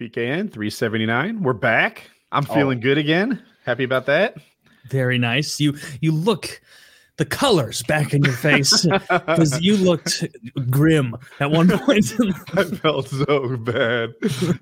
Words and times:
PKN 0.00 0.50
379. 0.50 1.42
We're 1.42 1.52
back. 1.52 2.10
I'm 2.32 2.46
oh. 2.48 2.54
feeling 2.54 2.78
oh. 2.78 2.80
good 2.80 2.96
again. 2.96 3.42
Happy 3.66 3.84
about 3.84 4.06
that. 4.06 4.34
Very 4.88 5.18
nice. 5.18 5.60
You 5.60 5.76
you 6.00 6.10
look 6.12 6.62
the 7.18 7.26
colors 7.26 7.82
back 7.82 8.14
in 8.14 8.24
your 8.24 8.32
face 8.32 8.86
because 9.10 9.60
you 9.60 9.76
looked 9.76 10.24
grim 10.70 11.14
at 11.38 11.50
one 11.50 11.68
point. 11.80 12.14
I 12.54 12.64
felt 12.64 13.08
so 13.08 13.58
bad. 13.58 14.14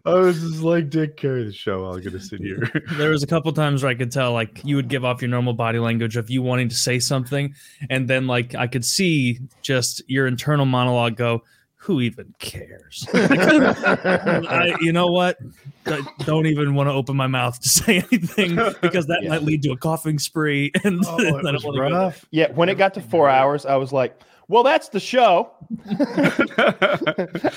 I 0.04 0.14
was 0.14 0.40
just 0.40 0.60
like, 0.60 0.90
Dick, 0.90 1.16
carry 1.16 1.44
the 1.44 1.52
show. 1.52 1.84
I'm 1.84 2.02
gonna 2.02 2.18
sit 2.18 2.40
here. 2.40 2.68
There 2.94 3.10
was 3.10 3.22
a 3.22 3.28
couple 3.28 3.52
times 3.52 3.84
where 3.84 3.92
I 3.92 3.94
could 3.94 4.10
tell, 4.10 4.32
like, 4.32 4.60
you 4.64 4.74
would 4.74 4.88
give 4.88 5.04
off 5.04 5.22
your 5.22 5.30
normal 5.30 5.52
body 5.52 5.78
language 5.78 6.16
of 6.16 6.30
you 6.30 6.42
wanting 6.42 6.68
to 6.68 6.74
say 6.74 6.98
something, 6.98 7.54
and 7.88 8.10
then 8.10 8.26
like 8.26 8.56
I 8.56 8.66
could 8.66 8.84
see 8.84 9.38
just 9.62 10.02
your 10.08 10.26
internal 10.26 10.66
monologue 10.66 11.14
go 11.14 11.44
who 11.78 12.00
even 12.00 12.34
cares? 12.40 13.06
I, 13.14 14.76
you 14.80 14.92
know 14.92 15.06
what? 15.06 15.38
I 15.86 16.02
don't 16.24 16.46
even 16.46 16.74
want 16.74 16.88
to 16.88 16.92
open 16.92 17.16
my 17.16 17.28
mouth 17.28 17.58
to 17.60 17.68
say 17.68 17.98
anything 18.12 18.56
because 18.82 19.06
that 19.06 19.22
yeah. 19.22 19.30
might 19.30 19.42
lead 19.42 19.62
to 19.62 19.70
a 19.70 19.76
coughing 19.76 20.18
spree. 20.18 20.72
And 20.84 21.02
oh, 21.06 21.18
it 21.18 21.42
was 21.42 21.78
rough. 21.78 22.24
Yeah, 22.30 22.50
when 22.52 22.68
it 22.68 22.78
got 22.78 22.94
to 22.94 23.00
four 23.00 23.28
hours, 23.28 23.66
I 23.66 23.76
was 23.76 23.92
like, 23.92 24.20
"Well, 24.48 24.62
that's 24.62 24.88
the 24.88 25.00
show." 25.00 25.52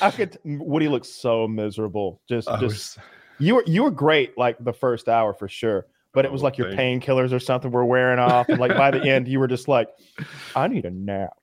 I 0.02 0.12
could. 0.16 0.38
Woody 0.44 0.88
looks 0.88 1.10
so 1.10 1.48
miserable. 1.48 2.22
Just, 2.28 2.48
I 2.50 2.60
just. 2.60 2.98
Was... 2.98 3.06
You 3.40 3.56
were 3.56 3.64
you 3.66 3.84
were 3.84 3.92
great 3.92 4.38
like 4.38 4.58
the 4.60 4.74
first 4.74 5.08
hour 5.08 5.34
for 5.34 5.48
sure, 5.48 5.88
but 6.14 6.26
it 6.26 6.32
was 6.32 6.42
oh, 6.42 6.46
like 6.46 6.58
your 6.58 6.72
painkillers 6.72 7.32
or 7.32 7.40
something 7.40 7.72
were 7.72 7.86
wearing 7.86 8.20
off, 8.20 8.50
and 8.50 8.60
like 8.60 8.76
by 8.76 8.92
the 8.92 9.02
end, 9.02 9.28
you 9.28 9.40
were 9.40 9.48
just 9.48 9.68
like, 9.68 9.90
"I 10.56 10.68
need 10.68 10.86
a 10.86 10.92
nap." 10.92 11.38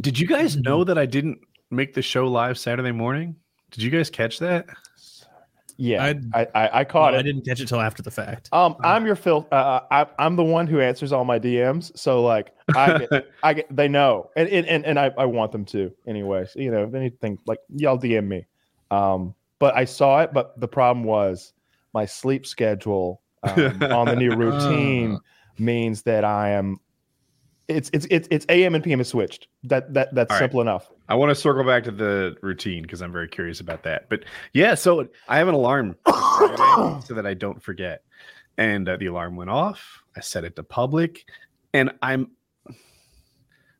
Did 0.00 0.18
you 0.18 0.26
guys 0.26 0.56
know 0.56 0.84
that 0.84 0.98
I 0.98 1.06
didn't 1.06 1.38
make 1.74 1.94
the 1.94 2.02
show 2.02 2.26
live 2.26 2.58
Saturday 2.58 2.92
morning. 2.92 3.36
Did 3.70 3.82
you 3.82 3.90
guys 3.90 4.10
catch 4.10 4.38
that? 4.38 4.66
Yeah, 5.76 6.12
I 6.32 6.46
I, 6.54 6.80
I 6.80 6.84
caught 6.84 7.12
well, 7.12 7.14
it. 7.14 7.18
I 7.18 7.22
didn't 7.22 7.44
catch 7.44 7.60
it 7.60 7.66
till 7.66 7.80
after 7.80 8.02
the 8.02 8.10
fact. 8.10 8.48
Um, 8.52 8.76
I'm 8.84 9.04
your 9.04 9.16
Phil. 9.16 9.46
Uh, 9.50 9.54
uh, 9.54 9.80
I, 9.90 10.06
I'm 10.24 10.36
the 10.36 10.44
one 10.44 10.66
who 10.66 10.80
answers 10.80 11.12
all 11.12 11.24
my 11.24 11.38
DMs, 11.38 11.96
so 11.98 12.22
like 12.22 12.52
I 12.76 12.98
get, 12.98 13.26
I 13.42 13.54
get 13.54 13.76
they 13.76 13.88
know, 13.88 14.30
and 14.36 14.48
and 14.48 14.84
and 14.84 14.98
I, 14.98 15.10
I 15.18 15.24
want 15.26 15.50
them 15.50 15.64
to 15.66 15.92
anyways. 16.06 16.54
You 16.54 16.70
know, 16.70 16.90
anything 16.94 17.38
like 17.46 17.58
y'all 17.74 17.98
DM 17.98 18.28
me. 18.28 18.46
Um, 18.90 19.34
but 19.58 19.76
I 19.76 19.84
saw 19.84 20.20
it, 20.20 20.32
but 20.32 20.58
the 20.60 20.68
problem 20.68 21.04
was 21.04 21.52
my 21.92 22.04
sleep 22.04 22.46
schedule 22.46 23.20
um, 23.42 23.82
on 23.82 24.06
the 24.06 24.16
new 24.16 24.30
routine 24.36 25.18
means 25.58 26.02
that 26.02 26.24
I 26.24 26.50
am 26.50 26.78
it's 27.68 27.90
it's 27.92 28.06
it's 28.10 28.28
it's 28.30 28.46
AM 28.48 28.74
and 28.74 28.84
PM 28.84 29.00
is 29.00 29.08
switched. 29.08 29.48
That 29.64 29.92
that 29.94 30.14
that's 30.14 30.36
simple 30.38 30.60
enough. 30.60 30.90
I 31.08 31.14
want 31.14 31.30
to 31.30 31.34
circle 31.34 31.64
back 31.64 31.84
to 31.84 31.90
the 31.90 32.36
routine 32.42 32.82
because 32.82 33.02
I'm 33.02 33.12
very 33.12 33.28
curious 33.28 33.60
about 33.60 33.82
that. 33.84 34.08
But 34.08 34.24
yeah, 34.52 34.74
so 34.74 35.08
I 35.28 35.38
have 35.38 35.48
an 35.48 35.54
alarm 35.54 35.96
so 36.06 37.14
that 37.14 37.24
I 37.26 37.34
don't 37.34 37.62
forget. 37.62 38.02
And 38.56 38.88
uh, 38.88 38.96
the 38.96 39.06
alarm 39.06 39.36
went 39.36 39.50
off. 39.50 40.02
I 40.16 40.20
set 40.20 40.44
it 40.44 40.56
to 40.56 40.62
public, 40.62 41.24
and 41.72 41.92
I'm 42.02 42.30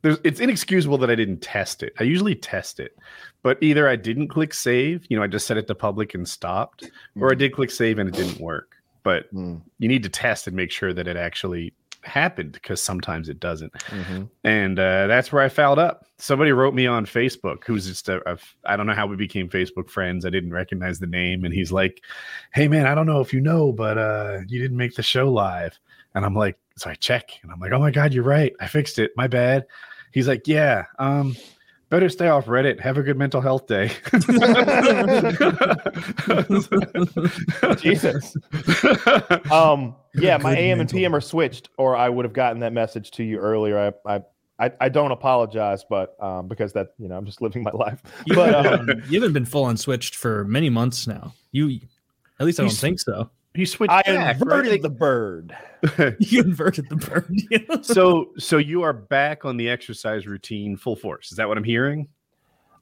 there's 0.05 0.19
it's 0.23 0.39
inexcusable 0.39 0.99
that 0.99 1.09
I 1.09 1.15
didn't 1.15 1.39
test 1.39 1.81
it. 1.81 1.93
I 1.99 2.03
usually 2.03 2.35
test 2.35 2.79
it, 2.79 2.95
but 3.41 3.57
either 3.61 3.89
I 3.89 3.95
didn't 3.95 4.27
click 4.27 4.53
save, 4.53 5.03
you 5.09 5.17
know, 5.17 5.23
I 5.23 5.27
just 5.27 5.47
set 5.47 5.57
it 5.57 5.65
to 5.65 5.73
public 5.73 6.13
and 6.13 6.27
stopped, 6.27 6.83
mm. 6.83 7.21
or 7.21 7.31
I 7.31 7.33
mm. 7.35 7.39
did 7.39 7.53
click 7.53 7.71
save 7.71 7.97
and 7.97 8.07
it 8.07 8.13
didn't 8.15 8.39
work. 8.39 8.75
But 9.01 9.33
mm. 9.33 9.61
you 9.79 9.87
need 9.87 10.03
to 10.03 10.09
test 10.09 10.45
and 10.45 10.55
make 10.55 10.69
sure 10.69 10.93
that 10.93 11.07
it 11.07 11.17
actually 11.17 11.73
happened 12.05 12.53
because 12.53 12.81
sometimes 12.81 13.29
it 13.29 13.39
doesn't. 13.39 13.73
Mm-hmm. 13.73 14.23
And 14.43 14.79
uh, 14.79 15.07
that's 15.07 15.31
where 15.31 15.41
I 15.41 15.49
fouled 15.49 15.79
up. 15.79 16.05
Somebody 16.17 16.51
wrote 16.51 16.73
me 16.73 16.87
on 16.87 17.05
Facebook 17.05 17.63
who's 17.65 17.85
just 17.87 18.09
a, 18.09 18.21
a, 18.31 18.37
I 18.65 18.75
don't 18.75 18.87
know 18.87 18.93
how 18.93 19.07
we 19.07 19.15
became 19.15 19.49
Facebook 19.49 19.89
friends. 19.89 20.25
I 20.25 20.29
didn't 20.29 20.53
recognize 20.53 20.99
the 20.99 21.07
name. 21.07 21.43
And 21.43 21.53
he's 21.53 21.71
like, 21.71 22.01
Hey, 22.53 22.67
man, 22.67 22.85
I 22.85 22.95
don't 22.95 23.07
know 23.07 23.21
if 23.21 23.33
you 23.33 23.41
know, 23.41 23.71
but 23.71 23.97
uh, 23.97 24.39
you 24.47 24.61
didn't 24.61 24.77
make 24.77 24.95
the 24.95 25.03
show 25.03 25.31
live. 25.31 25.77
And 26.13 26.25
I'm 26.25 26.35
like, 26.35 26.57
So 26.77 26.89
I 26.89 26.95
check 26.95 27.31
and 27.41 27.51
I'm 27.51 27.59
like, 27.59 27.71
Oh 27.71 27.79
my 27.79 27.91
God, 27.91 28.13
you're 28.13 28.23
right. 28.23 28.53
I 28.59 28.67
fixed 28.67 28.99
it. 28.99 29.11
My 29.17 29.27
bad. 29.27 29.65
He's 30.11 30.27
like, 30.27 30.47
Yeah. 30.47 30.85
Um, 30.99 31.35
better 31.95 32.09
stay 32.09 32.27
off 32.27 32.47
Reddit. 32.47 32.81
Have 32.81 32.97
a 32.97 33.03
good 33.03 33.17
mental 33.17 33.39
health 33.39 33.67
day. 33.67 33.89
Jesus. 37.81 38.35
Um, 39.49 39.95
yeah, 40.13 40.35
my 40.35 40.57
AM 40.57 40.81
and 40.81 40.89
PM 40.89 41.15
are 41.15 41.21
switched, 41.21 41.69
or 41.77 41.95
I 41.95 42.09
would 42.09 42.25
have 42.25 42.33
gotten 42.33 42.59
that 42.59 42.73
message 42.73 43.11
to 43.11 43.23
you 43.23 43.37
earlier. 43.37 43.93
I, 44.05 44.15
I 44.15 44.21
I, 44.57 44.71
I 44.81 44.89
don't 44.89 45.11
apologize, 45.11 45.85
but 45.89 46.21
um, 46.21 46.49
because 46.49 46.73
that 46.73 46.89
you 46.97 47.07
know 47.07 47.17
I'm 47.17 47.25
just 47.25 47.41
living 47.41 47.63
my 47.63 47.71
life. 47.71 48.01
But 48.27 48.65
um, 48.65 48.89
you 49.09 49.21
haven't 49.21 49.33
been 49.33 49.45
full 49.45 49.63
on 49.63 49.77
switched 49.77 50.15
for 50.15 50.43
many 50.43 50.69
months 50.69 51.07
now. 51.07 51.33
You, 51.53 51.79
at 52.41 52.45
least 52.45 52.59
I 52.59 52.63
don't 52.63 52.71
think 52.71 52.99
so. 52.99 53.29
He 53.55 53.65
switched. 53.65 53.91
I 53.91 54.01
back, 54.03 54.41
inverted 54.41 54.71
right? 54.71 54.81
the 54.81 54.89
bird. 54.89 55.55
you 56.19 56.41
inverted 56.41 56.89
the 56.89 56.95
bird. 56.95 57.85
so, 57.85 58.31
so 58.37 58.57
you 58.57 58.81
are 58.81 58.93
back 58.93 59.45
on 59.45 59.57
the 59.57 59.69
exercise 59.69 60.27
routine 60.27 60.75
full 60.75 60.95
force. 60.95 61.31
Is 61.31 61.37
that 61.37 61.47
what 61.47 61.57
I'm 61.57 61.63
hearing? 61.63 62.07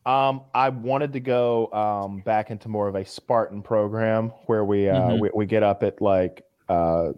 Um, 0.05 0.41
I 0.53 0.69
wanted 0.69 1.13
to 1.13 1.19
go 1.19 1.71
um, 1.71 2.21
back 2.21 2.51
into 2.51 2.67
more 2.67 2.87
of 2.87 2.95
a 2.95 3.05
Spartan 3.05 3.61
program 3.61 4.29
where 4.47 4.65
we 4.65 4.89
uh, 4.89 4.95
mm-hmm. 4.95 5.21
we, 5.21 5.29
we, 5.33 5.45
get 5.45 5.63
up 5.63 5.81
at 5.81 6.01
like 6.01 6.43
uh, 6.67 7.13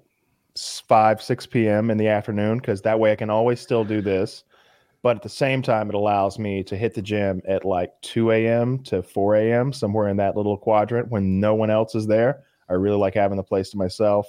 five 0.87 1.21
six 1.21 1.47
p.m. 1.47 1.89
in 1.89 1.97
the 1.97 2.07
afternoon 2.07 2.59
because 2.59 2.83
that 2.83 2.99
way 2.99 3.11
I 3.11 3.15
can 3.15 3.31
always 3.31 3.59
still 3.59 3.83
do 3.83 4.01
this, 4.01 4.43
but 5.01 5.15
at 5.15 5.23
the 5.23 5.29
same 5.29 5.63
time 5.63 5.89
it 5.89 5.95
allows 5.95 6.37
me 6.37 6.61
to 6.63 6.77
hit 6.77 6.93
the 6.93 7.01
gym 7.01 7.41
at 7.47 7.65
like 7.65 7.91
two 8.01 8.29
a.m. 8.29 8.77
to 8.83 9.01
four 9.01 9.35
a.m. 9.35 9.73
somewhere 9.73 10.09
in 10.09 10.17
that 10.17 10.37
little 10.37 10.57
quadrant 10.57 11.09
when 11.09 11.39
no 11.39 11.55
one 11.55 11.71
else 11.71 11.95
is 11.95 12.05
there 12.05 12.44
I 12.69 12.73
really 12.73 12.97
like 12.97 13.13
having 13.13 13.37
the 13.37 13.43
place 13.43 13.69
to 13.71 13.77
myself. 13.77 14.27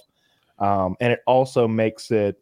Um, 0.59 0.97
and 1.01 1.13
it 1.13 1.21
also 1.27 1.69
makes 1.69 2.11
it, 2.11 2.37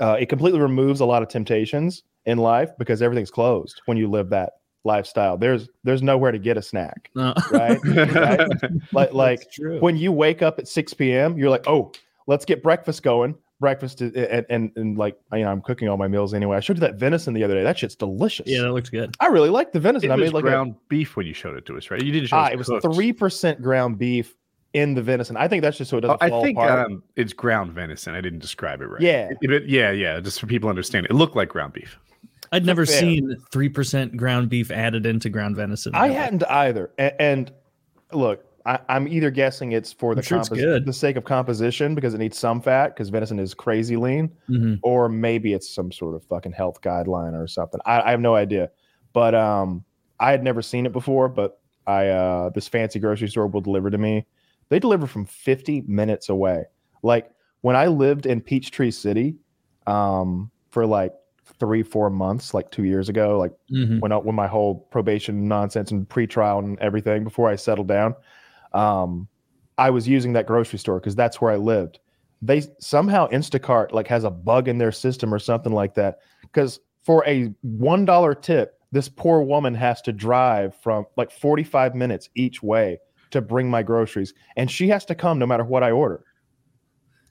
uh, 0.00 0.16
it 0.20 0.26
completely 0.26 0.60
removes 0.60 1.00
a 1.00 1.06
lot 1.06 1.22
of 1.22 1.28
temptations 1.28 2.02
in 2.24 2.38
life 2.38 2.70
because 2.78 3.02
everything's 3.02 3.30
closed 3.30 3.80
when 3.86 3.96
you 3.96 4.08
live 4.08 4.30
that 4.30 4.54
lifestyle. 4.86 5.36
There's 5.36 5.68
there's 5.84 6.02
nowhere 6.02 6.32
to 6.32 6.38
get 6.38 6.56
a 6.56 6.62
snack, 6.62 7.10
no. 7.14 7.34
right? 7.50 7.78
right? 7.84 8.48
Like 8.92 9.12
like 9.12 9.42
when 9.80 9.96
you 9.96 10.12
wake 10.12 10.40
up 10.40 10.58
at 10.58 10.68
6 10.68 10.94
p.m., 10.94 11.36
you're 11.36 11.50
like, 11.50 11.66
oh, 11.66 11.92
let's 12.26 12.44
get 12.46 12.62
breakfast 12.62 13.02
going. 13.02 13.36
Breakfast 13.58 14.02
and, 14.02 14.46
and 14.50 14.70
and 14.76 14.98
like 14.98 15.18
you 15.32 15.40
know, 15.40 15.50
I'm 15.50 15.62
cooking 15.62 15.88
all 15.88 15.96
my 15.96 16.08
meals 16.08 16.34
anyway. 16.34 16.58
I 16.58 16.60
showed 16.60 16.76
you 16.76 16.82
that 16.82 16.96
venison 16.96 17.32
the 17.32 17.42
other 17.42 17.54
day. 17.54 17.62
That 17.62 17.78
shit's 17.78 17.94
delicious. 17.94 18.46
Yeah, 18.46 18.62
that 18.62 18.72
looks 18.72 18.90
good. 18.90 19.14
I 19.18 19.28
really 19.28 19.48
like 19.48 19.72
the 19.72 19.80
venison. 19.80 20.10
It 20.10 20.12
I 20.12 20.16
made 20.16 20.34
like 20.34 20.44
ground 20.44 20.74
a, 20.74 20.88
beef 20.88 21.16
when 21.16 21.26
you 21.26 21.32
showed 21.32 21.56
it 21.56 21.64
to 21.66 21.76
us, 21.76 21.90
right? 21.90 22.02
You 22.02 22.12
didn't 22.12 22.28
show 22.28 22.36
ah, 22.36 22.48
it 22.48 22.58
was 22.58 22.70
three 22.82 23.14
percent 23.14 23.62
ground 23.62 23.98
beef 23.98 24.34
in 24.76 24.92
the 24.92 25.02
venison. 25.02 25.38
I 25.38 25.48
think 25.48 25.62
that's 25.62 25.78
just 25.78 25.88
so 25.88 25.96
it 25.96 26.02
doesn't. 26.02 26.18
Oh, 26.20 26.40
I 26.40 26.42
think 26.42 26.58
um, 26.58 27.02
it's 27.16 27.32
ground 27.32 27.72
venison. 27.72 28.14
I 28.14 28.20
didn't 28.20 28.40
describe 28.40 28.82
it 28.82 28.86
right. 28.86 29.00
Yeah, 29.00 29.30
it, 29.40 29.50
it, 29.50 29.66
yeah, 29.66 29.90
yeah. 29.90 30.20
Just 30.20 30.38
for 30.38 30.46
people 30.46 30.66
to 30.68 30.70
understand, 30.70 31.06
it 31.06 31.14
looked 31.14 31.34
like 31.34 31.48
ground 31.48 31.72
beef. 31.72 31.98
I'd 32.52 32.66
never 32.66 32.84
Fair. 32.84 33.00
seen 33.00 33.36
three 33.50 33.70
percent 33.70 34.18
ground 34.18 34.50
beef 34.50 34.70
added 34.70 35.06
into 35.06 35.30
ground 35.30 35.56
venison. 35.56 35.94
I 35.94 36.08
hadn't 36.08 36.44
either. 36.44 36.90
And, 36.98 37.14
and 37.18 37.52
look, 38.12 38.44
I, 38.66 38.78
am 38.90 39.08
either 39.08 39.30
guessing 39.30 39.72
it's 39.72 39.94
for 39.94 40.14
the 40.14 40.22
sure 40.22 40.40
compos- 40.40 40.84
the 40.84 40.92
sake 40.92 41.16
of 41.16 41.24
composition 41.24 41.94
because 41.94 42.12
it 42.12 42.18
needs 42.18 42.36
some 42.36 42.60
fat 42.60 42.88
because 42.88 43.08
venison 43.08 43.38
is 43.38 43.54
crazy 43.54 43.96
lean, 43.96 44.28
mm-hmm. 44.46 44.74
or 44.82 45.08
maybe 45.08 45.54
it's 45.54 45.74
some 45.74 45.90
sort 45.90 46.14
of 46.14 46.22
fucking 46.24 46.52
health 46.52 46.82
guideline 46.82 47.32
or 47.32 47.46
something. 47.46 47.80
I, 47.86 48.02
I 48.02 48.10
have 48.10 48.20
no 48.20 48.34
idea, 48.34 48.70
but 49.14 49.34
um, 49.34 49.84
I 50.20 50.32
had 50.32 50.44
never 50.44 50.60
seen 50.60 50.84
it 50.84 50.92
before. 50.92 51.30
But 51.30 51.60
I 51.86 52.08
uh, 52.08 52.50
this 52.50 52.68
fancy 52.68 52.98
grocery 52.98 53.28
store 53.28 53.46
will 53.46 53.62
deliver 53.62 53.90
to 53.90 53.98
me 53.98 54.26
they 54.68 54.78
deliver 54.78 55.06
from 55.06 55.24
50 55.24 55.82
minutes 55.82 56.28
away. 56.28 56.64
Like 57.02 57.30
when 57.60 57.76
I 57.76 57.86
lived 57.86 58.26
in 58.26 58.40
Peachtree 58.40 58.90
City 58.90 59.36
um, 59.86 60.50
for 60.70 60.86
like 60.86 61.12
three, 61.58 61.82
four 61.82 62.10
months, 62.10 62.54
like 62.54 62.70
two 62.70 62.84
years 62.84 63.08
ago, 63.08 63.38
like 63.38 63.52
mm-hmm. 63.70 64.00
when 64.00 64.12
when 64.12 64.34
my 64.34 64.46
whole 64.46 64.74
probation 64.90 65.48
nonsense 65.48 65.90
and 65.90 66.08
pretrial 66.08 66.58
and 66.58 66.78
everything 66.80 67.24
before 67.24 67.48
I 67.48 67.56
settled 67.56 67.88
down, 67.88 68.14
um, 68.72 69.28
I 69.78 69.90
was 69.90 70.08
using 70.08 70.32
that 70.34 70.46
grocery 70.46 70.78
store 70.78 70.98
because 70.98 71.14
that's 71.14 71.40
where 71.40 71.52
I 71.52 71.56
lived. 71.56 72.00
They 72.42 72.62
somehow 72.78 73.28
Instacart 73.28 73.92
like 73.92 74.08
has 74.08 74.24
a 74.24 74.30
bug 74.30 74.68
in 74.68 74.78
their 74.78 74.92
system 74.92 75.32
or 75.32 75.38
something 75.38 75.72
like 75.72 75.94
that. 75.94 76.18
Because 76.42 76.80
for 77.02 77.26
a 77.26 77.54
one 77.62 78.04
dollar 78.04 78.34
tip, 78.34 78.78
this 78.92 79.08
poor 79.08 79.40
woman 79.40 79.74
has 79.74 80.02
to 80.02 80.12
drive 80.12 80.74
from 80.76 81.06
like 81.16 81.30
45 81.30 81.94
minutes 81.94 82.28
each 82.34 82.62
way 82.62 82.98
to 83.30 83.40
bring 83.40 83.68
my 83.68 83.82
groceries, 83.82 84.34
and 84.56 84.70
she 84.70 84.88
has 84.88 85.04
to 85.06 85.14
come 85.14 85.38
no 85.38 85.46
matter 85.46 85.64
what 85.64 85.82
I 85.82 85.90
order. 85.90 86.24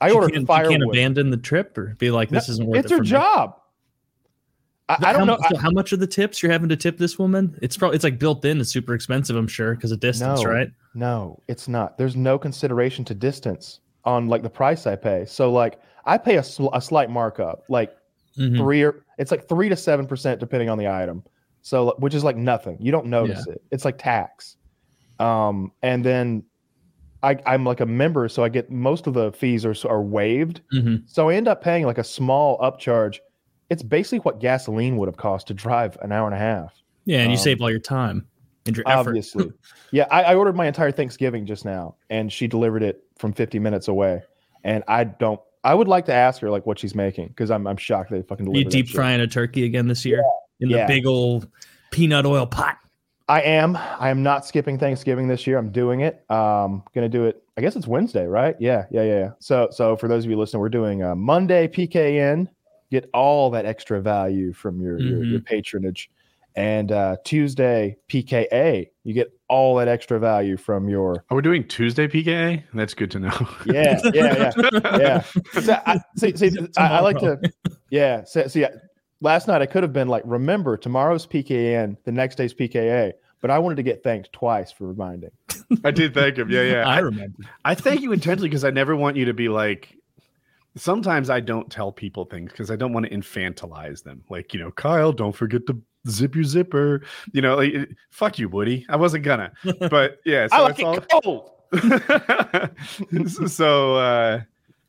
I 0.00 0.10
order 0.10 0.28
can, 0.28 0.46
firewood. 0.46 0.72
You 0.72 0.78
can't 0.78 0.90
abandon 0.90 1.30
the 1.30 1.36
trip 1.36 1.76
or 1.78 1.94
be 1.98 2.10
like, 2.10 2.28
"This 2.28 2.48
no, 2.48 2.52
isn't 2.52 2.66
worth 2.66 2.84
it's 2.84 2.92
it." 2.92 2.94
It's 2.94 2.98
her 2.98 3.04
job. 3.04 3.56
I, 4.88 4.96
I, 5.00 5.12
don't 5.12 5.26
how, 5.26 5.36
know 5.36 5.38
so 5.50 5.56
how 5.56 5.70
much 5.70 5.92
of 5.92 5.98
the 5.98 6.06
tips 6.06 6.42
you're 6.42 6.52
having 6.52 6.68
to 6.68 6.76
tip 6.76 6.96
this 6.96 7.18
woman. 7.18 7.58
It's 7.60 7.76
probably 7.76 7.96
it's 7.96 8.04
like 8.04 8.18
built 8.18 8.44
in. 8.44 8.60
It's 8.60 8.70
super 8.70 8.94
expensive, 8.94 9.34
I'm 9.34 9.48
sure, 9.48 9.74
because 9.74 9.90
of 9.90 9.98
distance, 9.98 10.42
no, 10.42 10.50
right? 10.50 10.68
No, 10.94 11.42
it's 11.48 11.66
not. 11.66 11.98
There's 11.98 12.14
no 12.14 12.38
consideration 12.38 13.04
to 13.06 13.14
distance 13.14 13.80
on 14.04 14.28
like 14.28 14.42
the 14.42 14.50
price 14.50 14.86
I 14.86 14.94
pay. 14.94 15.24
So 15.26 15.50
like 15.50 15.80
I 16.04 16.18
pay 16.18 16.36
a, 16.36 16.42
sl- 16.42 16.72
a 16.72 16.80
slight 16.80 17.10
markup, 17.10 17.64
like 17.68 17.96
mm-hmm. 18.38 18.56
three 18.56 18.82
or 18.84 19.04
it's 19.18 19.32
like 19.32 19.48
three 19.48 19.68
to 19.68 19.76
seven 19.76 20.06
percent 20.06 20.38
depending 20.38 20.68
on 20.68 20.78
the 20.78 20.86
item. 20.86 21.24
So 21.62 21.96
which 21.98 22.14
is 22.14 22.22
like 22.22 22.36
nothing. 22.36 22.76
You 22.80 22.92
don't 22.92 23.06
notice 23.06 23.44
yeah. 23.48 23.54
it. 23.54 23.62
It's 23.72 23.84
like 23.84 23.98
tax. 23.98 24.56
Um, 25.18 25.72
and 25.82 26.04
then 26.04 26.44
I, 27.22 27.38
I'm 27.46 27.64
like 27.64 27.80
a 27.80 27.86
member, 27.86 28.28
so 28.28 28.44
I 28.44 28.48
get 28.48 28.70
most 28.70 29.06
of 29.06 29.14
the 29.14 29.32
fees 29.32 29.64
are 29.64 29.74
are 29.88 30.02
waived. 30.02 30.60
Mm-hmm. 30.72 30.96
So 31.06 31.28
I 31.28 31.34
end 31.34 31.48
up 31.48 31.62
paying 31.62 31.84
like 31.84 31.98
a 31.98 32.04
small 32.04 32.58
upcharge. 32.58 33.18
It's 33.68 33.82
basically 33.82 34.18
what 34.20 34.38
gasoline 34.38 34.96
would 34.96 35.08
have 35.08 35.16
cost 35.16 35.48
to 35.48 35.54
drive 35.54 35.96
an 36.02 36.12
hour 36.12 36.26
and 36.26 36.34
a 36.34 36.38
half. 36.38 36.74
Yeah, 37.04 37.20
and 37.20 37.32
you 37.32 37.38
um, 37.38 37.42
save 37.42 37.60
all 37.60 37.70
your 37.70 37.80
time 37.80 38.26
and 38.66 38.76
your 38.76 38.86
effort. 38.86 39.10
Obviously, 39.10 39.50
yeah. 39.90 40.06
I, 40.10 40.22
I 40.24 40.34
ordered 40.34 40.56
my 40.56 40.66
entire 40.66 40.92
Thanksgiving 40.92 41.46
just 41.46 41.64
now, 41.64 41.96
and 42.10 42.32
she 42.32 42.46
delivered 42.46 42.82
it 42.82 43.02
from 43.18 43.32
50 43.32 43.58
minutes 43.58 43.88
away. 43.88 44.22
And 44.62 44.84
I 44.86 45.04
don't. 45.04 45.40
I 45.64 45.74
would 45.74 45.88
like 45.88 46.04
to 46.06 46.14
ask 46.14 46.40
her 46.42 46.50
like 46.50 46.64
what 46.64 46.78
she's 46.78 46.94
making 46.94 47.28
because 47.28 47.50
I'm 47.50 47.66
I'm 47.66 47.76
shocked 47.76 48.10
they 48.10 48.22
fucking. 48.22 48.54
You 48.54 48.64
deep 48.64 48.88
frying 48.88 49.20
a 49.20 49.26
turkey 49.26 49.64
again 49.64 49.88
this 49.88 50.04
year 50.04 50.22
yeah. 50.58 50.66
in 50.66 50.70
yeah. 50.70 50.86
the 50.86 50.94
big 50.94 51.06
old 51.06 51.48
peanut 51.90 52.26
oil 52.26 52.46
pot. 52.46 52.78
I 53.28 53.40
am. 53.42 53.76
I 53.76 54.10
am 54.10 54.22
not 54.22 54.46
skipping 54.46 54.78
Thanksgiving 54.78 55.26
this 55.26 55.46
year. 55.46 55.58
I'm 55.58 55.70
doing 55.70 56.00
it. 56.00 56.24
Um, 56.30 56.84
gonna 56.94 57.08
do 57.08 57.24
it. 57.24 57.42
I 57.58 57.60
guess 57.60 57.74
it's 57.74 57.86
Wednesday, 57.86 58.26
right? 58.26 58.54
Yeah, 58.60 58.84
yeah, 58.90 59.02
yeah. 59.02 59.30
So, 59.40 59.68
so 59.72 59.96
for 59.96 60.08
those 60.08 60.24
of 60.24 60.30
you 60.30 60.38
listening, 60.38 60.60
we're 60.60 60.68
doing 60.68 61.02
a 61.02 61.16
Monday 61.16 61.66
PKN. 61.66 62.48
Get 62.90 63.10
all 63.12 63.50
that 63.50 63.66
extra 63.66 64.00
value 64.00 64.52
from 64.52 64.80
your 64.80 64.98
mm-hmm. 64.98 65.08
your, 65.08 65.24
your, 65.24 65.38
mm-hmm. 65.40 65.44
patronage, 65.44 66.08
and 66.54 66.92
uh, 66.92 67.16
Tuesday 67.24 67.96
PKA. 68.08 68.88
You 69.02 69.12
get 69.12 69.32
all 69.48 69.74
that 69.76 69.88
extra 69.88 70.20
value 70.20 70.56
from 70.56 70.88
your. 70.88 71.24
Are 71.28 71.36
we 71.36 71.42
doing 71.42 71.66
Tuesday 71.66 72.06
PKA? 72.06 72.62
That's 72.74 72.94
good 72.94 73.10
to 73.10 73.18
know. 73.18 73.48
yeah, 73.66 73.98
yeah, 74.14 74.52
yeah, 74.54 74.70
yeah. 74.98 75.22
So 75.60 75.80
I, 75.84 75.98
see, 76.16 76.36
see, 76.36 76.52
I, 76.76 76.98
I 76.98 77.00
like 77.00 77.18
to. 77.18 77.40
Yeah. 77.90 78.22
So, 78.22 78.46
see, 78.46 78.66
last 79.20 79.48
night 79.48 79.62
I 79.62 79.66
could 79.66 79.82
have 79.82 79.92
been 79.92 80.08
like, 80.08 80.22
remember 80.24 80.76
tomorrow's 80.76 81.26
PKN, 81.26 81.96
the 82.04 82.12
next 82.12 82.36
day's 82.36 82.54
PKA. 82.54 83.12
But 83.42 83.50
I 83.50 83.58
wanted 83.58 83.76
to 83.76 83.82
get 83.82 84.02
thanked 84.02 84.32
twice 84.32 84.72
for 84.72 84.86
reminding. 84.86 85.30
I 85.84 85.90
did 85.90 86.14
thank 86.14 86.36
him. 86.36 86.50
Yeah, 86.50 86.62
yeah. 86.62 86.88
I, 86.88 86.94
I 86.96 86.98
remember. 87.00 87.38
I 87.64 87.74
thank 87.74 88.00
you 88.00 88.12
intentionally 88.12 88.48
because 88.48 88.64
I 88.64 88.70
never 88.70 88.96
want 88.96 89.16
you 89.16 89.26
to 89.26 89.34
be 89.34 89.48
like. 89.48 89.94
Sometimes 90.74 91.30
I 91.30 91.40
don't 91.40 91.70
tell 91.70 91.90
people 91.90 92.26
things 92.26 92.50
because 92.50 92.70
I 92.70 92.76
don't 92.76 92.92
want 92.92 93.06
to 93.06 93.12
infantilize 93.12 94.02
them. 94.02 94.22
Like 94.28 94.52
you 94.52 94.60
know, 94.60 94.70
Kyle, 94.70 95.12
don't 95.12 95.34
forget 95.34 95.66
to 95.68 95.80
zip 96.08 96.34
your 96.34 96.44
zipper. 96.44 97.02
You 97.32 97.40
know, 97.40 97.56
like, 97.56 97.90
fuck 98.10 98.38
you, 98.38 98.48
Woody. 98.48 98.84
I 98.88 98.96
wasn't 98.96 99.24
gonna, 99.24 99.52
but 99.90 100.18
yeah. 100.24 100.48
So 100.48 100.56
I 100.56 100.60
like 100.60 100.78
it 100.78 100.84
all... 100.84 101.00
cold. 101.22 101.50
so, 103.50 103.96
uh, 103.96 104.40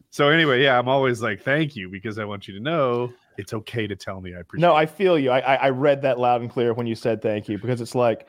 so 0.10 0.30
anyway, 0.30 0.64
yeah, 0.64 0.78
I'm 0.78 0.88
always 0.88 1.22
like, 1.22 1.42
thank 1.42 1.76
you 1.76 1.90
because 1.90 2.20
I 2.20 2.26
want 2.26 2.48
you 2.48 2.54
to 2.56 2.60
know 2.60 3.14
it's 3.38 3.54
okay 3.54 3.88
to 3.88 3.96
tell 3.96 4.22
me 4.22 4.36
I 4.36 4.40
appreciate. 4.40 4.68
No, 4.68 4.76
I 4.76 4.86
feel 4.86 5.18
you. 5.18 5.32
I, 5.32 5.56
I 5.56 5.70
read 5.70 6.02
that 6.02 6.20
loud 6.20 6.42
and 6.42 6.50
clear 6.50 6.74
when 6.74 6.88
you 6.88 6.96
said 6.96 7.22
thank 7.22 7.48
you 7.48 7.58
because 7.58 7.82
it's 7.82 7.96
like 7.96 8.28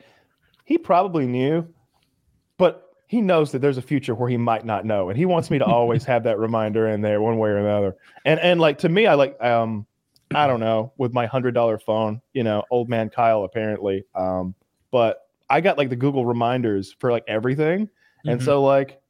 he 0.65 0.77
probably 0.77 1.25
knew, 1.25 1.67
but 2.57 2.93
he 3.07 3.21
knows 3.21 3.51
that 3.51 3.59
there's 3.59 3.79
a 3.79 3.81
future 3.81 4.13
where 4.13 4.29
he 4.29 4.37
might 4.37 4.65
not 4.65 4.85
know, 4.85 5.09
and 5.09 5.17
he 5.17 5.25
wants 5.25 5.49
me 5.49 5.57
to 5.57 5.65
always 5.79 6.05
have 6.05 6.23
that 6.23 6.37
reminder 6.37 6.87
in 6.87 7.01
there, 7.01 7.21
one 7.21 7.39
way 7.39 7.49
or 7.49 7.57
another. 7.57 7.95
And 8.25 8.39
and 8.39 8.59
like 8.59 8.77
to 8.79 8.89
me, 8.89 9.07
I 9.07 9.15
like 9.15 9.41
um, 9.43 9.87
I 10.35 10.45
don't 10.45 10.59
know, 10.59 10.93
with 10.97 11.11
my 11.11 11.25
hundred 11.25 11.53
dollar 11.53 11.79
phone, 11.79 12.21
you 12.33 12.43
know, 12.43 12.63
old 12.69 12.87
man 12.87 13.09
Kyle 13.09 13.43
apparently, 13.43 14.03
um, 14.13 14.53
but 14.91 15.23
I 15.49 15.59
got 15.59 15.77
like 15.77 15.89
the 15.89 15.95
Google 15.95 16.25
reminders 16.25 16.95
for 16.99 17.11
like 17.11 17.23
everything, 17.27 17.87
mm-hmm. 17.87 18.29
and 18.29 18.43
so 18.43 18.63
like 18.63 19.01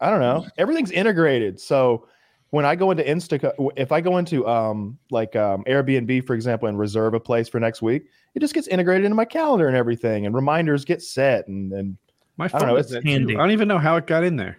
I 0.00 0.08
don't 0.08 0.20
know, 0.20 0.46
everything's 0.56 0.90
integrated, 0.90 1.60
so 1.60 2.08
when 2.56 2.64
I 2.64 2.74
go 2.74 2.90
into 2.90 3.04
Insta, 3.04 3.52
if 3.76 3.92
I 3.92 4.00
go 4.00 4.16
into 4.16 4.48
um, 4.48 4.98
like 5.10 5.36
um, 5.36 5.62
Airbnb, 5.64 6.26
for 6.26 6.34
example, 6.34 6.68
and 6.68 6.78
reserve 6.78 7.12
a 7.12 7.20
place 7.20 7.50
for 7.50 7.60
next 7.60 7.82
week, 7.82 8.06
it 8.34 8.40
just 8.40 8.54
gets 8.54 8.66
integrated 8.66 9.04
into 9.04 9.14
my 9.14 9.26
calendar 9.26 9.68
and 9.68 9.76
everything, 9.76 10.24
and 10.24 10.34
reminders 10.34 10.86
get 10.86 11.02
set. 11.02 11.46
And, 11.48 11.70
and 11.74 11.98
my 12.38 12.48
phone 12.48 12.62
I 12.62 12.64
don't 12.64 12.74
know, 12.74 12.80
it's 12.80 12.94
handy. 13.04 13.36
I 13.36 13.40
don't 13.40 13.50
even 13.50 13.68
know 13.68 13.76
how 13.76 13.96
it 13.96 14.06
got 14.06 14.24
in 14.24 14.36
there. 14.36 14.56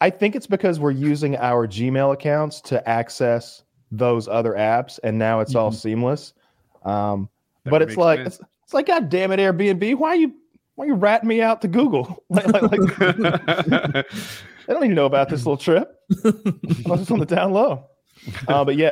I 0.00 0.08
think 0.08 0.36
it's 0.36 0.46
because 0.46 0.80
we're 0.80 0.90
using 0.90 1.36
our 1.36 1.68
Gmail 1.68 2.14
accounts 2.14 2.62
to 2.62 2.88
access 2.88 3.62
those 3.92 4.26
other 4.26 4.54
apps, 4.54 4.98
and 5.04 5.18
now 5.18 5.40
it's 5.40 5.50
mm-hmm. 5.50 5.58
all 5.58 5.72
seamless. 5.72 6.32
Um, 6.82 7.28
but 7.64 7.82
it's 7.82 7.98
like 7.98 8.20
it's, 8.20 8.40
it's, 8.64 8.72
like, 8.72 8.86
God 8.86 9.10
damn 9.10 9.32
it, 9.32 9.38
Airbnb, 9.38 9.96
why 9.96 10.08
are 10.08 10.16
you 10.16 10.32
why 10.76 10.86
are 10.86 10.88
you 10.88 10.94
ratting 10.94 11.28
me 11.28 11.42
out 11.42 11.60
to 11.60 11.68
Google? 11.68 12.24
like, 12.30 12.46
like, 12.46 12.62
like 12.62 14.06
I 14.68 14.72
don't 14.72 14.84
even 14.84 14.94
know 14.94 15.06
about 15.06 15.28
this 15.28 15.40
little 15.46 15.56
trip. 15.56 16.00
I 16.24 16.32
was 16.86 17.00
just 17.00 17.10
on 17.10 17.18
the 17.18 17.26
down 17.26 17.52
low. 17.52 17.86
Uh, 18.46 18.64
but 18.64 18.76
yeah, 18.76 18.90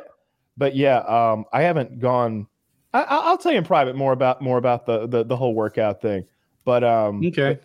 but 0.56 0.74
yeah, 0.74 0.98
um, 0.98 1.44
I 1.52 1.62
haven't 1.62 2.00
gone. 2.00 2.46
I, 2.94 3.30
will 3.30 3.36
tell 3.36 3.52
you 3.52 3.58
in 3.58 3.64
private 3.64 3.94
more 3.94 4.12
about 4.12 4.40
more 4.40 4.56
about 4.56 4.86
the 4.86 5.06
the, 5.06 5.24
the 5.24 5.36
whole 5.36 5.54
workout 5.54 6.00
thing. 6.00 6.24
But 6.64 6.82
um, 6.82 7.24
okay. 7.26 7.54
But, 7.54 7.62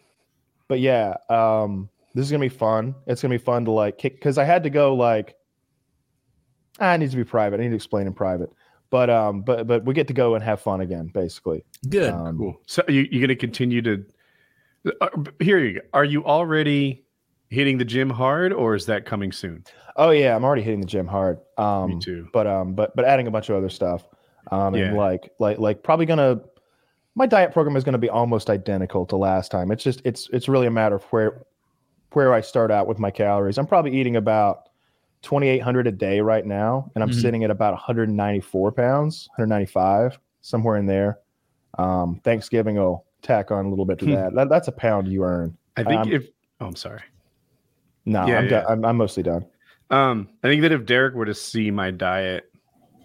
but 0.68 0.80
yeah, 0.80 1.16
um, 1.30 1.90
this 2.14 2.26
is 2.26 2.32
gonna 2.32 2.42
be 2.42 2.50
fun. 2.50 2.96
It's 3.08 3.22
gonna 3.22 3.34
be 3.34 3.44
fun 3.44 3.66
to 3.66 3.72
like 3.72 3.98
kick 3.98 4.16
because 4.16 4.38
I 4.38 4.44
had 4.44 4.64
to 4.64 4.70
go 4.70 4.94
like. 4.94 5.36
Ah, 6.80 6.92
I 6.92 6.98
need 6.98 7.12
to 7.12 7.18
be 7.18 7.24
private. 7.24 7.60
I 7.60 7.64
need 7.64 7.70
to 7.70 7.76
explain 7.76 8.08
in 8.08 8.14
private. 8.14 8.50
But 8.90 9.10
um, 9.10 9.42
but 9.42 9.68
but 9.68 9.86
we 9.86 9.94
get 9.94 10.08
to 10.08 10.14
go 10.14 10.36
and 10.36 10.44
have 10.44 10.60
fun 10.62 10.82
again, 10.82 11.08
basically. 11.14 11.64
Good. 11.88 12.12
Um, 12.12 12.38
cool. 12.38 12.62
So 12.68 12.84
you 12.90 13.08
you're 13.10 13.22
gonna 13.22 13.36
continue 13.36 13.82
to. 13.82 14.06
Uh, 15.00 15.10
here 15.40 15.60
you 15.60 15.74
go. 15.76 15.82
Are 15.94 16.04
you 16.04 16.26
already 16.26 17.06
hitting 17.52 17.78
the 17.78 17.86
gym 17.86 18.10
hard, 18.10 18.54
or 18.54 18.74
is 18.74 18.88
that 18.88 19.06
coming 19.06 19.32
soon? 19.32 19.64
Oh 19.98 20.10
yeah, 20.10 20.36
I'm 20.36 20.44
already 20.44 20.64
hitting 20.64 20.82
the 20.82 20.88
gym 20.88 21.06
hard. 21.06 21.38
Um, 21.58 21.92
Me 21.92 22.00
too. 22.00 22.28
But 22.34 22.48
um, 22.48 22.74
but 22.74 22.96
but 22.96 23.06
adding 23.06 23.28
a 23.28 23.32
bunch 23.32 23.50
of 23.50 23.56
other 23.56 23.70
stuff. 23.70 24.08
Um, 24.52 24.74
yeah. 24.74 24.86
and 24.86 24.98
like 24.98 25.30
like 25.38 25.60
like 25.60 25.84
probably 25.84 26.08
gonna. 26.08 26.42
My 27.14 27.26
diet 27.26 27.52
program 27.52 27.76
is 27.76 27.84
going 27.84 27.92
to 27.92 28.00
be 28.00 28.10
almost 28.10 28.50
identical 28.50 29.06
to 29.08 29.18
last 29.18 29.52
time. 29.52 29.70
It's 29.70 29.84
just 29.84 30.02
it's 30.06 30.30
it's 30.32 30.48
really 30.48 30.66
a 30.66 30.72
matter 30.72 30.96
of 30.96 31.04
where 31.06 31.46
where 32.14 32.34
I 32.34 32.42
start 32.42 32.72
out 32.72 32.88
with 32.88 33.00
my 33.00 33.12
calories. 33.12 33.58
I'm 33.58 33.68
probably 33.68 34.00
eating 34.00 34.16
about 34.16 34.70
2,800 35.22 35.88
a 35.88 35.92
day 35.92 36.22
right 36.22 36.46
now, 36.46 36.90
and 36.96 37.04
I'm 37.04 37.10
mm-hmm. 37.10 37.20
sitting 37.20 37.44
at 37.44 37.52
about 37.52 37.74
194 37.74 38.72
pounds, 38.72 39.28
195, 39.36 40.18
somewhere 40.42 40.78
in 40.78 40.86
there. 40.86 41.20
Um, 41.78 42.20
Thanksgiving 42.24 42.78
will 42.78 43.06
tack 43.22 43.52
on 43.52 43.66
a 43.66 43.70
little 43.70 43.86
bit 43.86 44.00
to 44.00 44.06
hmm. 44.06 44.14
that. 44.14 44.36
that. 44.36 44.50
That's 44.50 44.70
a 44.70 44.74
pound 44.74 45.08
you 45.10 45.24
earn. 45.24 45.58
I 45.76 45.84
think 45.84 46.02
um, 46.02 46.12
if 46.12 46.28
oh, 46.62 46.68
I'm 46.68 46.76
sorry. 46.76 47.02
No, 48.06 48.26
yeah, 48.26 48.40
I'm, 48.40 48.50
yeah. 48.50 48.66
I'm, 48.68 48.86
I'm 48.86 48.98
mostly 48.98 49.24
done. 49.24 49.46
Um, 49.90 50.30
I 50.44 50.48
think 50.48 50.62
that 50.62 50.72
if 50.72 50.86
Derek 50.86 51.14
were 51.16 51.26
to 51.26 51.34
see 51.34 51.70
my 51.70 51.92
diet 51.92 52.52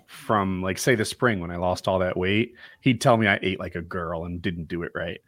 from 0.06 0.62
like 0.62 0.78
say 0.78 0.94
the 0.94 1.04
spring 1.04 1.40
when 1.40 1.50
I 1.50 1.56
lost 1.56 1.88
all 1.88 1.98
that 1.98 2.16
weight, 2.16 2.54
he'd 2.80 3.00
tell 3.00 3.16
me 3.16 3.26
I 3.26 3.38
ate 3.42 3.58
like 3.58 3.74
a 3.74 3.82
girl 3.82 4.24
and 4.24 4.40
didn't 4.40 4.68
do 4.68 4.82
it 4.82 4.92
right. 4.94 5.20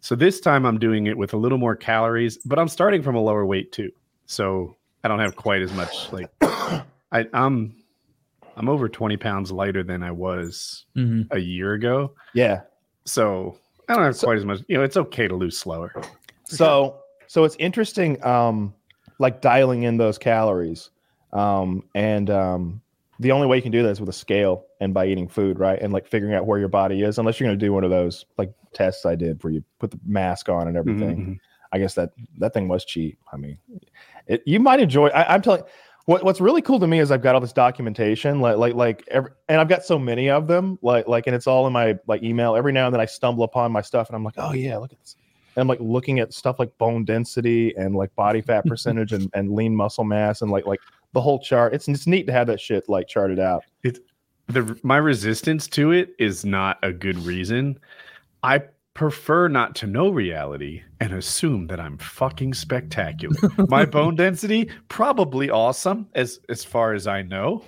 So 0.00 0.14
this 0.14 0.40
time 0.40 0.64
I'm 0.64 0.78
doing 0.78 1.06
it 1.06 1.18
with 1.18 1.32
a 1.32 1.36
little 1.36 1.58
more 1.58 1.74
calories, 1.74 2.38
but 2.38 2.58
I'm 2.58 2.68
starting 2.68 3.02
from 3.02 3.16
a 3.16 3.20
lower 3.20 3.44
weight 3.44 3.72
too. 3.72 3.90
So 4.26 4.76
I 5.02 5.08
don't 5.08 5.18
have 5.18 5.36
quite 5.36 5.62
as 5.62 5.72
much 5.72 6.12
like 6.12 6.30
I, 6.42 7.26
I'm 7.32 7.74
I'm 8.56 8.68
over 8.68 8.88
20 8.88 9.16
pounds 9.16 9.50
lighter 9.50 9.82
than 9.82 10.02
I 10.02 10.10
was 10.10 10.86
mm-hmm. 10.96 11.22
a 11.34 11.38
year 11.38 11.72
ago. 11.74 12.14
Yeah. 12.34 12.62
So 13.04 13.58
I 13.88 13.94
don't 13.94 14.04
have 14.04 14.16
so, 14.16 14.26
quite 14.26 14.38
as 14.38 14.44
much, 14.44 14.60
you 14.68 14.76
know, 14.76 14.84
it's 14.84 14.96
okay 14.96 15.28
to 15.28 15.34
lose 15.34 15.58
slower. 15.58 15.92
So 16.44 17.00
so 17.26 17.44
it's 17.44 17.56
interesting. 17.58 18.24
Um 18.24 18.74
like 19.18 19.40
dialing 19.40 19.82
in 19.84 19.96
those 19.96 20.18
calories. 20.18 20.90
Um, 21.32 21.84
and 21.94 22.30
um, 22.30 22.82
the 23.18 23.32
only 23.32 23.46
way 23.46 23.56
you 23.56 23.62
can 23.62 23.72
do 23.72 23.82
that 23.82 23.90
is 23.90 24.00
with 24.00 24.08
a 24.08 24.14
scale 24.14 24.64
and 24.80 24.92
by 24.92 25.06
eating 25.06 25.28
food, 25.28 25.58
right? 25.58 25.80
And 25.80 25.92
like 25.92 26.06
figuring 26.06 26.34
out 26.34 26.46
where 26.46 26.58
your 26.58 26.68
body 26.68 27.02
is, 27.02 27.18
unless 27.18 27.40
you're 27.40 27.48
going 27.48 27.58
to 27.58 27.64
do 27.64 27.72
one 27.72 27.84
of 27.84 27.90
those 27.90 28.24
like 28.38 28.52
tests 28.72 29.06
I 29.06 29.14
did 29.14 29.42
where 29.42 29.52
you 29.52 29.64
put 29.78 29.90
the 29.90 30.00
mask 30.04 30.48
on 30.48 30.68
and 30.68 30.76
everything. 30.76 31.16
Mm-hmm. 31.16 31.32
I 31.72 31.78
guess 31.78 31.94
that 31.94 32.12
that 32.38 32.54
thing 32.54 32.68
was 32.68 32.84
cheap. 32.84 33.18
I 33.32 33.36
mean, 33.36 33.58
it, 34.26 34.42
you 34.46 34.60
might 34.60 34.80
enjoy. 34.80 35.08
I, 35.08 35.34
am 35.34 35.42
telling. 35.42 35.62
What, 36.04 36.22
what's 36.22 36.40
really 36.40 36.62
cool 36.62 36.78
to 36.78 36.86
me 36.86 37.00
is 37.00 37.10
I've 37.10 37.22
got 37.22 37.34
all 37.34 37.40
this 37.40 37.52
documentation, 37.52 38.40
like 38.40 38.56
like 38.56 38.74
like, 38.74 39.04
every, 39.10 39.32
and 39.48 39.60
I've 39.60 39.68
got 39.68 39.84
so 39.84 39.98
many 39.98 40.30
of 40.30 40.46
them, 40.46 40.78
like 40.80 41.08
like, 41.08 41.26
and 41.26 41.34
it's 41.34 41.48
all 41.48 41.66
in 41.66 41.72
my 41.72 41.98
like 42.06 42.22
email. 42.22 42.54
Every 42.54 42.70
now 42.70 42.86
and 42.86 42.94
then 42.94 43.00
I 43.00 43.06
stumble 43.06 43.42
upon 43.42 43.72
my 43.72 43.82
stuff, 43.82 44.08
and 44.08 44.14
I'm 44.14 44.22
like, 44.22 44.36
oh 44.38 44.52
yeah, 44.52 44.76
look 44.78 44.92
at 44.92 45.00
this 45.00 45.16
and 45.56 45.62
I'm 45.62 45.68
like 45.68 45.80
looking 45.80 46.20
at 46.20 46.32
stuff 46.32 46.58
like 46.58 46.76
bone 46.78 47.04
density 47.04 47.74
and 47.76 47.96
like 47.96 48.14
body 48.14 48.42
fat 48.42 48.64
percentage 48.66 49.12
and, 49.12 49.30
and 49.34 49.52
lean 49.52 49.74
muscle 49.74 50.04
mass 50.04 50.42
and 50.42 50.50
like 50.50 50.66
like 50.66 50.80
the 51.12 51.20
whole 51.20 51.38
chart. 51.38 51.74
It's 51.74 51.88
it's 51.88 52.06
neat 52.06 52.26
to 52.26 52.32
have 52.32 52.46
that 52.48 52.60
shit 52.60 52.88
like 52.88 53.08
charted 53.08 53.38
out. 53.38 53.64
It 53.82 53.98
the 54.48 54.78
my 54.82 54.98
resistance 54.98 55.66
to 55.68 55.92
it 55.92 56.10
is 56.18 56.44
not 56.44 56.78
a 56.82 56.92
good 56.92 57.18
reason. 57.20 57.78
I 58.42 58.62
prefer 58.94 59.46
not 59.46 59.74
to 59.74 59.86
know 59.86 60.08
reality 60.08 60.82
and 61.00 61.12
assume 61.12 61.66
that 61.66 61.78
I'm 61.78 61.98
fucking 61.98 62.54
spectacular. 62.54 63.36
my 63.68 63.84
bone 63.86 64.16
density 64.16 64.70
probably 64.88 65.50
awesome 65.50 66.08
as 66.14 66.40
as 66.48 66.64
far 66.64 66.92
as 66.92 67.06
I 67.06 67.22
know. 67.22 67.64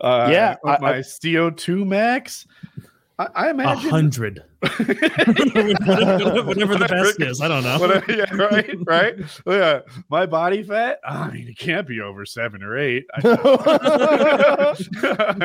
Uh, 0.00 0.28
yeah, 0.30 0.56
I, 0.64 0.78
my 0.80 0.96
I, 0.96 0.98
VO2 0.98 1.86
max 1.86 2.46
I, 3.20 3.28
I 3.34 3.50
imagine 3.50 3.86
a 3.86 3.90
hundred. 3.90 4.44
whatever, 4.62 4.94
the 6.76 6.86
best 6.88 7.20
is, 7.20 7.42
I 7.42 7.48
don't 7.48 7.62
know. 7.62 7.78
Whatever, 7.78 8.12
yeah, 8.12 8.34
right, 8.34 8.76
right. 8.86 9.14
Yeah, 9.46 9.80
my 10.08 10.24
body 10.24 10.62
fat. 10.62 11.00
I 11.04 11.30
mean, 11.30 11.48
it 11.48 11.58
can't 11.58 11.86
be 11.86 12.00
over 12.00 12.24
seven 12.24 12.62
or 12.62 12.78
eight. 12.78 13.04
but 13.22 13.36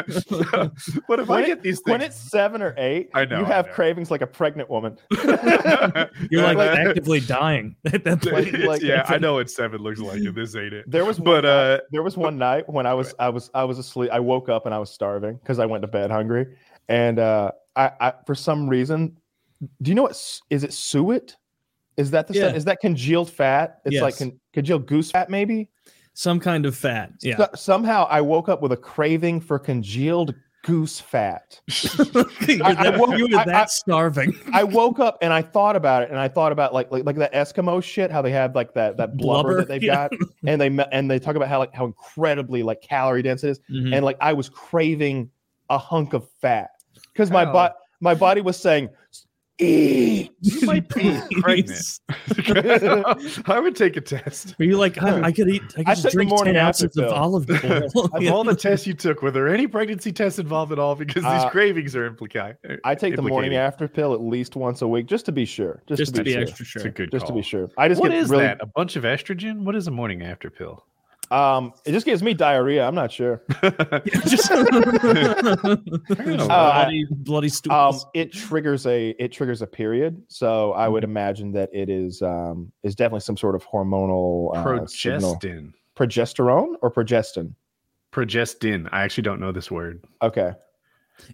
if 0.08 1.28
when 1.28 1.30
I 1.30 1.46
get 1.46 1.62
these 1.64 1.82
things, 1.82 1.92
when 1.92 2.02
it's 2.02 2.16
seven 2.16 2.62
or 2.62 2.76
eight, 2.78 3.10
I 3.14 3.26
know 3.26 3.40
you 3.40 3.46
have 3.46 3.68
know. 3.68 3.74
cravings 3.74 4.10
like 4.10 4.22
a 4.22 4.28
pregnant 4.28 4.70
woman. 4.70 4.98
You're 5.12 6.44
like, 6.44 6.58
like 6.58 6.78
actively 6.78 7.20
dying 7.20 7.76
at 7.92 8.06
that 8.06 8.22
point. 8.22 8.58
Like, 8.64 8.82
yeah, 8.82 9.06
I 9.10 9.18
know 9.18 9.34
what 9.34 9.50
seven 9.50 9.82
looks 9.82 10.00
like, 10.00 10.20
and 10.20 10.34
this 10.34 10.56
ain't 10.56 10.72
it. 10.72 10.90
There 10.90 11.04
was, 11.04 11.20
but 11.20 11.44
night, 11.44 11.50
uh, 11.50 11.80
there 11.92 12.04
was 12.04 12.16
one 12.16 12.38
night 12.38 12.70
when 12.70 12.86
I 12.86 12.94
was, 12.94 13.14
I 13.20 13.28
was, 13.28 13.52
I 13.54 13.66
was 13.66 13.80
asleep. 13.80 14.12
I 14.12 14.22
woke 14.22 14.48
up 14.48 14.66
and 14.66 14.74
I 14.74 14.80
was 14.80 14.90
starving 14.92 15.36
because 15.36 15.60
I 15.60 15.66
went 15.66 15.82
to 15.82 15.90
bed 15.90 16.10
hungry, 16.10 16.48
and 16.88 17.20
uh, 17.20 17.52
I, 17.76 17.92
I, 18.00 18.14
for 18.26 18.36
some 18.36 18.68
reason, 18.70 19.18
do 19.82 19.90
you 19.90 19.96
know 19.96 20.04
what 20.04 20.42
is 20.50 20.64
it? 20.64 20.74
Suet? 20.74 21.36
Is 21.98 22.12
that 22.12 22.28
the 22.28 22.34
Yeah. 22.34 22.44
stuff? 22.48 22.56
Is 22.58 22.66
that 22.66 22.80
congealed 22.82 23.30
fat? 23.30 23.80
It's 23.86 24.02
like 24.02 24.18
con- 24.18 24.40
congealed 24.54 24.86
goose 24.86 25.12
fat, 25.12 25.30
maybe. 25.30 25.70
Some 26.14 26.40
kind 26.40 26.66
of 26.66 26.76
fat. 26.76 27.12
Yeah. 27.22 27.38
So- 27.38 27.50
somehow 27.56 28.06
I 28.10 28.22
woke 28.22 28.50
up 28.50 28.62
with 28.62 28.72
a 28.72 28.78
craving 28.78 29.42
for 29.42 29.60
congealed 29.60 30.34
goose 30.64 31.00
fat. 31.00 31.62
You're 32.48 32.66
I- 32.66 32.88
I 32.88 32.98
woke- 32.98 33.18
you 33.18 33.26
were 33.28 33.46
that 33.46 33.48
I- 33.50 33.66
starving. 33.66 34.34
I 34.52 34.64
woke 34.64 35.00
up 35.00 35.18
and 35.22 35.32
I 35.32 35.42
thought 35.42 35.76
about 35.76 36.04
it, 36.04 36.10
and 36.10 36.18
I 36.20 36.28
thought 36.28 36.52
about 36.52 36.74
like 36.74 36.92
like, 36.92 37.06
like 37.06 37.18
that 37.18 37.34
Eskimo 37.34 37.84
shit, 37.84 38.12
how 38.12 38.22
they 38.22 38.32
have 38.32 38.56
like 38.56 38.74
that 38.74 38.98
that 38.98 39.16
blubber, 39.16 39.50
Blubber, 39.50 39.58
that 39.60 39.68
they've 39.68 39.84
yeah. 39.84 40.08
got, 40.10 40.12
and 40.48 40.60
they 40.60 40.68
and 40.92 41.10
they 41.12 41.20
talk 41.20 41.36
about 41.36 41.50
how 41.50 41.60
like 41.60 41.74
how 41.74 41.86
incredibly 41.86 42.64
like 42.64 42.82
calorie 42.82 43.22
dense 43.22 43.44
it 43.44 43.52
is, 43.52 43.60
Mhm. 43.72 43.94
and 43.96 44.04
like 44.06 44.18
I 44.22 44.34
was 44.34 44.50
craving 44.50 45.30
a 45.70 45.78
hunk 45.78 46.14
of 46.14 46.28
fat 46.42 46.72
because 47.16 47.32
my 47.32 47.46
How? 47.46 47.54
body 47.54 47.74
my 48.02 48.14
body 48.14 48.42
was 48.42 48.58
saying 48.58 48.90
eat. 49.58 50.32
you 50.42 50.68
might 50.68 50.88
be 50.90 51.18
pregnant. 51.40 52.00
I 53.48 53.58
would 53.60 53.74
take 53.76 53.96
a 53.96 54.02
test. 54.02 54.54
Were 54.60 54.66
you 54.66 54.78
like, 54.78 55.02
I, 55.02 55.22
I 55.22 55.32
could 55.32 55.48
eat, 55.50 55.62
I 55.78 55.84
could 55.84 55.88
I 55.88 55.92
just 55.94 56.04
the 56.04 56.10
drink 56.12 56.30
morning 56.30 56.56
10 56.56 56.66
after 56.66 56.86
ounces 56.86 56.98
of 56.98 57.06
pill. 57.06 57.14
olive 57.14 57.50
oil. 57.50 58.10
Of 58.14 58.28
all 58.34 58.44
the 58.44 58.54
tests 58.56 58.86
you 58.86 58.94
took, 58.94 59.22
were 59.22 59.32
there 59.32 59.48
any 59.48 59.66
pregnancy 59.66 60.12
tests 60.12 60.40
involved 60.40 60.74
at 60.74 60.80
all? 60.80 60.96
Because 60.96 61.24
these 61.24 61.32
Uh, 61.32 61.50
cravings 61.50 61.96
are 61.96 62.06
implicated. 62.06 62.58
I 62.84 62.96
take 62.96 63.16
the 63.16 63.22
morning 63.22 63.56
after 63.56 63.88
pill 63.88 64.14
at 64.14 64.22
least 64.22 64.58
once 64.58 64.82
a 64.82 64.88
week 64.90 65.06
just 65.08 65.26
to 65.28 65.32
be 65.32 65.46
sure. 65.46 65.82
Just, 65.88 66.00
just 66.00 66.16
to 66.16 66.20
to 66.20 66.24
be, 66.26 66.30
be 66.32 66.34
sure. 66.34 66.42
extra 66.42 66.64
It's 66.66 66.76
a 66.76 66.80
sure. 66.82 66.92
good 66.92 67.12
Just 67.12 67.28
to 67.28 67.34
be 67.34 67.42
sure. 67.42 67.70
I 67.78 67.88
just 67.88 68.02
What 68.02 68.12
get 68.12 68.18
is 68.20 68.30
really 68.30 68.44
that? 68.44 68.58
A 68.62 68.66
bunch 68.66 68.98
of 68.98 69.04
estrogen? 69.06 69.62
What 69.64 69.76
is 69.78 69.88
a 69.88 69.92
morning 69.92 70.22
after 70.22 70.50
pill? 70.50 70.86
Um 71.32 71.74
it 71.86 71.92
just 71.92 72.06
gives 72.06 72.22
me 72.22 72.34
diarrhea. 72.34 72.86
I'm 72.86 72.94
not 72.96 73.12
sure. 73.12 73.42
just 74.28 74.50
know. 74.52 74.62
bloody, 76.48 77.06
bloody 77.12 77.48
Um 77.48 77.52
stools. 77.52 78.06
it 78.14 78.32
triggers 78.32 78.86
a 78.86 79.10
it 79.20 79.32
triggers 79.32 79.62
a 79.62 79.68
period. 79.68 80.22
So 80.28 80.74
I 80.74 80.84
Mm-hmm. 80.86 80.94
would 80.94 81.04
imagine 81.04 81.52
that 81.54 81.70
it 81.74 81.90
is 81.90 82.22
um 82.22 82.72
is 82.84 82.96
definitely 82.96 83.22
some 83.22 83.38
sort 83.38 83.56
of 83.56 83.66
hormonal 83.66 84.56
uh, 84.56 84.86
signal. 84.88 85.36
Progestin. 85.38 85.74
progesterone 85.96 86.76
or 86.82 86.92
progestin. 86.92 87.54
Progestin. 88.12 88.88
I 88.92 89.04
actually 89.04 89.24
don't 89.24 89.40
know 89.40 89.52
this 89.52 89.70
word. 89.72 90.04
Okay. 90.22 90.52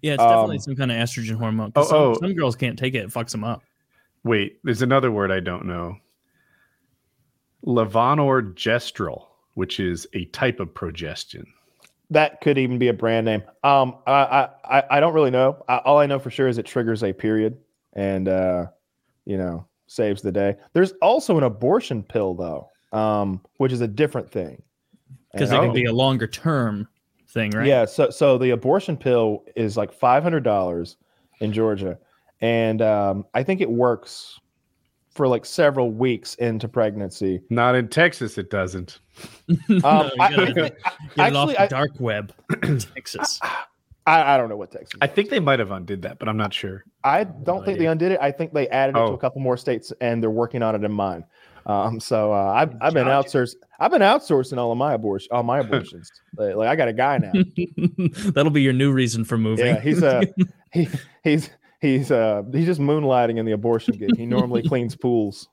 yeah, 0.02 0.14
it's 0.14 0.24
definitely 0.24 0.58
um, 0.58 0.62
some 0.62 0.76
kind 0.76 0.92
of 0.92 0.98
estrogen 0.98 1.36
hormone. 1.38 1.72
Oh, 1.76 1.84
some, 1.84 1.98
oh. 1.98 2.14
some 2.20 2.34
girls 2.34 2.56
can't 2.56 2.78
take 2.80 2.96
it; 2.96 3.00
it 3.04 3.10
fucks 3.10 3.32
them 3.32 3.44
up. 3.44 3.62
Wait, 4.24 4.60
there's 4.64 4.82
another 4.82 5.12
word 5.12 5.32
I 5.32 5.40
don't 5.42 5.66
know. 5.66 5.98
Levonorgestrel, 7.66 9.26
which 9.54 9.80
is 9.80 10.08
a 10.14 10.26
type 10.26 10.60
of 10.60 10.70
progestin. 10.74 11.46
That 12.10 12.42
could 12.42 12.58
even 12.58 12.78
be 12.78 12.90
a 12.90 12.94
brand 12.94 13.26
name. 13.26 13.44
Um, 13.64 13.98
I 14.06 14.12
I 14.12 14.50
I- 14.80 14.84
I 14.92 15.00
don't 15.00 15.14
really 15.14 15.32
know. 15.32 15.64
I, 15.70 15.78
all 15.78 15.98
I 15.98 16.06
know 16.06 16.20
for 16.20 16.30
sure 16.30 16.48
is 16.48 16.58
it 16.58 16.66
triggers 16.66 17.04
a 17.04 17.14
period, 17.14 17.58
and 17.94 18.28
uh, 18.28 18.66
you 19.26 19.38
know, 19.38 19.66
saves 19.88 20.22
the 20.22 20.32
day. 20.32 20.58
There's 20.74 20.92
also 21.02 21.38
an 21.38 21.44
abortion 21.44 22.04
pill 22.04 22.34
though, 22.34 22.70
um, 22.98 23.42
which 23.58 23.72
is 23.72 23.80
a 23.82 23.88
different 23.88 24.30
thing. 24.30 24.62
Because 25.32 25.52
it 25.52 25.56
can 25.62 25.74
be 25.74 25.86
a 25.86 25.94
longer 25.94 26.28
term 26.28 26.90
thing, 27.30 27.52
right? 27.52 27.66
Yeah. 27.66 27.86
So 27.86 28.10
so 28.10 28.38
the 28.38 28.50
abortion 28.50 28.98
pill 28.98 29.46
is 29.56 29.78
like 29.78 29.94
five 29.94 30.22
hundred 30.22 30.44
dollars 30.44 30.98
in 31.40 31.54
Georgia, 31.54 31.98
and 32.42 32.82
um, 32.82 33.26
I 33.34 33.44
think 33.44 33.62
it 33.62 33.70
works 33.72 34.38
for 35.14 35.28
like 35.28 35.46
several 35.46 35.92
weeks 35.92 36.36
into 36.36 36.68
pregnancy. 36.68 37.42
Not 37.50 37.76
in 37.76 37.88
Texas, 37.90 38.38
it 38.38 38.50
doesn't. 38.50 39.00
No, 39.70 39.80
Um, 39.84 40.12
you 40.16 40.22
I- 40.22 40.30
gotta 40.36 40.54
get 40.54 40.58
it 40.58 40.78
off 40.86 40.96
actually, 41.20 41.54
the 41.56 41.62
I- 41.62 41.68
dark 41.68 41.92
web, 42.00 42.34
Texas. 42.96 43.40
I, 44.08 44.34
I 44.34 44.38
don't 44.38 44.50
know 44.50 44.58
what 44.58 44.72
Texas. 44.72 44.98
I 45.00 45.06
think 45.08 45.30
they 45.30 45.40
might 45.40 45.60
have 45.60 45.70
undid 45.70 46.02
that, 46.02 46.18
but 46.18 46.28
I'm 46.28 46.38
not 46.38 46.54
sure. 46.54 46.84
I 47.04 47.24
don't 47.24 47.64
think 47.64 47.78
they 47.78 47.86
undid 47.86 48.14
it. 48.14 48.20
I 48.20 48.32
think 48.32 48.52
they 48.52 48.68
added 48.70 48.96
it 48.96 49.00
to 49.00 49.06
Oh. 49.06 49.14
a 49.14 49.18
couple 49.20 49.42
more 49.42 49.58
states, 49.58 49.94
and 50.02 50.24
they're 50.24 50.32
working 50.32 50.64
on 50.64 50.74
it 50.74 50.84
in 50.84 50.92
mine. 50.92 51.24
Um, 51.68 52.00
so 52.00 52.34
uh, 52.34 52.52
I've 52.52 52.74
I've 52.82 52.94
been 52.96 53.06
Gotcha. 53.06 53.38
outsourcing. 53.38 53.56
I've 53.80 53.92
been 53.92 54.02
outsourcing 54.02 54.58
all 54.58 54.72
of 54.72 54.78
my 54.80 54.94
abortion, 54.96 55.28
all 55.32 55.44
my 55.44 55.60
abortions. 55.60 56.12
like, 56.36 56.56
like, 56.56 56.68
I 56.70 56.76
got 56.76 56.88
a 56.88 56.94
guy 56.94 57.20
now. 57.20 57.32
That'll 58.32 58.52
be 58.52 58.64
your 58.64 58.74
new 58.74 58.92
reason 58.92 59.24
for 59.24 59.38
moving. 59.38 59.68
Yeah, 59.68 59.80
he's 59.80 60.02
a 60.02 60.24
he 60.74 60.88
he's 61.24 61.52
he's 61.82 62.12
uh 62.12 62.44
he's 62.52 62.66
just 62.66 62.80
moonlighting 62.80 63.38
in 63.38 63.46
the 63.46 63.52
abortion 63.52 63.98
gig. 63.98 64.16
He 64.16 64.26
normally 64.26 64.62
cleans 64.68 64.96
pools, 64.96 65.50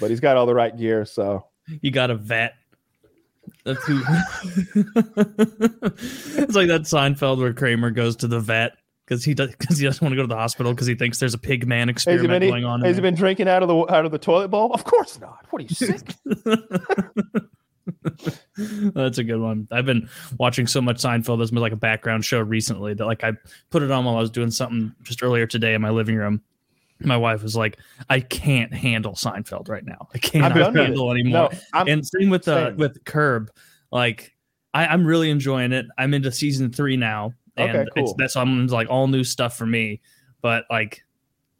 but 0.00 0.08
he's 0.10 0.20
got 0.20 0.36
all 0.36 0.46
the 0.46 0.54
right 0.54 0.74
gear. 0.74 1.04
So 1.04 1.46
you 1.80 1.90
got 1.90 2.10
a 2.10 2.14
vet. 2.14 2.54
That's 3.64 3.84
who. 3.84 3.98
it's 6.36 6.54
like 6.54 6.68
that 6.68 6.82
Seinfeld 6.84 7.38
where 7.38 7.52
Kramer 7.52 7.90
goes 7.90 8.16
to 8.16 8.28
the 8.28 8.40
vet 8.40 8.72
because 9.04 9.24
he 9.24 9.34
does 9.34 9.50
because 9.50 9.78
he 9.78 9.84
doesn't 9.84 10.00
want 10.00 10.12
to 10.12 10.16
go 10.16 10.22
to 10.22 10.28
the 10.28 10.36
hospital 10.36 10.72
because 10.72 10.86
he 10.86 10.94
thinks 10.94 11.18
there's 11.18 11.34
a 11.34 11.38
pig 11.38 11.66
man 11.66 11.88
experiment 11.88 12.40
been 12.40 12.50
going 12.50 12.64
on. 12.64 12.80
has 12.80 12.90
he 12.90 12.92
there. 12.94 13.02
been 13.02 13.14
drinking 13.16 13.48
out 13.48 13.62
of 13.62 13.68
the 13.68 13.76
out 13.92 14.04
of 14.04 14.12
the 14.12 14.18
toilet 14.18 14.48
bowl? 14.48 14.72
Of 14.72 14.84
course 14.84 15.20
not. 15.20 15.46
What 15.50 15.60
are 15.60 15.64
you 15.64 15.74
sick? 15.74 16.14
That's 18.94 19.18
a 19.18 19.24
good 19.24 19.40
one. 19.40 19.68
I've 19.70 19.86
been 19.86 20.08
watching 20.38 20.66
so 20.66 20.80
much 20.80 20.96
Seinfeld. 20.96 21.38
There's 21.38 21.50
been 21.50 21.60
like 21.60 21.72
a 21.72 21.76
background 21.76 22.24
show 22.24 22.40
recently 22.40 22.94
that 22.94 23.06
like 23.06 23.24
I 23.24 23.32
put 23.70 23.82
it 23.82 23.90
on 23.90 24.04
while 24.04 24.16
I 24.16 24.20
was 24.20 24.30
doing 24.30 24.50
something 24.50 24.94
just 25.02 25.22
earlier 25.22 25.46
today 25.46 25.74
in 25.74 25.82
my 25.82 25.90
living 25.90 26.16
room. 26.16 26.42
My 27.00 27.16
wife 27.16 27.42
was 27.42 27.56
like, 27.56 27.78
"I 28.10 28.20
can't 28.20 28.72
handle 28.72 29.14
Seinfeld 29.14 29.68
right 29.68 29.84
now. 29.84 30.08
I 30.14 30.48
with 30.48 30.76
handle 30.76 31.10
anymore." 31.10 31.48
no, 31.52 31.58
I'm, 31.72 31.88
and 31.88 32.06
same 32.06 32.30
with 32.30 32.46
uh, 32.46 32.68
same. 32.68 32.76
with 32.76 33.04
Curb. 33.04 33.50
Like 33.90 34.34
I, 34.74 34.86
I'm 34.86 35.04
really 35.04 35.30
enjoying 35.30 35.72
it. 35.72 35.86
I'm 35.98 36.14
into 36.14 36.30
season 36.30 36.72
three 36.72 36.96
now, 36.96 37.32
and 37.56 37.76
Okay, 37.76 37.88
it's 37.96 38.14
that's 38.18 38.36
I'm 38.36 38.66
like 38.68 38.88
all 38.88 39.08
new 39.08 39.24
stuff 39.24 39.56
for 39.56 39.66
me. 39.66 40.00
But 40.42 40.64
like, 40.70 41.04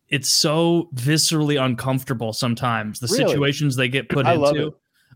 it's 0.08 0.28
so 0.28 0.88
viscerally 0.94 1.60
uncomfortable 1.60 2.32
sometimes. 2.32 3.00
The 3.00 3.08
Really? 3.08 3.28
situations 3.32 3.74
they 3.76 3.88
get 3.88 4.08
put 4.08 4.26
I 4.26 4.34
into. 4.34 4.68
it. 4.68 4.74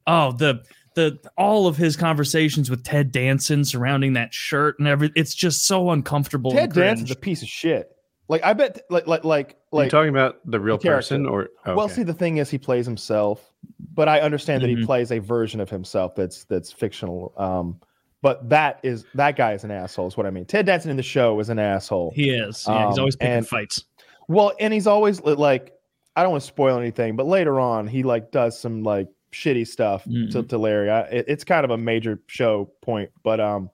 Oh, 0.08 0.32
the 0.32 0.62
the 0.96 1.18
all 1.38 1.68
of 1.68 1.76
his 1.76 1.96
conversations 1.96 2.68
with 2.68 2.82
Ted 2.82 3.12
Danson 3.12 3.64
surrounding 3.64 4.14
that 4.14 4.34
shirt 4.34 4.78
and 4.80 4.88
everything. 4.88 5.14
It's 5.14 5.34
just 5.34 5.64
so 5.66 5.90
uncomfortable. 5.90 6.50
Ted 6.50 6.64
and 6.64 6.74
Danson's 6.74 7.10
a 7.12 7.16
piece 7.16 7.42
of 7.42 7.48
shit. 7.48 7.92
Like 8.28 8.42
I 8.44 8.52
bet, 8.54 8.80
like 8.90 9.06
like 9.06 9.22
like 9.24 9.46
Are 9.50 9.52
you 9.70 9.78
like. 9.82 9.90
talking 9.90 10.08
about 10.08 10.38
the 10.50 10.58
real 10.58 10.78
the 10.78 10.88
person 10.88 11.26
or 11.26 11.50
Well, 11.64 11.88
see, 11.88 12.02
the 12.02 12.12
thing 12.12 12.38
is, 12.38 12.50
he 12.50 12.58
plays 12.58 12.84
himself, 12.84 13.52
but 13.94 14.08
I 14.08 14.18
understand 14.20 14.64
that 14.64 14.68
he 14.68 14.74
Mhm. 14.74 14.84
plays 14.86 15.12
a 15.12 15.20
version 15.20 15.60
of 15.60 15.70
himself 15.70 16.16
that's 16.16 16.42
that's 16.46 16.72
fictional. 16.72 17.32
Um, 17.36 17.78
but 18.22 18.48
that 18.48 18.80
is 18.82 19.04
that 19.14 19.36
guy 19.36 19.52
is 19.52 19.62
an 19.62 19.70
asshole. 19.70 20.08
Is 20.08 20.16
what 20.16 20.26
I 20.26 20.30
mean. 20.30 20.44
Ted 20.44 20.66
Danson 20.66 20.90
in 20.90 20.96
the 20.96 21.04
show 21.04 21.38
is 21.38 21.50
an 21.50 21.60
asshole. 21.60 22.12
He 22.16 22.30
is. 22.30 22.64
Yeah, 22.66 22.88
he's 22.88 22.96
Um, 22.98 23.00
always 23.00 23.14
picking 23.14 23.34
and- 23.34 23.46
fights. 23.46 23.84
Well, 24.28 24.52
and 24.58 24.74
he's 24.74 24.88
always 24.88 25.22
like, 25.22 25.72
I 26.16 26.22
don't 26.22 26.32
want 26.32 26.42
to 26.42 26.48
spoil 26.48 26.78
anything, 26.78 27.14
but 27.14 27.26
later 27.26 27.60
on, 27.60 27.86
he 27.86 28.02
like 28.02 28.32
does 28.32 28.58
some 28.58 28.82
like 28.82 29.06
shitty 29.36 29.66
stuff 29.66 30.04
to, 30.04 30.10
Mhm. 30.10 30.48
to 30.48 30.58
Larry. 30.58 30.90
I, 30.90 31.00
it, 31.02 31.24
it's 31.28 31.44
kind 31.44 31.64
of 31.64 31.70
a 31.70 31.76
major 31.78 32.20
show 32.26 32.70
point, 32.80 33.10
but 33.22 33.38
um, 33.40 33.70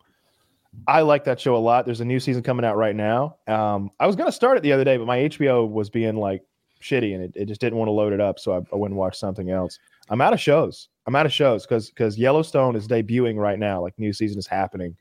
I 0.89 1.03
like 1.03 1.25
that 1.25 1.39
show 1.41 1.55
a 1.57 1.59
lot. 1.59 1.85
There's 1.85 2.01
a 2.01 2.05
new 2.05 2.19
season 2.19 2.43
coming 2.43 2.65
out 2.65 2.77
right 2.77 2.97
now. 2.97 3.37
Um, 3.47 3.91
I 4.01 4.07
was 4.07 4.17
gonna 4.17 4.33
start 4.33 4.57
it 4.57 4.63
the 4.63 4.73
other 4.73 4.85
day, 4.85 4.97
but 4.97 5.07
my 5.07 5.19
HBO 5.19 5.69
was 5.71 5.91
being 5.91 6.17
like 6.17 6.43
shitty, 6.81 7.15
and 7.15 7.23
it, 7.23 7.33
it 7.37 7.45
just 7.47 7.61
didn't 7.61 7.79
want 7.79 7.89
to 7.89 7.93
load 7.93 8.13
it 8.13 8.21
up, 8.21 8.39
so 8.39 8.53
I, 8.55 8.57
I 8.73 8.77
went 8.77 8.91
and 8.93 8.99
watched 8.99 9.19
something 9.21 9.51
else. 9.51 9.79
I'm 10.09 10.21
out 10.21 10.33
of 10.33 10.41
shows. 10.41 10.89
I'm 11.07 11.15
out 11.15 11.27
of 11.27 11.33
shows 11.33 11.65
because 11.67 11.91
because 11.91 12.19
Yellowstone 12.19 12.75
is 12.77 12.89
debuting 12.89 13.37
right 13.37 13.59
now. 13.59 13.81
Like 13.83 13.99
new 13.99 14.13
season 14.13 14.39
is 14.39 14.47
happening. 14.47 14.97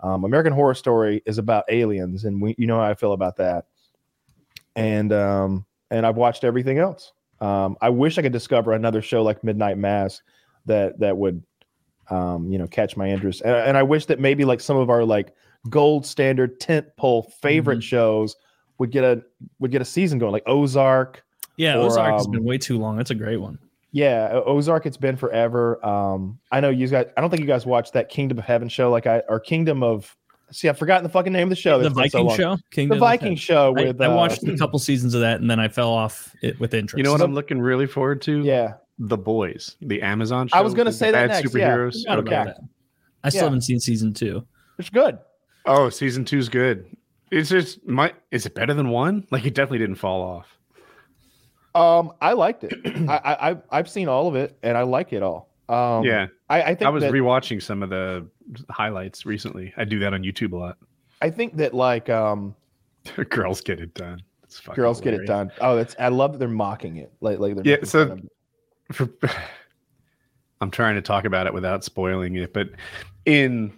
Um, 0.00 0.24
American 0.24 0.52
Horror 0.52 0.74
Story 0.74 1.22
is 1.26 1.38
about 1.38 1.64
aliens, 1.68 2.24
and 2.24 2.40
we 2.42 2.54
you 2.58 2.66
know 2.66 2.76
how 2.80 2.88
I 2.90 2.94
feel 2.94 3.12
about 3.12 3.36
that. 3.36 3.66
And 4.76 5.12
um, 5.12 5.66
and 5.90 6.06
I've 6.06 6.16
watched 6.16 6.44
everything 6.44 6.78
else. 6.78 7.12
Um, 7.40 7.76
I 7.80 7.88
wish 7.88 8.18
I 8.18 8.22
could 8.22 8.32
discover 8.32 8.72
another 8.72 9.00
show 9.02 9.22
like 9.22 9.42
Midnight 9.42 9.78
Mass 9.78 10.22
that 10.66 10.98
that 11.00 11.16
would 11.16 11.42
um, 12.10 12.50
you 12.50 12.58
know 12.58 12.66
catch 12.66 12.96
my 12.96 13.08
interest. 13.08 13.40
And, 13.42 13.54
and 13.54 13.76
I 13.76 13.82
wish 13.82 14.06
that 14.06 14.20
maybe 14.20 14.44
like 14.44 14.60
some 14.60 14.76
of 14.76 14.90
our 14.90 15.04
like 15.04 15.34
gold 15.68 16.06
standard 16.06 16.58
tent 16.60 16.86
pole 16.96 17.22
favorite 17.40 17.78
Mhm. 17.78 17.82
shows 17.82 18.36
would 18.78 18.90
get 18.90 19.04
a 19.04 19.22
would 19.58 19.70
get 19.70 19.80
a 19.82 19.84
season 19.84 20.18
going, 20.18 20.32
like 20.32 20.42
Ozark. 20.46 21.24
Yeah, 21.56 21.76
or, 21.76 21.86
Ozark 21.86 22.12
has 22.14 22.26
um, 22.26 22.32
been 22.32 22.44
way 22.44 22.58
too 22.58 22.78
long. 22.78 22.96
That's 22.96 23.10
a 23.10 23.14
great 23.14 23.36
one. 23.36 23.58
Yeah, 23.92 24.40
Ozark. 24.46 24.86
It's 24.86 24.96
been 24.96 25.16
forever. 25.16 25.84
Um, 25.84 26.38
I 26.52 26.60
know 26.60 26.70
you 26.70 26.86
guys. 26.88 27.06
I 27.16 27.20
don't 27.20 27.28
think 27.28 27.40
you 27.40 27.46
guys 27.46 27.66
watched 27.66 27.92
that 27.94 28.08
Kingdom 28.08 28.38
of 28.38 28.44
Heaven 28.44 28.68
show, 28.68 28.90
like 28.90 29.06
I 29.06 29.22
or 29.28 29.40
Kingdom 29.40 29.82
of 29.82 30.16
See, 30.52 30.68
I've 30.68 30.78
forgotten 30.78 31.04
the 31.04 31.10
fucking 31.10 31.32
name 31.32 31.44
of 31.44 31.50
the 31.50 31.56
show. 31.56 31.80
The 31.80 31.90
Viking 31.90 32.28
so 32.28 32.36
show, 32.36 32.58
Kingdom 32.70 32.98
the 32.98 33.00
Viking 33.00 33.36
show. 33.36 33.72
With 33.72 34.00
I, 34.00 34.06
I 34.06 34.14
watched 34.14 34.46
uh, 34.46 34.52
a 34.52 34.58
couple 34.58 34.78
seasons 34.80 35.14
of 35.14 35.20
that, 35.20 35.40
and 35.40 35.50
then 35.50 35.60
I 35.60 35.68
fell 35.68 35.90
off 35.90 36.34
it 36.42 36.58
with 36.58 36.74
interest. 36.74 36.98
You 36.98 37.04
know 37.04 37.12
what 37.12 37.20
I'm 37.20 37.34
looking 37.34 37.60
really 37.60 37.86
forward 37.86 38.20
to? 38.22 38.42
Yeah, 38.42 38.74
The 38.98 39.16
Boys, 39.16 39.76
the 39.80 40.02
Amazon 40.02 40.48
show. 40.48 40.56
I 40.56 40.60
was 40.60 40.74
gonna 40.74 40.92
say 40.92 41.10
that 41.10 41.28
next. 41.28 41.48
Superheroes. 41.48 42.02
Yeah. 42.04 42.16
Okay. 42.16 42.30
That. 42.30 42.58
I 43.22 43.28
still 43.28 43.40
yeah. 43.40 43.44
haven't 43.44 43.62
seen 43.62 43.80
season 43.80 44.12
two. 44.12 44.44
It's 44.78 44.90
good. 44.90 45.18
Oh, 45.66 45.90
season 45.90 46.24
two's 46.24 46.48
good. 46.48 46.86
It's 47.30 47.50
just 47.50 47.86
my. 47.86 48.12
Is 48.30 48.46
it 48.46 48.54
better 48.54 48.74
than 48.74 48.88
one? 48.88 49.26
Like 49.30 49.44
it 49.44 49.54
definitely 49.54 49.78
didn't 49.78 49.96
fall 49.96 50.22
off. 50.22 50.56
Um, 51.74 52.12
I 52.20 52.32
liked 52.32 52.64
it. 52.64 52.74
I, 53.08 53.50
I 53.50 53.56
I've 53.70 53.88
seen 53.88 54.08
all 54.08 54.26
of 54.26 54.34
it, 54.34 54.58
and 54.62 54.76
I 54.76 54.82
like 54.82 55.12
it 55.12 55.22
all. 55.22 55.49
Um, 55.70 56.04
yeah, 56.04 56.26
I, 56.48 56.62
I 56.62 56.74
think 56.74 56.82
I 56.82 56.88
was 56.90 57.04
that, 57.04 57.12
rewatching 57.12 57.62
some 57.62 57.84
of 57.84 57.90
the 57.90 58.26
highlights 58.70 59.24
recently. 59.24 59.72
I 59.76 59.84
do 59.84 60.00
that 60.00 60.12
on 60.12 60.22
YouTube 60.22 60.52
a 60.52 60.56
lot. 60.56 60.78
I 61.22 61.30
think 61.30 61.56
that 61.58 61.74
like 61.74 62.10
um, 62.10 62.56
girls 63.30 63.60
get 63.60 63.80
it 63.80 63.94
done. 63.94 64.20
girls 64.74 64.98
hilarious. 64.98 65.00
get 65.00 65.14
it 65.14 65.26
done. 65.26 65.52
Oh, 65.60 65.76
that's 65.76 65.94
I 66.00 66.08
love 66.08 66.32
that 66.32 66.38
they're 66.38 66.48
mocking 66.48 66.96
it. 66.96 67.12
Like 67.20 67.38
like 67.38 67.54
they're 67.54 67.78
yeah. 67.78 67.84
So 67.84 68.18
for, 68.90 69.08
I'm 70.60 70.72
trying 70.72 70.96
to 70.96 71.02
talk 71.02 71.24
about 71.24 71.46
it 71.46 71.54
without 71.54 71.84
spoiling 71.84 72.34
it, 72.34 72.52
but 72.52 72.70
in 73.24 73.72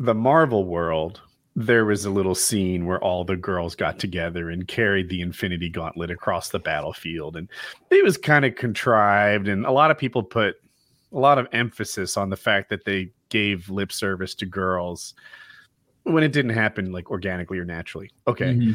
the 0.00 0.14
Marvel 0.14 0.64
world, 0.64 1.20
there 1.54 1.84
was 1.84 2.04
a 2.04 2.10
little 2.10 2.34
scene 2.34 2.84
where 2.84 2.98
all 2.98 3.24
the 3.24 3.36
girls 3.36 3.76
got 3.76 4.00
together 4.00 4.50
and 4.50 4.66
carried 4.66 5.08
the 5.08 5.20
Infinity 5.20 5.68
Gauntlet 5.68 6.10
across 6.10 6.48
the 6.48 6.58
battlefield, 6.58 7.36
and 7.36 7.48
it 7.90 8.02
was 8.02 8.16
kind 8.16 8.44
of 8.44 8.56
contrived, 8.56 9.46
and 9.46 9.64
a 9.64 9.70
lot 9.70 9.92
of 9.92 9.98
people 9.98 10.24
put 10.24 10.56
a 11.12 11.18
lot 11.18 11.38
of 11.38 11.46
emphasis 11.52 12.16
on 12.16 12.30
the 12.30 12.36
fact 12.36 12.70
that 12.70 12.84
they 12.84 13.10
gave 13.28 13.68
lip 13.70 13.92
service 13.92 14.34
to 14.36 14.46
girls 14.46 15.14
when 16.04 16.24
it 16.24 16.32
didn't 16.32 16.52
happen 16.52 16.92
like 16.92 17.10
organically 17.10 17.58
or 17.58 17.64
naturally. 17.64 18.10
Okay. 18.26 18.54
Mm-hmm. 18.54 18.72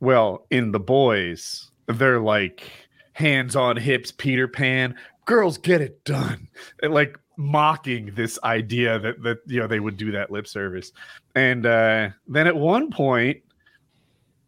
Well, 0.00 0.46
in 0.50 0.72
the 0.72 0.80
boys, 0.80 1.70
they're 1.86 2.20
like 2.20 2.70
hands 3.12 3.56
on 3.56 3.76
hips, 3.76 4.12
Peter 4.12 4.48
Pan. 4.48 4.94
Girls 5.26 5.58
get 5.58 5.80
it 5.80 6.04
done. 6.04 6.48
And 6.82 6.94
like 6.94 7.18
mocking 7.36 8.12
this 8.14 8.38
idea 8.44 8.98
that 8.98 9.22
that 9.22 9.38
you 9.46 9.58
know 9.58 9.66
they 9.66 9.80
would 9.80 9.96
do 9.96 10.12
that 10.12 10.30
lip 10.30 10.46
service. 10.46 10.92
And 11.34 11.66
uh 11.66 12.10
then 12.26 12.46
at 12.46 12.56
one 12.56 12.90
point 12.90 13.42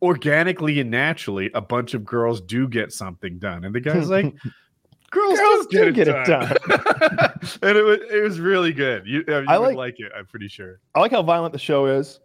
organically 0.02 0.80
and 0.80 0.90
naturally 0.90 1.50
a 1.54 1.60
bunch 1.60 1.94
of 1.94 2.04
girls 2.04 2.40
do 2.40 2.68
get 2.68 2.92
something 2.92 3.38
done 3.38 3.64
and 3.64 3.72
the 3.72 3.80
guy's 3.80 4.10
like 4.10 4.34
girls, 5.12 5.38
girls 5.38 5.66
do 5.66 5.92
get, 5.92 6.08
it, 6.08 6.26
done. 6.26 6.50
It 6.50 6.58
done. 6.58 7.32
and 7.62 7.78
it 7.78 7.82
was 7.82 7.98
it 8.10 8.22
was 8.22 8.40
really 8.40 8.72
good. 8.72 9.06
You, 9.06 9.24
you 9.26 9.44
I 9.46 9.56
like, 9.56 9.76
like 9.76 10.00
it. 10.00 10.10
I'm 10.16 10.26
pretty 10.26 10.48
sure. 10.48 10.80
I 10.94 11.00
like 11.00 11.12
how 11.12 11.22
violent 11.22 11.52
the 11.52 11.58
show 11.58 11.86
is. 11.86 12.18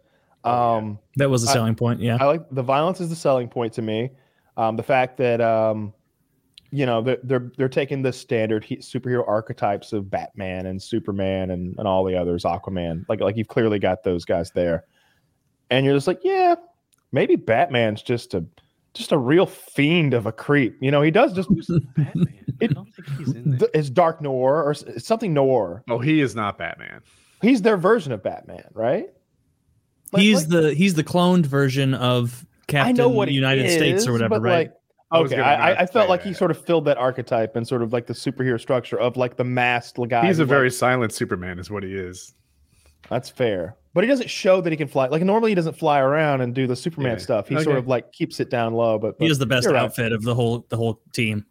Oh, 0.44 0.76
um, 0.78 0.98
that 1.16 1.30
was 1.30 1.42
the 1.42 1.48
selling 1.48 1.72
I, 1.72 1.76
point. 1.76 2.00
Yeah, 2.00 2.18
I 2.20 2.24
like 2.24 2.48
the 2.50 2.62
violence 2.62 3.00
is 3.00 3.08
the 3.08 3.16
selling 3.16 3.48
point 3.48 3.72
to 3.74 3.82
me. 3.82 4.10
Um, 4.56 4.76
the 4.76 4.82
fact 4.82 5.16
that 5.18 5.40
um, 5.40 5.92
you 6.70 6.86
know 6.86 7.02
they're 7.02 7.18
they're, 7.22 7.52
they're 7.56 7.68
taking 7.68 8.02
the 8.02 8.12
standard 8.12 8.64
superhero 8.64 9.26
archetypes 9.26 9.92
of 9.92 10.10
Batman 10.10 10.66
and 10.66 10.82
Superman 10.82 11.50
and, 11.50 11.76
and 11.78 11.86
all 11.86 12.04
the 12.04 12.16
others, 12.16 12.44
Aquaman. 12.44 13.04
Like 13.08 13.20
like 13.20 13.36
you've 13.36 13.48
clearly 13.48 13.78
got 13.78 14.02
those 14.02 14.24
guys 14.24 14.50
there, 14.52 14.84
and 15.70 15.84
you're 15.84 15.94
just 15.94 16.06
like, 16.06 16.20
yeah, 16.22 16.54
maybe 17.12 17.36
Batman's 17.36 18.02
just 18.02 18.34
a 18.34 18.44
just 18.94 19.12
a 19.12 19.18
real 19.18 19.46
fiend 19.46 20.14
of 20.14 20.26
a 20.26 20.32
creep. 20.32 20.76
You 20.80 20.90
know, 20.90 21.02
he 21.02 21.10
does 21.10 21.32
just. 21.32 21.48
Batman? 21.94 22.26
It, 22.60 22.72
I 22.72 22.74
don't 22.74 22.92
think 22.92 23.08
he's 23.16 23.32
in 23.34 23.56
there. 23.56 23.68
It's 23.72 23.88
dark 23.88 24.20
noir 24.20 24.64
or 24.64 24.74
something 24.74 25.32
noir. 25.32 25.84
Oh, 25.88 26.00
he 26.00 26.20
is 26.20 26.34
not 26.34 26.58
Batman. 26.58 27.02
He's 27.40 27.62
their 27.62 27.76
version 27.76 28.10
of 28.10 28.20
Batman, 28.20 28.64
right? 28.74 29.06
Like, 30.12 30.22
he's 30.22 30.40
like, 30.40 30.48
the 30.48 30.74
he's 30.74 30.94
the 30.94 31.04
cloned 31.04 31.46
version 31.46 31.94
of 31.94 32.44
Captain 32.66 32.88
I 32.88 32.92
know 32.92 33.08
what 33.08 33.30
United 33.30 33.66
is, 33.66 33.74
States 33.74 34.08
or 34.08 34.12
whatever, 34.12 34.40
right? 34.40 34.72
Like, 35.12 35.26
okay, 35.26 35.40
I, 35.40 35.70
I, 35.70 35.82
I 35.82 35.86
felt 35.86 36.08
like 36.08 36.24
that. 36.24 36.28
he 36.28 36.34
sort 36.34 36.50
of 36.50 36.60
filled 36.64 36.84
that 36.86 36.98
archetype 36.98 37.54
and 37.54 37.64
sort 37.64 37.82
of 37.82 37.92
like 37.92 38.08
the 38.08 38.12
superhero 38.12 38.60
structure 38.60 38.98
of 38.98 39.16
like 39.16 39.36
the 39.36 39.44
masked 39.44 40.00
guy. 40.08 40.26
He's 40.26 40.40
a 40.40 40.44
very 40.44 40.70
silent 40.70 41.12
Superman, 41.12 41.60
is 41.60 41.70
what 41.70 41.84
he 41.84 41.94
is. 41.94 42.34
That's 43.08 43.30
fair 43.30 43.76
but 43.98 44.04
he 44.04 44.08
doesn't 44.08 44.30
show 44.30 44.60
that 44.60 44.70
he 44.70 44.76
can 44.76 44.86
fly. 44.86 45.08
Like 45.08 45.22
normally, 45.22 45.50
he 45.50 45.54
doesn't 45.56 45.76
fly 45.76 45.98
around 45.98 46.40
and 46.40 46.54
do 46.54 46.68
the 46.68 46.76
Superman 46.76 47.14
yeah. 47.14 47.18
stuff. 47.18 47.48
He 47.48 47.56
okay. 47.56 47.64
sort 47.64 47.78
of 47.78 47.88
like 47.88 48.12
keeps 48.12 48.38
it 48.38 48.48
down 48.48 48.74
low. 48.74 48.96
But, 48.96 49.18
but 49.18 49.24
he 49.24 49.28
has 49.28 49.40
the 49.40 49.46
best 49.46 49.66
outfit 49.66 50.04
right. 50.04 50.12
of 50.12 50.22
the 50.22 50.36
whole 50.36 50.64
the 50.68 50.76
whole 50.76 51.00
team. 51.12 51.44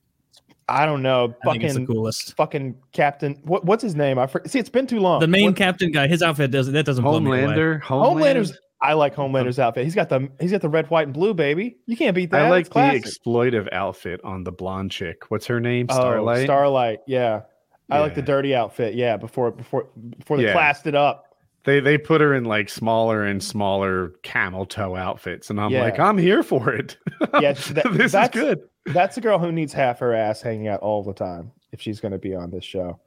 I 0.69 0.85
don't 0.85 1.01
know. 1.01 1.35
I 1.41 1.45
fucking 1.45 1.73
the 1.73 1.85
coolest. 1.85 2.37
Fucking 2.37 2.77
Captain. 2.93 3.41
What, 3.43 3.65
what's 3.65 3.83
his 3.83 3.95
name? 3.95 4.17
I 4.17 4.29
see. 4.45 4.59
It's 4.59 4.69
been 4.69 4.87
too 4.87 5.01
long. 5.01 5.19
The 5.19 5.27
main 5.27 5.47
what, 5.47 5.57
captain 5.57 5.91
guy. 5.91 6.07
His 6.07 6.23
outfit 6.23 6.51
doesn't. 6.51 6.73
That 6.73 6.85
doesn't. 6.85 7.03
Homelander. 7.03 7.81
Homelander's. 7.81 8.57
I 8.81 8.93
like 8.93 9.13
Homelander's 9.13 9.59
oh. 9.59 9.63
outfit. 9.63 9.83
He's 9.83 9.95
got 9.95 10.07
the 10.07 10.29
he's 10.39 10.51
got 10.51 10.61
the 10.61 10.69
red, 10.69 10.89
white, 10.89 11.07
and 11.07 11.13
blue, 11.13 11.33
baby. 11.33 11.75
You 11.85 11.97
can't 11.97 12.15
beat 12.15 12.31
that. 12.31 12.45
I 12.45 12.49
like 12.49 12.69
the 12.69 12.79
exploitive 12.79 13.67
outfit 13.73 14.21
on 14.23 14.45
the 14.45 14.53
blonde 14.53 14.91
chick. 14.91 15.29
What's 15.29 15.47
her 15.47 15.59
name? 15.59 15.87
Oh, 15.89 15.95
Starlight. 15.95 16.39
Oh, 16.39 16.45
Starlight. 16.45 16.99
Yeah. 17.07 17.41
I 17.89 17.99
like 17.99 18.15
the 18.15 18.21
dirty 18.21 18.55
outfit. 18.55 18.95
Yeah. 18.95 19.17
Before 19.17 19.51
before 19.51 19.89
before 20.17 20.37
they 20.37 20.45
yeah. 20.45 20.53
classed 20.53 20.87
it 20.87 20.95
up 20.95 21.26
they 21.67 21.81
they 21.81 21.97
put 21.97 22.21
her 22.21 22.33
in 22.33 22.45
like 22.45 22.69
smaller 22.69 23.25
and 23.25 23.43
smaller 23.43 24.13
camel 24.23 24.65
toe 24.65 24.95
outfits, 24.95 25.49
and 25.49 25.59
I'm 25.59 25.69
yeah. 25.69 25.81
like, 25.81 25.99
I'm 25.99 26.17
here 26.17 26.41
for 26.41 26.71
it. 26.71 26.97
Yeah, 27.41 27.51
that, 27.51 27.89
this 27.93 28.13
is 28.13 28.29
good. 28.29 28.61
That's 28.85 29.17
a 29.17 29.21
girl 29.21 29.37
who 29.37 29.51
needs 29.51 29.73
half 29.73 29.99
her 29.99 30.13
ass 30.13 30.41
hanging 30.41 30.69
out 30.69 30.79
all 30.79 31.03
the 31.03 31.13
time 31.13 31.51
if 31.73 31.81
she's 31.81 31.99
going 31.99 32.13
to 32.13 32.17
be 32.17 32.33
on 32.33 32.51
this 32.51 32.63
show. 32.63 33.01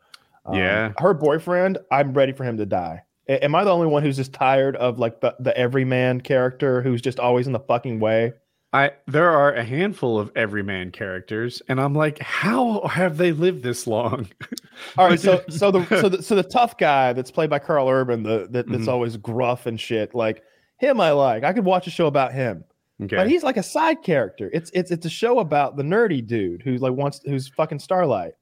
Um, 0.45 0.57
yeah, 0.57 0.93
her 0.99 1.15
boyfriend, 1.15 1.79
I'm 1.91 2.13
ready 2.13 2.33
for 2.33 2.45
him 2.45 2.59
to 2.59 2.67
die. 2.67 3.03
A- 3.29 3.43
am 3.43 3.55
I 3.55 3.65
the 3.65 3.73
only 3.73 3.87
one 3.87 4.03
who's 4.03 4.17
just 4.17 4.35
tired 4.35 4.77
of 4.77 4.99
like 4.99 5.23
the 5.23 5.35
the 5.41 5.57
everyman 5.57 6.21
character 6.21 6.83
who's 6.83 7.01
just 7.01 7.19
always 7.19 7.47
in 7.47 7.55
the 7.55 7.61
fucking 7.61 7.99
way? 7.99 8.35
I 8.73 8.93
there 9.07 9.31
are 9.31 9.53
a 9.53 9.65
handful 9.65 10.19
of 10.19 10.31
everyman 10.37 10.93
characters, 10.93 11.61
and 11.69 11.81
I'm 11.81 11.95
like, 11.95 12.21
how 12.21 12.87
have 12.87 13.17
they 13.17 13.33
lived 13.33 13.65
this 13.65 13.87
long? 13.87 14.29
All 14.99 15.09
right, 15.09 15.19
so 15.19 15.43
so 15.49 15.73
the 15.73 15.85
so 15.87 16.09
the 16.09 16.23
so 16.23 16.37
the 16.37 16.45
tough 16.45 16.79
guy 16.79 17.13
that's 17.13 17.33
played 17.33 17.51
by 17.51 17.59
Karl 17.59 17.89
Urban, 17.89 18.23
the 18.23 18.47
that, 18.51 18.69
that's 18.69 18.83
mm-hmm. 18.83 18.89
always 18.89 19.17
gruff 19.17 19.67
and 19.67 19.81
shit, 19.81 20.15
like 20.15 20.43
him, 20.79 21.01
I 21.01 21.11
like. 21.11 21.43
I 21.43 21.53
could 21.53 21.65
watch 21.65 21.87
a 21.89 21.91
show 21.91 22.07
about 22.07 22.33
him. 22.33 22.65
Okay. 23.03 23.17
But 23.17 23.29
he's 23.29 23.43
like 23.43 23.57
a 23.57 23.63
side 23.63 24.03
character. 24.03 24.51
It's 24.53 24.71
it's 24.73 24.91
it's 24.91 25.07
a 25.07 25.11
show 25.11 25.41
about 25.41 25.77
the 25.77 25.83
nerdy 25.83 26.25
dude 26.25 26.63
who's 26.63 26.81
like 26.81 26.93
wants 26.93 27.21
who's 27.25 27.49
fucking 27.49 27.81
Starlight. 27.81 28.35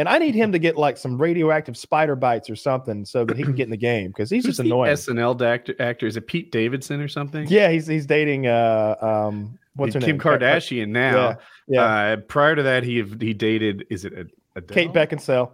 And 0.00 0.08
I 0.08 0.16
need 0.16 0.34
him 0.34 0.50
to 0.52 0.58
get 0.58 0.78
like 0.78 0.96
some 0.96 1.20
radioactive 1.20 1.76
spider 1.76 2.16
bites 2.16 2.48
or 2.48 2.56
something 2.56 3.04
so 3.04 3.26
that 3.26 3.36
he 3.36 3.42
can 3.42 3.54
get 3.54 3.64
in 3.64 3.70
the 3.70 3.76
game 3.76 4.08
because 4.08 4.30
he's 4.30 4.46
Who's 4.46 4.56
just 4.56 4.66
annoying. 4.66 4.90
SNL 4.94 5.38
actor, 5.42 5.74
actor 5.78 6.06
is 6.06 6.16
it 6.16 6.26
Pete 6.26 6.50
Davidson 6.50 7.02
or 7.02 7.08
something? 7.08 7.46
Yeah, 7.48 7.68
he's 7.68 7.86
he's 7.86 8.06
dating 8.06 8.46
uh 8.46 8.96
um 9.02 9.58
what's 9.76 9.92
her 9.92 10.00
Kim 10.00 10.12
name? 10.12 10.18
Kardashian 10.18 10.88
now. 10.88 11.28
Yeah. 11.28 11.36
yeah. 11.68 11.82
Uh, 11.82 12.16
prior 12.16 12.56
to 12.56 12.62
that, 12.62 12.82
he 12.82 13.02
he 13.20 13.34
dated 13.34 13.84
is 13.90 14.06
it 14.06 14.30
Adele? 14.56 14.74
Kate 14.74 14.90
Beckinsale. 14.90 15.50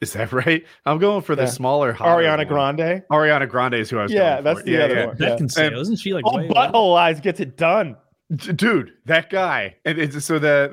Is 0.00 0.12
that 0.12 0.32
right? 0.46 0.64
I'm 0.86 1.00
going 1.00 1.22
for 1.22 1.34
the 1.34 1.42
yeah. 1.42 1.48
smaller 1.48 1.94
Ariana 1.94 2.48
one. 2.48 2.76
Grande. 2.76 3.02
Ariana 3.10 3.48
Grande 3.48 3.74
is 3.74 3.90
who 3.90 3.98
I 3.98 4.04
was. 4.04 4.12
Yeah, 4.12 4.40
that's 4.40 4.60
for. 4.60 4.66
the 4.66 4.70
yeah, 4.70 4.84
other 4.84 4.94
yeah. 4.94 5.06
one. 5.06 5.16
Beckinsale, 5.16 5.80
isn't 5.80 5.96
she 5.96 6.14
like? 6.14 6.24
Oh, 6.28 6.36
butthole 6.36 6.96
eyes 6.96 7.18
gets 7.18 7.40
it 7.40 7.56
done 7.56 7.96
dude 8.36 8.92
that 9.06 9.28
guy 9.28 9.74
and 9.84 9.98
it's 9.98 10.24
so 10.24 10.38
the 10.38 10.70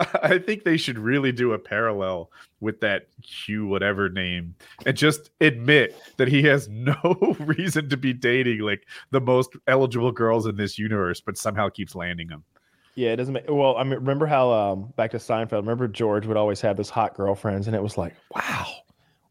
the 0.00 0.18
i 0.22 0.38
think 0.38 0.64
they 0.64 0.76
should 0.76 0.98
really 0.98 1.32
do 1.32 1.52
a 1.52 1.58
parallel 1.58 2.30
with 2.60 2.80
that 2.80 3.08
hugh 3.22 3.66
whatever 3.66 4.08
name 4.08 4.54
and 4.86 4.96
just 4.96 5.30
admit 5.42 5.94
that 6.16 6.28
he 6.28 6.42
has 6.42 6.66
no 6.70 6.96
reason 7.40 7.88
to 7.90 7.96
be 7.96 8.12
dating 8.14 8.60
like 8.60 8.86
the 9.10 9.20
most 9.20 9.50
eligible 9.66 10.12
girls 10.12 10.46
in 10.46 10.56
this 10.56 10.78
universe 10.78 11.20
but 11.20 11.36
somehow 11.36 11.68
keeps 11.68 11.94
landing 11.94 12.28
them 12.28 12.42
yeah 12.94 13.10
it 13.10 13.16
doesn't 13.16 13.34
make 13.34 13.44
well 13.50 13.76
i 13.76 13.84
mean, 13.84 13.98
remember 13.98 14.26
how 14.26 14.50
um 14.50 14.92
back 14.96 15.10
to 15.10 15.18
seinfeld 15.18 15.60
remember 15.60 15.86
george 15.86 16.26
would 16.26 16.38
always 16.38 16.60
have 16.60 16.76
this 16.76 16.88
hot 16.88 17.14
girlfriends 17.14 17.66
and 17.66 17.76
it 17.76 17.82
was 17.82 17.98
like 17.98 18.14
wow 18.34 18.66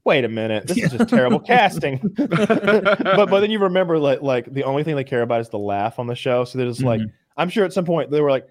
wait 0.05 0.25
a 0.25 0.29
minute, 0.29 0.67
this 0.67 0.77
is 0.77 0.91
just 0.91 1.09
terrible 1.09 1.39
casting. 1.39 1.97
but 2.15 3.29
but 3.29 3.39
then 3.39 3.51
you 3.51 3.59
remember 3.59 3.97
like 3.97 4.21
like 4.21 4.53
the 4.53 4.63
only 4.63 4.83
thing 4.83 4.95
they 4.95 5.03
care 5.03 5.21
about 5.21 5.41
is 5.41 5.49
the 5.49 5.59
laugh 5.59 5.99
on 5.99 6.07
the 6.07 6.15
show. 6.15 6.43
So 6.43 6.57
they're 6.57 6.67
just 6.67 6.81
mm-hmm. 6.81 6.88
like, 6.88 7.01
I'm 7.38 7.50
sure 7.50 7.65
at 7.65 7.74
some 7.74 7.86
point 7.86 8.12
they 8.12 8.22
were 8.22 8.32
like, 8.32 8.48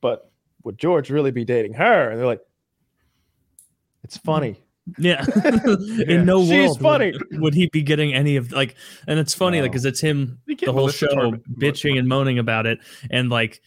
but 0.00 0.30
would 0.64 0.78
George 0.78 1.10
really 1.10 1.30
be 1.30 1.44
dating 1.44 1.74
her? 1.74 2.10
And 2.10 2.18
they're 2.18 2.26
like, 2.26 2.44
it's 4.04 4.16
funny. 4.16 4.56
Yeah. 4.96 5.24
In 6.08 6.24
no 6.24 6.42
She's 6.42 6.50
world 6.50 6.80
funny. 6.80 7.12
Would, 7.12 7.40
would, 7.40 7.54
he 7.54 7.66
be 7.68 7.82
getting 7.82 8.14
any 8.14 8.36
of 8.36 8.52
like 8.52 8.74
and 9.06 9.18
it's 9.18 9.34
funny 9.34 9.58
no. 9.58 9.64
like 9.64 9.72
because 9.72 9.84
it's 9.84 10.00
him 10.00 10.40
the 10.46 10.72
whole 10.72 10.88
show 10.88 11.32
bitching 11.58 11.98
and 11.98 12.08
moaning 12.08 12.38
about 12.38 12.64
it 12.66 12.78
and 13.10 13.28
like 13.28 13.60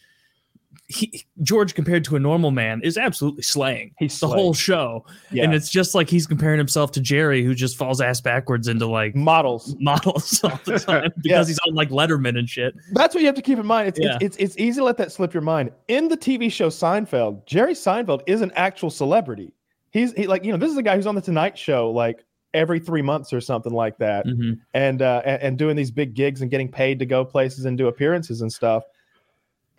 he, 0.88 1.24
George 1.42 1.74
compared 1.74 2.04
to 2.04 2.16
a 2.16 2.20
normal 2.20 2.50
man 2.50 2.80
is 2.82 2.96
absolutely 2.96 3.42
slaying. 3.42 3.94
He's 3.98 4.20
the 4.20 4.28
whole 4.28 4.54
show, 4.54 5.04
yeah. 5.30 5.44
and 5.44 5.54
it's 5.54 5.70
just 5.70 5.94
like 5.94 6.08
he's 6.08 6.26
comparing 6.26 6.58
himself 6.58 6.92
to 6.92 7.00
Jerry, 7.00 7.42
who 7.42 7.54
just 7.54 7.76
falls 7.76 8.00
ass 8.00 8.20
backwards 8.20 8.68
into 8.68 8.86
like 8.86 9.14
models, 9.14 9.74
models 9.80 10.40
all 10.44 10.60
the 10.64 10.78
time 10.78 11.12
because 11.22 11.48
yeah. 11.48 11.52
he's 11.52 11.58
on 11.66 11.74
like 11.74 11.90
Letterman 11.90 12.38
and 12.38 12.48
shit. 12.48 12.74
That's 12.92 13.14
what 13.14 13.20
you 13.22 13.26
have 13.26 13.34
to 13.36 13.42
keep 13.42 13.58
in 13.58 13.66
mind. 13.66 13.88
It's, 13.88 13.98
yeah. 13.98 14.18
it's, 14.20 14.36
it's 14.36 14.52
it's 14.52 14.58
easy 14.58 14.80
to 14.80 14.84
let 14.84 14.98
that 14.98 15.10
slip 15.10 15.32
your 15.32 15.42
mind. 15.42 15.72
In 15.88 16.08
the 16.08 16.16
TV 16.16 16.52
show 16.52 16.68
Seinfeld, 16.68 17.46
Jerry 17.46 17.74
Seinfeld 17.74 18.22
is 18.26 18.42
an 18.42 18.52
actual 18.54 18.90
celebrity. 18.90 19.54
He's 19.90 20.12
he 20.12 20.26
like 20.26 20.44
you 20.44 20.52
know 20.52 20.58
this 20.58 20.70
is 20.70 20.76
a 20.76 20.82
guy 20.82 20.96
who's 20.96 21.06
on 21.06 21.14
the 21.14 21.20
Tonight 21.20 21.56
Show 21.56 21.90
like 21.90 22.24
every 22.54 22.78
three 22.78 23.02
months 23.02 23.32
or 23.32 23.40
something 23.40 23.72
like 23.72 23.96
that, 23.98 24.26
mm-hmm. 24.26 24.52
and, 24.74 25.00
uh, 25.00 25.22
and 25.24 25.42
and 25.42 25.58
doing 25.58 25.76
these 25.76 25.90
big 25.90 26.14
gigs 26.14 26.42
and 26.42 26.50
getting 26.50 26.70
paid 26.70 26.98
to 26.98 27.06
go 27.06 27.24
places 27.24 27.64
and 27.64 27.78
do 27.78 27.88
appearances 27.88 28.42
and 28.42 28.52
stuff. 28.52 28.84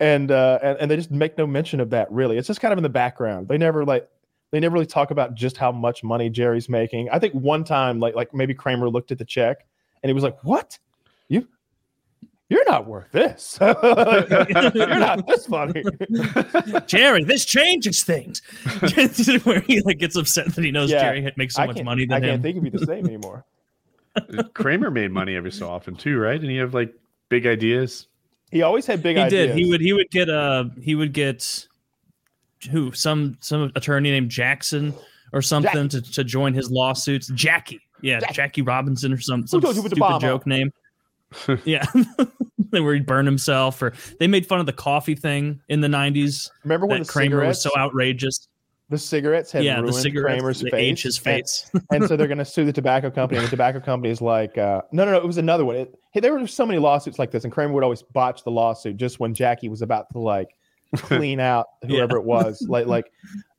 And, 0.00 0.30
uh, 0.30 0.58
and 0.62 0.78
and 0.78 0.90
they 0.90 0.96
just 0.96 1.10
make 1.10 1.38
no 1.38 1.46
mention 1.46 1.80
of 1.80 1.90
that 1.90 2.10
really. 2.10 2.36
It's 2.36 2.48
just 2.48 2.60
kind 2.60 2.72
of 2.72 2.78
in 2.78 2.82
the 2.82 2.88
background. 2.88 3.48
They 3.48 3.58
never 3.58 3.84
like 3.84 4.08
they 4.50 4.60
never 4.60 4.74
really 4.74 4.86
talk 4.86 5.10
about 5.10 5.34
just 5.34 5.56
how 5.56 5.72
much 5.72 6.02
money 6.04 6.30
Jerry's 6.30 6.68
making. 6.68 7.08
I 7.10 7.18
think 7.18 7.34
one 7.34 7.64
time, 7.64 8.00
like 8.00 8.14
like 8.14 8.34
maybe 8.34 8.54
Kramer 8.54 8.88
looked 8.88 9.12
at 9.12 9.18
the 9.18 9.24
check 9.24 9.66
and 10.02 10.10
he 10.10 10.12
was 10.12 10.24
like, 10.24 10.42
"What? 10.44 10.78
You 11.28 11.46
you're 12.50 12.64
not 12.66 12.86
worth 12.86 13.10
this. 13.10 13.58
you're 13.60 14.98
not 14.98 15.26
this 15.26 15.46
funny. 15.46 15.82
Jerry, 16.86 17.24
this 17.24 17.44
changes 17.44 18.04
things. 18.04 18.42
Where 19.44 19.60
he 19.60 19.80
like 19.82 19.98
gets 19.98 20.14
upset 20.14 20.54
that 20.54 20.64
he 20.64 20.70
knows 20.70 20.90
yeah, 20.90 21.02
Jerry 21.02 21.32
makes 21.36 21.54
so 21.54 21.62
I 21.62 21.66
much 21.66 21.82
money 21.82 22.06
than 22.06 22.12
I 22.22 22.26
him. 22.26 22.32
can't 22.34 22.42
think 22.42 22.58
of 22.58 22.64
you 22.64 22.70
the 22.70 22.86
same 22.86 23.06
anymore. 23.06 23.44
Kramer 24.54 24.90
made 24.90 25.10
money 25.10 25.34
every 25.34 25.50
so 25.50 25.68
often 25.68 25.96
too, 25.96 26.18
right? 26.18 26.40
And 26.40 26.50
he 26.50 26.58
have 26.58 26.74
like 26.74 26.94
big 27.28 27.46
ideas. 27.46 28.06
He 28.54 28.62
always 28.62 28.86
had 28.86 29.02
big 29.02 29.16
he 29.16 29.22
ideas. 29.24 29.48
did. 29.48 29.58
He 29.58 29.68
would 29.68 29.80
he 29.80 29.92
would 29.92 30.08
get 30.12 30.30
uh 30.30 30.66
he 30.80 30.94
would 30.94 31.12
get 31.12 31.66
who 32.70 32.92
some 32.92 33.36
some 33.40 33.72
attorney 33.74 34.12
named 34.12 34.30
Jackson 34.30 34.94
or 35.32 35.42
something 35.42 35.88
to, 35.88 36.00
to 36.00 36.22
join 36.22 36.54
his 36.54 36.70
lawsuits. 36.70 37.26
Jackie. 37.34 37.80
Yeah, 38.00 38.20
Jackie, 38.20 38.34
Jackie 38.34 38.62
Robinson 38.62 39.12
or 39.12 39.18
some, 39.18 39.44
some 39.48 39.60
stupid 39.60 39.98
joke 40.20 40.46
name. 40.46 40.70
yeah, 41.64 41.84
they 42.70 42.80
where 42.80 42.94
he'd 42.94 43.06
burn 43.06 43.26
himself, 43.26 43.82
or 43.82 43.92
they 44.20 44.28
made 44.28 44.46
fun 44.46 44.60
of 44.60 44.66
the 44.66 44.72
coffee 44.72 45.16
thing 45.16 45.60
in 45.68 45.80
the 45.80 45.88
'90s. 45.88 46.48
Remember 46.62 46.86
when 46.86 47.04
Kramer 47.04 47.44
was 47.44 47.60
so 47.60 47.70
outrageous? 47.76 48.46
The 48.90 48.98
cigarettes 48.98 49.50
had 49.50 49.64
yeah, 49.64 49.76
ruined 49.76 49.88
the 49.88 49.92
cigarettes, 49.94 50.40
Kramer's 50.40 50.60
face. 50.60 50.74
Age 50.74 51.02
his 51.02 51.16
face, 51.16 51.70
and, 51.72 51.82
and, 51.90 52.08
so 52.08 52.16
they're 52.16 52.26
going 52.26 52.38
to 52.38 52.44
sue 52.44 52.66
the 52.66 52.72
tobacco 52.72 53.10
company. 53.10 53.38
And 53.38 53.46
the 53.46 53.50
tobacco 53.50 53.80
company 53.80 54.10
is 54.10 54.20
like, 54.20 54.58
uh, 54.58 54.82
no, 54.92 55.06
no, 55.06 55.12
no, 55.12 55.16
it 55.16 55.26
was 55.26 55.38
another 55.38 55.64
one. 55.64 55.76
It, 55.76 55.94
hey, 56.12 56.20
there 56.20 56.34
were 56.34 56.46
so 56.46 56.66
many 56.66 56.78
lawsuits 56.78 57.18
like 57.18 57.30
this, 57.30 57.44
and 57.44 57.52
Kramer 57.52 57.72
would 57.72 57.82
always 57.82 58.02
botch 58.02 58.44
the 58.44 58.50
lawsuit 58.50 58.98
just 58.98 59.20
when 59.20 59.32
Jackie 59.32 59.70
was 59.70 59.80
about 59.80 60.10
to 60.10 60.18
like 60.18 60.54
clean 60.96 61.40
out 61.40 61.66
whoever 61.86 62.16
yeah. 62.16 62.20
it 62.20 62.24
was. 62.24 62.60
Like, 62.68 62.86
like 62.86 63.10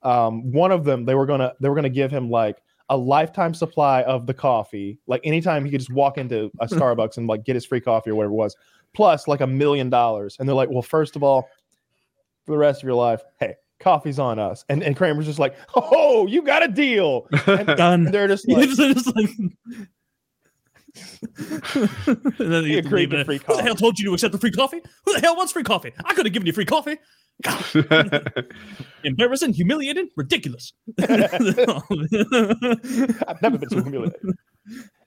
um, 0.04 0.52
one 0.52 0.70
of 0.70 0.84
them, 0.84 1.04
they 1.04 1.16
were 1.16 1.26
gonna 1.26 1.52
they 1.60 1.68
were 1.68 1.74
gonna 1.74 1.88
give 1.88 2.12
him 2.12 2.30
like 2.30 2.62
a 2.88 2.96
lifetime 2.96 3.52
supply 3.52 4.02
of 4.02 4.26
the 4.26 4.34
coffee. 4.34 4.98
Like 5.08 5.22
anytime 5.24 5.64
he 5.64 5.70
could 5.72 5.80
just 5.80 5.92
walk 5.92 6.18
into 6.18 6.50
a 6.60 6.66
Starbucks 6.68 7.16
and 7.16 7.26
like 7.26 7.44
get 7.44 7.54
his 7.56 7.66
free 7.66 7.80
coffee 7.80 8.10
or 8.10 8.14
whatever 8.14 8.32
it 8.32 8.36
was, 8.36 8.56
plus 8.94 9.26
like 9.26 9.40
a 9.40 9.46
million 9.46 9.90
dollars. 9.90 10.36
And 10.38 10.48
they're 10.48 10.54
like, 10.54 10.70
well, 10.70 10.82
first 10.82 11.16
of 11.16 11.22
all, 11.22 11.48
for 12.44 12.52
the 12.52 12.58
rest 12.58 12.80
of 12.80 12.86
your 12.86 12.94
life, 12.94 13.22
hey, 13.40 13.54
coffe's 13.80 14.18
on 14.18 14.38
us. 14.38 14.64
And 14.68 14.82
and 14.82 14.96
Kramer's 14.96 15.26
just 15.26 15.38
like, 15.38 15.56
oh, 15.74 16.26
you 16.26 16.42
got 16.42 16.62
a 16.62 16.68
deal. 16.68 17.26
And, 17.46 17.66
Done. 17.76 18.04
they're 18.04 18.28
just 18.28 18.48
like, 18.48 18.68
just 18.68 19.14
like 19.14 19.30
and 21.38 22.52
then 22.52 22.64
he 22.64 22.78
agreed 22.78 23.10
to 23.10 23.24
free 23.24 23.38
coffee. 23.38 23.52
Who 23.52 23.56
the 23.58 23.62
hell 23.62 23.74
told 23.74 23.98
you 23.98 24.06
to 24.06 24.14
accept 24.14 24.32
the 24.32 24.38
free 24.38 24.50
coffee? 24.50 24.80
Who 25.04 25.12
the 25.12 25.20
hell 25.20 25.36
wants 25.36 25.52
free 25.52 25.62
coffee? 25.62 25.92
I 26.04 26.14
could 26.14 26.24
have 26.26 26.32
given 26.32 26.46
you 26.46 26.52
free 26.52 26.64
coffee. 26.64 26.96
Embarrassing, 29.04 29.52
humiliating, 29.52 30.08
ridiculous. 30.16 30.72
I've 30.98 31.50
never 33.42 33.58
been 33.58 33.68
so 33.68 33.82
humiliated. 33.82 34.20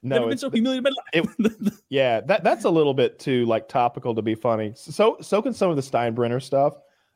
No, 0.04 0.16
never 0.16 0.28
been 0.30 0.38
so 0.38 0.50
humiliated. 0.52 0.94
in 1.14 1.24
my 1.24 1.50
It, 1.50 1.74
yeah, 1.90 2.22
that 2.22 2.44
that's 2.44 2.66
a 2.66 2.70
little 2.70 2.94
bit 2.94 3.18
too 3.18 3.46
like 3.46 3.68
topical 3.68 4.14
to 4.16 4.22
be 4.22 4.36
funny. 4.36 4.74
So 4.76 5.18
so 5.22 5.42
can 5.42 5.54
some 5.54 5.72
of 5.72 5.76
the 5.76 5.82
Steinbrenner 5.82 6.42
stuff. 6.42 6.76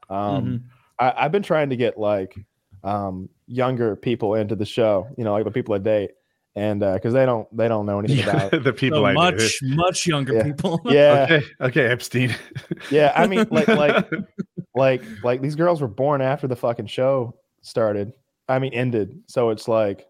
Um, 0.09 0.45
mm-hmm. 0.45 0.65
I, 0.99 1.23
have 1.23 1.31
been 1.31 1.43
trying 1.43 1.69
to 1.69 1.75
get 1.75 1.97
like 1.97 2.35
um, 2.83 3.29
younger 3.47 3.95
people 3.95 4.35
into 4.35 4.55
the 4.55 4.65
show. 4.65 5.07
You 5.17 5.23
know, 5.23 5.33
like 5.33 5.45
the 5.45 5.51
people 5.51 5.75
I 5.75 5.79
date 5.79 6.11
and 6.55 6.81
because 6.81 7.15
uh, 7.15 7.19
they 7.19 7.25
don't 7.25 7.57
they 7.57 7.67
don't 7.67 7.85
know 7.85 7.99
anything 7.99 8.27
about 8.27 8.51
the 8.63 8.73
people 8.73 8.99
so 8.99 9.05
I 9.05 9.13
much 9.13 9.59
do. 9.59 9.75
much 9.75 10.05
younger 10.05 10.35
yeah. 10.35 10.43
people. 10.43 10.81
yeah. 10.85 11.27
Okay. 11.29 11.45
okay, 11.61 11.85
Epstein. 11.87 12.35
yeah, 12.91 13.11
I 13.15 13.27
mean, 13.27 13.45
like 13.49 13.67
like 13.67 14.05
like 14.75 15.03
like 15.23 15.41
these 15.41 15.55
girls 15.55 15.81
were 15.81 15.87
born 15.87 16.21
after 16.21 16.47
the 16.47 16.55
fucking 16.55 16.87
show 16.87 17.35
started. 17.61 18.13
I 18.47 18.59
mean, 18.59 18.73
ended. 18.73 19.21
So 19.27 19.49
it's 19.49 19.67
like 19.67 20.05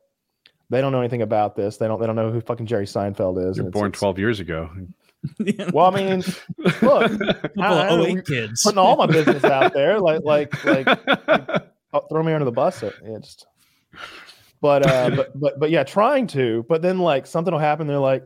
they 0.69 0.81
don't 0.81 0.91
know 0.91 0.99
anything 0.99 1.21
about 1.21 1.55
this. 1.55 1.77
They 1.77 1.87
don't 1.87 1.99
they 1.99 2.07
don't 2.07 2.15
know 2.15 2.31
who 2.31 2.41
fucking 2.41 2.65
Jerry 2.65 2.85
Seinfeld 2.85 3.49
is. 3.49 3.57
You're 3.57 3.69
born 3.69 3.89
it's, 3.89 3.99
twelve 3.99 4.19
years 4.19 4.41
ago. 4.41 4.69
well, 5.73 5.93
I 5.93 5.95
mean, 5.95 6.23
look, 6.81 7.11
I, 7.59 7.89
I, 7.89 8.21
kids 8.25 8.63
putting 8.63 8.77
all 8.77 8.95
my 8.95 9.05
business 9.05 9.43
out 9.43 9.73
there, 9.73 9.99
like 9.99 10.21
like 10.23 10.65
like, 10.65 10.87
oh, 11.93 11.99
throw 12.09 12.23
me 12.23 12.33
under 12.33 12.45
the 12.45 12.51
bus. 12.51 12.83
Yeah, 12.83 13.19
just 13.19 13.45
but 14.61 14.85
uh, 14.87 15.09
but 15.15 15.39
but 15.39 15.59
but 15.59 15.69
yeah, 15.69 15.83
trying 15.83 16.27
to. 16.27 16.65
But 16.67 16.81
then 16.81 16.99
like 16.99 17.25
something 17.25 17.53
will 17.53 17.59
happen. 17.59 17.87
They're 17.87 17.97
like, 17.97 18.23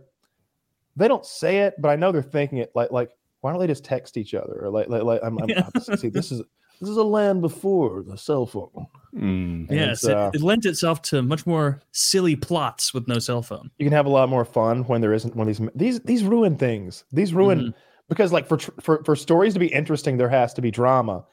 they 0.95 1.07
don't 1.07 1.25
say 1.25 1.59
it, 1.59 1.75
but 1.79 1.89
I 1.89 1.95
know 1.95 2.11
they're 2.11 2.21
thinking 2.23 2.59
it. 2.59 2.71
Like 2.73 2.91
like 2.91 3.11
why 3.41 3.51
don't 3.51 3.59
they 3.59 3.67
just 3.67 3.85
text 3.85 4.17
each 4.17 4.33
other? 4.33 4.65
Or 4.65 4.69
like 4.69 4.89
like, 4.89 5.03
like 5.03 5.21
I'm, 5.23 5.37
I'm 5.39 5.49
yeah. 5.49 5.69
see 5.95 6.09
this 6.09 6.31
is 6.31 6.41
this 6.79 6.89
is 6.89 6.97
a 6.97 7.03
land 7.03 7.41
before 7.41 8.03
the 8.03 8.17
cell 8.17 8.45
phone. 8.45 8.87
Mm. 9.15 9.71
Yes, 9.71 10.05
uh, 10.05 10.31
it, 10.33 10.37
it, 10.37 10.43
lent 10.43 10.65
itself 10.65 11.01
to 11.03 11.21
much 11.21 11.47
more 11.47 11.81
silly 11.91 12.35
plots 12.35 12.93
with 12.93 13.07
no 13.07 13.19
cell 13.19 13.41
phone. 13.41 13.71
You 13.79 13.85
can 13.85 13.93
have 13.93 14.05
a 14.05 14.09
lot 14.09 14.29
more 14.29 14.45
fun 14.45 14.83
when 14.83 15.01
there 15.01 15.13
isn't 15.13 15.35
one 15.35 15.49
of 15.49 15.57
these 15.57 15.69
these 15.75 15.99
these 16.01 16.23
ruin 16.23 16.55
things. 16.55 17.03
These 17.11 17.33
ruin 17.33 17.59
mm-hmm. 17.59 17.79
because 18.09 18.31
like 18.31 18.47
for 18.47 18.59
for 18.59 19.03
for 19.03 19.15
stories 19.15 19.53
to 19.53 19.59
be 19.59 19.67
interesting, 19.67 20.17
there 20.17 20.29
has 20.29 20.53
to 20.55 20.61
be 20.61 20.69
drama, 20.69 21.25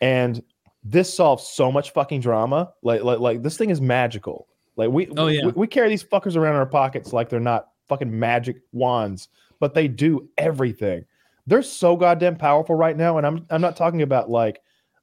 and 0.00 0.42
this 0.84 1.12
solves 1.12 1.46
so 1.46 1.72
much 1.72 1.92
fucking 1.92 2.20
drama. 2.20 2.72
Like 2.82 3.02
like 3.02 3.18
like 3.18 3.42
this 3.42 3.56
thing 3.56 3.70
is 3.70 3.80
magical. 3.80 4.46
Like 4.76 4.90
we, 4.90 5.08
oh, 5.16 5.26
yeah. 5.26 5.46
we, 5.46 5.52
we 5.52 5.66
carry 5.66 5.88
these 5.88 6.04
fuckers 6.04 6.36
around 6.36 6.54
in 6.54 6.60
our 6.60 6.66
pockets 6.66 7.12
like 7.12 7.28
they're 7.28 7.40
not 7.40 7.68
fucking 7.88 8.18
magic 8.18 8.62
wands, 8.72 9.28
but 9.60 9.74
they 9.74 9.86
do 9.86 10.28
everything. 10.38 11.04
They're 11.46 11.62
so 11.62 11.96
goddamn 11.96 12.36
powerful 12.36 12.74
right 12.74 12.96
now, 12.96 13.18
and 13.18 13.26
I'm 13.26 13.46
I'm 13.50 13.60
not 13.60 13.76
talking 13.76 14.02
about 14.02 14.30
like 14.30 14.61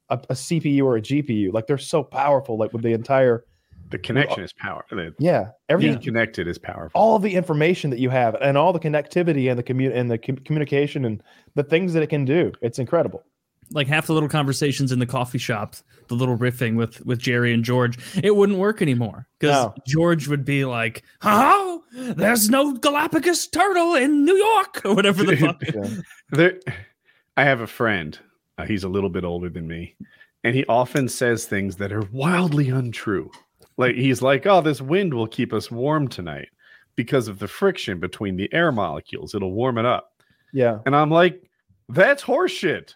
a, 0.09 0.15
a 0.29 0.33
CPU 0.33 0.83
or 0.83 0.97
a 0.97 1.01
GPU. 1.01 1.53
Like 1.53 1.67
they're 1.67 1.77
so 1.77 2.03
powerful, 2.03 2.57
like 2.57 2.73
with 2.73 2.83
the 2.83 2.93
entire 2.93 3.45
the 3.89 3.97
connection 3.97 4.43
is 4.43 4.53
power. 4.53 4.85
Yeah, 5.17 5.49
everything 5.67 5.99
connected 5.99 6.47
is 6.47 6.59
powerful. 6.59 6.99
All 6.99 7.17
the 7.17 7.33
information 7.33 7.89
that 7.89 7.99
you 7.99 8.09
have, 8.09 8.35
and 8.35 8.57
all 8.57 8.71
the 8.71 8.79
connectivity 8.79 9.49
and 9.49 9.57
the 9.57 9.63
commu- 9.63 9.95
and 9.95 10.11
the 10.11 10.17
com- 10.17 10.37
communication 10.37 11.05
and 11.05 11.23
the 11.55 11.63
things 11.63 11.93
that 11.93 12.03
it 12.03 12.07
can 12.07 12.23
do, 12.23 12.51
it's 12.61 12.77
incredible 12.77 13.23
like 13.71 13.87
half 13.87 14.07
the 14.07 14.13
little 14.13 14.29
conversations 14.29 14.91
in 14.91 14.99
the 14.99 15.05
coffee 15.05 15.37
shop, 15.37 15.75
the 16.07 16.15
little 16.15 16.37
riffing 16.37 16.75
with 16.75 17.05
with 17.05 17.19
Jerry 17.19 17.53
and 17.53 17.63
George, 17.63 17.97
it 18.23 18.35
wouldn't 18.35 18.57
work 18.57 18.81
anymore 18.81 19.27
because 19.39 19.65
no. 19.65 19.73
George 19.85 20.27
would 20.27 20.45
be 20.45 20.65
like, 20.65 21.03
"Oh, 21.21 21.83
there's 21.93 22.49
no 22.49 22.73
Galapagos 22.73 23.47
turtle 23.47 23.95
in 23.95 24.25
New 24.25 24.35
York 24.35 24.81
or 24.85 24.95
whatever 24.95 25.23
the 25.23 25.35
fuck." 25.37 25.61
there, 26.29 26.59
I 27.37 27.43
have 27.43 27.61
a 27.61 27.67
friend. 27.67 28.17
Uh, 28.59 28.65
he's 28.65 28.83
a 28.83 28.89
little 28.89 29.09
bit 29.09 29.23
older 29.23 29.49
than 29.49 29.67
me, 29.67 29.95
and 30.43 30.55
he 30.55 30.65
often 30.65 31.07
says 31.07 31.45
things 31.45 31.77
that 31.77 31.93
are 31.93 32.03
wildly 32.11 32.69
untrue. 32.69 33.31
Like 33.77 33.95
he's 33.95 34.21
like, 34.21 34.45
"Oh, 34.45 34.61
this 34.61 34.81
wind 34.81 35.13
will 35.13 35.27
keep 35.27 35.53
us 35.53 35.71
warm 35.71 36.09
tonight 36.09 36.49
because 36.95 37.29
of 37.29 37.39
the 37.39 37.47
friction 37.47 37.99
between 37.99 38.35
the 38.35 38.53
air 38.53 38.71
molecules. 38.71 39.33
It'll 39.33 39.53
warm 39.53 39.77
it 39.77 39.85
up." 39.85 40.11
Yeah, 40.51 40.79
and 40.85 40.95
I'm 40.95 41.09
like, 41.09 41.41
"That's 41.87 42.21
horseshit." 42.21 42.95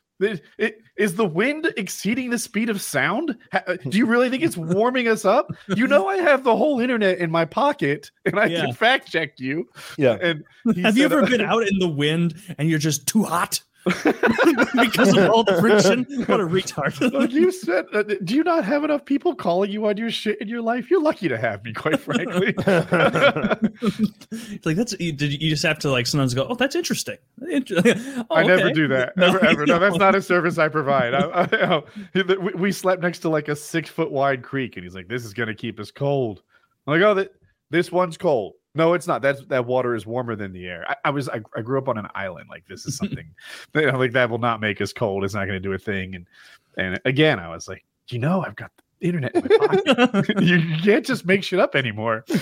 Is 0.95 1.15
the 1.15 1.25
wind 1.25 1.73
exceeding 1.75 2.29
the 2.29 2.37
speed 2.37 2.69
of 2.69 2.81
sound? 2.81 3.37
Uh, 3.51 3.77
do 3.89 3.97
you 3.97 4.05
really 4.05 4.29
think 4.29 4.43
it's 4.43 4.55
warming 4.77 5.07
us 5.07 5.25
up? 5.25 5.51
You 5.75 5.87
know, 5.87 6.07
I 6.07 6.17
have 6.17 6.43
the 6.43 6.55
whole 6.55 6.79
internet 6.79 7.17
in 7.17 7.31
my 7.31 7.45
pocket, 7.45 8.11
and 8.25 8.39
I 8.39 8.45
yeah. 8.45 8.61
can 8.61 8.73
fact 8.73 9.11
check 9.11 9.39
you. 9.39 9.67
Yeah. 9.97 10.17
And 10.21 10.43
have 10.65 10.75
said, 10.75 10.97
you 10.97 11.05
ever 11.05 11.25
been 11.25 11.41
out 11.41 11.67
in 11.67 11.79
the 11.79 11.89
wind 11.89 12.35
and 12.57 12.69
you're 12.69 12.79
just 12.79 13.07
too 13.07 13.23
hot? 13.23 13.61
because 13.85 15.15
of 15.17 15.29
all 15.29 15.43
the 15.43 15.57
friction. 15.59 16.05
What 16.25 16.39
a 16.39 16.45
retard! 16.45 17.13
like 17.19 17.31
you 17.31 17.51
said, 17.51 17.85
uh, 17.93 18.03
do 18.03 18.33
you 18.33 18.43
not 18.43 18.63
have 18.63 18.85
enough 18.85 19.03
people 19.03 19.35
calling 19.35 19.71
you 19.71 19.85
on 19.87 19.97
your 19.97 20.09
shit 20.09 20.39
in 20.39 20.47
your 20.47 20.61
life? 20.61 20.89
You're 20.89 21.01
lucky 21.01 21.27
to 21.27 21.37
have 21.37 21.65
me, 21.65 21.73
quite 21.73 21.99
frankly. 21.99 22.53
like 24.63 24.77
that's 24.77 24.97
you, 24.99 25.11
did 25.11 25.41
you 25.41 25.49
just 25.49 25.63
have 25.63 25.79
to 25.79 25.91
like 25.91 26.07
sometimes 26.07 26.33
go, 26.33 26.47
oh, 26.49 26.55
that's 26.55 26.75
interesting. 26.75 27.17
oh, 27.41 28.25
I 28.31 28.43
never 28.43 28.71
do 28.71 28.87
that. 28.87 29.17
No, 29.17 29.27
ever, 29.27 29.45
ever. 29.45 29.65
No, 29.65 29.79
that's 29.79 29.97
not 29.97 30.15
a 30.15 30.21
service 30.21 30.57
I 30.57 30.69
provide. 30.69 31.13
I, 31.13 31.27
I, 31.51 31.83
I, 32.15 32.35
we 32.55 32.71
slept 32.71 33.01
next 33.01 33.19
to 33.19 33.29
like 33.29 33.49
a 33.49 33.55
six 33.55 33.89
foot 33.89 34.11
wide 34.11 34.43
creek, 34.43 34.77
and 34.77 34.85
he's 34.85 34.95
like, 34.95 35.09
"This 35.09 35.25
is 35.25 35.33
gonna 35.33 35.55
keep 35.55 35.77
us 35.79 35.91
cold." 35.91 36.41
I'm 36.87 36.93
like, 36.93 37.03
"Oh, 37.03 37.15
that 37.15 37.33
this 37.69 37.91
one's 37.91 38.17
cold." 38.17 38.53
No, 38.75 38.93
it's 38.93 39.05
not. 39.05 39.21
That's 39.21 39.45
that 39.47 39.65
water 39.65 39.93
is 39.95 40.05
warmer 40.05 40.35
than 40.35 40.51
the 40.51 40.67
air. 40.67 40.85
I, 40.87 40.95
I 41.05 41.09
was 41.11 41.29
I, 41.29 41.41
I, 41.55 41.61
grew 41.61 41.77
up 41.77 41.87
on 41.87 41.97
an 41.97 42.07
island. 42.15 42.47
Like 42.49 42.65
this 42.67 42.85
is 42.85 42.97
something 42.97 43.29
you 43.75 43.91
know, 43.91 43.97
like 43.97 44.13
that 44.13 44.29
will 44.29 44.39
not 44.39 44.61
make 44.61 44.81
us 44.81 44.91
cold. 44.91 45.23
It's 45.23 45.35
not 45.35 45.45
going 45.45 45.61
to 45.61 45.67
do 45.67 45.73
a 45.73 45.77
thing. 45.77 46.15
And 46.15 46.27
and 46.77 46.99
again, 47.05 47.39
I 47.39 47.49
was 47.49 47.67
like, 47.67 47.85
you 48.09 48.17
know, 48.17 48.43
I've 48.43 48.55
got 48.55 48.71
the 49.03 49.07
internet 49.07 49.35
in 49.35 49.43
my 49.43 49.67
pocket. 49.67 50.41
you, 50.41 50.59
can't 50.83 51.05
just 51.05 51.25
make 51.25 51.43
shit 51.43 51.59
up 51.59 51.75
anymore. 51.75 52.25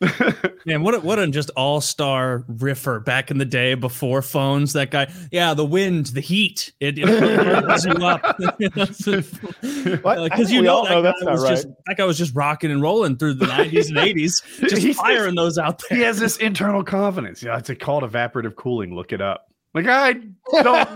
Man, 0.66 0.82
what 0.82 0.94
a, 0.94 1.00
what 1.00 1.18
a 1.18 1.26
just 1.28 1.50
all 1.50 1.80
star 1.80 2.44
riffer 2.48 3.00
back 3.00 3.30
in 3.30 3.38
the 3.38 3.44
day 3.44 3.74
before 3.74 4.22
phones. 4.22 4.72
That 4.74 4.90
guy, 4.90 5.10
yeah, 5.30 5.54
the 5.54 5.64
wind, 5.64 6.06
the 6.06 6.20
heat, 6.20 6.72
it, 6.80 6.98
it 6.98 7.06
you 7.06 8.02
up. 8.02 8.36
Because 8.38 9.06
uh, 9.06 10.48
you 10.48 10.62
know, 10.62 10.84
that, 10.84 11.02
know 11.02 11.24
guy 11.24 11.30
was 11.30 11.42
right. 11.42 11.50
just, 11.50 11.68
that 11.86 11.96
guy 11.96 12.04
was 12.04 12.18
just 12.18 12.34
rocking 12.34 12.70
and 12.70 12.82
rolling 12.82 13.16
through 13.16 13.34
the 13.34 13.46
nineties 13.46 13.88
and 13.88 13.98
eighties, 13.98 14.42
just 14.60 14.82
He's 14.82 14.96
firing 14.96 15.34
those 15.34 15.58
out 15.58 15.80
there. 15.88 15.98
He 15.98 16.04
has 16.04 16.18
this 16.18 16.36
internal 16.38 16.84
confidence. 16.84 17.42
Yeah, 17.42 17.58
it's 17.58 17.70
called 17.80 18.02
evaporative 18.02 18.56
cooling. 18.56 18.94
Look 18.94 19.12
it 19.12 19.20
up. 19.20 19.48
Like 19.74 19.86
I 19.88 20.14
don't, 20.62 20.88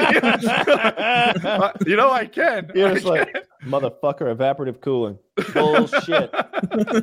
you 1.87 1.97
know, 1.97 2.11
I 2.11 2.27
can. 2.27 2.71
You're 2.75 2.95
just 2.95 3.05
like 3.05 3.35
motherfucker, 3.65 4.35
evaporative 4.35 4.81
cooling. 4.81 5.19
Bullshit. 5.55 6.33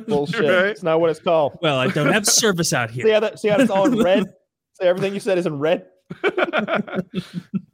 Bullshit. 0.06 0.40
Right? 0.40 0.66
It's 0.66 0.82
not 0.82 1.00
what 1.00 1.10
it's 1.10 1.20
called. 1.20 1.58
Well, 1.62 1.78
I 1.78 1.88
don't 1.88 2.12
have 2.12 2.26
service 2.26 2.72
out 2.72 2.90
here. 2.90 3.04
See 3.04 3.12
how 3.12 3.20
that? 3.20 3.38
See 3.38 3.48
how 3.48 3.58
it's 3.58 3.70
all 3.70 3.86
in 3.86 3.98
red? 4.02 4.24
See 4.80 4.86
everything 4.86 5.14
you 5.14 5.20
said 5.20 5.38
is 5.38 5.46
in 5.46 5.58
red. 5.58 5.86
uh, 6.24 7.02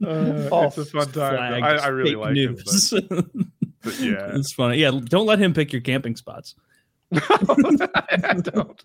it's 0.01 0.77
a 0.77 0.85
fun 0.85 1.11
time. 1.11 1.63
I, 1.63 1.77
I, 1.77 1.87
really 1.87 2.15
like 2.15 2.33
news. 2.33 2.91
it. 2.91 3.07
But, 3.07 3.25
but 3.81 3.99
yeah, 3.99 4.31
it's 4.33 4.51
funny. 4.51 4.77
Yeah, 4.77 4.99
don't 5.03 5.25
let 5.25 5.39
him 5.39 5.53
pick 5.53 5.71
your 5.71 5.81
camping 5.81 6.15
spots. 6.15 6.55
I 7.13 8.39
don't. 8.41 8.83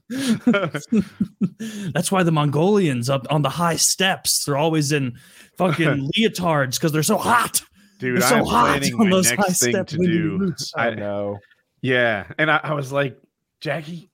That's 1.92 2.12
why 2.12 2.22
the 2.22 2.30
Mongolians 2.32 3.10
up 3.10 3.26
on 3.30 3.42
the 3.42 3.48
high 3.48 3.76
steppes, 3.76 4.44
they're 4.44 4.56
always 4.56 4.92
in 4.92 5.18
fucking 5.56 6.10
leotards 6.16 6.74
because 6.74 6.92
they're 6.92 7.02
so 7.02 7.16
hot. 7.16 7.62
Dude, 8.00 8.22
so 8.22 8.36
I'm 8.36 8.44
hot 8.46 8.78
planning 8.80 9.10
those 9.10 9.30
next 9.30 9.60
thing 9.60 9.84
to 9.84 9.98
do. 9.98 10.54
I 10.74 10.90
know. 10.90 11.38
Yeah, 11.82 12.26
and 12.38 12.50
I, 12.50 12.60
I 12.62 12.72
was 12.72 12.90
like, 12.90 13.20
Jackie, 13.60 14.10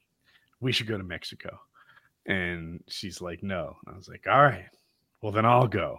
we 0.61 0.72
should 0.72 0.88
go 0.88 0.99
to 0.99 1.05
Mexico, 1.05 1.59
and 2.27 2.83
she's 2.88 3.20
like, 3.20 3.44
no. 3.44 3.77
I 3.87 3.96
was 3.96 4.09
like, 4.09 4.27
all 4.29 4.42
right, 4.42 4.66
well 5.22 5.31
then 5.33 5.46
I'll 5.46 5.68
go. 5.68 5.99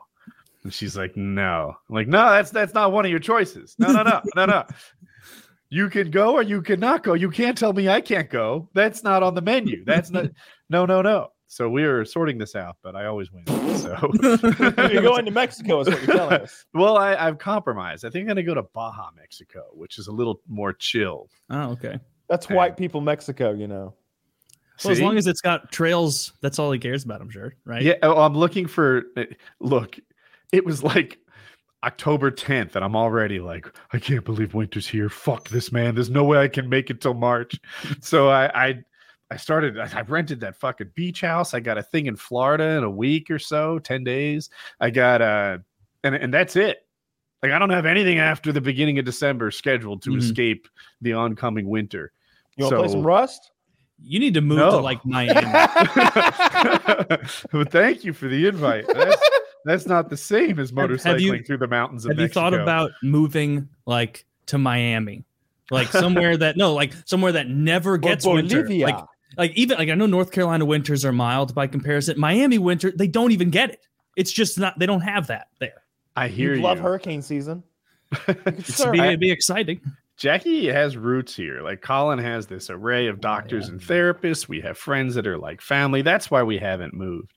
And 0.64 0.74
she's 0.74 0.98
like, 0.98 1.16
no. 1.16 1.74
I'm 1.88 1.96
like, 1.96 2.08
no, 2.10 2.30
that's 2.30 2.52
that's 2.52 2.74
not 2.74 2.92
one 2.92 3.06
of 3.06 3.12
your 3.12 3.22
choices. 3.22 3.76
No, 3.80 3.92
no, 3.94 4.04
no, 4.04 4.22
no, 4.36 4.46
no. 4.46 4.66
You 5.70 5.90
can 5.90 6.12
go 6.12 6.34
or 6.34 6.44
you 6.44 6.62
cannot 6.62 7.04
go. 7.04 7.14
You 7.14 7.30
can't 7.30 7.58
tell 7.58 7.74
me 7.74 7.90
I 7.90 8.00
can't 8.00 8.30
go. 8.30 8.70
That's 8.74 9.04
not 9.04 9.22
on 9.22 9.36
the 9.36 9.42
menu. 9.42 9.84
That's 9.84 10.10
not. 10.10 10.32
no, 10.70 10.86
no, 10.86 11.02
no. 11.02 11.28
So 11.48 11.70
we 11.70 11.84
are 11.84 12.04
sorting 12.04 12.38
this 12.38 12.56
out, 12.56 12.76
but 12.84 12.96
I 12.96 13.06
always 13.06 13.32
win. 13.32 13.46
So 13.78 13.98
you're 14.92 15.02
going 15.02 15.26
to 15.26 15.32
Mexico, 15.32 15.80
is 15.80 15.88
what 15.88 16.02
you're 16.04 16.16
telling 16.16 16.42
us. 16.42 16.66
Well, 16.74 16.98
I, 16.98 17.16
I've 17.16 17.38
compromised. 17.38 18.06
I 18.06 18.10
think 18.10 18.24
I'm 18.24 18.28
going 18.28 18.38
to 18.38 18.44
go 18.44 18.54
to 18.54 18.64
Baja, 18.74 19.10
Mexico, 19.16 19.64
which 19.74 19.98
is 19.98 20.08
a 20.08 20.12
little 20.12 20.42
more 20.48 20.74
chill. 20.74 21.30
Oh, 21.50 21.72
okay. 21.72 22.00
That's 22.30 22.50
white 22.50 22.76
people 22.76 23.00
Mexico, 23.00 23.54
you 23.54 23.68
know. 23.68 23.96
Well, 24.84 24.92
as 24.92 25.02
long 25.02 25.18
as 25.18 25.26
it's 25.26 25.42
got 25.42 25.72
trails, 25.72 26.34
that's 26.42 26.60
all 26.60 26.72
he 26.72 26.80
cares 26.80 27.04
about. 27.04 27.22
I'm 27.22 27.30
sure, 27.30 27.56
right? 27.66 27.82
Yeah. 27.82 27.96
Oh, 28.04 28.22
I'm 28.22 28.36
looking 28.36 28.68
for. 28.68 29.04
Eh, 29.16 29.26
look, 29.60 29.98
it 30.52 30.66
was 30.66 30.84
like 30.84 31.18
October 31.84 32.30
10th, 32.30 32.76
and 32.76 32.84
I'm 32.84 32.96
already 32.96 33.40
like, 33.40 33.68
I 33.94 34.00
can't 34.00 34.26
believe 34.26 34.54
winter's 34.54 34.88
here. 34.88 35.10
Fuck 35.10 35.50
this, 35.50 35.72
man. 35.72 35.96
There's 35.96 36.10
no 36.10 36.24
way 36.24 36.38
I 36.38 36.48
can 36.48 36.70
make 36.70 36.90
it 36.90 37.02
till 37.02 37.14
March. 37.14 37.60
so 38.02 38.30
I, 38.30 38.68
I, 38.68 38.84
I 39.30 39.38
started. 39.38 39.78
I 39.78 40.02
rented 40.02 40.40
that 40.42 40.56
fucking 40.56 40.92
beach 40.96 41.22
house. 41.22 41.54
I 41.54 41.60
got 41.60 41.78
a 41.78 41.84
thing 41.84 42.06
in 42.06 42.16
Florida 42.16 42.78
in 42.78 42.84
a 42.84 42.90
week 42.90 43.30
or 43.30 43.40
so, 43.40 43.80
ten 43.80 44.04
days. 44.04 44.50
I 44.80 44.90
got 44.90 45.22
uh, 45.22 45.58
and 46.04 46.16
and 46.16 46.34
that's 46.34 46.56
it. 46.56 46.86
Like 47.44 47.52
I 47.52 47.60
don't 47.60 47.70
have 47.70 47.86
anything 47.86 48.20
after 48.20 48.52
the 48.52 48.62
beginning 48.62 49.00
of 49.00 49.06
December 49.06 49.52
scheduled 49.52 50.02
to 50.04 50.12
mm-hmm. 50.12 50.20
escape 50.20 50.68
the 51.02 51.14
oncoming 51.14 51.68
winter. 51.68 52.12
You 52.56 52.66
want 52.66 52.72
to 52.72 52.78
so, 52.78 52.84
play 52.84 52.92
some 52.92 53.06
Rust? 53.06 53.52
You 54.02 54.20
need 54.20 54.34
to 54.36 54.42
move 54.42 54.60
no. 54.60 54.72
to 54.72 54.78
like 54.78 55.00
Miami. 55.06 55.46
well, 57.54 57.66
thank 57.70 58.04
you 58.04 58.14
for 58.14 58.28
the 58.28 58.48
invite. 58.48 58.88
That's, 58.88 59.22
that's 59.66 59.86
not 59.86 60.10
the 60.10 60.18
same 60.18 60.60
as 60.60 60.72
motorcycling 60.72 61.20
you, 61.22 61.44
through 61.44 61.58
the 61.58 61.68
mountains 61.68 62.06
of 62.06 62.12
have 62.12 62.18
Mexico. 62.18 62.40
you 62.40 62.52
thought 62.52 62.60
about 62.60 62.92
moving 63.04 63.70
like 63.86 64.26
to 64.48 64.58
Miami? 64.58 65.26
Like 65.70 65.90
somewhere 65.90 66.38
that 66.38 66.58
no, 66.58 66.74
like 66.74 66.94
somewhere 67.06 67.34
that 67.34 67.50
never 67.50 67.98
gets 67.98 68.26
winter. 68.26 68.68
Like 68.68 69.04
like 69.38 69.52
even 69.56 69.78
like 69.78 69.90
I 69.90 69.96
know 69.96 70.06
North 70.06 70.32
Carolina 70.32 70.66
winters 70.66 71.06
are 71.06 71.12
mild 71.12 71.54
by 71.54 71.68
comparison. 71.68 72.20
Miami 72.20 72.58
winter, 72.58 72.92
they 72.92 73.08
don't 73.08 73.32
even 73.32 73.50
get 73.50 73.70
it. 73.72 73.86
It's 74.16 74.32
just 74.32 74.60
not 74.60 74.78
they 74.80 74.86
don't 74.86 75.02
have 75.02 75.28
that 75.28 75.48
there. 75.60 75.84
I 76.16 76.28
hear 76.28 76.56
you. 76.56 76.62
Love 76.62 76.80
hurricane 76.80 77.22
season. 77.22 77.64
it's 78.28 78.84
be, 78.86 79.00
it'd 79.00 79.20
be 79.20 79.32
exciting. 79.32 79.80
Jackie 80.18 80.68
has 80.68 80.98
roots 80.98 81.36
here. 81.36 81.62
Like 81.62 81.82
Colin 81.82 82.18
has 82.18 82.48
this 82.48 82.72
array 82.72 83.08
of 83.08 83.22
doctors 83.22 83.66
oh, 83.66 83.68
yeah. 83.68 83.72
and 83.74 83.82
therapists. 83.82 84.48
We 84.48 84.60
have 84.62 84.78
friends 84.78 85.14
that 85.16 85.28
are 85.28 85.38
like 85.38 85.62
family. 85.62 86.02
That's 86.02 86.32
why 86.32 86.42
we 86.42 86.58
haven't 86.58 86.94
moved. 86.94 87.34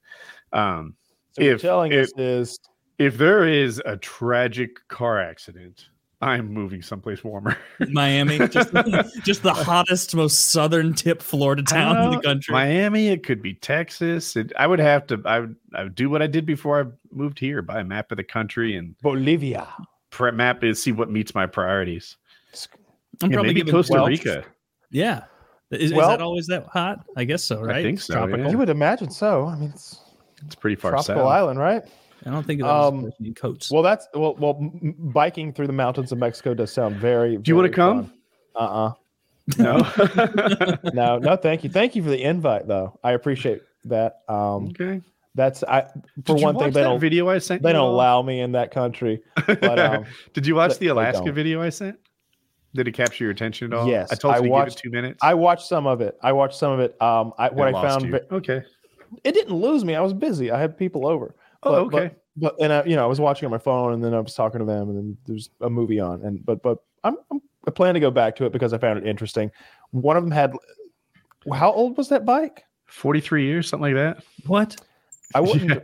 Um, 0.53 0.95
so 1.33 1.43
if, 1.43 1.61
telling 1.61 1.93
if, 1.93 2.07
us 2.07 2.13
is 2.17 2.59
if 2.99 3.19
there 3.19 3.47
is 3.47 3.83
a 3.85 3.97
tragic 3.99 4.77
car 4.89 5.21
accident, 5.21 5.89
I'm 6.23 6.53
moving 6.53 6.83
someplace 6.83 7.25
warmer. 7.25 7.57
Miami, 7.89 8.39
just, 8.49 8.73
just 9.25 9.43
the 9.43 9.55
hottest, 9.55 10.15
most 10.15 10.51
southern 10.51 10.93
tip 10.93 11.23
Florida 11.23 11.63
town 11.63 11.97
in 11.97 12.11
the 12.11 12.21
country. 12.21 12.53
Miami, 12.53 13.09
it 13.09 13.25
could 13.25 13.41
be 13.41 13.55
Texas. 13.55 14.37
It, 14.37 14.53
I 14.59 14.67
would 14.67 14.81
have 14.81 15.07
to. 15.09 15.23
I 15.25 15.41
would, 15.41 15.57
I 15.75 15.85
would 15.85 15.95
do 15.95 16.11
what 16.11 16.21
I 16.21 16.27
did 16.27 16.45
before 16.45 16.81
I 16.81 16.85
moved 17.11 17.39
here: 17.39 17.63
buy 17.63 17.81
a 17.81 17.85
map 17.85 18.11
of 18.11 18.19
the 18.19 18.25
country 18.25 18.77
and 18.77 18.99
Bolivia. 18.99 19.67
Pre- 20.11 20.33
map 20.33 20.63
is 20.63 20.83
see 20.83 20.93
what 20.93 21.11
meets 21.11 21.35
my 21.35 21.47
priorities. 21.47 22.17
I'm 23.23 23.31
yeah, 23.31 23.37
probably 23.37 23.55
maybe 23.55 23.71
Costa 23.71 23.95
Welch. 23.95 24.11
Rica. 24.11 24.45
Yeah, 24.91 25.25
is, 25.71 25.93
well, 25.93 26.11
is, 26.11 26.17
that 26.17 26.23
always 26.23 26.47
that 26.49 26.67
hot? 26.67 27.05
I 27.17 27.25
guess 27.25 27.43
so, 27.43 27.61
right? 27.61 27.77
I 27.77 27.83
think 27.83 28.01
so. 28.01 28.27
Yeah. 28.27 28.51
You 28.51 28.59
would 28.59 28.71
imagine 28.71 29.11
so. 29.11 29.47
I 29.47 29.57
mean, 29.57 29.71
it's 29.71 30.01
it's 30.45 30.55
pretty 30.55 30.77
far 30.77 30.93
south. 30.93 31.07
tropical 31.07 31.29
south. 31.29 31.37
island, 31.37 31.59
right? 31.61 31.85
I 32.27 32.31
don't 32.31 32.47
think 32.47 32.63
um, 32.63 33.11
coats. 33.35 33.71
Well, 33.71 33.83
that's 33.83 34.07
well, 34.15 34.35
well, 34.37 34.55
biking 34.99 35.53
through 35.53 35.67
the 35.67 35.73
mountains 35.73 36.13
of 36.13 36.19
Mexico 36.19 36.55
does 36.55 36.73
sound 36.73 36.97
very. 36.97 37.37
Do 37.37 37.51
you 37.51 37.57
want 37.57 37.67
to 37.67 37.75
come? 37.75 38.13
Uh 38.55 38.59
uh-uh. 38.59 38.89
uh 38.89 38.93
No, 39.59 40.79
no, 40.93 41.19
no. 41.19 41.37
Thank 41.37 41.65
you, 41.65 41.71
thank 41.71 41.97
you 41.97 42.03
for 42.03 42.11
the 42.11 42.23
invite, 42.23 42.69
though. 42.69 42.99
I 43.03 43.13
appreciate 43.13 43.63
that. 43.85 44.21
Um, 44.29 44.69
okay. 44.69 45.01
That's 45.35 45.63
I 45.63 45.83
for 46.25 46.35
Did 46.35 46.43
one 46.43 46.59
thing 46.59 46.73
they 46.73 46.83
don't 46.83 47.01
video 47.01 47.29
I 47.29 47.39
sent. 47.39 47.63
They 47.63 47.73
don't 47.73 47.83
all? 47.83 47.95
allow 47.95 48.21
me 48.21 48.41
in 48.41 48.53
that 48.53 48.71
country. 48.73 49.23
But 49.47 49.79
um, 49.79 50.05
Did 50.35 50.47
you 50.47 50.57
watch 50.57 50.79
the 50.79 50.89
Alaska 50.89 51.33
video 51.33 51.63
I 51.63 51.69
sent? 51.69 51.99
Did 52.75 52.87
it 52.87 52.93
capture 52.93 53.25
your 53.25 53.31
attention 53.31 53.73
at 53.73 53.79
all? 53.79 53.89
Yes, 53.89 54.13
I 54.13 54.15
told 54.17 54.37
you 54.37 54.45
I 54.45 54.49
watched, 54.49 54.79
two 54.79 54.91
minutes. 54.91 55.19
I 55.23 55.35
watched 55.35 55.67
some 55.67 55.87
of 55.87 56.01
it. 56.01 56.17
I 56.23 56.33
watched 56.33 56.57
some 56.57 56.73
of 56.73 56.81
it. 56.81 57.01
Um, 57.01 57.33
I 57.39 57.49
what 57.49 57.75
I, 57.75 57.79
I 57.79 57.89
found. 57.89 58.05
You. 58.05 58.21
Okay 58.31 58.63
it 59.25 59.33
didn't 59.33 59.55
lose 59.55 59.85
me. 59.85 59.95
I 59.95 60.01
was 60.01 60.13
busy. 60.13 60.51
I 60.51 60.61
had 60.61 60.77
people 60.77 61.07
over. 61.07 61.35
Oh, 61.63 61.89
but, 61.89 61.97
okay. 61.97 62.15
But, 62.37 62.57
but, 62.57 62.65
and 62.65 62.73
I, 62.73 62.85
you 62.85 62.97
know, 62.97 63.05
I 63.05 63.07
was 63.07 63.21
watching 63.21 63.47
on 63.47 63.51
my 63.51 63.59
phone, 63.59 63.93
and 63.93 64.03
then 64.03 64.15
I 64.15 64.21
was 64.21 64.35
talking 64.35 64.61
to 64.61 64.65
them, 64.65 64.89
and 64.89 64.97
then 64.97 65.17
there's 65.27 65.51
a 65.61 65.71
movie 65.71 66.01
on, 66.01 66.23
and 66.23 66.45
but 66.45 66.63
but 66.63 66.79
I'm, 67.05 67.17
I'm 67.31 67.41
I 67.67 67.71
plan 67.71 67.95
to 67.95 68.01
go 68.01 68.11
back 68.11 68.37
to 68.37 68.47
it 68.47 68.53
because 68.53 68.73
I 68.73 68.79
found 68.79 68.99
it 68.99 69.07
interesting. 69.07 69.51
One 69.91 70.17
of 70.17 70.23
them 70.23 70.31
had 70.31 70.53
how 71.53 71.73
old 71.73 71.97
was 71.97 72.09
that 72.09 72.25
bike? 72.25 72.65
Forty 72.87 73.21
three 73.21 73.45
years, 73.45 73.69
something 73.69 73.95
like 73.95 73.95
that. 73.95 74.25
What? 74.47 74.77
I 75.35 75.41
wouldn't. 75.41 75.71
Yeah. 75.71 75.81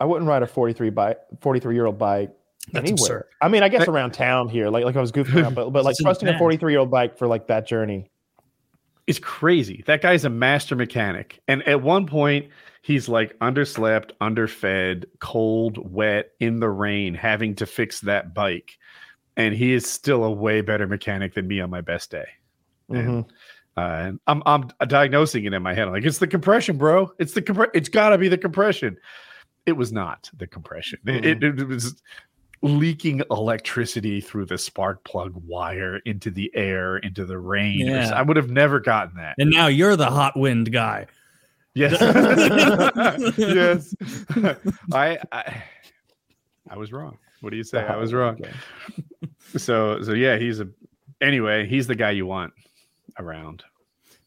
I 0.00 0.04
wouldn't 0.04 0.28
ride 0.28 0.42
a 0.42 0.46
forty 0.46 0.72
three 0.72 0.90
bike, 0.90 1.18
forty 1.40 1.60
three 1.60 1.74
year 1.74 1.86
old 1.86 1.98
bike 1.98 2.30
That's 2.72 2.90
anywhere. 2.90 3.16
Absurd. 3.18 3.24
I 3.40 3.48
mean, 3.48 3.62
I 3.62 3.68
guess 3.68 3.88
around 3.88 4.12
town 4.12 4.48
here, 4.48 4.68
like 4.68 4.84
like 4.84 4.96
I 4.96 5.00
was 5.00 5.12
goofing 5.12 5.34
around, 5.42 5.54
but 5.54 5.70
but 5.70 5.84
like 5.84 5.96
trusting 5.96 6.28
a 6.28 6.38
forty 6.38 6.56
three 6.56 6.72
year 6.72 6.80
old 6.80 6.90
bike 6.90 7.16
for 7.16 7.26
like 7.26 7.46
that 7.48 7.66
journey. 7.66 8.10
It's 9.06 9.18
crazy. 9.18 9.82
That 9.86 10.00
guy's 10.00 10.24
a 10.24 10.30
master 10.30 10.76
mechanic, 10.76 11.40
and 11.48 11.66
at 11.66 11.82
one 11.82 12.06
point 12.06 12.48
he's 12.82 13.08
like 13.08 13.38
underslept, 13.38 14.10
underfed, 14.20 15.06
cold, 15.20 15.78
wet, 15.90 16.32
in 16.40 16.60
the 16.60 16.68
rain, 16.68 17.14
having 17.14 17.54
to 17.54 17.64
fix 17.64 18.00
that 18.00 18.34
bike. 18.34 18.78
And 19.36 19.54
he 19.54 19.72
is 19.72 19.90
still 19.90 20.24
a 20.24 20.30
way 20.30 20.60
better 20.60 20.86
mechanic 20.86 21.34
than 21.34 21.48
me 21.48 21.60
on 21.60 21.70
my 21.70 21.80
best 21.80 22.10
day. 22.10 22.26
Mm-hmm. 22.90 23.10
And, 23.10 23.32
uh, 23.74 24.12
I'm 24.26 24.42
I'm 24.44 24.68
diagnosing 24.86 25.46
it 25.46 25.54
in 25.54 25.62
my 25.62 25.72
head. 25.72 25.86
I'm 25.86 25.92
like, 25.94 26.04
it's 26.04 26.18
the 26.18 26.26
compression, 26.26 26.76
bro. 26.76 27.10
It's 27.18 27.32
the 27.32 27.40
compre- 27.40 27.70
It's 27.72 27.88
got 27.88 28.10
to 28.10 28.18
be 28.18 28.28
the 28.28 28.36
compression. 28.36 28.98
It 29.64 29.72
was 29.72 29.92
not 29.92 30.28
the 30.36 30.46
compression. 30.46 30.98
Mm-hmm. 31.06 31.24
It, 31.24 31.42
it, 31.42 31.60
it 31.60 31.68
was 31.68 32.02
leaking 32.60 33.22
electricity 33.30 34.20
through 34.20 34.46
the 34.46 34.58
spark 34.58 35.02
plug 35.04 35.32
wire 35.46 35.96
into 36.04 36.30
the 36.30 36.50
air, 36.54 36.98
into 36.98 37.24
the 37.24 37.38
rain. 37.38 37.86
Yeah. 37.86 38.12
I 38.14 38.22
would 38.22 38.36
have 38.36 38.50
never 38.50 38.78
gotten 38.78 39.16
that. 39.16 39.36
And 39.38 39.50
now 39.50 39.68
you're 39.68 39.96
the 39.96 40.10
hot 40.10 40.38
wind 40.38 40.70
guy. 40.70 41.06
Yes. 41.74 41.96
yes. 43.38 43.94
I, 44.92 45.18
I 45.30 45.62
I 46.68 46.76
was 46.76 46.92
wrong. 46.92 47.18
What 47.40 47.50
do 47.50 47.56
you 47.56 47.64
say? 47.64 47.84
I 47.84 47.96
was 47.96 48.12
wrong. 48.12 48.38
So 49.56 50.02
so 50.02 50.12
yeah, 50.12 50.36
he's 50.36 50.60
a 50.60 50.68
anyway, 51.20 51.66
he's 51.66 51.86
the 51.86 51.94
guy 51.94 52.10
you 52.10 52.26
want 52.26 52.52
around. 53.18 53.64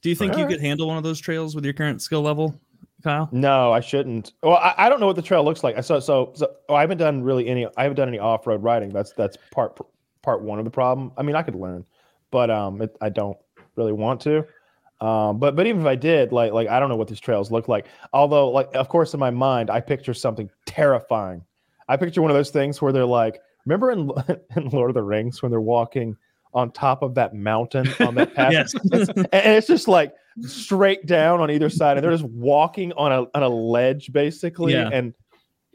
Do 0.01 0.09
you 0.09 0.15
think 0.15 0.33
but, 0.33 0.39
you 0.39 0.47
could 0.47 0.61
handle 0.61 0.87
one 0.87 0.97
of 0.97 1.03
those 1.03 1.19
trails 1.19 1.55
with 1.55 1.63
your 1.63 1.73
current 1.73 2.01
skill 2.01 2.21
level, 2.21 2.59
Kyle? 3.03 3.29
No, 3.31 3.71
I 3.71 3.79
shouldn't. 3.79 4.33
Well, 4.43 4.57
I, 4.57 4.75
I 4.77 4.89
don't 4.89 4.99
know 4.99 5.07
what 5.07 5.15
the 5.15 5.21
trail 5.21 5.43
looks 5.43 5.63
like. 5.63 5.81
So 5.83 5.99
so 5.99 6.31
so 6.35 6.55
oh, 6.69 6.75
I 6.75 6.81
haven't 6.81 6.97
done 6.97 7.23
really 7.23 7.47
any 7.47 7.67
I 7.77 7.83
haven't 7.83 7.97
done 7.97 8.07
any 8.07 8.19
off-road 8.19 8.63
riding. 8.63 8.89
That's 8.89 9.13
that's 9.13 9.37
part 9.51 9.79
part 10.21 10.41
one 10.41 10.59
of 10.59 10.65
the 10.65 10.71
problem. 10.71 11.11
I 11.17 11.23
mean, 11.23 11.35
I 11.35 11.43
could 11.43 11.55
learn, 11.55 11.85
but 12.31 12.49
um 12.49 12.81
it, 12.81 12.95
I 13.01 13.09
don't 13.09 13.37
really 13.75 13.93
want 13.93 14.21
to. 14.21 14.45
Um, 15.01 15.39
but 15.39 15.55
but 15.55 15.67
even 15.67 15.81
if 15.81 15.87
I 15.87 15.95
did, 15.95 16.31
like 16.31 16.53
like 16.53 16.67
I 16.67 16.79
don't 16.79 16.89
know 16.89 16.95
what 16.95 17.07
these 17.07 17.19
trails 17.19 17.51
look 17.51 17.67
like. 17.67 17.87
Although, 18.13 18.49
like 18.49 18.69
of 18.75 18.87
course, 18.87 19.13
in 19.13 19.19
my 19.19 19.29
mind, 19.31 19.69
I 19.69 19.81
picture 19.81 20.13
something 20.13 20.49
terrifying. 20.65 21.43
I 21.87 21.97
picture 21.97 22.21
one 22.21 22.31
of 22.31 22.37
those 22.37 22.49
things 22.49 22.81
where 22.81 22.91
they're 22.91 23.05
like, 23.05 23.41
remember 23.65 23.91
in 23.91 24.09
in 24.55 24.69
Lord 24.69 24.89
of 24.89 24.93
the 24.93 25.03
Rings 25.03 25.41
when 25.41 25.51
they're 25.51 25.61
walking 25.61 26.15
on 26.53 26.71
top 26.71 27.01
of 27.01 27.15
that 27.15 27.33
mountain 27.33 27.87
on 27.99 28.15
that 28.15 28.33
path, 28.35 28.53
yes. 28.53 28.73
and 28.73 29.27
it's 29.31 29.67
just 29.67 29.89
like 29.89 30.13
straight 30.41 31.05
down 31.05 31.41
on 31.41 31.51
either 31.51 31.69
side, 31.69 31.97
and 31.97 32.03
they're 32.03 32.13
just 32.13 32.23
walking 32.23 32.93
on 32.93 33.11
a 33.11 33.25
on 33.35 33.43
a 33.43 33.49
ledge 33.49 34.13
basically, 34.13 34.73
yeah. 34.73 34.89
and 34.91 35.13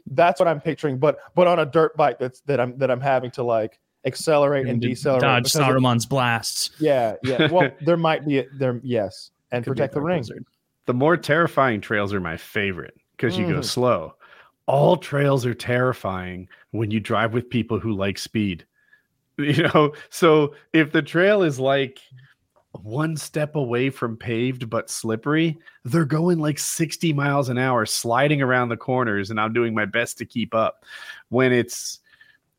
that's 0.07 0.39
what 0.39 0.47
I'm 0.47 0.59
picturing. 0.59 0.97
But 0.97 1.19
but 1.35 1.45
on 1.45 1.59
a 1.59 1.65
dirt 1.65 1.95
bike 1.95 2.17
that's 2.17 2.41
that 2.41 2.59
I'm 2.59 2.79
that 2.79 2.89
I'm 2.89 3.01
having 3.01 3.29
to 3.31 3.43
like 3.43 3.79
accelerate 4.05 4.61
and, 4.61 4.71
and 4.71 4.81
decelerate. 4.81 5.21
Dodge 5.21 5.51
Saruman's 5.51 6.05
blasts. 6.05 6.71
Yeah, 6.79 7.15
yeah. 7.23 7.51
Well, 7.51 7.71
there 7.81 7.97
might 7.97 8.25
be 8.25 8.39
a, 8.39 8.45
there. 8.57 8.79
Yes, 8.83 9.31
and 9.51 9.65
protect 9.65 9.93
the 9.93 10.01
ring. 10.01 10.19
Blizzard. 10.19 10.45
The 10.85 10.93
more 10.93 11.17
terrifying 11.17 11.81
trails 11.81 12.13
are 12.13 12.19
my 12.19 12.37
favorite 12.37 12.95
because 13.15 13.37
you 13.37 13.45
mm. 13.45 13.53
go 13.53 13.61
slow. 13.61 14.15
All 14.65 14.97
trails 14.97 15.45
are 15.45 15.53
terrifying 15.53 16.47
when 16.71 16.91
you 16.91 16.99
drive 16.99 17.33
with 17.33 17.49
people 17.49 17.79
who 17.79 17.93
like 17.93 18.17
speed. 18.17 18.65
You 19.37 19.63
know, 19.73 19.93
so 20.11 20.53
if 20.71 20.91
the 20.91 21.01
trail 21.01 21.41
is 21.41 21.59
like 21.59 21.99
one 22.73 23.17
step 23.17 23.55
away 23.55 23.89
from 23.89 24.17
paved 24.17 24.69
but 24.69 24.89
slippery, 24.89 25.57
they're 25.83 26.05
going 26.05 26.37
like 26.37 26.59
60 26.59 27.13
miles 27.13 27.49
an 27.49 27.57
hour, 27.57 27.85
sliding 27.85 28.41
around 28.41 28.69
the 28.69 28.77
corners, 28.77 29.31
and 29.31 29.39
I'm 29.39 29.53
doing 29.53 29.73
my 29.73 29.85
best 29.85 30.17
to 30.19 30.25
keep 30.25 30.53
up. 30.53 30.85
When 31.29 31.51
it's 31.51 32.01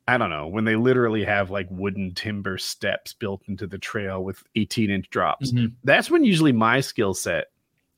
I 0.09 0.19
don't 0.19 0.31
know, 0.31 0.49
when 0.49 0.65
they 0.65 0.77
literally 0.77 1.25
have 1.25 1.51
like 1.51 1.69
wooden 1.71 2.15
timber 2.15 2.59
steps 2.59 3.13
built 3.13 3.43
into 3.47 3.67
the 3.67 3.79
trail 3.79 4.25
with 4.25 4.43
18 4.57 4.91
inch 4.91 5.09
drops. 5.11 5.53
Mm-hmm. 5.53 5.75
That's 5.85 6.11
when 6.11 6.25
usually 6.25 6.53
my 6.53 6.81
skill 6.81 7.15
set 7.15 7.47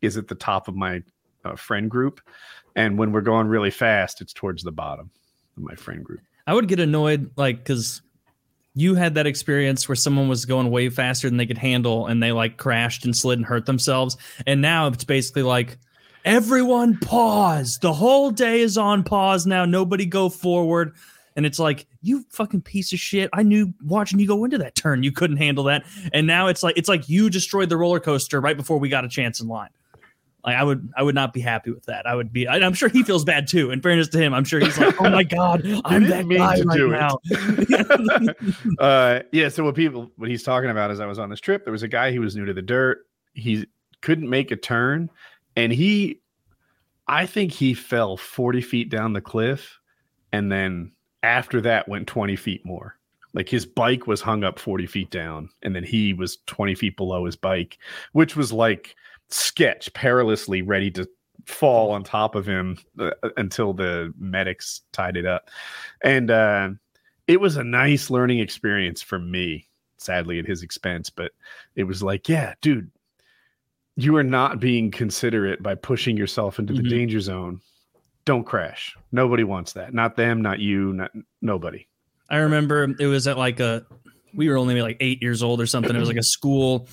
is 0.03 0.17
at 0.17 0.29
the 0.29 0.35
top 0.35 0.69
of 0.69 0.77
my 0.77 1.03
uh, 1.45 1.57
friend 1.57 1.90
group. 1.90 2.21
And 2.77 2.99
when 2.99 3.12
we're 3.12 3.23
going 3.23 3.47
really 3.47 3.71
fast, 3.71 4.21
it's 4.21 4.33
towards 4.33 4.62
the 4.62 4.73
bottom 4.73 5.11
of 5.57 5.62
my 5.62 5.75
friend 5.77 6.05
group. 6.05 6.21
I 6.47 6.53
would 6.53 6.69
get 6.69 6.81
annoyed, 6.81 7.31
like, 7.37 7.59
because 7.59 8.03
you 8.75 8.97
had 8.97 9.14
that 9.14 9.27
experience 9.27 9.88
where 9.88 9.97
someone 9.97 10.29
was 10.29 10.45
going 10.45 10.71
way 10.71 10.90
faster 10.90 11.29
than 11.29 11.37
they 11.37 11.47
could 11.47 11.59
handle 11.59 12.07
and 12.07 12.23
they 12.23 12.33
like 12.33 12.57
crashed 12.57 13.05
and 13.05 13.17
slid 13.17 13.38
and 13.38 13.47
hurt 13.47 13.67
themselves. 13.67 14.17
And 14.47 14.61
now 14.61 14.88
it's 14.88 15.05
basically 15.05 15.45
like, 15.45 15.79
everyone 16.25 16.99
pause. 16.99 17.79
The 17.81 17.93
whole 17.93 18.31
day 18.31 18.61
is 18.61 18.77
on 18.77 19.05
pause 19.05 19.47
now. 19.47 19.64
Nobody 19.64 20.07
go 20.07 20.29
forward. 20.29 20.95
And 21.37 21.44
it's 21.44 21.59
like, 21.59 21.87
you 22.01 22.25
fucking 22.31 22.62
piece 22.62 22.92
of 22.92 23.01
shit. 23.01 23.29
I 23.33 23.42
knew 23.42 23.75
watching 23.83 24.18
you 24.18 24.27
go 24.27 24.44
into 24.44 24.59
that 24.59 24.75
turn, 24.75 25.03
you 25.03 25.12
couldn't 25.12 25.38
handle 25.38 25.64
that. 25.64 25.85
And 26.12 26.27
now 26.27 26.47
it's 26.47 26.62
like 26.62 26.79
it's 26.79 26.88
like 26.88 27.09
you 27.09 27.29
destroyed 27.29 27.68
the 27.68 27.77
roller 27.77 28.01
coaster 28.01 28.40
right 28.40 28.57
before 28.57 28.79
we 28.79 28.88
got 28.88 29.05
a 29.05 29.09
chance 29.09 29.40
in 29.40 29.49
line. 29.49 29.70
Like 30.44 30.57
I 30.57 30.62
would, 30.62 30.92
I 30.94 31.03
would 31.03 31.14
not 31.14 31.33
be 31.33 31.40
happy 31.40 31.70
with 31.70 31.87
that. 31.87 32.07
I 32.07 32.14
would 32.14 32.31
be. 32.31 32.47
I, 32.47 32.59
am 32.59 32.75
sure 32.75 32.90
he 32.90 33.03
feels 33.03 33.25
bad 33.25 33.49
too. 33.49 33.70
In 33.70 33.81
fairness 33.81 34.09
to 34.09 34.18
him, 34.18 34.35
I'm 34.35 34.44
sure 34.44 34.61
he's 34.61 34.77
like, 34.77 35.01
"Oh 35.01 35.09
my 35.09 35.25
god, 35.25 35.64
I'm 35.87 36.07
that 36.09 36.29
guy 36.29 36.61
right 36.61 37.14
now." 38.79 38.79
uh, 38.79 39.20
yeah. 39.33 39.49
So 39.49 39.64
what 39.64 39.75
people, 39.75 40.11
what 40.16 40.29
he's 40.29 40.42
talking 40.42 40.68
about 40.68 40.90
is, 40.90 41.01
I 41.01 41.07
was 41.07 41.18
on 41.18 41.31
this 41.31 41.40
trip. 41.40 41.64
There 41.64 41.73
was 41.73 41.83
a 41.83 41.88
guy 41.88 42.12
who 42.12 42.20
was 42.20 42.37
new 42.37 42.44
to 42.44 42.53
the 42.53 42.61
dirt. 42.61 43.07
He 43.33 43.66
couldn't 44.03 44.29
make 44.29 44.51
a 44.51 44.57
turn, 44.57 45.09
and 45.57 45.73
he, 45.73 46.20
I 47.09 47.25
think 47.25 47.51
he 47.51 47.73
fell 47.73 48.18
40 48.18 48.61
feet 48.61 48.90
down 48.90 49.14
the 49.14 49.23
cliff, 49.23 49.79
and 50.31 50.53
then 50.53 50.92
after 51.25 51.61
that 51.63 51.89
went 51.89 52.07
20 52.07 52.37
feet 52.37 52.65
more. 52.65 52.97
Like 53.33 53.49
his 53.49 53.67
bike 53.67 54.07
was 54.07 54.21
hung 54.21 54.45
up 54.45 54.59
40 54.61 54.87
feet 54.87 55.11
down, 55.11 55.49
and 55.63 55.75
then 55.75 55.83
he 55.83 56.13
was 56.13 56.39
20 56.47 56.75
feet 56.77 56.97
below 56.97 57.25
his 57.25 57.35
bike, 57.35 57.79
which 58.13 58.37
was 58.37 58.53
like 58.53 58.95
sketch, 59.29 59.93
perilously 59.93 60.63
ready 60.63 60.91
to 60.93 61.09
fall 61.47 61.91
on 61.91 62.05
top 62.05 62.37
of 62.37 62.47
him 62.47 62.79
uh, 62.99 63.11
until 63.37 63.73
the 63.73 64.13
medics 64.19 64.83
tied 64.93 65.17
it 65.17 65.27
up. 65.27 65.51
And 66.03 66.31
uh, 66.31 66.71
it 67.27 67.41
was 67.41 67.57
a 67.57 67.65
nice 67.65 68.09
learning 68.09 68.39
experience 68.39 69.03
for 69.03 69.19
me, 69.19 69.67
sadly 69.97 70.39
at 70.39 70.47
his 70.47 70.63
expense. 70.63 71.11
But 71.11 71.33
it 71.75 71.85
was 71.85 72.05
like, 72.05 72.29
yeah, 72.29 72.55
dude, 72.61 72.89
you 73.97 74.15
are 74.17 74.25
not 74.25 74.61
being 74.61 74.93
considerate 74.93 75.61
by 75.61 75.75
pushing 75.75 76.17
yourself 76.17 76.61
into 76.61 76.73
mm-hmm. 76.73 76.85
the 76.85 76.89
danger 76.89 77.21
zone 77.21 77.61
don't 78.25 78.45
crash. 78.45 78.97
Nobody 79.13 79.45
wants 79.45 79.73
that. 79.75 79.95
Not 79.95 80.17
them, 80.17 80.43
not 80.43 80.61
you, 80.61 80.93
not 80.93 81.11
nobody. 81.43 81.87
I 82.31 82.39
remember 82.39 82.95
it 82.99 83.07
was 83.07 83.27
at 83.27 83.37
like 83.37 83.61
a 83.61 83.87
we 84.35 84.49
were 84.49 84.57
only 84.57 84.81
like 84.83 84.97
eight 85.01 85.23
years 85.23 85.43
old 85.43 85.61
or 85.61 85.67
something. 85.67 85.95
It 85.95 85.99
was 85.99 86.09
like 86.09 86.17
a 86.17 86.23
school 86.23 86.89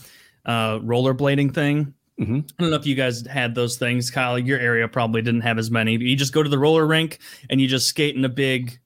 uh, 0.46 0.80
rollerblading 0.80 1.54
thing. 1.54 1.94
Mm-hmm. 2.20 2.36
I 2.38 2.62
don't 2.62 2.70
know 2.70 2.76
if 2.76 2.86
you 2.86 2.96
guys 2.96 3.26
had 3.26 3.56
those 3.56 3.78
things, 3.78 4.12
Kyle. 4.12 4.38
Your 4.38 4.60
area 4.60 4.88
probably 4.88 5.22
didn't 5.22 5.41
have 5.41 5.58
as 5.58 5.72
many. 5.72 5.98
But 5.98 6.06
you 6.06 6.15
just 6.15 6.34
go 6.34 6.44
to 6.44 6.50
the 6.50 6.60
roller 6.60 6.86
rink 6.86 7.20
and 7.50 7.60
you 7.60 7.67
just 7.67 7.88
skate 7.88 8.15
in 8.15 8.24
a 8.26 8.30
big 8.30 8.80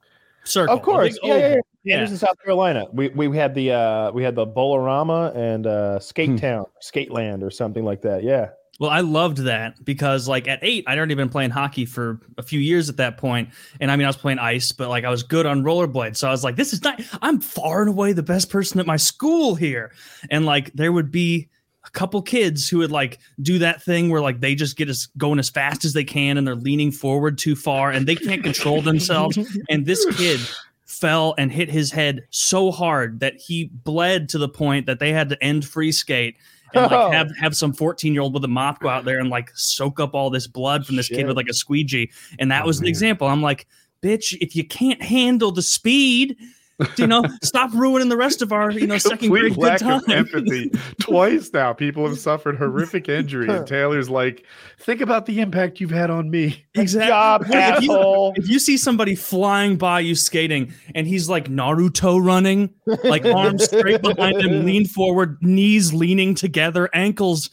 circle. 0.45 0.75
Of 0.75 0.83
course, 0.83 1.17
yeah, 1.21 1.35
yeah, 1.35 1.47
yeah, 1.47 1.59
yeah. 1.83 1.99
This 2.01 2.11
is 2.11 2.19
South 2.21 2.41
Carolina. 2.43 2.85
We 2.93 3.09
we 3.09 3.35
had 3.35 3.53
the 3.53 3.71
uh, 3.71 4.11
we 4.11 4.23
had 4.23 4.35
the 4.35 4.45
Bowl-O-Rama 4.45 5.33
and 5.35 5.67
uh, 5.67 5.99
Skate 5.99 6.29
hmm. 6.29 6.35
Town, 6.37 6.65
Skate 6.79 7.11
Land, 7.11 7.43
or 7.43 7.51
something 7.51 7.83
like 7.83 8.01
that. 8.03 8.23
Yeah. 8.23 8.51
Well, 8.79 8.89
I 8.89 8.99
loved 8.99 9.37
that 9.39 9.83
because 9.85 10.27
like 10.27 10.47
at 10.47 10.59
eight, 10.61 10.83
I'd 10.87 10.97
already 10.97 11.15
been 11.15 11.29
playing 11.29 11.51
hockey 11.51 11.85
for 11.85 12.19
a 12.37 12.43
few 12.43 12.59
years 12.59 12.89
at 12.89 12.97
that 12.97 13.17
point. 13.17 13.49
And 13.79 13.89
I 13.89 13.95
mean, 13.95 14.05
I 14.05 14.09
was 14.09 14.17
playing 14.17 14.39
ice, 14.39 14.71
but 14.73 14.89
like 14.89 15.05
I 15.05 15.09
was 15.09 15.23
good 15.23 15.45
on 15.45 15.63
rollerblades. 15.63 16.17
So 16.17 16.27
I 16.27 16.31
was 16.31 16.43
like, 16.43 16.57
this 16.57 16.73
is 16.73 16.83
not, 16.83 17.01
I'm 17.21 17.39
far 17.39 17.81
and 17.81 17.89
away 17.89 18.11
the 18.11 18.23
best 18.23 18.49
person 18.49 18.79
at 18.79 18.85
my 18.85 18.97
school 18.97 19.55
here. 19.55 19.93
And 20.29 20.45
like 20.45 20.73
there 20.73 20.91
would 20.91 21.09
be 21.09 21.47
a 21.85 21.89
couple 21.91 22.21
kids 22.21 22.67
who 22.67 22.79
would 22.79 22.91
like 22.91 23.19
do 23.41 23.59
that 23.59 23.81
thing 23.81 24.09
where 24.09 24.21
like 24.21 24.41
they 24.41 24.55
just 24.55 24.75
get 24.75 24.89
us 24.89 25.07
going 25.17 25.39
as 25.39 25.49
fast 25.49 25.85
as 25.85 25.93
they 25.93 26.03
can 26.03 26.37
and 26.37 26.45
they're 26.45 26.55
leaning 26.55 26.91
forward 26.91 27.37
too 27.37 27.55
far 27.55 27.91
and 27.91 28.05
they 28.05 28.15
can't 28.15 28.43
control 28.43 28.81
themselves. 28.81 29.37
And 29.69 29.85
this 29.85 30.05
kid 30.17 30.39
fell 30.85 31.33
and 31.37 31.51
hit 31.51 31.69
his 31.69 31.91
head 31.91 32.25
so 32.29 32.71
hard 32.71 33.19
that 33.21 33.35
he 33.37 33.65
bled 33.65 34.29
to 34.29 34.37
the 34.37 34.49
point 34.49 34.85
that 34.85 34.99
they 34.99 35.11
had 35.11 35.29
to 35.29 35.43
end 35.43 35.65
free 35.65 35.91
skate 35.91 36.37
and 36.75 36.91
like 36.91 36.99
oh. 36.99 37.11
have 37.11 37.35
have 37.37 37.55
some 37.55 37.73
14 37.73 38.13
year 38.13 38.21
old 38.21 38.33
with 38.33 38.43
a 38.43 38.49
mop 38.49 38.79
go 38.79 38.89
out 38.89 39.05
there 39.05 39.19
and 39.19 39.29
like 39.29 39.51
soak 39.55 39.99
up 39.99 40.13
all 40.13 40.29
this 40.29 40.47
blood 40.47 40.85
from 40.85 40.95
this 40.95 41.07
Shit. 41.07 41.17
kid 41.17 41.27
with 41.27 41.37
like 41.37 41.47
a 41.49 41.53
squeegee. 41.53 42.11
And 42.39 42.51
that 42.51 42.63
oh, 42.63 42.67
was 42.67 42.79
an 42.79 42.87
example. 42.87 43.27
I'm 43.27 43.41
like, 43.41 43.67
bitch, 44.01 44.37
if 44.41 44.55
you 44.55 44.63
can't 44.63 45.01
handle 45.01 45.51
the 45.51 45.61
speed, 45.61 46.37
you 46.97 47.07
know, 47.07 47.23
stop 47.41 47.73
ruining 47.73 48.09
the 48.09 48.17
rest 48.17 48.41
of 48.41 48.51
our, 48.51 48.69
you 48.69 48.85
know, 48.85 48.97
second 48.97 49.29
grade 49.29 49.55
lack 49.55 49.79
good 49.79 49.85
time. 49.85 50.01
Of 50.01 50.09
empathy. 50.09 50.71
Twice 50.99 51.51
now, 51.53 51.71
people 51.71 52.05
have 52.07 52.19
suffered 52.19 52.57
horrific 52.57 53.07
injury, 53.07 53.47
and 53.47 53.65
Taylor's 53.67 54.09
like, 54.09 54.45
think 54.79 54.99
about 54.99 55.25
the 55.25 55.39
impact 55.39 55.79
you've 55.79 55.91
had 55.91 56.09
on 56.09 56.29
me. 56.29 56.63
Exactly. 56.77 57.07
Job, 57.07 57.45
if, 57.47 57.83
you, 57.83 58.33
if 58.35 58.49
you 58.49 58.59
see 58.59 58.75
somebody 58.75 59.15
flying 59.15 59.77
by 59.77 60.01
you 60.01 60.13
skating, 60.13 60.73
and 60.93 61.07
he's 61.07 61.29
like 61.29 61.45
Naruto 61.45 62.21
running, 62.23 62.69
like 63.05 63.25
arms 63.25 63.63
straight 63.63 64.01
behind 64.01 64.41
him, 64.41 64.65
lean 64.65 64.85
forward, 64.85 65.37
knees 65.41 65.93
leaning 65.93 66.35
together, 66.35 66.89
ankles 66.93 67.49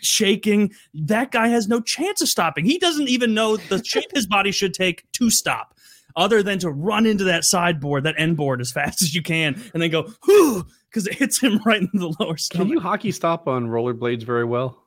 shaking, 0.00 0.72
that 0.94 1.30
guy 1.30 1.48
has 1.48 1.68
no 1.68 1.80
chance 1.82 2.22
of 2.22 2.28
stopping. 2.28 2.64
He 2.64 2.78
doesn't 2.78 3.08
even 3.08 3.34
know 3.34 3.58
the 3.58 3.84
shape 3.84 4.10
his 4.14 4.26
body 4.26 4.50
should 4.50 4.72
take 4.72 5.04
to 5.12 5.28
stop 5.28 5.74
other 6.16 6.42
than 6.42 6.58
to 6.60 6.70
run 6.70 7.06
into 7.06 7.24
that 7.24 7.44
sideboard, 7.44 8.04
that 8.04 8.14
end 8.18 8.36
board 8.36 8.60
as 8.60 8.70
fast 8.70 9.02
as 9.02 9.14
you 9.14 9.22
can, 9.22 9.60
and 9.72 9.82
then 9.82 9.90
go, 9.90 10.12
whoo, 10.26 10.66
because 10.88 11.06
it 11.06 11.14
hits 11.14 11.40
him 11.40 11.60
right 11.66 11.82
in 11.82 11.90
the 11.94 12.14
lower 12.20 12.36
stomach. 12.36 12.66
Can 12.66 12.72
you 12.72 12.80
hockey 12.80 13.12
stop 13.12 13.48
on 13.48 13.66
rollerblades 13.68 14.22
very 14.22 14.44
well? 14.44 14.82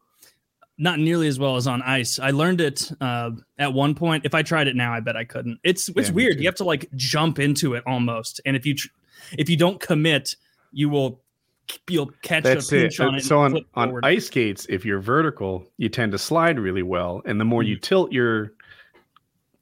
Not 0.78 1.00
nearly 1.00 1.28
as 1.28 1.38
well 1.38 1.58
as 1.58 1.68
on 1.68 1.82
ice. 1.84 2.18
I 2.18 2.32
learned 2.32 2.60
it 2.60 2.92
uh, 3.02 3.32
at 3.60 3.72
one 3.72 3.94
point. 3.94 4.26
If 4.26 4.34
I 4.34 4.42
tried 4.42 4.68
it 4.68 4.76
now, 4.76 4.94
I 4.94 5.00
bet 5.00 5.16
I 5.16 5.26
couldn't. 5.26 5.60
It's 5.64 5.90
it's 5.90 6.10
yeah, 6.10 6.16
weird. 6.16 6.40
You 6.40 6.48
have 6.48 6.56
to 6.56 6.64
like 6.64 6.90
jump 6.96 7.38
into 7.38 7.76
it 7.76 7.84
almost, 7.86 8.42
and 8.46 8.56
if 8.56 8.66
you 8.66 8.74
tr- 8.74 8.88
if 9.38 9.48
you 9.48 9.58
don't 9.58 9.80
commit, 9.80 10.36
you 10.72 10.90
will 10.90 11.22
you'll 11.88 12.12
catch 12.24 12.44
That's 12.44 12.68
a 12.68 12.70
pinch 12.70 13.00
it. 13.00 13.04
on 13.04 13.16
it. 13.16 13.24
So 13.24 13.40
on, 13.40 13.64
on 13.76 14.00
ice 14.04 14.28
skates, 14.28 14.66
if 14.70 14.84
you're 14.84 15.00
vertical, 15.00 15.66
you 15.78 15.90
tend 15.90 16.12
to 16.14 16.18
slide 16.18 16.60
really 16.60 16.84
well, 16.84 17.22
and 17.26 17.40
the 17.40 17.46
more 17.46 17.62
mm-hmm. 17.62 17.70
you 17.70 17.78
tilt 17.78 18.12
your 18.12 18.54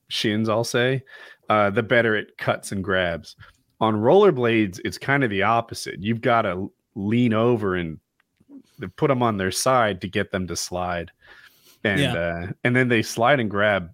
shins, 0.07 0.49
I'll 0.49 0.63
say, 0.63 1.03
uh, 1.49 1.69
the 1.69 1.83
better 1.83 2.15
it 2.15 2.37
cuts 2.37 2.71
and 2.71 2.83
grabs. 2.83 3.35
On 3.81 3.95
rollerblades, 3.95 4.79
it's 4.85 4.97
kind 4.97 5.23
of 5.23 5.29
the 5.29 5.43
opposite. 5.43 6.01
You've 6.01 6.21
got 6.21 6.43
to 6.43 6.71
lean 6.95 7.33
over 7.33 7.75
and 7.75 7.99
put 8.95 9.07
them 9.07 9.23
on 9.23 9.37
their 9.37 9.51
side 9.51 10.01
to 10.01 10.07
get 10.07 10.31
them 10.31 10.47
to 10.47 10.55
slide. 10.55 11.11
And 11.83 12.01
yeah. 12.01 12.13
uh, 12.13 12.47
and 12.65 12.75
then 12.75 12.89
they 12.89 13.01
slide 13.01 13.39
and 13.39 13.49
grab. 13.49 13.89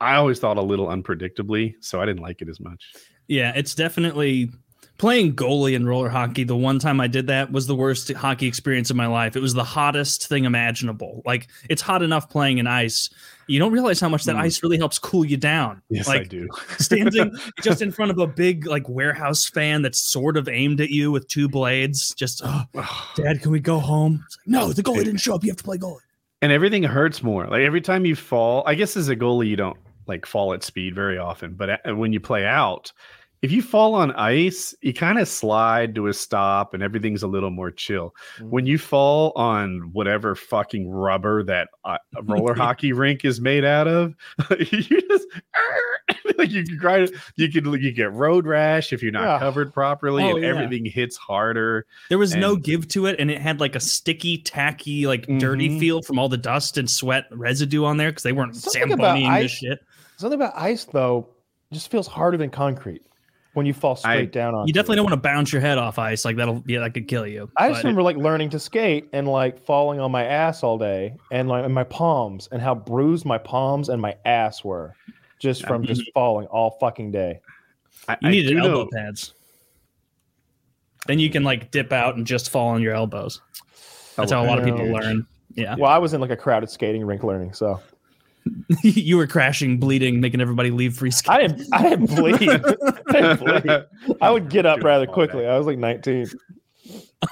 I 0.00 0.16
always 0.16 0.38
thought 0.38 0.58
a 0.58 0.62
little 0.62 0.88
unpredictably, 0.88 1.74
so 1.80 2.00
I 2.00 2.04
didn't 2.04 2.22
like 2.22 2.42
it 2.42 2.50
as 2.50 2.60
much. 2.60 2.92
Yeah, 3.28 3.52
it's 3.56 3.74
definitely 3.74 4.50
playing 5.00 5.34
goalie 5.34 5.74
in 5.74 5.86
roller 5.86 6.10
hockey, 6.10 6.44
the 6.44 6.54
one 6.54 6.78
time 6.78 7.00
I 7.00 7.06
did 7.06 7.26
that 7.28 7.50
was 7.50 7.66
the 7.66 7.74
worst 7.74 8.12
hockey 8.12 8.46
experience 8.46 8.90
of 8.90 8.96
my 8.96 9.06
life. 9.06 9.34
It 9.34 9.40
was 9.40 9.54
the 9.54 9.64
hottest 9.64 10.28
thing 10.28 10.44
imaginable. 10.44 11.22
Like 11.24 11.48
it's 11.70 11.80
hot 11.80 12.02
enough 12.02 12.28
playing 12.28 12.58
in 12.58 12.66
ice. 12.66 13.08
You 13.46 13.58
don't 13.58 13.72
realize 13.72 13.98
how 13.98 14.10
much 14.10 14.24
that 14.24 14.36
mm. 14.36 14.40
ice 14.40 14.62
really 14.62 14.76
helps 14.76 14.98
cool 14.98 15.24
you 15.24 15.38
down. 15.38 15.80
Yes, 15.88 16.06
like, 16.06 16.20
I 16.20 16.24
do. 16.24 16.48
standing 16.78 17.34
just 17.62 17.80
in 17.80 17.90
front 17.90 18.10
of 18.10 18.18
a 18.18 18.26
big 18.26 18.66
like 18.66 18.86
warehouse 18.90 19.46
fan 19.46 19.80
that's 19.80 19.98
sort 19.98 20.36
of 20.36 20.50
aimed 20.50 20.82
at 20.82 20.90
you 20.90 21.10
with 21.10 21.26
two 21.28 21.48
blades. 21.48 22.14
Just, 22.14 22.42
oh, 22.44 23.12
Dad, 23.16 23.40
can 23.40 23.52
we 23.52 23.58
go 23.58 23.78
home? 23.78 24.22
Like, 24.46 24.48
no, 24.48 24.72
the 24.74 24.82
goalie 24.82 25.04
didn't 25.04 25.16
show 25.16 25.34
up. 25.34 25.42
You 25.42 25.50
have 25.50 25.56
to 25.56 25.64
play 25.64 25.78
goalie. 25.78 26.00
And 26.42 26.52
everything 26.52 26.82
hurts 26.82 27.22
more. 27.22 27.46
Like 27.46 27.62
every 27.62 27.80
time 27.80 28.04
you 28.04 28.16
fall, 28.16 28.64
I 28.66 28.74
guess 28.74 28.98
as 28.98 29.08
a 29.08 29.16
goalie, 29.16 29.48
you 29.48 29.56
don't 29.56 29.78
like 30.06 30.26
fall 30.26 30.52
at 30.52 30.62
speed 30.62 30.94
very 30.94 31.16
often, 31.16 31.54
but 31.54 31.80
when 31.96 32.12
you 32.12 32.20
play 32.20 32.44
out, 32.44 32.92
if 33.42 33.50
you 33.50 33.62
fall 33.62 33.94
on 33.94 34.12
ice, 34.12 34.74
you 34.82 34.92
kind 34.92 35.18
of 35.18 35.26
slide 35.26 35.94
to 35.94 36.08
a 36.08 36.12
stop 36.12 36.74
and 36.74 36.82
everything's 36.82 37.22
a 37.22 37.26
little 37.26 37.50
more 37.50 37.70
chill. 37.70 38.14
Mm-hmm. 38.36 38.50
When 38.50 38.66
you 38.66 38.76
fall 38.76 39.32
on 39.34 39.90
whatever 39.92 40.34
fucking 40.34 40.90
rubber 40.90 41.42
that 41.44 41.68
uh, 41.84 41.96
roller 42.24 42.54
hockey 42.56 42.92
rink 42.92 43.24
is 43.24 43.40
made 43.40 43.64
out 43.64 43.88
of, 43.88 44.14
you 44.58 44.82
just 44.82 45.26
like 46.38 46.50
you 46.50 46.64
can 46.64 46.76
grind, 46.76 47.12
you 47.36 47.50
can 47.50 47.72
you 47.80 47.92
get 47.92 48.12
road 48.12 48.46
rash 48.46 48.92
if 48.92 49.02
you're 49.02 49.12
not 49.12 49.22
yeah. 49.22 49.38
covered 49.38 49.72
properly, 49.72 50.24
oh, 50.24 50.34
and 50.34 50.44
yeah. 50.44 50.50
everything 50.50 50.84
hits 50.84 51.16
harder. 51.16 51.86
There 52.10 52.18
was 52.18 52.32
and, 52.32 52.42
no 52.42 52.56
give 52.56 52.88
to 52.88 53.06
it, 53.06 53.16
and 53.18 53.30
it 53.30 53.40
had 53.40 53.58
like 53.58 53.74
a 53.74 53.80
sticky, 53.80 54.38
tacky, 54.38 55.06
like 55.06 55.22
mm-hmm. 55.22 55.38
dirty 55.38 55.78
feel 55.80 56.02
from 56.02 56.18
all 56.18 56.28
the 56.28 56.36
dust 56.36 56.76
and 56.76 56.90
sweat 56.90 57.24
residue 57.30 57.84
on 57.84 57.96
there 57.96 58.10
because 58.10 58.22
they 58.22 58.32
weren't 58.32 58.52
Zamboning 58.52 59.40
this 59.40 59.52
shit. 59.52 59.80
Something 60.18 60.38
about 60.38 60.54
ice 60.54 60.84
though 60.84 61.26
just 61.72 61.90
feels 61.90 62.06
harder 62.06 62.36
than 62.36 62.50
concrete 62.50 63.02
when 63.60 63.66
you 63.66 63.74
fall 63.74 63.94
straight 63.94 64.18
I, 64.18 64.24
down 64.24 64.54
on. 64.54 64.66
You 64.66 64.72
definitely 64.72 64.94
it. 64.94 64.96
don't 64.96 65.10
want 65.10 65.22
to 65.22 65.28
bounce 65.28 65.52
your 65.52 65.60
head 65.60 65.76
off 65.76 65.98
ice 65.98 66.24
like 66.24 66.36
that'll 66.36 66.64
yeah 66.66 66.80
that 66.80 66.94
could 66.94 67.06
kill 67.06 67.26
you. 67.26 67.50
I 67.58 67.68
just 67.68 67.84
remember 67.84 68.00
it, 68.00 68.04
like 68.04 68.16
learning 68.16 68.48
to 68.50 68.58
skate 68.58 69.10
and 69.12 69.28
like 69.28 69.60
falling 69.60 70.00
on 70.00 70.10
my 70.10 70.24
ass 70.24 70.62
all 70.62 70.78
day 70.78 71.14
and 71.30 71.46
like 71.46 71.66
in 71.66 71.72
my 71.72 71.84
palms 71.84 72.48
and 72.52 72.62
how 72.62 72.74
bruised 72.74 73.26
my 73.26 73.36
palms 73.36 73.90
and 73.90 74.00
my 74.00 74.16
ass 74.24 74.64
were 74.64 74.94
just 75.38 75.66
from 75.66 75.84
just 75.84 76.00
mm-hmm. 76.00 76.12
falling 76.14 76.46
all 76.46 76.78
fucking 76.80 77.10
day. 77.10 77.40
I, 78.08 78.16
you 78.22 78.30
need 78.30 78.56
elbow 78.56 78.84
know. 78.84 78.88
pads. 78.90 79.34
Then 81.06 81.18
you 81.18 81.28
can 81.28 81.44
like 81.44 81.70
dip 81.70 81.92
out 81.92 82.16
and 82.16 82.26
just 82.26 82.48
fall 82.48 82.68
on 82.68 82.80
your 82.80 82.94
elbows. 82.94 83.42
That's 84.16 84.32
how 84.32 84.42
a 84.42 84.46
lot 84.46 84.58
of 84.58 84.64
people 84.64 84.86
learn. 84.86 85.26
Yeah. 85.54 85.76
Well, 85.78 85.90
I 85.90 85.98
was 85.98 86.14
in 86.14 86.20
like 86.22 86.30
a 86.30 86.36
crowded 86.36 86.70
skating 86.70 87.04
rink 87.04 87.22
learning, 87.22 87.52
so 87.52 87.80
you 88.82 89.16
were 89.16 89.26
crashing, 89.26 89.78
bleeding, 89.78 90.20
making 90.20 90.40
everybody 90.40 90.70
leave 90.70 90.94
free 90.94 91.10
skate. 91.10 91.30
I 91.30 91.46
didn't. 91.46 91.68
I 91.72 91.88
didn't 91.88 92.06
bleed. 92.06 92.50
I, 93.08 93.12
didn't 93.12 93.40
bleed. 93.40 93.84
I 94.20 94.30
would 94.30 94.48
get 94.48 94.66
up 94.66 94.82
rather 94.82 95.06
quickly. 95.06 95.46
I 95.46 95.56
was 95.58 95.66
like 95.66 95.78
19. 95.78 96.30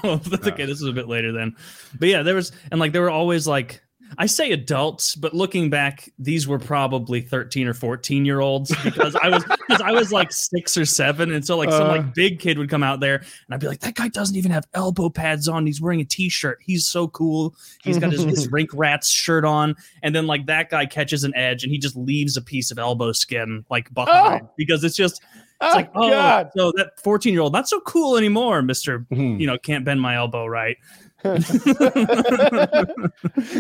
Oh, 0.05 0.17
that's 0.17 0.47
okay. 0.47 0.67
This 0.67 0.83
is 0.83 0.87
a 0.87 0.93
bit 0.93 1.09
later 1.09 1.33
then, 1.33 1.57
but 1.99 2.09
yeah, 2.09 2.23
there 2.23 2.35
was 2.35 2.53
and 2.71 2.79
like 2.79 2.93
there 2.93 3.01
were 3.01 3.11
always 3.11 3.49
like 3.49 3.83
I 4.17 4.27
say 4.27 4.53
adults, 4.53 5.15
but 5.15 5.35
looking 5.35 5.69
back, 5.69 6.11
these 6.19 6.49
were 6.49 6.59
probably 6.59 7.21
13 7.21 7.67
or 7.67 7.75
14 7.75 8.25
year 8.25 8.41
olds 8.41 8.75
because 8.83 9.15
I 9.17 9.29
was 9.29 9.45
because 9.45 9.83
I 9.83 9.93
was 9.93 10.13
like 10.13 10.33
six 10.33 10.77
or 10.79 10.87
seven. 10.87 11.33
And 11.33 11.45
so 11.45 11.59
like 11.59 11.71
some 11.71 11.89
like 11.89 12.01
uh. 12.01 12.11
big 12.15 12.41
kid 12.41 12.59
would 12.59 12.71
come 12.71 12.83
out 12.83 13.01
there 13.01 13.17
and 13.17 13.53
I'd 13.53 13.61
be 13.61 13.69
like, 13.69 13.81
that 13.81 13.95
guy 13.95 14.09
doesn't 14.09 14.37
even 14.37 14.51
have 14.51 14.67
elbow 14.75 15.11
pads 15.11 15.49
on. 15.49 15.67
He's 15.67 15.81
wearing 15.81 16.01
a 16.01 16.05
t-shirt. 16.05 16.59
He's 16.63 16.87
so 16.87 17.09
cool. 17.09 17.55
He's 17.85 17.99
got 17.99 18.13
his, 18.13 18.23
his 18.25 18.49
rink 18.53 18.71
rats 18.73 19.11
shirt 19.11 19.45
on. 19.45 19.77
And 20.03 20.15
then 20.15 20.27
like 20.27 20.47
that 20.47 20.71
guy 20.71 20.87
catches 20.87 21.25
an 21.25 21.35
edge 21.37 21.63
and 21.63 21.73
he 21.73 21.79
just 21.79 21.97
leaves 21.97 22.37
a 22.37 22.43
piece 22.43 22.71
of 22.71 22.79
elbow 22.79 23.13
skin 23.13 23.65
like 23.71 23.93
behind 23.93 24.43
oh. 24.45 24.51
because 24.57 24.85
it's 24.85 24.97
just 24.97 25.23
it's 25.61 25.75
oh, 25.75 25.77
like, 25.77 25.91
oh, 25.95 26.11
God. 26.11 26.51
so 26.57 26.73
that 26.77 27.01
14 27.03 27.33
year 27.33 27.43
old, 27.43 27.53
not 27.53 27.69
so 27.69 27.81
cool 27.81 28.17
anymore, 28.17 28.63
Mr. 28.63 29.05
Mm-hmm. 29.09 29.41
You 29.41 29.47
know, 29.49 29.59
can't 29.59 29.85
bend 29.85 30.01
my 30.01 30.15
elbow 30.15 30.47
right. 30.47 30.77
You 31.25 31.35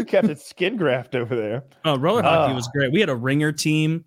kept 0.04 0.28
its 0.28 0.48
skin 0.48 0.76
graft 0.76 1.16
over 1.16 1.34
there. 1.34 1.64
Oh, 1.84 1.98
roller 1.98 2.22
hockey 2.22 2.54
was 2.54 2.68
ah. 2.68 2.72
great. 2.72 2.92
We 2.92 3.00
had 3.00 3.08
a 3.08 3.16
ringer 3.16 3.50
team. 3.52 4.04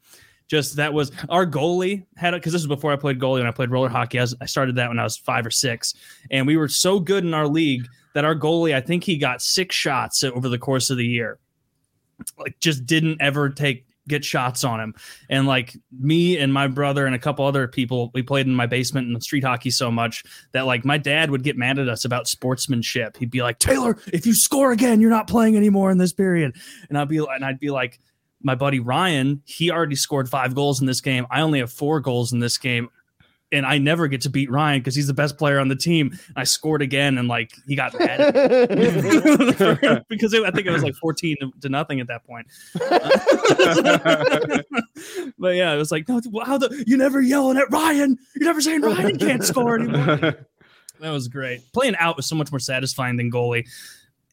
Just 0.48 0.76
that 0.78 0.94
was 0.94 1.12
our 1.30 1.46
goalie 1.46 2.06
had 2.18 2.34
it 2.34 2.42
because 2.42 2.52
this 2.52 2.62
was 2.62 2.68
before 2.68 2.92
I 2.92 2.98
played 2.98 3.20
goalie 3.20 3.40
when 3.40 3.48
I 3.48 3.52
played 3.52 3.72
roller 3.72 3.88
hockey. 3.88 4.20
I, 4.20 4.24
was, 4.24 4.36
I 4.42 4.46
started 4.46 4.76
that 4.76 4.90
when 4.90 5.00
I 5.00 5.04
was 5.04 5.16
five 5.16 5.46
or 5.46 5.52
six, 5.52 5.94
and 6.30 6.46
we 6.46 6.58
were 6.58 6.68
so 6.68 7.00
good 7.00 7.24
in 7.24 7.34
our 7.34 7.48
league 7.48 7.88
that 8.14 8.26
our 8.26 8.36
goalie, 8.36 8.76
I 8.76 8.82
think 8.82 9.06
he 9.06 9.18
got 9.18 9.42
six 9.42 9.76
shots 9.76 10.24
over 10.26 10.50
the 10.50 10.58
course 10.58 10.90
of 10.90 10.98
the 10.98 11.06
year. 11.06 11.40
Like, 12.38 12.60
just 12.60 12.86
didn't 12.86 13.22
ever 13.22 13.50
take 13.50 13.86
get 14.12 14.24
shots 14.24 14.64
on 14.64 14.80
him. 14.80 14.94
And 15.30 15.48
like 15.48 15.76
me 16.00 16.38
and 16.38 16.54
my 16.54 16.68
brother 16.68 17.06
and 17.08 17.16
a 17.16 17.20
couple 17.20 17.46
other 17.46 17.68
people, 17.68 18.12
we 18.14 18.22
played 18.22 18.46
in 18.46 18.54
my 18.54 18.68
basement 18.68 19.08
in 19.08 19.20
street 19.22 19.44
hockey 19.44 19.72
so 19.72 19.90
much 19.90 20.24
that 20.52 20.68
like 20.68 20.86
my 20.86 21.00
dad 21.00 21.32
would 21.32 21.44
get 21.44 21.58
mad 21.58 21.80
at 21.80 21.90
us 21.90 22.06
about 22.06 22.28
sportsmanship. 22.28 23.18
He'd 23.18 23.32
be 23.32 23.42
like, 23.42 23.58
Taylor, 23.58 23.98
if 24.14 24.26
you 24.26 24.36
score 24.36 24.72
again, 24.72 25.02
you're 25.02 25.10
not 25.10 25.28
playing 25.28 25.58
anymore 25.58 25.90
in 25.90 25.98
this 25.98 26.14
period. 26.14 26.56
And 26.90 26.98
I'd 26.98 27.08
be 27.08 27.18
and 27.18 27.44
I'd 27.44 27.60
be 27.60 27.72
like, 27.72 28.00
my 28.44 28.56
buddy 28.56 28.80
Ryan, 28.80 29.42
he 29.46 29.72
already 29.72 29.96
scored 29.96 30.30
five 30.30 30.56
goals 30.56 30.82
in 30.82 30.88
this 30.88 31.02
game. 31.02 31.26
I 31.32 31.42
only 31.42 31.60
have 31.60 31.72
four 31.72 32.00
goals 32.00 32.34
in 32.34 32.40
this 32.40 32.58
game 32.58 32.90
and 33.52 33.66
I 33.66 33.78
never 33.78 34.08
get 34.08 34.22
to 34.22 34.30
beat 34.30 34.50
Ryan 34.50 34.80
because 34.80 34.96
he's 34.96 35.08
the 35.08 35.14
best 35.14 35.38
player 35.38 35.60
on 35.60 35.68
the 35.68 35.76
team. 35.76 36.18
I 36.36 36.44
scored 36.44 36.82
again, 36.82 37.18
and 37.18 37.28
like 37.28 37.54
he 37.68 37.76
got 37.76 37.98
mad 37.98 38.34
because 40.10 40.34
it, 40.34 40.44
I 40.44 40.52
think 40.52 40.68
it 40.68 40.72
was 40.72 40.84
like 40.84 40.96
fourteen 40.96 41.38
to 41.62 41.70
nothing 41.70 42.00
at 42.00 42.08
that 42.08 42.26
point. 42.26 42.48
but 45.40 45.56
yeah, 45.56 45.74
it 45.74 45.78
was 45.78 45.92
like, 45.92 46.08
no, 46.08 46.22
how 46.44 46.58
the 46.58 46.84
you 46.88 46.98
never 46.98 47.22
yelling 47.22 47.58
at 47.58 47.72
Ryan? 47.72 48.18
You 48.36 48.46
never 48.46 48.62
saying 48.62 48.82
Ryan 48.82 49.18
can't 49.18 49.44
score 49.44 49.76
anymore. 49.76 50.46
that 51.00 51.12
was 51.12 51.28
great. 51.28 51.62
Playing 51.74 51.96
out 51.98 52.18
was 52.18 52.28
so 52.28 52.36
much 52.36 52.52
more 52.52 52.60
satisfying 52.60 53.18
than 53.18 53.32
goalie 53.32 53.68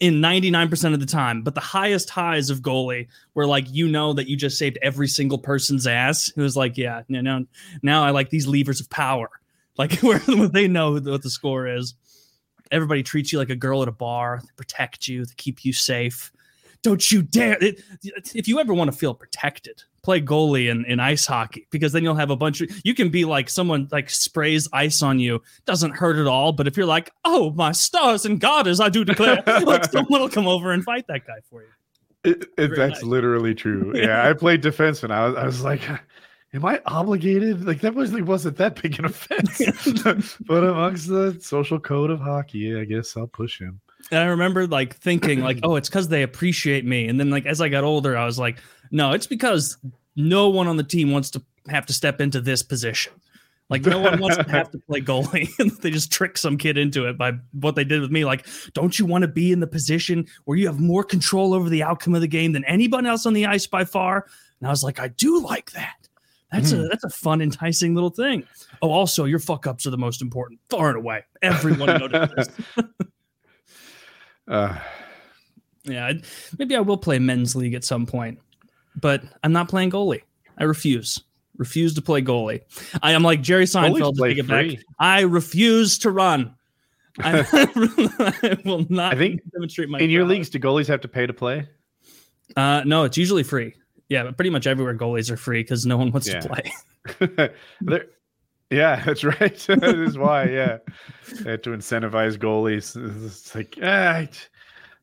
in 0.00 0.14
99% 0.20 0.94
of 0.94 1.00
the 1.00 1.06
time. 1.06 1.42
But 1.42 1.54
the 1.54 1.60
highest 1.60 2.10
highs 2.10 2.50
of 2.50 2.60
goalie 2.60 3.08
were 3.34 3.46
like, 3.46 3.66
you 3.68 3.88
know, 3.88 4.12
that 4.12 4.28
you 4.28 4.36
just 4.36 4.58
saved 4.58 4.78
every 4.82 5.08
single 5.08 5.38
person's 5.38 5.86
ass. 5.86 6.32
It 6.36 6.40
was 6.40 6.56
like, 6.56 6.76
yeah, 6.76 7.02
no, 7.08 7.20
no, 7.20 7.44
now 7.82 8.04
I 8.04 8.10
like 8.10 8.30
these 8.30 8.46
levers 8.46 8.80
of 8.80 8.88
power, 8.90 9.28
like 9.76 9.92
where, 10.00 10.18
they 10.18 10.68
know 10.68 10.92
what 10.92 11.22
the 11.22 11.30
score 11.30 11.66
is. 11.66 11.94
Everybody 12.70 13.02
treats 13.02 13.32
you 13.32 13.38
like 13.38 13.50
a 13.50 13.56
girl 13.56 13.82
at 13.82 13.88
a 13.88 13.92
bar, 13.92 14.40
they 14.42 14.52
protect 14.56 15.08
you, 15.08 15.24
they 15.24 15.34
keep 15.36 15.64
you 15.64 15.72
safe. 15.72 16.30
Don't 16.82 17.10
you 17.10 17.22
dare. 17.22 17.56
It, 17.60 17.82
if 18.34 18.46
you 18.46 18.60
ever 18.60 18.72
want 18.72 18.92
to 18.92 18.96
feel 18.96 19.14
protected, 19.14 19.82
play 20.08 20.22
goalie 20.22 20.70
in, 20.70 20.86
in 20.86 21.00
ice 21.00 21.26
hockey 21.26 21.68
because 21.70 21.92
then 21.92 22.02
you'll 22.02 22.14
have 22.14 22.30
a 22.30 22.36
bunch 22.36 22.62
of 22.62 22.70
you 22.82 22.94
can 22.94 23.10
be 23.10 23.26
like 23.26 23.50
someone 23.50 23.86
like 23.92 24.08
sprays 24.08 24.66
ice 24.72 25.02
on 25.02 25.20
you. 25.20 25.42
Doesn't 25.66 25.90
hurt 25.90 26.16
at 26.16 26.26
all. 26.26 26.52
But 26.52 26.66
if 26.66 26.78
you're 26.78 26.86
like 26.86 27.10
oh 27.26 27.50
my 27.50 27.72
stars 27.72 28.24
and 28.24 28.40
goddess 28.40 28.80
i 28.80 28.88
do 28.88 29.04
declare 29.04 29.42
like 29.66 29.84
someone 29.84 30.22
will 30.22 30.30
come 30.30 30.48
over 30.48 30.72
and 30.72 30.82
fight 30.82 31.06
that 31.08 31.26
guy 31.26 31.40
for 31.50 31.60
you. 31.60 31.68
It, 32.24 32.46
it, 32.56 32.68
that's 32.74 32.94
nice. 32.94 33.02
literally 33.02 33.54
true. 33.54 33.92
Yeah 33.94 34.26
i 34.26 34.32
played 34.32 34.62
defense 34.62 35.02
and 35.02 35.12
I 35.12 35.26
was, 35.26 35.36
I 35.36 35.44
was 35.44 35.62
like 35.62 35.82
am 36.54 36.64
i 36.64 36.80
obligated? 36.86 37.66
Like 37.66 37.82
that 37.82 37.94
was 37.94 38.10
wasn't 38.12 38.56
that 38.56 38.80
big 38.80 38.98
an 38.98 39.04
offense. 39.04 39.60
But 40.46 40.64
amongst 40.64 41.08
the 41.08 41.38
social 41.38 41.78
code 41.78 42.08
of 42.08 42.18
hockey 42.18 42.80
i 42.80 42.84
guess 42.84 43.14
i'll 43.14 43.26
push 43.26 43.60
him. 43.60 43.78
And 44.10 44.20
I 44.20 44.26
remember 44.26 44.66
like 44.66 44.96
thinking 44.96 45.40
like, 45.40 45.58
oh, 45.62 45.76
it's 45.76 45.88
because 45.88 46.08
they 46.08 46.22
appreciate 46.22 46.84
me. 46.84 47.08
And 47.08 47.18
then 47.18 47.30
like 47.30 47.46
as 47.46 47.60
I 47.60 47.68
got 47.68 47.84
older, 47.84 48.16
I 48.16 48.24
was 48.24 48.38
like, 48.38 48.58
no, 48.90 49.12
it's 49.12 49.26
because 49.26 49.76
no 50.16 50.48
one 50.48 50.66
on 50.66 50.76
the 50.76 50.82
team 50.82 51.10
wants 51.10 51.30
to 51.30 51.42
have 51.68 51.86
to 51.86 51.92
step 51.92 52.20
into 52.20 52.40
this 52.40 52.62
position. 52.62 53.12
Like 53.70 53.82
no 53.82 53.98
one 53.98 54.18
wants 54.18 54.38
to 54.38 54.42
have 54.50 54.70
to 54.70 54.78
play 54.78 55.00
goalie, 55.00 55.48
and 55.58 55.70
they 55.82 55.90
just 55.90 56.10
trick 56.10 56.38
some 56.38 56.56
kid 56.56 56.78
into 56.78 57.06
it 57.06 57.18
by 57.18 57.32
what 57.52 57.76
they 57.76 57.84
did 57.84 58.00
with 58.00 58.10
me. 58.10 58.24
Like, 58.24 58.46
don't 58.72 58.98
you 58.98 59.06
want 59.06 59.22
to 59.22 59.28
be 59.28 59.52
in 59.52 59.60
the 59.60 59.66
position 59.66 60.26
where 60.44 60.56
you 60.56 60.66
have 60.66 60.80
more 60.80 61.04
control 61.04 61.52
over 61.52 61.68
the 61.68 61.82
outcome 61.82 62.14
of 62.14 62.20
the 62.20 62.28
game 62.28 62.52
than 62.52 62.64
anyone 62.64 63.06
else 63.06 63.26
on 63.26 63.34
the 63.34 63.46
ice 63.46 63.66
by 63.66 63.84
far? 63.84 64.26
And 64.60 64.66
I 64.66 64.70
was 64.70 64.82
like, 64.82 64.98
I 64.98 65.08
do 65.08 65.40
like 65.40 65.72
that. 65.72 66.08
That's 66.50 66.72
mm. 66.72 66.78
a 66.78 66.82
hmm. 66.82 66.88
that's 66.88 67.04
a 67.04 67.10
fun, 67.10 67.42
enticing 67.42 67.94
little 67.94 68.10
thing. 68.10 68.44
Oh, 68.80 68.90
also, 68.90 69.24
your 69.24 69.38
fuck 69.38 69.66
ups 69.66 69.86
are 69.86 69.90
the 69.90 69.98
most 69.98 70.22
important, 70.22 70.60
far 70.70 70.88
and 70.88 70.96
away. 70.96 71.24
Everyone 71.42 71.88
notices. 71.88 72.48
uh, 74.48 74.78
yeah, 75.84 76.12
maybe 76.58 76.74
I 76.74 76.80
will 76.80 76.96
play 76.96 77.18
men's 77.18 77.54
league 77.54 77.74
at 77.74 77.84
some 77.84 78.06
point 78.06 78.38
but 79.00 79.22
I'm 79.42 79.52
not 79.52 79.68
playing 79.68 79.90
goalie. 79.90 80.22
I 80.58 80.64
refuse. 80.64 81.20
Refuse 81.56 81.94
to 81.94 82.02
play 82.02 82.22
goalie. 82.22 82.62
I 83.02 83.12
am 83.12 83.22
like 83.22 83.42
Jerry 83.42 83.64
Seinfeld. 83.64 84.16
To 84.16 84.22
take 84.22 84.38
it 84.38 84.46
back. 84.46 84.84
I 84.98 85.22
refuse 85.22 85.98
to 85.98 86.10
run. 86.10 86.54
I, 87.20 87.40
I, 88.42 88.58
will 88.64 88.86
not. 88.88 89.14
I 89.14 89.18
think 89.18 89.40
demonstrate 89.52 89.88
my. 89.88 89.98
In 89.98 90.10
your 90.10 90.24
leagues, 90.24 90.48
do 90.50 90.58
goalies 90.58 90.86
have 90.86 91.00
to 91.00 91.08
pay 91.08 91.26
to 91.26 91.32
play? 91.32 91.68
Uh, 92.56 92.82
no, 92.84 93.04
it's 93.04 93.18
usually 93.18 93.42
free. 93.42 93.74
Yeah, 94.08 94.24
but 94.24 94.36
pretty 94.36 94.50
much 94.50 94.66
everywhere 94.66 94.96
goalies 94.96 95.30
are 95.30 95.36
free 95.36 95.62
because 95.62 95.84
no 95.84 95.96
one 95.96 96.10
wants 96.12 96.28
yeah. 96.28 96.40
to 96.40 96.48
play. 97.18 97.50
yeah, 98.70 99.04
that's 99.04 99.24
right. 99.24 99.58
that 99.68 100.04
is 100.06 100.16
why. 100.16 100.44
Yeah, 100.44 100.78
they 101.42 101.50
have 101.52 101.62
to 101.62 101.70
incentivize 101.70 102.38
goalies. 102.38 102.96
It's 103.24 103.54
like, 103.54 103.78
ah, 103.82 104.26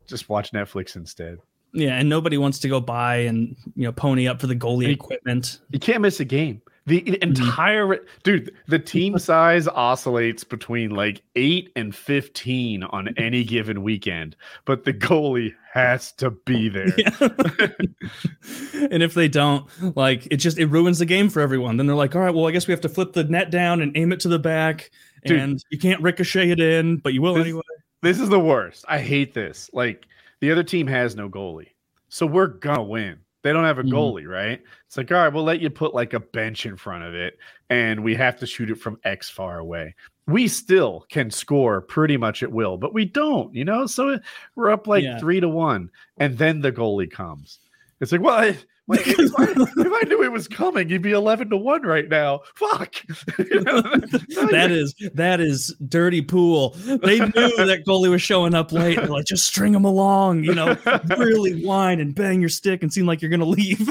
just 0.08 0.30
watch 0.30 0.52
Netflix 0.54 0.96
instead. 0.96 1.38
Yeah, 1.76 1.98
and 1.98 2.08
nobody 2.08 2.38
wants 2.38 2.60
to 2.60 2.70
go 2.70 2.80
buy 2.80 3.18
and 3.18 3.56
you 3.76 3.84
know 3.84 3.92
pony 3.92 4.28
up 4.28 4.40
for 4.40 4.48
the 4.48 4.56
goalie 4.56 4.86
and 4.86 4.94
equipment. 4.94 5.60
You 5.72 5.80
can't 5.80 6.02
miss 6.02 6.22
a 6.22 6.26
game. 6.26 6.62
The 6.88 7.02
mm-hmm. 7.02 7.16
entire 7.22 8.00
dude, 8.24 8.54
the 8.68 8.80
team 8.80 9.20
size 9.20 9.68
oscillates 9.68 10.46
between 10.46 10.92
like 10.92 11.22
eight 11.36 11.72
and 11.76 11.94
fifteen 11.94 12.84
on 12.84 13.10
any 13.18 13.44
given 13.44 13.84
weekend, 13.84 14.38
but 14.64 14.86
the 14.86 14.94
goalie 14.94 15.54
has 15.74 16.14
to 16.14 16.32
be 16.32 16.70
there. 16.70 16.94
Yeah. 16.98 17.10
and 18.90 19.04
if 19.04 19.14
they 19.14 19.28
don't, 19.28 19.68
like 19.98 20.28
it 20.32 20.38
just 20.38 20.58
it 20.58 20.68
ruins 20.68 21.00
the 21.00 21.06
game 21.06 21.30
for 21.30 21.42
everyone. 21.42 21.76
Then 21.76 21.88
they're 21.88 21.96
like, 21.96 22.16
all 22.16 22.22
right, 22.22 22.34
well, 22.34 22.48
I 22.48 22.52
guess 22.52 22.68
we 22.68 22.72
have 22.72 22.82
to 22.82 22.90
flip 22.90 23.12
the 23.12 23.26
net 23.26 23.52
down 23.52 23.82
and 23.82 23.96
aim 23.98 24.14
it 24.14 24.22
to 24.22 24.30
the 24.30 24.40
back, 24.40 24.92
dude, 25.26 25.40
and 25.40 25.64
you 25.72 25.78
can't 25.78 26.02
ricochet 26.02 26.52
it 26.52 26.62
in, 26.62 26.98
but 26.98 27.14
you 27.14 27.22
will 27.22 27.34
this, 27.34 27.44
anyway. 27.44 27.64
This 28.02 28.22
is 28.22 28.30
the 28.30 28.40
worst. 28.40 28.86
I 28.88 29.00
hate 29.00 29.34
this. 29.34 29.70
Like 29.74 30.06
the 30.46 30.52
other 30.52 30.64
team 30.64 30.88
has 30.88 31.16
no 31.16 31.30
goalie, 31.30 31.72
so 32.10 32.26
we're 32.26 32.48
gonna 32.48 32.84
win 32.84 33.20
they 33.46 33.54
don't 33.54 33.64
have 33.64 33.78
a 33.78 33.84
mm-hmm. 33.84 33.94
goalie, 33.94 34.24
mm-hmm. 34.24 34.32
right? 34.32 34.62
It's 34.88 34.98
like, 34.98 35.12
all 35.12 35.20
right, 35.20 35.32
we'll 35.32 35.44
let 35.44 35.62
you 35.62 35.70
put 35.70 35.94
like 35.94 36.14
a 36.14 36.20
bench 36.20 36.66
in 36.66 36.76
front 36.76 37.04
of 37.04 37.14
it, 37.14 37.38
and 37.70 38.04
we 38.04 38.16
have 38.16 38.40
to 38.40 38.48
shoot 38.48 38.72
it 38.72 38.80
from 38.80 39.00
X 39.04 39.30
far 39.30 39.60
away. 39.60 39.94
We 40.26 40.48
still 40.48 41.06
can 41.10 41.30
score 41.30 41.82
pretty 41.82 42.18
much 42.18 42.42
at 42.42 42.52
will, 42.52 42.76
but 42.76 42.92
we 42.92 43.06
don't, 43.06 43.54
you 43.54 43.64
know. 43.64 43.86
So 43.86 44.18
we're 44.56 44.72
up 44.72 44.88
like 44.88 45.04
yeah. 45.04 45.20
three 45.20 45.40
to 45.42 45.48
one, 45.48 45.92
and 46.18 46.36
then 46.36 46.60
the 46.60 46.72
goalie 46.72 47.10
comes. 47.10 47.60
It's 48.02 48.12
like, 48.12 48.22
well, 48.22 48.34
I, 48.34 48.58
like, 48.88 49.08
if, 49.08 49.32
I, 49.38 49.44
if, 49.78 49.94
I, 49.94 50.08
knew 50.08 50.24
it 50.24 50.32
was 50.32 50.48
coming, 50.48 50.90
you'd 50.90 51.02
be 51.02 51.12
eleven 51.12 51.50
to 51.50 51.58
one 51.58 51.82
right 51.82 52.08
now. 52.08 52.42
Fuck. 52.54 52.96
that 53.38 54.68
is 54.70 54.94
that 55.14 55.42
is 55.42 55.76
dirty 55.88 56.22
pool. 56.22 56.72
They 56.86 57.20
knew 57.20 57.32
that 57.32 57.84
goalie 57.88 58.10
was 58.10 58.22
showing 58.22 58.54
up 58.54 58.72
late. 58.72 58.98
They're 58.98 59.08
like, 59.08 59.26
just 59.26 59.46
string 59.46 59.74
him 59.74 59.86
along. 59.86 60.44
You 60.44 60.54
know, 60.54 60.78
really 61.18 61.66
whine 61.66 62.00
and 62.00 62.14
bang 62.14 62.40
your 62.40 62.50
stick 62.50 62.84
and 62.84 62.94
seem 62.94 63.08
like 63.08 63.22
you're 63.22 63.32
gonna 63.32 63.46
leave. 63.46 63.90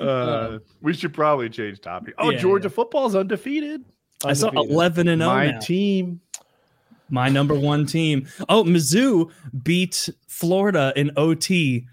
uh, 0.00 0.58
we 0.80 0.94
should 0.94 1.12
probably 1.12 1.50
change 1.50 1.80
topic. 1.82 2.14
Oh, 2.16 2.30
yeah, 2.30 2.38
Georgia 2.38 2.68
yeah. 2.68 2.74
football's 2.74 3.14
undefeated. 3.14 3.84
I 4.24 4.32
saw 4.32 4.48
eleven 4.50 5.08
and 5.08 5.20
zero. 5.20 5.30
Oh 5.30 5.34
My 5.34 5.50
now. 5.50 5.58
team. 5.58 6.20
My 7.08 7.28
number 7.28 7.54
one 7.54 7.86
team. 7.86 8.26
Oh, 8.48 8.64
Mizzou 8.64 9.30
beat 9.62 10.08
Florida 10.26 10.92
in 10.96 11.12
OT 11.16 11.86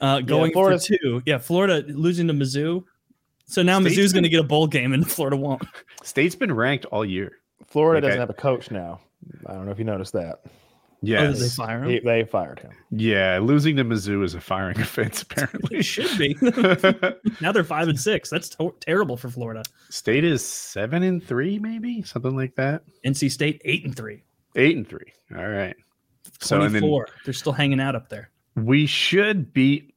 uh, 0.00 0.20
going 0.20 0.50
yeah, 0.50 0.54
for 0.54 0.78
two. 0.78 1.22
Yeah, 1.26 1.38
Florida 1.38 1.84
losing 1.88 2.26
to 2.28 2.32
Mizzou. 2.32 2.84
So 3.46 3.62
now 3.62 3.80
State's 3.80 3.96
Mizzou's 3.96 4.12
going 4.12 4.24
to 4.24 4.28
get 4.28 4.40
a 4.40 4.44
bowl 4.44 4.66
game 4.66 4.92
and 4.92 5.10
Florida 5.10 5.36
won't. 5.36 5.62
State's 6.02 6.34
been 6.34 6.52
ranked 6.52 6.84
all 6.86 7.04
year. 7.04 7.38
Florida 7.66 7.98
okay. 7.98 8.08
doesn't 8.08 8.20
have 8.20 8.30
a 8.30 8.34
coach 8.34 8.70
now. 8.70 9.00
I 9.46 9.54
don't 9.54 9.66
know 9.66 9.72
if 9.72 9.78
you 9.78 9.84
noticed 9.84 10.12
that. 10.12 10.42
Yeah, 11.00 11.22
oh, 11.22 11.32
they 11.32 11.48
fire 11.48 11.84
him. 11.84 11.90
He, 11.90 12.00
they 12.00 12.24
fired 12.24 12.58
him. 12.58 12.72
Yeah, 12.90 13.38
losing 13.40 13.76
to 13.76 13.84
Mizzou 13.84 14.24
is 14.24 14.34
a 14.34 14.40
firing 14.40 14.80
offense. 14.80 15.22
Apparently, 15.22 15.78
it 15.78 15.82
should 15.84 16.18
be. 16.18 16.36
now 17.40 17.52
they're 17.52 17.62
five 17.62 17.88
and 17.88 17.98
six. 17.98 18.28
That's 18.28 18.48
to- 18.50 18.74
terrible 18.80 19.16
for 19.16 19.28
Florida. 19.28 19.62
State 19.90 20.24
is 20.24 20.44
seven 20.44 21.04
and 21.04 21.22
three, 21.22 21.58
maybe 21.58 22.02
something 22.02 22.34
like 22.34 22.56
that. 22.56 22.82
NC 23.06 23.30
State 23.30 23.62
eight 23.64 23.84
and 23.84 23.94
three. 23.94 24.24
Eight 24.56 24.76
and 24.76 24.88
three. 24.88 25.12
All 25.36 25.48
right. 25.48 25.76
So 26.40 26.60
and 26.62 26.74
then 26.74 27.04
they're 27.24 27.32
still 27.32 27.52
hanging 27.52 27.80
out 27.80 27.94
up 27.94 28.08
there. 28.08 28.30
We 28.54 28.86
should 28.86 29.52
beat. 29.52 29.94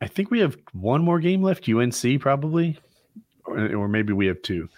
I 0.00 0.06
think 0.06 0.30
we 0.30 0.40
have 0.40 0.56
one 0.72 1.02
more 1.02 1.20
game 1.20 1.42
left. 1.42 1.68
UNC 1.68 2.20
probably, 2.20 2.78
or, 3.44 3.74
or 3.74 3.88
maybe 3.88 4.12
we 4.12 4.26
have 4.26 4.42
two, 4.42 4.68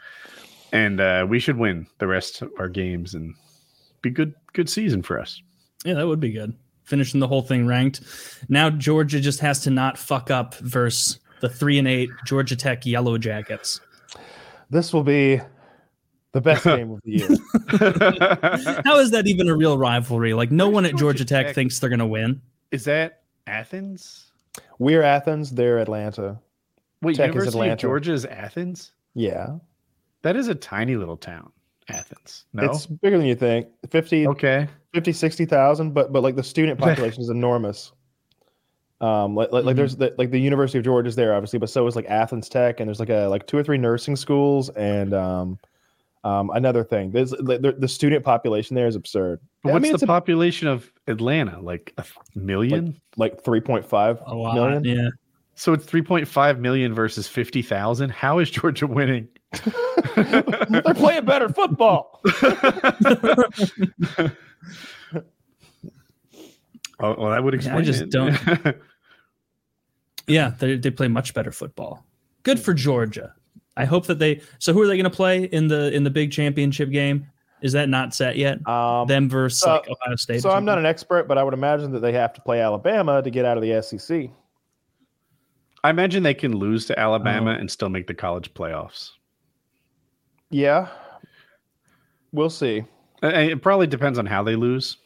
and 0.72 1.00
uh, 1.00 1.26
we 1.28 1.38
should 1.38 1.58
win 1.58 1.86
the 1.98 2.06
rest 2.06 2.42
of 2.42 2.50
our 2.58 2.68
games 2.68 3.14
and 3.14 3.34
be 4.02 4.10
good. 4.10 4.34
Good 4.52 4.68
season 4.68 5.02
for 5.02 5.20
us. 5.20 5.42
Yeah, 5.84 5.94
that 5.94 6.06
would 6.06 6.20
be 6.20 6.32
good. 6.32 6.56
Finishing 6.84 7.20
the 7.20 7.28
whole 7.28 7.42
thing 7.42 7.66
ranked. 7.66 8.00
Now 8.48 8.70
Georgia 8.70 9.20
just 9.20 9.40
has 9.40 9.60
to 9.60 9.70
not 9.70 9.98
fuck 9.98 10.30
up 10.30 10.54
versus 10.56 11.20
the 11.40 11.48
three 11.48 11.78
and 11.78 11.86
eight 11.86 12.10
Georgia 12.24 12.56
Tech 12.56 12.86
Yellow 12.86 13.18
Jackets. 13.18 13.80
This 14.70 14.92
will 14.92 15.04
be 15.04 15.40
the 16.32 16.40
best 16.40 16.64
game 16.76 16.90
of 16.90 17.00
the 17.04 17.10
year. 17.10 17.28
How 18.84 18.98
is 18.98 19.10
that 19.10 19.26
even 19.26 19.48
a 19.48 19.56
real 19.56 19.78
rivalry? 19.78 20.34
Like 20.34 20.50
no 20.50 20.68
one 20.68 20.84
at 20.84 20.92
Georgia, 20.92 21.18
Georgia 21.18 21.24
Tech, 21.24 21.46
Tech 21.46 21.54
thinks 21.54 21.78
they're 21.78 21.90
going 21.90 22.00
to 22.00 22.06
win. 22.06 22.40
Is 22.70 22.84
that 22.84 23.22
Athens? 23.46 24.32
We're 24.78 25.02
Athens. 25.02 25.50
They're 25.50 25.78
Atlanta. 25.78 26.38
Wait, 27.02 27.16
Tech 27.16 27.28
University 27.28 27.48
is 27.48 27.54
Atlanta. 27.54 27.72
of 27.72 27.78
Georgia 27.78 28.12
is 28.12 28.24
Athens. 28.26 28.92
Yeah, 29.14 29.56
that 30.22 30.36
is 30.36 30.48
a 30.48 30.54
tiny 30.54 30.96
little 30.96 31.16
town. 31.16 31.52
Athens. 31.88 32.44
No, 32.52 32.64
it's 32.64 32.86
bigger 32.86 33.16
than 33.16 33.26
you 33.26 33.34
think. 33.34 33.68
Fifty. 33.88 34.26
Okay. 34.26 34.68
50, 34.94 35.12
60,000, 35.12 35.92
but 35.92 36.12
but 36.12 36.22
like 36.22 36.36
the 36.36 36.42
student 36.42 36.78
population 36.80 37.22
is 37.22 37.28
enormous. 37.28 37.92
Um, 39.00 39.36
like 39.36 39.52
like, 39.52 39.60
mm-hmm. 39.60 39.66
like 39.68 39.76
there's 39.76 39.96
the, 39.96 40.14
like 40.18 40.30
the 40.30 40.40
University 40.40 40.78
of 40.78 40.84
Georgia 40.84 41.08
is 41.08 41.14
there 41.14 41.34
obviously, 41.34 41.58
but 41.58 41.70
so 41.70 41.86
is 41.86 41.94
like 41.94 42.06
Athens 42.06 42.48
Tech, 42.48 42.80
and 42.80 42.88
there's 42.88 43.00
like 43.00 43.10
a 43.10 43.26
like 43.26 43.46
two 43.46 43.56
or 43.56 43.62
three 43.62 43.78
nursing 43.78 44.16
schools, 44.16 44.70
and 44.70 45.14
um, 45.14 45.58
um, 46.24 46.50
another 46.50 46.84
thing, 46.84 47.12
there's 47.12 47.30
the, 47.30 47.74
the 47.78 47.88
student 47.88 48.24
population 48.24 48.74
there 48.74 48.86
is 48.86 48.96
absurd. 48.96 49.40
But 49.62 49.72
what's 49.72 49.84
I 49.84 49.90
mean, 49.90 49.98
the 49.98 50.06
population 50.06 50.68
of 50.68 50.92
Atlanta? 51.06 51.60
Like 51.60 51.92
a 51.96 52.04
million? 52.34 53.00
Like, 53.16 53.46
like 53.46 53.64
3.5 53.64 54.54
million? 54.54 54.84
Yeah. 54.84 55.08
So 55.54 55.72
it's 55.72 55.86
3.5 55.86 56.58
million 56.58 56.94
versus 56.94 57.26
50,000. 57.26 58.10
How 58.10 58.38
is 58.38 58.50
Georgia 58.50 58.86
winning? 58.86 59.28
They're 60.16 60.94
playing 60.94 61.24
better 61.24 61.48
football. 61.48 62.20
oh, 62.24 62.32
well, 67.00 67.30
that 67.30 67.42
would 67.42 67.54
explain. 67.54 67.76
I 67.76 67.82
just 67.82 68.02
it. 68.02 68.10
don't. 68.10 68.38
yeah, 70.26 70.50
they 70.58 70.76
they 70.76 70.90
play 70.90 71.08
much 71.08 71.34
better 71.34 71.50
football. 71.50 72.04
Good 72.42 72.60
for 72.60 72.74
Georgia. 72.74 73.34
I 73.78 73.84
hope 73.84 74.06
that 74.06 74.18
they. 74.18 74.42
So 74.58 74.72
who 74.74 74.82
are 74.82 74.86
they 74.86 74.96
going 74.96 75.10
to 75.10 75.16
play 75.16 75.44
in 75.44 75.68
the 75.68 75.94
in 75.94 76.04
the 76.04 76.10
big 76.10 76.32
championship 76.32 76.90
game? 76.90 77.26
Is 77.62 77.72
that 77.72 77.88
not 77.88 78.14
set 78.14 78.36
yet? 78.36 78.66
Um, 78.68 79.06
Them 79.06 79.28
versus 79.28 79.64
like 79.64 79.88
Ohio 79.88 80.16
State. 80.16 80.42
So 80.42 80.50
I'm 80.50 80.64
not 80.64 80.78
an 80.78 80.86
expert, 80.86 81.26
but 81.26 81.38
I 81.38 81.42
would 81.42 81.54
imagine 81.54 81.92
that 81.92 82.00
they 82.00 82.12
have 82.12 82.32
to 82.34 82.40
play 82.40 82.60
Alabama 82.60 83.22
to 83.22 83.30
get 83.30 83.44
out 83.44 83.56
of 83.56 83.62
the 83.62 83.80
SEC. 83.82 84.30
I 85.82 85.90
imagine 85.90 86.22
they 86.22 86.34
can 86.34 86.56
lose 86.56 86.86
to 86.86 86.98
Alabama 86.98 87.52
um, 87.52 87.60
and 87.60 87.70
still 87.70 87.88
make 87.88 88.08
the 88.08 88.14
college 88.14 88.52
playoffs. 88.52 89.12
Yeah, 90.50 90.88
we'll 92.32 92.50
see. 92.50 92.84
It 93.22 93.62
probably 93.62 93.86
depends 93.86 94.18
on 94.18 94.26
how 94.26 94.42
they 94.42 94.56
lose, 94.56 94.96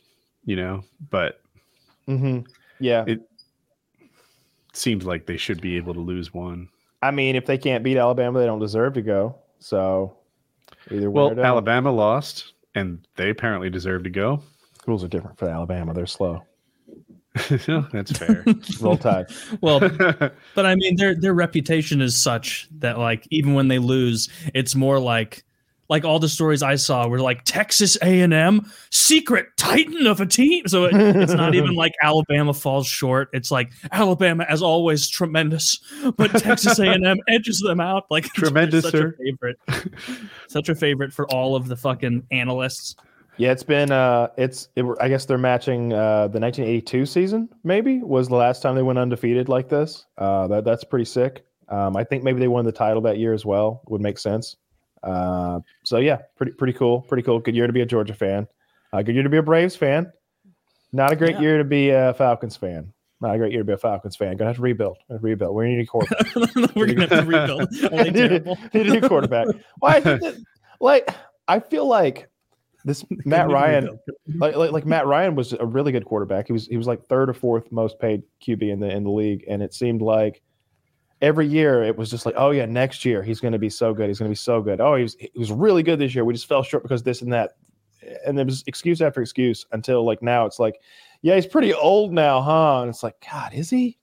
you 0.44 0.56
know, 0.56 0.82
but 1.10 1.40
mm-hmm. 2.08 2.40
yeah, 2.80 3.04
it 3.06 3.20
seems 4.72 5.04
like 5.04 5.26
they 5.26 5.36
should 5.36 5.60
be 5.60 5.76
able 5.76 5.94
to 5.94 6.00
lose 6.00 6.32
one. 6.32 6.68
I 7.02 7.10
mean, 7.10 7.36
if 7.36 7.46
they 7.46 7.58
can't 7.58 7.82
beat 7.82 7.96
Alabama, 7.96 8.38
they 8.38 8.46
don't 8.46 8.60
deserve 8.60 8.94
to 8.94 9.02
go. 9.02 9.36
So 9.58 10.16
either 10.90 11.10
way. 11.10 11.34
well, 11.34 11.40
Alabama 11.40 11.90
lost, 11.90 12.52
and 12.74 13.06
they 13.16 13.30
apparently 13.30 13.70
deserve 13.70 14.04
to 14.04 14.10
go. 14.10 14.42
Rules 14.86 15.04
are 15.04 15.08
different 15.08 15.38
for 15.38 15.48
Alabama; 15.48 15.92
they're 15.94 16.06
slow. 16.06 16.42
That's 17.92 18.12
fair. 18.12 18.44
Roll 18.80 18.96
Tide. 18.96 19.26
well, 19.60 19.80
but 20.54 20.66
I 20.66 20.74
mean, 20.74 20.96
their 20.96 21.14
their 21.14 21.34
reputation 21.34 22.00
is 22.00 22.20
such 22.20 22.68
that 22.78 22.98
like 22.98 23.26
even 23.30 23.54
when 23.54 23.68
they 23.68 23.78
lose, 23.78 24.28
it's 24.54 24.74
more 24.74 24.98
like 24.98 25.44
like 25.92 26.06
all 26.06 26.18
the 26.18 26.28
stories 26.28 26.62
I 26.62 26.76
saw 26.76 27.06
were 27.06 27.20
like 27.20 27.44
Texas 27.44 27.98
A&M 28.00 28.66
secret 28.90 29.48
titan 29.58 30.06
of 30.06 30.22
a 30.22 30.26
team. 30.26 30.66
So 30.66 30.86
it, 30.86 30.94
it's 30.94 31.34
not 31.34 31.54
even 31.54 31.74
like 31.74 31.92
Alabama 32.02 32.54
falls 32.54 32.86
short. 32.86 33.28
It's 33.34 33.50
like 33.50 33.72
Alabama 33.92 34.46
as 34.48 34.62
always 34.62 35.06
tremendous, 35.06 35.78
but 36.16 36.30
Texas 36.30 36.78
A&M 36.78 37.18
edges 37.28 37.60
them 37.60 37.78
out. 37.78 38.06
Like 38.10 38.24
tremendous, 38.24 38.84
such 38.84 38.94
a 38.94 39.12
favorite, 39.12 39.58
such 40.48 40.70
a 40.70 40.74
favorite 40.74 41.12
for 41.12 41.30
all 41.30 41.54
of 41.56 41.68
the 41.68 41.76
fucking 41.76 42.26
analysts. 42.30 42.96
Yeah, 43.36 43.52
it's 43.52 43.62
been 43.62 43.92
uh 43.92 44.28
it's 44.38 44.68
it, 44.76 44.86
I 44.98 45.10
guess 45.10 45.26
they're 45.26 45.36
matching 45.36 45.92
uh 45.92 46.28
the 46.28 46.40
1982 46.40 47.04
season 47.04 47.50
maybe 47.64 47.98
was 47.98 48.28
the 48.28 48.36
last 48.36 48.62
time 48.62 48.76
they 48.76 48.82
went 48.82 48.98
undefeated 48.98 49.50
like 49.50 49.68
this. 49.68 50.06
Uh 50.16 50.46
that 50.48 50.64
that's 50.64 50.84
pretty 50.84 51.04
sick. 51.04 51.44
Um 51.68 51.98
I 51.98 52.04
think 52.04 52.24
maybe 52.24 52.40
they 52.40 52.48
won 52.48 52.64
the 52.64 52.72
title 52.72 53.02
that 53.02 53.18
year 53.18 53.34
as 53.34 53.44
well. 53.44 53.82
Would 53.88 54.00
make 54.00 54.18
sense. 54.18 54.56
Uh, 55.02 55.60
so 55.84 55.98
yeah, 55.98 56.18
pretty 56.36 56.52
pretty 56.52 56.72
cool, 56.72 57.02
pretty 57.02 57.22
cool. 57.22 57.38
Good 57.38 57.54
year 57.54 57.66
to 57.66 57.72
be 57.72 57.80
a 57.80 57.86
Georgia 57.86 58.14
fan. 58.14 58.46
Uh, 58.92 59.02
good 59.02 59.14
year 59.14 59.24
to 59.24 59.28
be 59.28 59.38
a 59.38 59.42
Braves 59.42 59.76
fan. 59.76 60.12
Not 60.92 61.12
a 61.12 61.16
great 61.16 61.36
yeah. 61.36 61.40
year 61.40 61.58
to 61.58 61.64
be 61.64 61.90
a 61.90 62.14
Falcons 62.14 62.56
fan. 62.56 62.92
Not 63.20 63.34
a 63.34 63.38
great 63.38 63.52
year 63.52 63.60
to 63.60 63.64
be 63.64 63.72
a 63.72 63.78
Falcons 63.78 64.16
fan. 64.16 64.36
Gonna 64.36 64.50
have 64.50 64.56
to 64.56 64.62
rebuild. 64.62 64.98
Have 65.08 65.20
to 65.20 65.24
rebuild. 65.24 65.54
We 65.54 65.68
need 65.68 65.80
a 65.80 65.86
quarterback. 65.86 66.34
We're 66.76 66.86
gonna 66.86 67.06
have 67.06 67.10
to 67.10 67.24
rebuild. 67.24 67.70
need, 68.14 68.74
need 68.74 68.86
a 68.86 69.00
new 69.00 69.08
quarterback. 69.08 69.46
Why? 69.78 70.00
Well, 70.00 70.34
like 70.80 71.08
I 71.48 71.60
feel 71.60 71.86
like 71.86 72.28
this 72.84 73.04
Matt 73.24 73.48
Ryan, 73.48 73.98
like, 74.34 74.56
like 74.56 74.72
like 74.72 74.86
Matt 74.86 75.06
Ryan 75.06 75.34
was 75.34 75.52
a 75.52 75.64
really 75.64 75.92
good 75.92 76.04
quarterback. 76.04 76.46
He 76.46 76.52
was 76.52 76.66
he 76.66 76.76
was 76.76 76.86
like 76.86 77.06
third 77.06 77.30
or 77.30 77.34
fourth 77.34 77.70
most 77.70 77.98
paid 77.98 78.22
QB 78.44 78.70
in 78.70 78.80
the 78.80 78.90
in 78.90 79.04
the 79.04 79.10
league, 79.10 79.44
and 79.48 79.62
it 79.62 79.72
seemed 79.72 80.02
like 80.02 80.42
every 81.22 81.46
year 81.46 81.84
it 81.84 81.96
was 81.96 82.10
just 82.10 82.26
like, 82.26 82.34
oh 82.36 82.50
yeah, 82.50 82.66
next 82.66 83.04
year 83.04 83.22
he's 83.22 83.40
going 83.40 83.52
to 83.52 83.58
be 83.58 83.70
so 83.70 83.94
good. 83.94 84.08
He's 84.08 84.18
going 84.18 84.28
to 84.28 84.32
be 84.32 84.36
so 84.36 84.60
good. 84.60 84.80
Oh, 84.80 84.96
he 84.96 85.04
was 85.04 85.16
he 85.18 85.30
was 85.36 85.52
really 85.52 85.82
good 85.82 85.98
this 85.98 86.14
year. 86.14 86.24
We 86.24 86.34
just 86.34 86.48
fell 86.48 86.62
short 86.62 86.82
because 86.82 87.02
this 87.02 87.22
and 87.22 87.32
that, 87.32 87.52
and 88.26 88.36
there 88.36 88.44
was 88.44 88.64
excuse 88.66 89.00
after 89.00 89.22
excuse 89.22 89.64
until 89.72 90.04
like 90.04 90.22
now 90.22 90.44
it's 90.44 90.58
like, 90.58 90.80
yeah, 91.22 91.36
he's 91.36 91.46
pretty 91.46 91.72
old 91.72 92.12
now, 92.12 92.42
huh? 92.42 92.80
And 92.82 92.90
it's 92.90 93.02
like, 93.02 93.14
God, 93.30 93.54
is 93.54 93.70
he? 93.70 93.98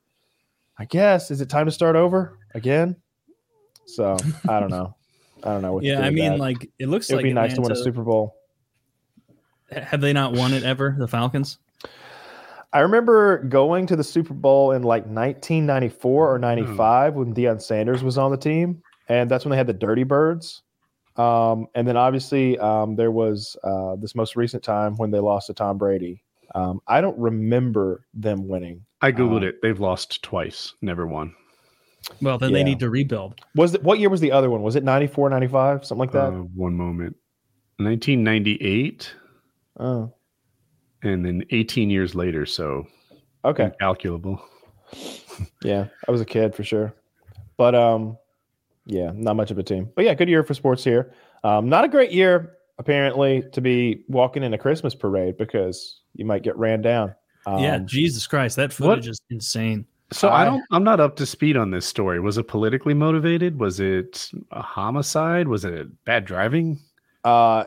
I 0.80 0.86
guess 0.86 1.30
is 1.30 1.42
it 1.42 1.50
time 1.50 1.66
to 1.66 1.72
start 1.72 1.98
over 1.98 2.40
again? 2.56 2.96
So 3.86 4.18
I 4.48 4.60
don't 4.60 4.70
know. 4.70 4.96
I 5.44 5.50
don't 5.50 5.62
know. 5.62 5.74
What 5.74 5.84
yeah, 5.84 6.02
I 6.02 6.10
mean, 6.10 6.32
that. 6.32 6.40
like 6.40 6.70
it 6.80 6.88
looks 6.88 7.10
It'd 7.10 7.18
like 7.18 7.24
be 7.24 7.34
nice 7.34 7.54
to 7.56 7.62
win 7.62 7.72
a 7.72 7.76
Super 7.76 8.04
Bowl. 8.04 8.36
Have 9.72 10.02
they 10.02 10.14
not 10.14 10.34
won 10.34 10.54
it 10.54 10.64
ever? 10.64 10.96
The 10.98 11.08
Falcons. 11.08 11.60
I 12.72 12.82
remember 12.82 13.44
going 13.44 13.88
to 13.88 13.96
the 13.96 14.04
Super 14.04 14.34
Bowl 14.34 14.72
in 14.72 14.84
like 14.84 15.04
1994 15.04 16.34
or 16.34 16.38
95 16.38 17.16
when 17.16 17.34
Deion 17.34 17.62
Sanders 17.62 18.04
was 18.04 18.18
on 18.18 18.32
the 18.32 18.38
team, 18.38 18.82
and 19.08 19.30
that's 19.30 19.44
when 19.44 19.52
they 19.52 19.58
had 19.58 19.68
the 19.68 19.74
Dirty 19.74 20.04
Birds. 20.04 20.62
Um, 21.16 21.68
and 21.76 21.88
then 21.88 21.98
obviously 21.98 22.58
um, 22.60 22.96
there 22.96 23.12
was 23.12 23.58
uh, 23.64 23.96
this 23.96 24.16
most 24.16 24.36
recent 24.36 24.64
time 24.64 24.96
when 24.98 25.12
they 25.12 25.20
lost 25.20 25.48
to 25.48 25.54
Tom 25.54 25.78
Brady. 25.78 26.24
Um, 26.56 26.80
I 26.88 27.02
don't 27.02 27.18
remember 27.18 28.06
them 28.14 28.48
winning. 28.48 28.86
I 29.02 29.12
googled 29.12 29.38
um, 29.38 29.44
it. 29.44 29.62
They've 29.62 29.80
lost 29.80 30.22
twice, 30.24 30.74
never 30.82 31.08
won. 31.08 31.34
Well, 32.22 32.38
then 32.38 32.52
yeah. 32.52 32.58
they 32.60 32.64
need 32.64 32.80
to 32.80 32.90
rebuild. 32.90 33.42
Was 33.56 33.74
it 33.74 33.84
what 33.84 34.00
year 34.00 34.10
was 34.10 34.22
the 34.22 34.32
other 34.32 34.50
one? 34.50 34.62
Was 34.62 34.76
it 34.76 34.84
94, 34.84 35.30
95, 35.30 35.86
something 35.86 36.00
like 36.00 36.12
that? 36.12 36.28
Uh, 36.28 36.44
one 36.56 36.76
moment. 36.76 37.16
1998. 37.78 39.14
Oh. 39.80 40.14
And 41.04 41.26
then 41.26 41.44
18 41.52 41.90
years 41.90 42.16
later, 42.16 42.46
so 42.46 42.86
okay. 43.46 43.66
Incalculable. 43.66 44.44
yeah, 45.64 45.88
I 46.08 46.12
was 46.12 46.22
a 46.22 46.26
kid 46.26 46.56
for 46.56 46.64
sure. 46.64 46.94
But 47.58 47.76
um 47.76 48.18
yeah, 48.86 49.12
not 49.14 49.36
much 49.36 49.52
of 49.52 49.58
a 49.58 49.64
team. 49.64 49.90
But 49.96 50.06
yeah, 50.06 50.14
good 50.14 50.30
year 50.30 50.44
for 50.44 50.54
sports 50.54 50.84
here. 50.84 51.14
Um, 51.44 51.70
not 51.70 51.84
a 51.84 51.88
great 51.88 52.12
year 52.12 52.58
apparently 52.80 53.44
to 53.52 53.62
be 53.62 54.04
walking 54.08 54.42
in 54.42 54.54
a 54.54 54.58
Christmas 54.58 54.96
parade 54.96 55.38
because 55.38 56.02
you 56.16 56.26
might 56.26 56.44
get 56.44 56.58
ran 56.58 56.82
down. 56.82 57.14
Um, 57.46 57.60
yeah, 57.60 57.78
Jesus 57.80 58.26
Christ, 58.26 58.56
that 58.56 58.74
footage 58.74 59.06
what? 59.06 59.12
is 59.12 59.22
insane. 59.30 59.86
So 60.12 60.30
I, 60.30 60.42
I, 60.42 60.46
don't 60.46 60.64
I'm 60.72 60.84
not 60.84 61.00
up 61.00 61.16
to 61.18 61.26
speed 61.26 61.56
on 61.56 61.70
this 61.70 61.86
story. 61.86 62.20
Was 62.20 62.38
it 62.38 62.48
politically 62.48 62.96
motivated? 62.96 63.60
Was 63.60 63.80
it 63.80 64.32
a 64.52 64.62
homicide? 64.62 65.48
Was 65.48 65.66
it 65.66 65.88
bad 66.06 66.26
driving? 66.26 66.80
Uh 67.24 67.66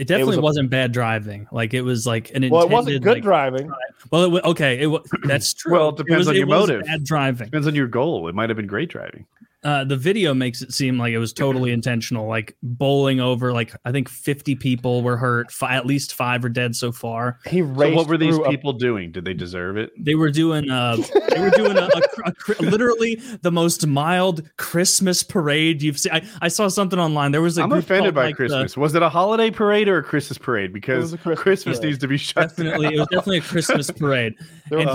it 0.00 0.06
definitely 0.06 0.38
it 0.38 0.42
was 0.42 0.56
not 0.56 0.70
bad 0.70 0.92
driving. 0.92 1.46
Like 1.52 1.74
it 1.74 1.82
was 1.82 2.06
like 2.06 2.30
an 2.34 2.48
well, 2.48 2.62
it 2.62 2.70
wasn't 2.70 3.02
good 3.02 3.16
like, 3.16 3.22
driving. 3.22 3.70
Well, 4.10 4.34
it, 4.36 4.44
okay, 4.44 4.80
it, 4.80 4.86
was 4.86 5.02
that's 5.24 5.52
true. 5.52 5.74
well, 5.74 5.90
it 5.90 5.98
depends 5.98 6.14
it 6.14 6.18
was, 6.18 6.28
on 6.28 6.36
your 6.36 6.46
motive. 6.46 6.86
Bad 6.86 7.04
driving 7.04 7.44
depends 7.48 7.66
on 7.66 7.74
your 7.74 7.86
goal. 7.86 8.26
It 8.26 8.34
might 8.34 8.48
have 8.48 8.56
been 8.56 8.66
great 8.66 8.88
driving 8.88 9.26
uh, 9.62 9.84
the 9.84 9.96
video 9.96 10.32
makes 10.32 10.62
it 10.62 10.72
seem 10.72 10.98
like 10.98 11.12
it 11.12 11.18
was 11.18 11.34
totally 11.34 11.70
intentional, 11.70 12.26
like 12.26 12.56
bowling 12.62 13.20
over. 13.20 13.52
Like 13.52 13.74
I 13.84 13.92
think 13.92 14.08
fifty 14.08 14.54
people 14.54 15.02
were 15.02 15.18
hurt. 15.18 15.52
Five, 15.52 15.72
at 15.72 15.84
least 15.86 16.14
five 16.14 16.42
are 16.46 16.48
dead 16.48 16.74
so 16.74 16.92
far. 16.92 17.38
He 17.46 17.60
raced. 17.60 17.92
So 17.92 17.96
what 17.96 18.08
were 18.08 18.16
these 18.16 18.38
people 18.38 18.76
a- 18.76 18.78
doing? 18.78 19.12
Did 19.12 19.26
they 19.26 19.34
deserve 19.34 19.76
it? 19.76 19.90
They 19.98 20.14
were 20.14 20.30
doing. 20.30 20.70
Uh, 20.70 20.96
they 21.28 21.40
were 21.40 21.50
doing 21.50 21.76
a, 21.76 21.90
a, 21.94 22.02
a, 22.24 22.62
literally 22.62 23.16
the 23.42 23.52
most 23.52 23.86
mild 23.86 24.48
Christmas 24.56 25.22
parade 25.22 25.82
you've 25.82 25.98
seen. 25.98 26.12
I, 26.12 26.22
I 26.40 26.48
saw 26.48 26.68
something 26.68 26.98
online. 26.98 27.32
There 27.32 27.42
was 27.42 27.58
a. 27.58 27.62
I'm 27.62 27.72
offended 27.72 28.14
by 28.14 28.26
like 28.26 28.36
Christmas. 28.36 28.74
The, 28.74 28.80
was 28.80 28.94
it 28.94 29.02
a 29.02 29.10
holiday 29.10 29.50
parade 29.50 29.88
or 29.88 29.98
a 29.98 30.02
Christmas 30.02 30.38
parade? 30.38 30.72
Because 30.72 31.10
Christmas, 31.10 31.38
Christmas 31.38 31.78
parade. 31.78 31.86
needs 31.90 31.98
to 31.98 32.08
be 32.08 32.16
shut. 32.16 32.48
Definitely, 32.48 32.86
down. 32.86 32.94
it 32.94 32.98
was 32.98 33.08
definitely 33.08 33.38
a 33.38 33.42
Christmas 33.42 33.90
parade. 33.98 34.36
and 34.70 34.88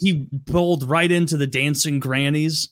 he 0.00 0.12
he 0.12 0.26
bowled 0.30 0.88
right 0.88 1.10
into 1.10 1.36
the 1.36 1.48
dancing 1.48 1.98
grannies 1.98 2.68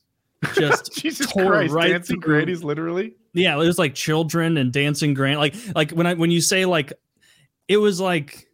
just 0.55 0.93
Jesus 0.97 1.27
Christ, 1.27 1.73
right 1.73 1.91
dancing 1.91 2.21
through. 2.21 2.35
grannies, 2.35 2.65
literally. 2.65 3.15
Yeah, 3.33 3.55
it 3.55 3.59
was 3.59 3.79
like 3.79 3.95
children 3.95 4.57
and 4.57 4.73
dancing 4.73 5.15
grand. 5.15 5.39
Like 5.39 5.55
like 5.75 5.91
when 5.91 6.07
I 6.07 6.15
when 6.15 6.31
you 6.31 6.41
say 6.41 6.65
like, 6.65 6.93
it 7.69 7.79
was 7.79 8.01
like 8.01 8.49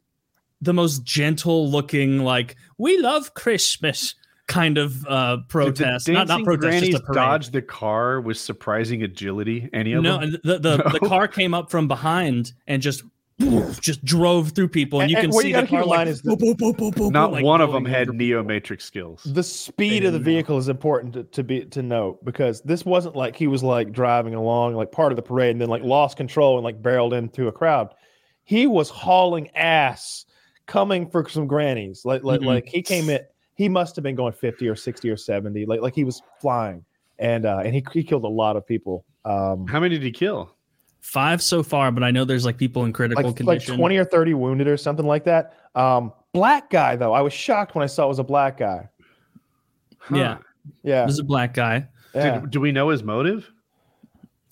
the 0.61 0.73
most 0.73 1.05
gentle 1.05 1.71
looking 1.71 2.19
like 2.21 2.57
we 2.79 2.99
love 2.99 3.35
Christmas 3.35 4.15
kind 4.47 4.79
of 4.79 5.07
uh 5.07 5.39
protest. 5.49 6.09
Not 6.09 6.29
not 6.29 6.45
protest. 6.45 6.85
Just 6.85 7.03
a 7.09 7.13
dodge 7.13 7.51
the 7.51 7.63
car 7.63 8.21
with 8.21 8.39
surprising 8.39 9.03
agility. 9.03 9.69
Any 9.73 9.93
of 9.93 10.03
no, 10.03 10.19
them? 10.19 10.37
The 10.43 10.59
the, 10.59 10.77
no. 10.79 10.91
the 10.91 11.01
car 11.09 11.29
came 11.29 11.55
up 11.55 11.71
from 11.71 11.87
behind 11.87 12.53
and 12.67 12.83
just 12.83 13.03
just 13.39 14.05
drove 14.05 14.51
through 14.51 14.69
people, 14.69 15.01
and, 15.01 15.05
and 15.05 15.11
you 15.11 15.17
can 15.17 15.25
and 15.27 15.35
see 15.35 15.51
you 15.51 15.61
the 15.61 15.67
car 15.67 15.85
like 15.85 16.09
is 16.09 16.23
boop, 16.23 16.39
boop, 16.39 16.57
boop, 16.57 17.13
not 17.13 17.31
like 17.31 17.45
one 17.45 17.61
of 17.61 17.73
them 17.73 17.85
had 17.85 18.13
neo 18.13 18.43
matrix 18.43 18.85
skills. 18.85 19.23
The 19.25 19.43
speed 19.43 20.05
of 20.05 20.13
the 20.13 20.19
vehicle 20.19 20.57
know. 20.57 20.61
is 20.61 20.69
important 20.69 21.13
to, 21.15 21.25
to 21.25 21.45
be 21.45 21.65
to 21.67 21.83
note 21.83 22.25
because 22.25 22.61
this 22.63 22.85
wasn't 22.85 23.15
like 23.15 23.37
he 23.37 23.47
was 23.47 23.63
like 23.63 23.93
driving 23.93 24.35
along 24.35 24.75
like 24.75 24.91
part 24.91 25.13
of 25.13 25.17
the 25.17 25.23
parade 25.23 25.53
and 25.53 25.61
then 25.61 25.69
like 25.69 25.83
lost 25.83 26.17
control 26.17 26.57
and 26.57 26.65
like 26.65 26.83
barreled 26.83 27.15
into 27.15 27.47
a 27.47 27.53
crowd. 27.53 27.95
He 28.45 28.67
was 28.67 28.91
hauling 28.91 29.51
ass 29.55 30.27
coming 30.67 31.09
for 31.09 31.29
some 31.29 31.47
grannies. 31.47 32.03
Like 32.05 32.25
like 32.25 32.41
mm-hmm. 32.41 32.49
like 32.49 32.69
he 32.69 32.83
came 32.83 33.09
in. 33.09 33.21
He 33.55 33.69
must 33.69 33.97
have 33.97 34.03
been 34.03 34.17
going 34.17 34.33
fifty 34.33 34.69
or 34.69 34.75
sixty 34.75 35.11
or 35.11 35.17
seventy. 35.17 35.65
Like 35.65 35.81
like 35.81 35.95
he 35.95 36.05
was 36.05 36.23
flying, 36.41 36.85
and 37.19 37.47
uh, 37.47 37.63
and 37.65 37.75
he 37.75 37.85
he 37.93 38.03
killed 38.03 38.25
a 38.25 38.29
lot 38.29 38.57
of 38.57 38.67
people. 38.67 39.05
Um, 39.25 39.67
How 39.67 39.79
many 39.79 39.97
did 39.97 40.05
he 40.05 40.13
kill? 40.13 40.55
Five 41.09 41.41
so 41.41 41.63
far, 41.63 41.91
but 41.91 42.05
I 42.05 42.11
know 42.11 42.27
there's 42.27 42.45
like 42.45 42.59
people 42.59 42.85
in 42.85 42.93
critical 42.93 43.25
like, 43.25 43.37
condition. 43.37 43.73
Like 43.73 43.79
20 43.79 43.97
or 43.97 44.05
30 44.05 44.35
wounded 44.35 44.69
or 44.69 44.77
something 44.77 45.07
like 45.07 45.25
that. 45.25 45.55
Um, 45.75 46.13
black 46.35 46.69
guy, 46.69 46.97
though. 46.97 47.15
I 47.15 47.23
was 47.23 47.33
shocked 47.33 47.75
when 47.75 47.83
I 47.83 47.87
saw 47.87 48.05
it 48.05 48.09
was 48.09 48.19
a 48.19 48.25
black 48.25 48.59
guy. 48.59 48.91
Huh. 49.97 50.17
Yeah. 50.17 50.39
Yeah. 50.83 51.07
This 51.07 51.15
is 51.15 51.21
a 51.21 51.25
black 51.25 51.55
guy. 51.55 51.89
Yeah. 52.15 52.41
Did, 52.41 52.51
do 52.51 52.61
we 52.61 52.73
know 52.73 52.91
his 52.91 53.03
motive? 53.03 53.51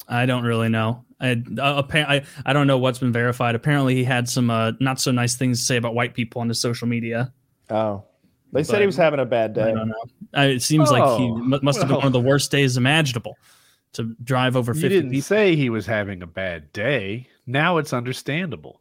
I 0.09 0.25
don't 0.25 0.45
really 0.45 0.71
know. 0.71 1.05
I, 1.21 1.43
uh, 1.61 1.83
I 1.93 2.23
I 2.47 2.53
don't 2.55 2.67
know 2.67 2.79
what's 2.79 3.01
been 3.01 3.13
verified. 3.13 3.55
Apparently, 3.55 3.95
he 3.95 4.05
had 4.05 4.27
some 4.27 4.49
uh, 4.49 4.73
not 4.81 4.99
so 4.99 5.11
nice 5.11 5.37
things 5.37 5.59
to 5.59 5.65
say 5.67 5.77
about 5.77 5.95
white 5.95 6.15
people 6.15 6.41
on 6.41 6.49
his 6.49 6.59
social 6.59 6.89
media. 6.89 7.35
Oh, 7.69 8.03
they 8.53 8.61
but 8.61 8.67
said 8.67 8.81
he 8.81 8.87
was 8.87 8.97
having 8.97 9.21
a 9.21 9.27
bad 9.27 9.53
day. 9.53 9.65
I 9.65 9.73
don't 9.73 9.89
know. 9.89 10.43
It 10.43 10.63
seems 10.63 10.89
oh, 10.89 10.93
like 10.93 11.21
he 11.21 11.27
oh, 11.27 11.61
must 11.63 11.81
have 11.81 11.89
been 11.89 11.99
one 11.99 12.07
of 12.07 12.15
the 12.15 12.21
worst 12.21 12.51
days 12.51 12.79
imaginable 12.79 13.37
to 13.93 14.15
drive 14.23 14.57
over 14.57 14.75
50 14.75 14.83
you 14.83 14.89
didn't 14.89 15.11
people. 15.11 15.23
say 15.23 15.57
he 15.57 15.71
was 15.71 15.87
having 15.87 16.23
a 16.23 16.27
bad 16.27 16.73
day. 16.73 17.29
Now 17.47 17.79
it's 17.79 17.93
understandable. 17.93 18.81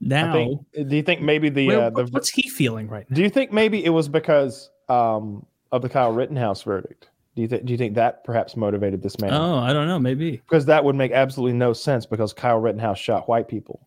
Now, 0.00 0.32
think, 0.32 0.88
do 0.88 0.96
you 0.96 1.02
think 1.02 1.20
maybe 1.20 1.50
the, 1.50 1.66
well, 1.66 1.80
uh, 1.82 1.90
the 1.90 2.04
what's 2.06 2.30
he 2.30 2.48
feeling 2.48 2.88
right 2.88 3.08
now? 3.10 3.14
Do 3.14 3.22
you 3.22 3.28
think 3.28 3.52
maybe 3.52 3.84
it 3.84 3.90
was 3.90 4.08
because 4.08 4.70
um, 4.88 5.44
of 5.72 5.82
the 5.82 5.90
Kyle 5.90 6.10
Rittenhouse 6.12 6.62
verdict? 6.62 7.10
Do 7.36 7.42
you 7.42 7.48
think 7.48 7.64
do 7.64 7.72
you 7.72 7.78
think 7.78 7.94
that 7.94 8.24
perhaps 8.24 8.56
motivated 8.56 9.02
this 9.02 9.18
man? 9.20 9.32
Oh, 9.34 9.58
I 9.58 9.72
don't 9.72 9.86
know, 9.86 9.98
maybe. 9.98 10.32
Because 10.32 10.64
that 10.66 10.84
would 10.84 10.96
make 10.96 11.12
absolutely 11.12 11.56
no 11.56 11.72
sense 11.72 12.06
because 12.06 12.32
Kyle 12.32 12.58
Rittenhouse 12.58 12.98
shot 12.98 13.28
white 13.28 13.46
people. 13.46 13.86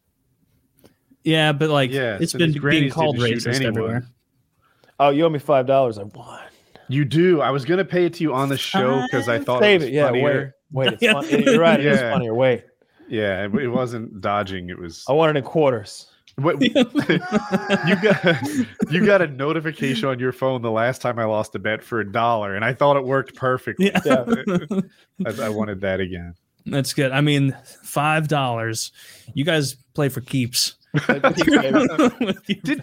Yeah, 1.23 1.51
but 1.51 1.69
like 1.69 1.91
yeah, 1.91 2.17
it's 2.19 2.33
been 2.33 2.53
being 2.53 2.91
called 2.91 3.17
racist 3.17 3.61
everywhere. 3.61 4.05
Oh, 4.99 5.09
you 5.09 5.25
owe 5.25 5.29
me 5.29 5.39
five 5.39 5.65
dollars. 5.65 5.97
I 5.97 6.03
won. 6.03 6.41
You 6.87 7.05
do. 7.05 7.41
I 7.41 7.51
was 7.51 7.65
gonna 7.65 7.85
pay 7.85 8.05
it 8.05 8.13
to 8.15 8.23
you 8.23 8.33
on 8.33 8.49
the 8.49 8.57
show 8.57 9.01
because 9.03 9.29
I 9.29 9.39
thought 9.39 9.61
Save 9.61 9.81
it, 9.81 9.85
was 9.85 9.89
it. 9.89 9.93
Yeah, 9.93 10.05
funnier. 10.07 10.55
Wait, 10.71 10.85
wait. 10.85 10.97
It's 11.01 11.29
fun- 11.29 11.43
you're 11.43 11.59
right. 11.59 11.79
It 11.79 11.85
yeah. 11.85 11.91
is 11.93 11.99
funnier. 11.99 12.33
Wait. 12.33 12.65
Yeah, 13.07 13.45
it, 13.45 13.53
it 13.55 13.67
wasn't 13.67 14.21
dodging. 14.21 14.69
It 14.69 14.79
was. 14.79 15.05
I 15.07 15.13
wanted 15.13 15.37
in 15.37 15.43
quarters. 15.43 16.07
What, 16.37 16.59
you 16.61 16.73
got 16.73 18.43
you 18.89 19.05
got 19.05 19.21
a 19.21 19.27
notification 19.27 20.09
on 20.09 20.17
your 20.17 20.31
phone 20.31 20.63
the 20.63 20.71
last 20.71 20.99
time 20.99 21.19
I 21.19 21.25
lost 21.25 21.53
a 21.53 21.59
bet 21.59 21.83
for 21.83 21.99
a 21.99 22.11
dollar, 22.11 22.55
and 22.55 22.65
I 22.65 22.73
thought 22.73 22.97
it 22.97 23.03
worked 23.03 23.35
perfectly. 23.35 23.91
Yeah. 24.05 24.25
I, 25.27 25.43
I 25.43 25.49
wanted 25.49 25.81
that 25.81 25.99
again. 25.99 26.33
That's 26.65 26.93
good. 26.93 27.11
I 27.11 27.21
mean, 27.21 27.55
five 27.83 28.29
dollars. 28.29 28.91
You 29.35 29.45
guys 29.45 29.75
play 29.93 30.09
for 30.09 30.21
keeps. 30.21 30.73
Did, 31.07 31.25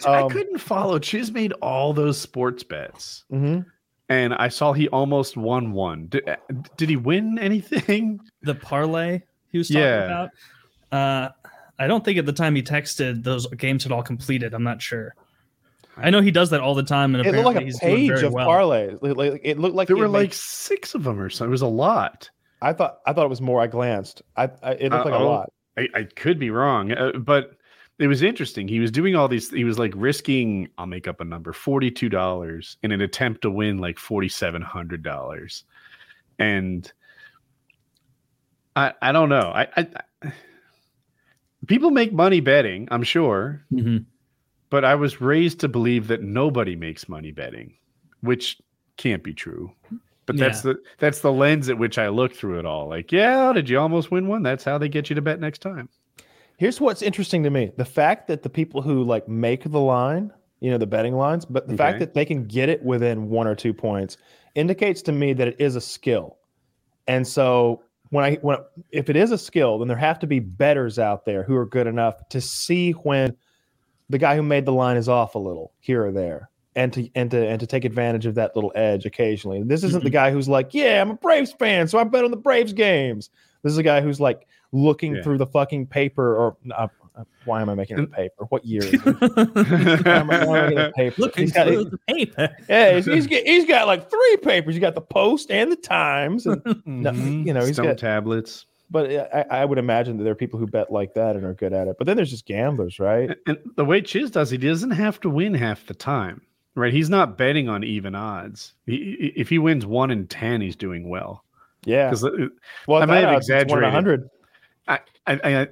um, 0.07 0.15
I 0.15 0.29
couldn't 0.29 0.59
follow. 0.59 1.01
Chiz 1.01 1.33
made 1.33 1.53
all 1.55 1.93
those 1.93 2.21
sports 2.21 2.63
bets. 2.63 3.25
Mm-hmm 3.33 3.69
and 4.11 4.35
I 4.35 4.49
saw 4.49 4.73
he 4.73 4.89
almost 4.89 5.37
won 5.37 5.73
one. 5.73 6.09
Did, 6.09 6.37
did 6.77 6.91
he 6.91 6.97
win 6.97 7.39
anything? 7.39 8.21
The 8.43 8.55
parlay 8.55 9.21
he 9.53 9.59
was 9.59 9.69
talking 9.69 9.83
yeah. 9.83 10.05
about. 10.05 10.31
Uh, 10.91 11.29
I 11.79 11.87
don't 11.87 12.03
think 12.03 12.17
at 12.17 12.25
the 12.25 12.33
time 12.33 12.55
he 12.55 12.63
texted 12.63 13.23
those 13.23 13.47
games 13.49 13.83
had 13.83 13.93
all 13.93 14.03
completed. 14.03 14.55
I'm 14.55 14.63
not 14.63 14.81
sure. 14.81 15.15
I 15.99 16.09
know 16.09 16.23
he 16.23 16.31
does 16.31 16.49
that 16.51 16.63
all 16.63 16.75
the 16.75 16.83
time, 16.83 17.15
and 17.15 17.27
it 17.27 17.33
looked 17.33 17.55
like 17.55 17.69
a 17.69 17.79
page 17.79 18.23
of 18.23 18.33
well. 18.33 18.47
parlay. 18.47 18.97
Like, 19.03 19.43
it 19.45 19.59
looked 19.59 19.75
like 19.75 19.89
there 19.89 19.97
were 19.99 20.09
made... 20.09 20.19
like 20.19 20.33
six 20.33 20.95
of 20.95 21.05
them 21.05 21.21
or 21.21 21.29
something. 21.29 21.51
It 21.51 21.53
was 21.53 21.61
a 21.61 21.67
lot. 21.67 22.31
I 22.63 22.73
thought 22.73 23.01
I 23.05 23.13
thought 23.13 23.27
it 23.27 23.31
was 23.31 23.43
more. 23.43 23.61
I 23.61 23.67
glanced. 23.67 24.23
I, 24.39 24.45
I 24.63 24.73
it 24.73 24.91
looked 24.91 25.07
uh, 25.07 25.11
like 25.11 25.21
a 25.21 25.23
lot. 25.23 25.53
I, 25.77 25.89
I 25.95 26.03
could 26.05 26.39
be 26.39 26.49
wrong, 26.49 26.93
uh, 26.93 27.13
but 27.19 27.57
it 28.01 28.07
was 28.07 28.23
interesting. 28.23 28.67
He 28.67 28.81
was 28.81 28.91
doing 28.91 29.15
all 29.15 29.29
these. 29.29 29.51
He 29.51 29.65
was 29.65 29.79
like 29.79 29.93
risking. 29.95 30.71
I'll 30.79 30.87
make 30.87 31.07
up 31.07 31.21
a 31.21 31.25
number: 31.25 31.53
forty-two 31.53 32.09
dollars 32.09 32.79
in 32.83 32.93
an 32.93 33.03
attempt 33.03 33.43
to 33.43 33.51
win 33.51 33.77
like 33.77 33.99
forty-seven 33.99 34.63
hundred 34.63 35.03
dollars, 35.03 35.65
and 36.39 36.91
I 38.75 38.95
I 39.03 39.13
don't 39.13 39.29
know. 39.29 39.53
I, 39.55 39.69
I, 39.77 39.89
I 40.23 40.33
people 41.67 41.91
make 41.91 42.11
money 42.11 42.41
betting. 42.41 42.89
I'm 42.91 43.03
sure, 43.03 43.63
mm-hmm. 43.71 43.99
but 44.71 44.83
I 44.83 44.95
was 44.95 45.21
raised 45.21 45.61
to 45.61 45.69
believe 45.69 46.07
that 46.09 46.23
nobody 46.23 46.77
makes 46.77 47.07
money 47.07 47.33
betting, 47.33 47.75
which 48.23 48.59
can't 48.97 49.23
be 49.23 49.35
true. 49.35 49.71
But 50.25 50.37
yeah. 50.37 50.47
that's 50.47 50.63
the 50.63 50.77
that's 50.97 51.21
the 51.21 51.33
lens 51.33 51.69
at 51.69 51.77
which 51.77 51.99
I 51.99 52.09
look 52.09 52.35
through 52.35 52.61
it 52.61 52.65
all. 52.65 52.89
Like, 52.89 53.13
yeah, 53.13 53.53
did 53.53 53.69
you 53.69 53.79
almost 53.79 54.11
win 54.11 54.27
one? 54.27 54.43
That's 54.43 54.65
how 54.65 54.79
they 54.79 54.89
get 54.89 55.11
you 55.11 55.17
to 55.17 55.23
bet 55.23 55.39
next 55.39 55.59
time. 55.59 55.91
Here's 56.61 56.79
what's 56.79 57.01
interesting 57.01 57.43
to 57.45 57.51
me: 57.51 57.73
the 57.79 57.87
fact 57.87 58.29
that 58.29 58.43
the 58.43 58.51
people 58.51 58.83
who 58.83 59.03
like 59.03 59.27
make 59.27 59.65
the 59.65 59.81
line, 59.81 60.31
you 60.61 60.71
know, 60.71 60.77
the 60.77 60.87
betting 60.87 61.17
lines, 61.17 61.47
but 61.47 61.67
the 61.67 61.73
okay. 61.73 61.83
fact 61.83 61.99
that 62.01 62.13
they 62.13 62.27
can 62.27 62.45
get 62.45 62.69
it 62.69 62.83
within 62.85 63.31
one 63.31 63.47
or 63.47 63.55
two 63.55 63.73
points 63.73 64.19
indicates 64.55 65.01
to 65.03 65.13
me 65.13 65.33
that 65.33 65.49
it 65.49 65.57
is 65.59 65.75
a 65.75 65.81
skill. 65.81 66.37
And 67.09 67.27
so 67.27 67.83
when 68.11 68.27
I 68.27 68.35
when 68.43 68.59
if 68.91 69.09
it 69.09 69.17
is 69.17 69.31
a 69.31 69.39
skill, 69.39 69.79
then 69.79 69.89
there 69.89 69.97
have 69.97 70.19
to 70.19 70.27
be 70.27 70.39
betters 70.39 70.99
out 70.99 71.25
there 71.25 71.43
who 71.43 71.57
are 71.57 71.65
good 71.65 71.87
enough 71.87 72.29
to 72.29 72.43
see 72.43 72.91
when 72.93 73.35
the 74.11 74.19
guy 74.19 74.37
who 74.37 74.43
made 74.43 74.67
the 74.67 74.73
line 74.75 74.99
is 74.99 75.09
off 75.09 75.37
a 75.37 75.39
little 75.39 75.73
here 75.81 76.05
or 76.05 76.13
there, 76.13 76.51
and 76.77 76.93
to 76.93 77.09
and 77.15 77.31
to 77.31 77.49
and 77.49 77.59
to 77.61 77.67
take 77.67 77.87
advantage 77.87 78.27
of 78.27 78.35
that 78.35 78.55
little 78.55 78.73
edge 78.75 79.07
occasionally. 79.07 79.63
This 79.63 79.83
isn't 79.83 80.01
mm-hmm. 80.01 80.05
the 80.05 80.11
guy 80.11 80.31
who's 80.31 80.47
like, 80.47 80.75
yeah, 80.75 81.01
I'm 81.01 81.13
a 81.13 81.15
Braves 81.15 81.53
fan, 81.53 81.89
so 81.89 81.99
I 81.99 82.05
bet 82.05 82.27
on 82.27 82.31
the 82.31 82.37
Braves 82.37 82.75
games. 82.75 83.31
This 83.63 83.73
is 83.73 83.79
a 83.79 83.83
guy 83.83 84.03
who's 84.03 84.21
like 84.21 84.47
looking 84.73 85.17
yeah. 85.17 85.23
through 85.23 85.39
the 85.39 85.47
fucking 85.47 85.87
paper 85.87 86.37
or 86.37 86.57
uh, 86.75 86.89
why 87.45 87.61
am 87.61 87.69
I 87.69 87.75
making 87.75 87.99
a 87.99 88.07
paper? 88.07 88.45
What 88.49 88.65
year? 88.65 88.83
It? 88.85 89.03
Paper? 90.95 91.21
Looking 91.21 91.43
he's 91.43 91.53
got, 91.53 91.67
through 91.67 91.85
the 91.85 91.99
paper. 92.09 92.49
Yeah, 92.69 92.95
he's, 92.95 93.07
he's, 93.07 93.27
got, 93.27 93.43
he's 93.43 93.67
got 93.67 93.87
like 93.87 94.11
three 94.11 94.37
papers. 94.43 94.75
You 94.75 94.81
got 94.81 94.95
the 94.95 95.01
Post 95.01 95.51
and 95.51 95.73
the 95.73 95.77
Times, 95.77 96.47
and 96.47 96.63
mm-hmm. 96.65 97.47
you 97.47 97.53
know 97.53 97.65
he's 97.65 97.77
Stone 97.77 97.87
got 97.87 97.99
tablets. 97.99 98.67
But 98.91 99.11
I, 99.33 99.61
I, 99.61 99.65
would 99.65 99.79
imagine 99.79 100.17
that 100.17 100.25
there 100.25 100.33
are 100.33 100.37
people 100.37 100.59
who 100.59 100.67
bet 100.67 100.91
like 100.91 101.15
that 101.15 101.37
and 101.37 101.45
are 101.45 101.55
good 101.55 101.73
at 101.73 101.87
it. 101.87 101.97
But 101.97 102.09
then 102.09 102.17
there's 102.17 102.31
just 102.31 102.45
gamblers, 102.45 102.99
right? 102.99 103.31
And 103.47 103.57
the 103.77 103.85
way 103.85 104.01
Chiz 104.01 104.33
does, 104.33 104.51
he 104.51 104.59
doesn't 104.59 104.91
have 104.91 105.21
to 105.21 105.31
win 105.31 105.55
half 105.55 105.87
the 105.87 105.95
time, 105.95 106.43
right? 106.75 106.93
He's 106.93 107.09
not 107.09 107.39
betting 107.39 107.69
on 107.69 107.85
even 107.85 108.17
odds. 108.17 108.75
He, 108.87 109.33
if 109.37 109.49
he 109.49 109.59
wins 109.59 109.87
one 109.87 110.11
in 110.11 110.27
ten, 110.27 110.61
he's 110.61 110.77
doing 110.77 111.09
well. 111.09 111.45
Yeah. 111.85 112.09
Because 112.09 112.25
uh, 112.25 112.31
well, 112.89 113.03
I 113.03 113.07
might 113.07 113.25
have 113.25 113.37
exaggerated. 113.37 114.29
I, 114.91 115.01
I, 115.27 115.69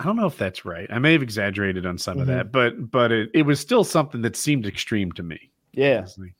I 0.00 0.04
don't 0.04 0.16
know 0.16 0.26
if 0.26 0.38
that's 0.38 0.64
right. 0.64 0.86
I 0.90 0.98
may 0.98 1.12
have 1.12 1.22
exaggerated 1.22 1.86
on 1.86 1.98
some 1.98 2.14
mm-hmm. 2.14 2.22
of 2.22 2.26
that, 2.28 2.52
but 2.52 2.90
but 2.90 3.12
it, 3.12 3.30
it 3.34 3.42
was 3.42 3.58
still 3.60 3.84
something 3.84 4.22
that 4.22 4.36
seemed 4.36 4.66
extreme 4.66 5.12
to 5.12 5.22
me. 5.22 5.50
Yeah. 5.72 5.98
Honestly. 5.98 6.34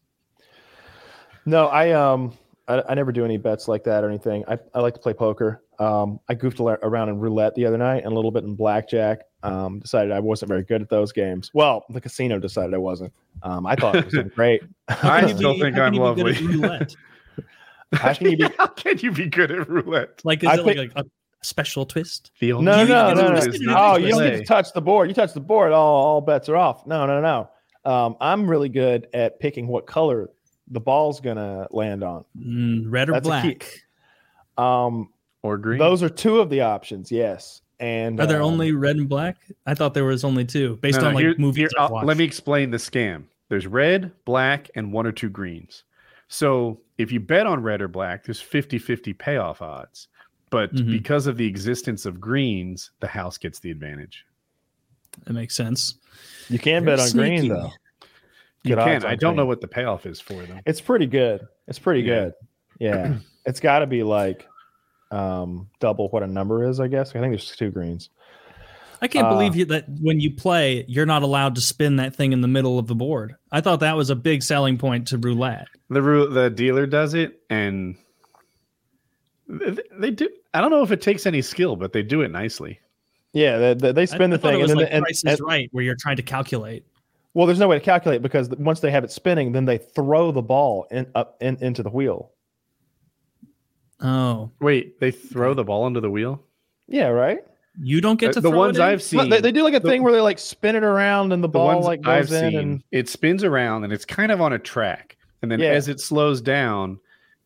No, 1.46 1.66
I 1.66 1.92
um 1.92 2.32
I, 2.68 2.82
I, 2.90 2.94
never 2.94 3.12
do 3.12 3.24
any 3.24 3.38
bets 3.38 3.66
like 3.66 3.82
that 3.84 4.04
or 4.04 4.08
anything. 4.08 4.44
I, 4.46 4.58
I 4.74 4.80
like 4.80 4.92
to 4.94 5.00
play 5.00 5.14
poker. 5.14 5.62
Um, 5.78 6.20
I 6.28 6.34
goofed 6.34 6.60
around 6.60 7.08
in 7.08 7.18
roulette 7.18 7.54
the 7.54 7.64
other 7.64 7.78
night 7.78 8.04
and 8.04 8.12
a 8.12 8.14
little 8.14 8.30
bit 8.30 8.44
in 8.44 8.54
blackjack. 8.54 9.20
Um, 9.42 9.78
decided 9.78 10.12
I 10.12 10.20
wasn't 10.20 10.48
very 10.48 10.64
good 10.64 10.82
at 10.82 10.90
those 10.90 11.12
games. 11.12 11.50
Well, 11.54 11.86
the 11.88 12.00
casino 12.00 12.38
decided 12.38 12.74
I 12.74 12.78
wasn't. 12.78 13.12
Um, 13.42 13.66
I 13.66 13.76
thought 13.76 13.96
it 13.96 14.04
was 14.04 14.14
great. 14.34 14.62
I 14.88 15.32
still 15.34 15.54
be, 15.54 15.60
think 15.60 15.78
I'm 15.78 15.94
lovely. 15.94 16.34
How 17.94 18.12
can, 18.12 18.30
you 18.30 18.36
be, 18.36 18.54
how 18.58 18.66
can 18.66 18.98
you 18.98 19.12
be 19.12 19.28
good 19.28 19.50
at 19.50 19.68
roulette? 19.68 20.20
Like, 20.24 20.42
is 20.42 20.48
I 20.48 20.54
it 20.56 20.66
like 20.66 20.76
a, 20.76 21.00
a 21.00 21.04
special 21.42 21.86
twist? 21.86 22.30
The 22.40 22.52
no, 22.52 22.60
no, 22.60 22.84
no, 22.84 23.14
no, 23.14 23.40
no. 23.40 23.74
Oh, 23.76 23.96
you 23.96 24.08
don't 24.10 24.22
get 24.22 24.36
to 24.38 24.44
touch 24.44 24.72
the 24.72 24.80
board. 24.80 25.08
You 25.08 25.14
touch 25.14 25.32
the 25.32 25.40
board, 25.40 25.72
all, 25.72 26.06
all 26.06 26.20
bets 26.20 26.48
are 26.48 26.56
off. 26.56 26.86
No, 26.86 27.06
no, 27.06 27.20
no. 27.20 27.50
Um, 27.90 28.16
I'm 28.20 28.48
really 28.48 28.68
good 28.68 29.08
at 29.14 29.40
picking 29.40 29.66
what 29.66 29.86
color 29.86 30.30
the 30.70 30.80
ball's 30.80 31.20
gonna 31.20 31.66
land 31.70 32.02
on. 32.04 32.24
Mm, 32.38 32.84
red 32.88 33.08
or 33.08 33.12
That's 33.12 33.26
black? 33.26 33.84
Um, 34.56 35.10
or 35.42 35.56
green. 35.56 35.78
Those 35.78 36.02
are 36.02 36.08
two 36.08 36.40
of 36.40 36.50
the 36.50 36.62
options. 36.62 37.10
Yes. 37.10 37.62
And 37.80 38.18
are 38.18 38.26
there 38.26 38.42
um, 38.42 38.52
only 38.52 38.72
red 38.72 38.96
and 38.96 39.08
black? 39.08 39.36
I 39.64 39.74
thought 39.74 39.94
there 39.94 40.04
was 40.04 40.24
only 40.24 40.44
two 40.44 40.76
based 40.76 41.00
no, 41.00 41.08
on 41.08 41.14
like 41.14 41.22
here, 41.22 41.34
movies. 41.38 41.70
Here, 41.76 41.88
let 42.02 42.16
me 42.16 42.24
explain 42.24 42.70
the 42.70 42.76
scam. 42.76 43.24
There's 43.48 43.66
red, 43.66 44.12
black, 44.24 44.68
and 44.74 44.92
one 44.92 45.06
or 45.06 45.12
two 45.12 45.30
greens. 45.30 45.84
So 46.26 46.80
if 46.98 47.12
you 47.12 47.20
bet 47.20 47.46
on 47.46 47.62
red 47.62 47.80
or 47.80 47.88
black, 47.88 48.24
there's 48.24 48.40
50 48.40 48.78
50 48.78 49.12
payoff 49.14 49.62
odds. 49.62 50.08
But 50.50 50.74
mm-hmm. 50.74 50.90
because 50.90 51.26
of 51.26 51.36
the 51.36 51.46
existence 51.46 52.06
of 52.06 52.20
greens, 52.20 52.90
the 53.00 53.06
house 53.06 53.38
gets 53.38 53.58
the 53.58 53.70
advantage. 53.70 54.24
That 55.24 55.32
makes 55.32 55.54
sense. 55.54 55.96
You 56.48 56.58
can 56.58 56.84
Very 56.84 56.96
bet 56.96 57.02
on 57.02 57.08
sneaky. 57.10 57.48
green 57.48 57.48
though. 57.48 57.72
You 58.64 58.76
can. 58.76 59.04
I 59.04 59.14
don't 59.14 59.30
green. 59.30 59.36
know 59.36 59.46
what 59.46 59.60
the 59.60 59.68
payoff 59.68 60.06
is 60.06 60.20
for 60.20 60.42
them. 60.42 60.60
It's 60.66 60.80
pretty 60.80 61.06
good. 61.06 61.46
It's 61.66 61.78
pretty 61.78 62.00
yeah. 62.00 62.14
good. 62.14 62.32
Yeah. 62.78 63.14
it's 63.46 63.60
got 63.60 63.80
to 63.80 63.86
be 63.86 64.02
like 64.02 64.46
um, 65.10 65.68
double 65.80 66.08
what 66.08 66.22
a 66.22 66.26
number 66.26 66.68
is, 66.68 66.80
I 66.80 66.88
guess. 66.88 67.10
I 67.10 67.20
think 67.20 67.32
there's 67.32 67.54
two 67.56 67.70
greens. 67.70 68.10
I 69.00 69.08
can't 69.08 69.28
uh, 69.28 69.30
believe 69.30 69.54
you 69.54 69.64
that 69.66 69.84
when 70.00 70.20
you 70.20 70.34
play, 70.34 70.84
you're 70.88 71.06
not 71.06 71.22
allowed 71.22 71.54
to 71.54 71.60
spin 71.60 71.96
that 71.96 72.16
thing 72.16 72.32
in 72.32 72.40
the 72.40 72.48
middle 72.48 72.78
of 72.78 72.88
the 72.88 72.94
board. 72.94 73.36
I 73.52 73.60
thought 73.60 73.80
that 73.80 73.96
was 73.96 74.10
a 74.10 74.16
big 74.16 74.42
selling 74.42 74.76
point 74.76 75.08
to 75.08 75.18
roulette. 75.18 75.68
The 75.88 76.00
the 76.30 76.50
dealer 76.50 76.86
does 76.86 77.14
it, 77.14 77.40
and 77.48 77.96
they 79.48 80.10
do. 80.10 80.28
I 80.54 80.60
don't 80.60 80.70
know 80.70 80.82
if 80.82 80.92
it 80.92 81.00
takes 81.00 81.26
any 81.26 81.42
skill, 81.42 81.76
but 81.76 81.92
they 81.92 82.02
do 82.02 82.22
it 82.22 82.30
nicely. 82.30 82.80
Yeah, 83.32 83.58
they, 83.58 83.74
they, 83.74 83.92
they 83.92 84.06
spin 84.06 84.32
I, 84.32 84.36
the 84.36 84.48
I 84.48 84.50
thing, 84.50 84.60
and 84.60 84.70
then 84.70 84.76
like 84.78 84.88
and, 84.90 85.02
Price 85.02 85.24
is 85.24 85.40
right, 85.40 85.68
where 85.72 85.84
you're 85.84 85.96
trying 85.96 86.16
to 86.16 86.22
calculate. 86.22 86.84
Well, 87.34 87.46
there's 87.46 87.58
no 87.58 87.68
way 87.68 87.78
to 87.78 87.84
calculate 87.84 88.22
because 88.22 88.48
once 88.50 88.80
they 88.80 88.90
have 88.90 89.04
it 89.04 89.12
spinning, 89.12 89.52
then 89.52 89.64
they 89.64 89.78
throw 89.78 90.32
the 90.32 90.42
ball 90.42 90.86
in, 90.90 91.06
up 91.14 91.36
in, 91.40 91.56
into 91.60 91.82
the 91.82 91.90
wheel. 91.90 92.32
Oh, 94.00 94.50
wait, 94.60 95.00
they 95.00 95.10
throw 95.10 95.54
the 95.54 95.64
ball 95.64 95.86
into 95.86 96.00
the 96.00 96.10
wheel? 96.10 96.42
Yeah, 96.86 97.08
right. 97.08 97.40
You 97.80 98.00
don't 98.00 98.18
get 98.18 98.30
uh, 98.30 98.32
to 98.34 98.40
the 98.40 98.50
ones 98.50 98.78
I've 98.78 99.02
seen. 99.02 99.28
they, 99.28 99.40
they, 99.40 99.52
do 99.52 99.62
like 99.62 99.74
a 99.74 99.80
the, 99.80 99.88
thing 99.88 100.02
where 100.02 100.12
they 100.12 100.20
like 100.20 100.38
spin 100.38 100.74
it 100.74 100.82
around 100.82 101.32
and 101.32 101.42
the, 101.42 101.48
the 101.48 101.52
ball 101.52 101.80
like 101.82 102.00
goes 102.00 102.32
I've 102.32 102.44
in 102.44 102.50
seen, 102.50 102.58
and 102.58 102.82
it 102.90 103.08
spins 103.08 103.44
around 103.44 103.84
and 103.84 103.92
it's 103.92 104.04
kind 104.04 104.32
of 104.32 104.40
on 104.40 104.52
a 104.52 104.58
track. 104.58 105.16
And 105.42 105.50
then 105.50 105.60
yeah. 105.60 105.70
as 105.70 105.86
it 105.86 106.00
slows 106.00 106.40
down, 106.40 106.98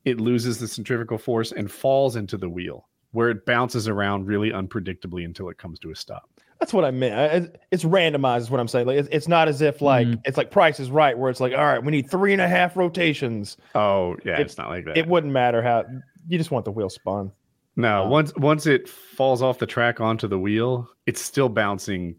it 0.05 0.21
loses 0.21 0.59
the 0.59 0.69
centrifugal 0.69 1.19
force 1.19 1.53
and 1.53 1.71
falls 1.71 2.17
into 2.17 2.37
the 2.37 2.49
wheel 2.49 2.89
where 3.13 3.31
it 3.31 3.45
bounces 3.47 3.89
around 3.89 4.27
really 4.27 4.51
unpredictably 4.51 5.25
until 5.25 5.49
it 5.49 5.59
comes 5.59 5.79
to 5.79 5.91
a 5.91 5.95
stop. 5.95 6.29
That's 6.59 6.73
what 6.73 6.85
I 6.85 6.91
meant. 6.91 7.57
It's 7.71 7.85
randomized, 7.85 8.41
is 8.41 8.51
what 8.51 8.61
I'm 8.61 8.69
saying. 8.69 8.87
Like, 8.87 9.09
it's 9.11 9.29
not 9.29 9.49
as 9.49 9.63
if 9.63 9.81
like 9.81 10.07
mm-hmm. 10.07 10.21
it's 10.25 10.37
like 10.37 10.51
Price 10.51 10.79
is 10.79 10.91
Right, 10.91 11.17
where 11.17 11.29
it's 11.29 11.41
like, 11.41 11.53
all 11.53 11.65
right, 11.65 11.83
we 11.83 11.91
need 11.91 12.09
three 12.09 12.33
and 12.33 12.41
a 12.41 12.49
half 12.49 12.77
rotations. 12.77 13.57
Oh 13.75 14.17
yeah, 14.25 14.35
it, 14.35 14.43
it's 14.43 14.57
not 14.57 14.69
like 14.69 14.85
that. 14.85 14.97
It 14.97 15.09
wouldn't 15.09 15.33
matter 15.33 15.61
how 15.61 15.85
you 16.29 16.39
just 16.39 16.53
want 16.53 16.65
the 16.65 16.71
wheel 16.71 16.89
spun. 16.89 17.33
No, 17.75 18.05
um, 18.05 18.11
once 18.11 18.33
once 18.37 18.67
it 18.67 18.89
falls 18.89 19.43
off 19.43 19.59
the 19.59 19.67
track 19.67 20.01
onto 20.01 20.29
the 20.29 20.39
wheel, 20.39 20.89
it's 21.07 21.21
still 21.21 21.49
bouncing 21.49 22.15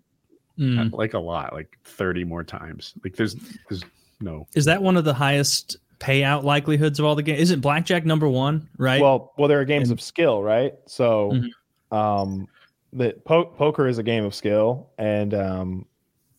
mm. 0.59 0.91
like 0.91 1.13
a 1.13 1.19
lot, 1.19 1.53
like 1.53 1.77
30 1.85 2.25
more 2.25 2.43
times. 2.43 2.93
Like 3.01 3.15
there's 3.15 3.35
there's 3.69 3.83
no. 4.19 4.45
Is 4.55 4.65
that 4.65 4.81
one 4.81 4.97
of 4.97 5.05
the 5.05 5.13
highest 5.13 5.77
payout 6.03 6.43
likelihoods 6.43 6.99
of 6.99 7.05
all 7.05 7.15
the 7.15 7.23
games? 7.23 7.39
Isn't 7.39 7.61
blackjack 7.61 8.05
number 8.05 8.27
one, 8.27 8.69
right? 8.77 9.01
Well, 9.01 9.33
well, 9.37 9.47
there 9.47 9.59
are 9.61 9.65
games 9.65 9.89
and, 9.89 9.97
of 9.97 10.03
skill, 10.03 10.43
right? 10.43 10.73
So, 10.85 11.31
mm-hmm. 11.31 11.95
um, 11.95 12.47
the 12.91 13.15
po- 13.25 13.45
poker 13.45 13.87
is 13.87 13.97
a 13.97 14.03
game 14.03 14.25
of 14.25 14.35
skill, 14.35 14.89
and 14.97 15.33
um, 15.33 15.85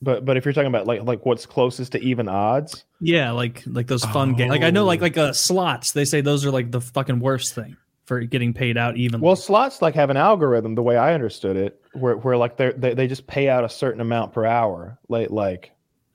but 0.03 0.25
but 0.25 0.37
if 0.37 0.45
you're 0.45 0.55
talking 0.55 0.69
about 0.69 0.87
like 0.87 1.03
like 1.03 1.25
what's 1.25 1.47
closest 1.47 1.93
to 1.93 2.01
even 2.01 2.29
odds, 2.29 2.85
yeah, 3.01 3.31
like 3.31 3.63
like 3.67 3.87
those 3.87 4.05
fun 4.05 4.31
oh. 4.31 4.35
games. 4.35 4.51
Like 4.51 4.63
I 4.63 4.71
know 4.71 4.85
like 4.85 5.01
like 5.01 5.17
uh, 5.17 5.33
slots, 5.33 5.93
they 5.93 6.05
say 6.05 6.21
those 6.21 6.45
are 6.45 6.51
like 6.51 6.71
the 6.71 6.81
fucking 6.81 7.21
worst 7.21 7.55
thing 7.55 7.77
for 8.05 8.21
getting 8.21 8.53
paid 8.53 8.77
out 8.77 8.97
even. 8.97 9.21
Well, 9.21 9.37
slots 9.37 9.81
like 9.83 9.95
have 9.95 10.11
an 10.11 10.17
algorithm, 10.17 10.75
the 10.75 10.83
way 10.83 10.97
I 10.97 11.15
understood 11.15 11.57
it, 11.57 11.81
where 11.95 12.17
where 12.17 12.37
like 12.37 12.57
they 12.57 12.73
they 12.73 13.07
just 13.07 13.27
pay 13.27 13.49
out 13.49 13.65
a 13.65 13.69
certain 13.69 14.01
amount 14.01 14.33
per 14.33 14.45
hour, 14.45 14.99
like 15.09 15.31
like 15.31 15.73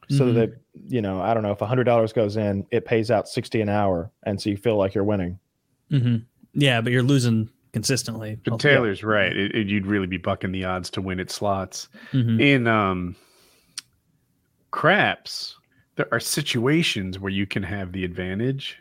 so 0.10 0.26
mm-hmm. 0.26 0.34
that 0.36 0.62
you 0.88 1.01
know 1.01 1.22
I 1.22 1.34
don't 1.34 1.43
know 1.43 1.51
if 1.51 1.62
a 1.62 1.66
hundred 1.66 1.86
dollars 1.86 2.14
goes 2.14 2.38
in, 2.38 2.66
it 2.72 2.86
pays 2.86 3.12
out 3.12 3.28
sixty 3.28 3.62
an 3.62 3.70
hour, 3.70 4.12
and 4.24 4.41
so 4.41 4.49
you 4.49 4.57
feel 4.57 4.78
like 4.78 4.93
you're 4.93 5.03
winning. 5.03 5.39
Mm-hmm. 5.91 6.18
Yeah, 6.53 6.82
but 6.82 6.91
you're 6.91 7.03
losing 7.03 7.49
consistently. 7.74 8.38
But 8.43 8.60
Taylor's 8.60 9.01
yeah. 9.01 9.07
right. 9.07 9.36
It, 9.36 9.55
it, 9.55 9.68
you'd 9.68 9.86
really 9.86 10.07
be 10.07 10.18
bucking 10.18 10.51
the 10.51 10.66
odds 10.66 10.89
to 10.91 11.01
win 11.01 11.20
at 11.20 11.30
slots. 11.30 11.89
Mm-hmm. 12.12 12.39
In 12.39 12.68
um, 12.68 13.16
craps, 14.72 15.55
there 15.95 16.07
are 16.12 16.20
situations 16.20 17.20
where 17.20 17.32
you 17.32 17.45
can 17.45 17.64
have 17.64 17.91
the 17.91 18.03
advantage 18.03 18.78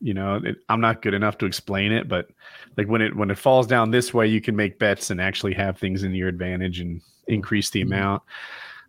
you 0.00 0.14
know 0.14 0.40
it, 0.44 0.56
i'm 0.68 0.80
not 0.80 1.02
good 1.02 1.14
enough 1.14 1.38
to 1.38 1.46
explain 1.46 1.92
it 1.92 2.08
but 2.08 2.28
like 2.76 2.88
when 2.88 3.02
it 3.02 3.16
when 3.16 3.30
it 3.30 3.38
falls 3.38 3.66
down 3.66 3.90
this 3.90 4.14
way 4.14 4.26
you 4.26 4.40
can 4.40 4.54
make 4.54 4.78
bets 4.78 5.10
and 5.10 5.20
actually 5.20 5.52
have 5.52 5.78
things 5.78 6.02
in 6.02 6.14
your 6.14 6.28
advantage 6.28 6.80
and 6.80 7.00
increase 7.26 7.70
the 7.70 7.80
mm-hmm. 7.80 7.92
amount 7.92 8.22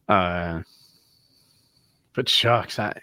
uh 0.07 0.61
but 2.13 2.27
shucks 2.27 2.79
i 2.79 2.93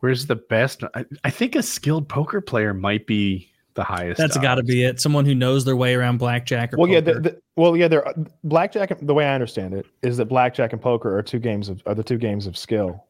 where's 0.00 0.26
the 0.26 0.36
best 0.36 0.82
I, 0.94 1.04
I 1.24 1.30
think 1.30 1.54
a 1.54 1.62
skilled 1.62 2.08
poker 2.08 2.40
player 2.40 2.74
might 2.74 3.06
be 3.06 3.48
the 3.74 3.84
highest 3.84 4.18
that's 4.18 4.36
got 4.36 4.56
to 4.56 4.62
be 4.62 4.84
it 4.84 5.00
someone 5.00 5.24
who 5.24 5.34
knows 5.34 5.64
their 5.64 5.76
way 5.76 5.94
around 5.94 6.18
blackjack 6.18 6.74
or 6.74 6.76
well 6.76 6.86
poker. 6.86 6.94
yeah 6.94 7.00
the, 7.00 7.20
the, 7.20 7.42
well 7.56 7.76
yeah 7.76 7.88
there 7.88 8.04
blackjack 8.44 8.92
the 9.00 9.14
way 9.14 9.24
i 9.24 9.34
understand 9.34 9.72
it 9.72 9.86
is 10.02 10.16
that 10.18 10.26
blackjack 10.26 10.72
and 10.72 10.82
poker 10.82 11.16
are 11.16 11.22
two 11.22 11.38
games 11.38 11.68
of 11.68 11.82
are 11.86 11.94
the 11.94 12.04
two 12.04 12.18
games 12.18 12.46
of 12.46 12.56
skill 12.56 13.06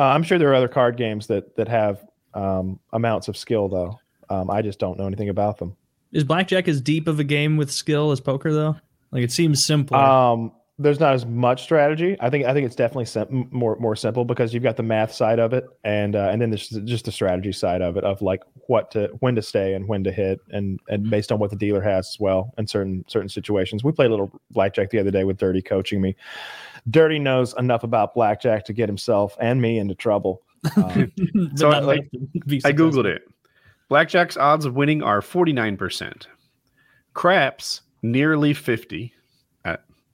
uh, 0.00 0.14
I'm 0.14 0.22
sure 0.22 0.38
there 0.38 0.50
are 0.50 0.54
other 0.54 0.68
card 0.68 0.96
games 0.96 1.26
that 1.26 1.54
that 1.56 1.68
have 1.68 2.06
um, 2.32 2.80
amounts 2.94 3.28
of 3.28 3.36
skill, 3.36 3.68
though. 3.68 3.98
Um, 4.30 4.50
I 4.50 4.62
just 4.62 4.78
don't 4.78 4.98
know 4.98 5.06
anything 5.06 5.28
about 5.28 5.58
them. 5.58 5.76
Is 6.12 6.24
blackjack 6.24 6.68
as 6.68 6.80
deep 6.80 7.06
of 7.06 7.20
a 7.20 7.24
game 7.24 7.58
with 7.58 7.70
skill 7.70 8.10
as 8.10 8.18
poker, 8.18 8.52
though? 8.52 8.76
Like 9.10 9.24
it 9.24 9.30
seems 9.30 9.64
simpler. 9.64 9.98
Um, 9.98 10.52
there's 10.80 10.98
not 10.98 11.12
as 11.12 11.26
much 11.26 11.62
strategy. 11.62 12.16
I 12.20 12.30
think 12.30 12.46
I 12.46 12.54
think 12.54 12.66
it's 12.66 12.74
definitely 12.74 13.04
sim- 13.04 13.48
more 13.50 13.76
more 13.76 13.94
simple 13.94 14.24
because 14.24 14.54
you've 14.54 14.62
got 14.62 14.76
the 14.76 14.82
math 14.82 15.12
side 15.12 15.38
of 15.38 15.52
it, 15.52 15.64
and 15.84 16.16
uh, 16.16 16.30
and 16.32 16.40
then 16.40 16.50
there's 16.50 16.68
just 16.68 17.04
the 17.04 17.12
strategy 17.12 17.52
side 17.52 17.82
of 17.82 17.96
it 17.96 18.04
of 18.04 18.22
like 18.22 18.42
what 18.66 18.90
to 18.92 19.08
when 19.20 19.34
to 19.34 19.42
stay 19.42 19.74
and 19.74 19.86
when 19.86 20.02
to 20.04 20.10
hit, 20.10 20.40
and 20.50 20.80
and 20.88 21.10
based 21.10 21.30
on 21.30 21.38
what 21.38 21.50
the 21.50 21.56
dealer 21.56 21.82
has 21.82 22.08
as 22.08 22.16
well 22.18 22.52
in 22.56 22.66
certain 22.66 23.04
certain 23.08 23.28
situations. 23.28 23.84
We 23.84 23.92
played 23.92 24.08
a 24.08 24.10
little 24.10 24.32
blackjack 24.50 24.90
the 24.90 24.98
other 24.98 25.10
day 25.10 25.24
with 25.24 25.36
Dirty 25.36 25.62
coaching 25.62 26.00
me, 26.00 26.16
Dirty 26.88 27.18
knows 27.18 27.54
enough 27.58 27.84
about 27.84 28.14
blackjack 28.14 28.64
to 28.64 28.72
get 28.72 28.88
himself 28.88 29.36
and 29.40 29.60
me 29.60 29.78
into 29.78 29.94
trouble. 29.94 30.42
Um, 30.76 31.10
so 31.56 31.70
I, 31.70 31.78
like, 31.78 32.10
I 32.66 32.72
googled 32.72 33.06
it. 33.06 33.22
Blackjack's 33.88 34.36
odds 34.36 34.66
of 34.66 34.74
winning 34.74 35.02
are 35.02 35.22
49%. 35.22 36.26
Craps, 37.14 37.80
nearly 38.02 38.52
50. 38.52 39.14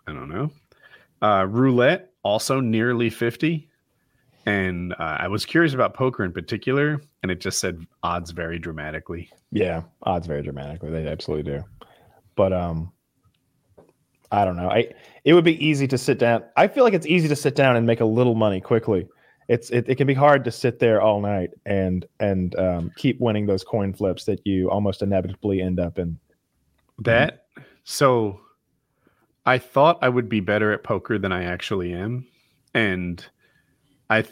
I, 0.07 0.13
don't 0.13 0.29
know. 0.29 0.51
Uh, 1.23 1.47
roulette, 1.47 2.13
also 2.23 2.61
nearly 2.61 3.11
50. 3.11 3.69
And 4.47 4.93
uh, 4.95 5.17
I 5.21 5.29
was 5.29 5.45
curious 5.45 5.75
about 5.75 5.95
poker 5.95 6.25
in 6.25 6.33
particular, 6.33 7.01
and 7.23 7.33
it 7.33 7.41
just 7.41 7.59
said 7.59 7.85
odds 8.05 8.31
vary 8.31 8.59
dramatically. 8.61 9.29
Yeah, 9.51 9.83
odds 10.05 10.29
vary 10.29 10.43
dramatically. 10.43 10.91
They 10.91 11.07
absolutely 11.09 11.53
do. 11.53 11.65
But 12.37 12.53
um, 12.53 12.93
I 14.31 14.45
don't 14.45 14.57
know. 14.57 14.71
I 14.71 14.93
it 15.25 15.35
would 15.35 15.45
be 15.45 15.65
easy 15.65 15.89
to 15.89 15.99
sit 15.99 16.19
down. 16.19 16.45
I 16.57 16.69
feel 16.69 16.85
like 16.85 16.95
it's 16.95 17.07
easy 17.07 17.27
to 17.27 17.37
sit 17.37 17.57
down 17.57 17.77
and 17.77 17.87
make 17.87 18.01
a 18.01 18.05
little 18.05 18.35
money 18.35 18.61
quickly. 18.61 19.09
It's 19.49 19.71
it, 19.71 19.89
it 19.89 19.95
can 19.97 20.07
be 20.07 20.15
hard 20.15 20.45
to 20.45 20.53
sit 20.53 20.79
there 20.79 21.01
all 21.01 21.21
night 21.21 21.51
and 21.65 22.07
and 22.21 22.57
um, 22.57 22.93
keep 22.97 23.21
winning 23.21 23.47
those 23.47 23.65
coin 23.65 23.93
flips 23.93 24.25
that 24.25 24.41
you 24.45 24.71
almost 24.71 25.03
inevitably 25.03 25.61
end 25.61 25.81
up 25.81 25.99
in. 25.99 26.19
That 26.99 27.47
so 27.85 28.41
I 29.47 29.59
thought 29.59 29.99
I 30.03 30.09
would 30.09 30.29
be 30.29 30.41
better 30.41 30.73
at 30.73 30.83
poker 30.83 31.19
than 31.19 31.33
I 31.33 31.45
actually 31.45 31.95
am. 31.95 32.27
And 32.75 33.25
I 34.11 34.25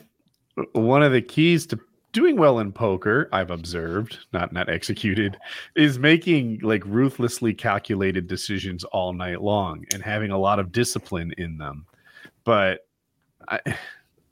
one 0.72 1.02
of 1.02 1.12
the 1.12 1.22
keys 1.22 1.66
to 1.68 1.80
doing 2.12 2.36
well 2.36 2.58
in 2.58 2.72
poker, 2.72 3.28
I've 3.32 3.50
observed, 3.50 4.18
not 4.32 4.52
not 4.52 4.68
executed, 4.68 5.38
is 5.76 5.98
making 5.98 6.60
like 6.62 6.84
ruthlessly 6.84 7.54
calculated 7.54 8.26
decisions 8.26 8.84
all 8.84 9.12
night 9.12 9.40
long 9.40 9.84
and 9.92 10.02
having 10.02 10.30
a 10.30 10.38
lot 10.38 10.58
of 10.58 10.72
discipline 10.72 11.32
in 11.38 11.58
them. 11.58 11.86
But 12.44 12.86
I, 13.48 13.60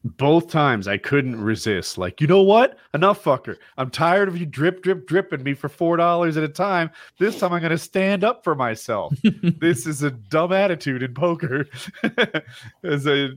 both 0.04 0.50
times 0.50 0.88
I 0.88 0.98
couldn't 0.98 1.40
resist. 1.40 1.96
Like, 1.96 2.20
you 2.20 2.26
know 2.26 2.42
what? 2.42 2.78
Enough, 2.94 3.22
fucker. 3.22 3.56
I'm 3.78 3.90
tired 3.90 4.28
of 4.28 4.36
you 4.36 4.46
drip, 4.46 4.82
drip, 4.82 5.06
dripping 5.06 5.42
me 5.42 5.54
for 5.54 5.68
four 5.68 5.96
dollars 5.96 6.36
at 6.36 6.44
a 6.44 6.48
time. 6.48 6.90
This 7.18 7.38
time 7.38 7.52
I'm 7.52 7.60
going 7.60 7.70
to 7.70 7.78
stand 7.78 8.24
up 8.24 8.42
for 8.42 8.54
myself. 8.54 9.14
this 9.42 9.86
is 9.86 10.02
a 10.02 10.10
dumb 10.10 10.52
attitude 10.52 11.02
in 11.02 11.14
poker. 11.14 11.66
As 12.84 13.06
a 13.06 13.30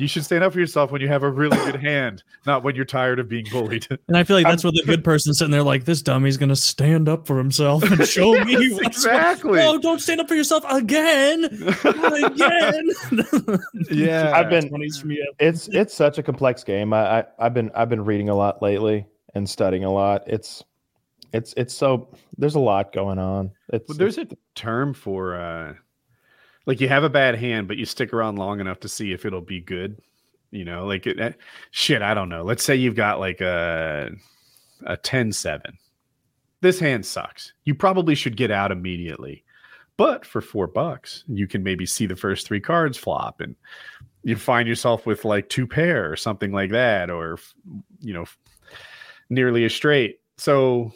you 0.00 0.08
should 0.08 0.24
stand 0.24 0.44
up 0.44 0.52
for 0.52 0.60
yourself 0.60 0.90
when 0.90 1.00
you 1.00 1.08
have 1.08 1.22
a 1.22 1.30
really 1.30 1.56
good 1.58 1.80
hand, 1.80 2.22
not 2.46 2.62
when 2.62 2.74
you're 2.74 2.84
tired 2.84 3.18
of 3.18 3.28
being 3.28 3.46
bullied. 3.50 3.86
And 4.08 4.16
I 4.16 4.24
feel 4.24 4.36
like 4.36 4.46
that's 4.46 4.64
what 4.64 4.74
the 4.74 4.82
good 4.84 5.04
person 5.04 5.34
sitting 5.34 5.52
there 5.52 5.62
like, 5.62 5.84
this 5.84 6.02
dummy's 6.02 6.36
gonna 6.36 6.56
stand 6.56 7.08
up 7.08 7.26
for 7.26 7.38
himself 7.38 7.82
and 7.82 8.06
show 8.08 8.34
yes, 8.34 8.46
me 8.46 8.78
exactly. 8.82 9.60
Oh, 9.60 9.78
don't 9.78 10.00
stand 10.00 10.20
up 10.20 10.28
for 10.28 10.34
yourself 10.34 10.64
again, 10.68 11.44
again. 11.44 12.90
yeah, 13.90 14.32
I've 14.34 14.50
been. 14.50 14.70
It's 15.38 15.68
it's 15.68 15.94
such 15.94 16.18
a 16.18 16.22
complex 16.22 16.64
game. 16.64 16.92
I, 16.92 17.20
I 17.20 17.24
I've 17.38 17.54
been 17.54 17.70
I've 17.74 17.88
been 17.88 18.04
reading 18.04 18.28
a 18.28 18.34
lot 18.34 18.62
lately 18.62 19.06
and 19.34 19.48
studying 19.48 19.84
a 19.84 19.92
lot. 19.92 20.22
It's 20.26 20.64
it's 21.32 21.52
it's 21.56 21.74
so 21.74 22.08
there's 22.38 22.54
a 22.54 22.60
lot 22.60 22.92
going 22.92 23.18
on. 23.18 23.50
It's 23.72 23.88
well, 23.88 23.98
there's 23.98 24.18
a 24.18 24.26
term 24.54 24.94
for 24.94 25.34
uh 25.34 25.74
like 26.66 26.80
you 26.80 26.88
have 26.88 27.04
a 27.04 27.10
bad 27.10 27.36
hand, 27.36 27.68
but 27.68 27.76
you 27.76 27.84
stick 27.84 28.12
around 28.12 28.36
long 28.36 28.60
enough 28.60 28.80
to 28.80 28.88
see 28.88 29.12
if 29.12 29.24
it'll 29.24 29.40
be 29.40 29.60
good. 29.60 30.00
You 30.50 30.64
know, 30.64 30.86
like 30.86 31.06
it, 31.06 31.18
eh, 31.18 31.32
shit. 31.70 32.00
I 32.02 32.14
don't 32.14 32.28
know. 32.28 32.44
Let's 32.44 32.62
say 32.62 32.76
you've 32.76 32.94
got 32.94 33.18
like 33.18 33.40
a 33.40 34.10
a 34.86 34.96
10-7. 34.96 35.60
This 36.60 36.78
hand 36.78 37.04
sucks. 37.04 37.52
You 37.64 37.74
probably 37.74 38.14
should 38.14 38.36
get 38.36 38.50
out 38.50 38.72
immediately. 38.72 39.44
But 39.96 40.24
for 40.24 40.40
four 40.40 40.66
bucks, 40.66 41.24
you 41.28 41.46
can 41.46 41.62
maybe 41.62 41.86
see 41.86 42.06
the 42.06 42.16
first 42.16 42.46
three 42.46 42.60
cards 42.60 42.98
flop, 42.98 43.40
and 43.40 43.54
you 44.24 44.34
find 44.34 44.66
yourself 44.66 45.06
with 45.06 45.24
like 45.24 45.48
two 45.48 45.66
pair 45.66 46.10
or 46.10 46.16
something 46.16 46.52
like 46.52 46.72
that, 46.72 47.10
or 47.10 47.38
you 48.00 48.12
know, 48.12 48.24
nearly 49.30 49.64
a 49.64 49.70
straight. 49.70 50.18
So 50.36 50.92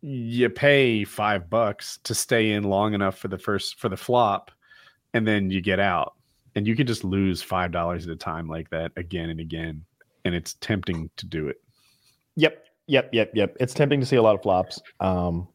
you 0.00 0.48
pay 0.48 1.04
five 1.04 1.50
bucks 1.50 1.98
to 2.04 2.14
stay 2.14 2.52
in 2.52 2.64
long 2.64 2.94
enough 2.94 3.18
for 3.18 3.28
the 3.28 3.38
first 3.38 3.80
for 3.80 3.88
the 3.88 3.96
flop 3.96 4.50
and 5.14 5.26
then 5.26 5.50
you 5.50 5.60
get 5.60 5.80
out. 5.80 6.14
And 6.54 6.66
you 6.66 6.74
can 6.74 6.86
just 6.86 7.04
lose 7.04 7.42
five 7.42 7.72
dollars 7.72 8.06
at 8.06 8.12
a 8.12 8.16
time 8.16 8.48
like 8.48 8.70
that 8.70 8.92
again 8.96 9.30
and 9.30 9.40
again 9.40 9.84
and 10.24 10.34
it's 10.34 10.54
tempting 10.54 11.10
to 11.16 11.26
do 11.26 11.48
it. 11.48 11.60
Yep 12.36 12.64
yep 12.86 13.10
yep 13.12 13.30
yep. 13.34 13.56
It's 13.60 13.74
tempting 13.74 14.00
to 14.00 14.06
see 14.06 14.16
a 14.16 14.22
lot 14.22 14.34
of 14.34 14.42
flops. 14.42 14.80
Um 15.00 15.48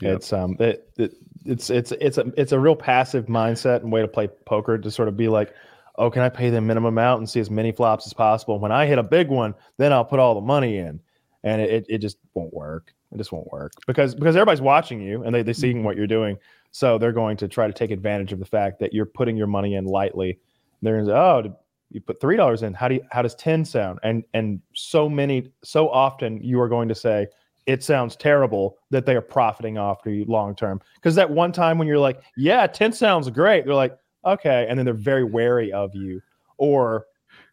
yep. 0.00 0.16
it's 0.16 0.32
um 0.32 0.56
it, 0.58 0.90
it, 0.96 1.14
it's 1.44 1.70
it's 1.70 1.92
it's 1.92 2.18
a 2.18 2.32
it's 2.36 2.52
a 2.52 2.58
real 2.58 2.76
passive 2.76 3.26
mindset 3.26 3.82
and 3.82 3.92
way 3.92 4.00
to 4.00 4.08
play 4.08 4.28
poker 4.46 4.78
to 4.78 4.90
sort 4.90 5.08
of 5.08 5.16
be 5.16 5.28
like 5.28 5.54
oh 5.96 6.10
can 6.10 6.22
i 6.22 6.28
pay 6.28 6.50
the 6.50 6.60
minimum 6.60 6.94
amount 6.94 7.18
and 7.18 7.28
see 7.28 7.40
as 7.40 7.50
many 7.50 7.72
flops 7.72 8.06
as 8.06 8.14
possible? 8.14 8.58
When 8.58 8.72
i 8.72 8.86
hit 8.86 8.98
a 8.98 9.02
big 9.02 9.28
one 9.28 9.54
then 9.76 9.92
i'll 9.92 10.04
put 10.04 10.18
all 10.18 10.34
the 10.34 10.40
money 10.40 10.78
in. 10.78 11.00
And 11.42 11.62
it, 11.62 11.86
it 11.88 11.98
just 11.98 12.18
won't 12.34 12.52
work 12.52 12.92
it 13.12 13.18
just 13.18 13.32
won't 13.32 13.50
work 13.50 13.72
because 13.86 14.14
because 14.14 14.36
everybody's 14.36 14.60
watching 14.60 15.00
you 15.00 15.24
and 15.24 15.34
they 15.34 15.42
they 15.42 15.52
seeing 15.52 15.82
what 15.82 15.96
you're 15.96 16.06
doing. 16.06 16.38
So 16.70 16.98
they're 16.98 17.12
going 17.12 17.36
to 17.38 17.48
try 17.48 17.66
to 17.66 17.72
take 17.72 17.90
advantage 17.90 18.32
of 18.32 18.38
the 18.38 18.44
fact 18.44 18.78
that 18.80 18.92
you're 18.92 19.06
putting 19.06 19.36
your 19.36 19.48
money 19.48 19.74
in 19.74 19.84
lightly. 19.84 20.38
They're 20.82 20.94
going 20.94 21.06
to 21.06 21.10
say, 21.10 21.16
"Oh, 21.16 21.56
you 21.90 22.00
put 22.00 22.20
three 22.20 22.36
dollars 22.36 22.62
in. 22.62 22.72
How 22.74 22.88
do 22.88 22.94
you, 22.96 23.02
how 23.10 23.22
does 23.22 23.34
ten 23.34 23.64
sound?" 23.64 23.98
And 24.02 24.22
and 24.34 24.60
so 24.74 25.08
many 25.08 25.52
so 25.64 25.88
often 25.88 26.40
you 26.42 26.60
are 26.60 26.68
going 26.68 26.88
to 26.88 26.94
say 26.94 27.26
it 27.66 27.82
sounds 27.82 28.16
terrible 28.16 28.78
that 28.90 29.06
they 29.06 29.16
are 29.16 29.20
profiting 29.20 29.78
off 29.78 30.00
you 30.06 30.24
long 30.26 30.54
term. 30.54 30.80
Because 30.94 31.14
that 31.16 31.28
one 31.30 31.52
time 31.52 31.78
when 31.78 31.88
you're 31.88 31.98
like, 31.98 32.22
"Yeah, 32.36 32.66
ten 32.66 32.92
sounds 32.92 33.28
great," 33.30 33.64
they're 33.64 33.74
like, 33.74 33.96
"Okay," 34.24 34.66
and 34.68 34.78
then 34.78 34.84
they're 34.84 34.94
very 34.94 35.24
wary 35.24 35.72
of 35.72 35.94
you. 35.94 36.22
Or 36.58 37.06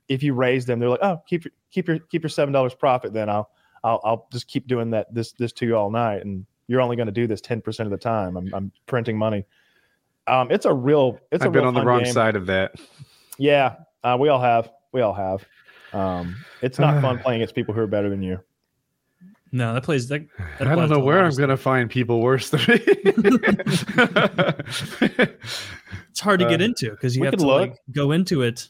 if 0.07 0.21
you 0.21 0.33
raise 0.33 0.65
them, 0.65 0.79
they're 0.79 0.89
like, 0.89 1.03
"Oh, 1.03 1.21
keep 1.27 1.45
your 1.45 1.51
keep 1.71 1.87
your 1.87 1.99
keep 1.99 2.21
your 2.21 2.29
seven 2.29 2.53
dollars 2.53 2.75
profit. 2.75 3.13
Then 3.13 3.29
I'll 3.29 3.49
I'll, 3.87 4.01
I'll 4.03 4.27
just 4.31 4.47
keep 4.47 4.67
doing 4.67 4.89
that 4.91 5.13
this 5.13 5.31
this 5.31 5.53
to 5.53 5.65
you 5.65 5.77
all 5.77 5.89
night, 5.89 6.25
and 6.25 6.45
you're 6.67 6.81
only 6.81 6.97
going 6.97 7.05
to 7.05 7.13
do 7.13 7.25
this 7.25 7.39
ten 7.39 7.61
percent 7.61 7.87
of 7.87 7.91
the 7.91 7.97
time. 7.97 8.35
I'm, 8.35 8.53
I'm 8.53 8.71
printing 8.85 9.17
money. 9.17 9.45
Um, 10.27 10.51
it's 10.51 10.65
a 10.65 10.73
real. 10.73 11.19
It's 11.31 11.43
I've 11.43 11.49
a 11.49 11.51
been 11.51 11.63
on 11.63 11.73
the 11.73 11.85
wrong 11.85 12.03
game. 12.03 12.11
side 12.11 12.35
of 12.35 12.47
that. 12.47 12.75
Yeah, 13.37 13.75
uh, 14.03 14.17
we 14.19 14.27
all 14.27 14.41
have. 14.41 14.69
We 14.91 14.99
all 15.01 15.13
have. 15.13 15.45
Um, 15.93 16.35
it's 16.61 16.79
not 16.79 17.01
fun 17.01 17.19
playing 17.23 17.41
against 17.41 17.55
people 17.55 17.73
who 17.73 17.79
are 17.79 17.87
better 17.87 18.09
than 18.09 18.21
you. 18.21 18.39
No, 19.53 19.73
that 19.73 19.83
plays 19.83 20.09
that. 20.09 20.27
that 20.59 20.67
I 20.67 20.75
don't 20.75 20.89
know 20.89 20.99
where 20.99 21.23
I'm 21.23 21.33
going 21.35 21.49
to 21.49 21.55
find 21.55 21.89
people 21.89 22.19
worse 22.19 22.49
than 22.49 22.59
me. 22.67 22.79
it's 26.09 26.19
hard 26.19 26.41
to 26.41 26.45
uh, 26.45 26.49
get 26.49 26.59
into 26.59 26.91
because 26.91 27.15
you 27.15 27.23
have 27.23 27.37
to 27.37 27.47
like, 27.47 27.77
go 27.91 28.11
into 28.11 28.41
it 28.41 28.67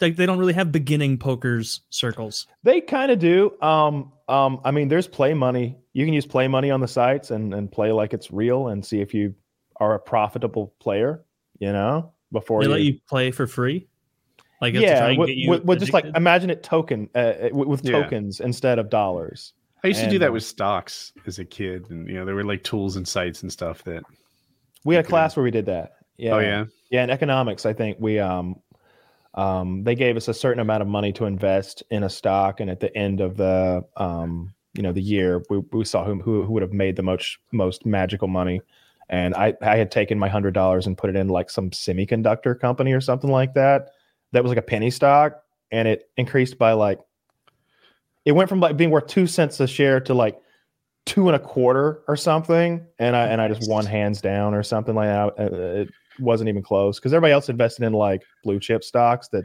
like 0.00 0.16
they 0.16 0.26
don't 0.26 0.38
really 0.38 0.52
have 0.52 0.72
beginning 0.72 1.18
poker's 1.18 1.80
circles. 1.90 2.46
They 2.62 2.80
kind 2.80 3.10
of 3.10 3.18
do. 3.18 3.60
Um, 3.62 4.12
um, 4.28 4.60
I 4.64 4.70
mean, 4.70 4.88
there's 4.88 5.06
play 5.06 5.34
money. 5.34 5.76
You 5.92 6.04
can 6.04 6.14
use 6.14 6.26
play 6.26 6.48
money 6.48 6.70
on 6.70 6.80
the 6.80 6.88
sites 6.88 7.30
and 7.30 7.54
and 7.54 7.70
play 7.70 7.92
like 7.92 8.12
it's 8.12 8.30
real 8.30 8.68
and 8.68 8.84
see 8.84 9.00
if 9.00 9.14
you 9.14 9.34
are 9.76 9.94
a 9.94 9.98
profitable 9.98 10.74
player. 10.80 11.24
You 11.58 11.72
know, 11.72 12.12
before 12.32 12.60
they 12.60 12.66
you, 12.66 12.72
let 12.72 12.82
you 12.82 12.98
play 13.08 13.30
for 13.30 13.46
free. 13.46 13.86
Like 14.60 14.74
yeah, 14.74 15.16
with, 15.16 15.30
with, 15.46 15.64
with 15.64 15.80
just 15.80 15.92
like 15.92 16.04
imagine 16.14 16.50
it 16.50 16.62
token 16.62 17.08
uh, 17.14 17.18
uh 17.18 17.48
with 17.52 17.84
yeah. 17.84 17.92
tokens 17.92 18.40
instead 18.40 18.78
of 18.78 18.90
dollars. 18.90 19.54
I 19.82 19.88
used 19.88 20.00
and, 20.00 20.08
to 20.08 20.14
do 20.14 20.18
that 20.18 20.32
with 20.32 20.42
stocks 20.42 21.12
as 21.26 21.38
a 21.38 21.44
kid, 21.44 21.88
and 21.90 22.06
you 22.06 22.14
know 22.14 22.26
there 22.26 22.34
were 22.34 22.44
like 22.44 22.62
tools 22.62 22.96
and 22.96 23.08
sites 23.08 23.42
and 23.42 23.50
stuff 23.50 23.82
that 23.84 24.02
we 24.84 24.94
had 24.94 25.04
a 25.04 25.08
class 25.08 25.36
where 25.36 25.44
we 25.44 25.50
did 25.50 25.66
that. 25.66 25.92
Yeah. 26.18 26.34
Oh 26.34 26.38
yeah. 26.38 26.64
Yeah, 26.90 27.04
in 27.04 27.10
economics, 27.10 27.64
I 27.64 27.72
think 27.72 27.96
we 28.00 28.18
um 28.18 28.56
um, 29.34 29.84
they 29.84 29.94
gave 29.94 30.16
us 30.16 30.28
a 30.28 30.34
certain 30.34 30.60
amount 30.60 30.82
of 30.82 30.88
money 30.88 31.12
to 31.12 31.24
invest 31.24 31.82
in 31.90 32.02
a 32.02 32.10
stock, 32.10 32.60
and 32.60 32.70
at 32.70 32.80
the 32.80 32.94
end 32.96 33.20
of 33.20 33.36
the 33.36 33.84
um, 33.96 34.52
you 34.74 34.82
know 34.82 34.92
the 34.92 35.02
year, 35.02 35.42
we, 35.50 35.58
we 35.72 35.84
saw 35.84 36.04
who, 36.04 36.20
who, 36.20 36.42
who 36.42 36.52
would 36.52 36.62
have 36.62 36.72
made 36.72 36.96
the 36.96 37.02
most 37.02 37.38
most 37.52 37.86
magical 37.86 38.28
money. 38.28 38.60
And 39.08 39.34
I 39.34 39.54
I 39.62 39.76
had 39.76 39.90
taken 39.90 40.18
my 40.18 40.28
hundred 40.28 40.54
dollars 40.54 40.86
and 40.86 40.98
put 40.98 41.10
it 41.10 41.16
in 41.16 41.28
like 41.28 41.50
some 41.50 41.70
semiconductor 41.70 42.58
company 42.58 42.92
or 42.92 43.00
something 43.00 43.30
like 43.30 43.54
that. 43.54 43.90
That 44.32 44.42
was 44.42 44.50
like 44.50 44.58
a 44.58 44.62
penny 44.62 44.90
stock, 44.90 45.42
and 45.70 45.86
it 45.86 46.10
increased 46.16 46.58
by 46.58 46.72
like 46.72 46.98
it 48.24 48.32
went 48.32 48.48
from 48.48 48.60
like 48.60 48.76
being 48.76 48.90
worth 48.90 49.06
two 49.06 49.26
cents 49.26 49.60
a 49.60 49.66
share 49.66 50.00
to 50.00 50.14
like 50.14 50.40
two 51.06 51.28
and 51.28 51.36
a 51.36 51.40
quarter 51.40 52.02
or 52.06 52.16
something, 52.16 52.86
and 52.98 53.16
I 53.16 53.26
and 53.26 53.40
I 53.40 53.48
just 53.48 53.68
won 53.68 53.86
hands 53.86 54.20
down 54.20 54.54
or 54.54 54.62
something 54.62 54.94
like 54.94 55.08
that. 55.08 55.26
Uh, 55.38 55.82
it, 55.82 55.90
wasn't 56.20 56.48
even 56.48 56.62
close 56.62 56.98
because 56.98 57.12
everybody 57.12 57.32
else 57.32 57.48
invested 57.48 57.84
in 57.84 57.92
like 57.92 58.22
blue 58.44 58.60
chip 58.60 58.84
stocks 58.84 59.28
that 59.28 59.44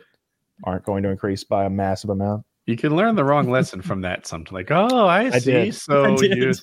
aren't 0.64 0.86
going 0.86 1.04
to 1.04 1.10
increase 1.10 1.44
by 1.44 1.66
a 1.66 1.70
massive 1.70 2.10
amount. 2.10 2.46
You 2.66 2.76
can 2.76 2.96
learn 2.96 3.16
the 3.16 3.24
wrong 3.24 3.48
lesson 3.52 3.84
from 3.84 4.02
that. 4.02 4.26
Something 4.26 4.52
like, 4.52 4.72
oh, 4.72 5.06
I, 5.06 5.26
I 5.26 5.40
see. 5.40 5.52
Did. 5.52 5.76
So 5.76 6.16
I 6.20 6.24
you, 6.24 6.54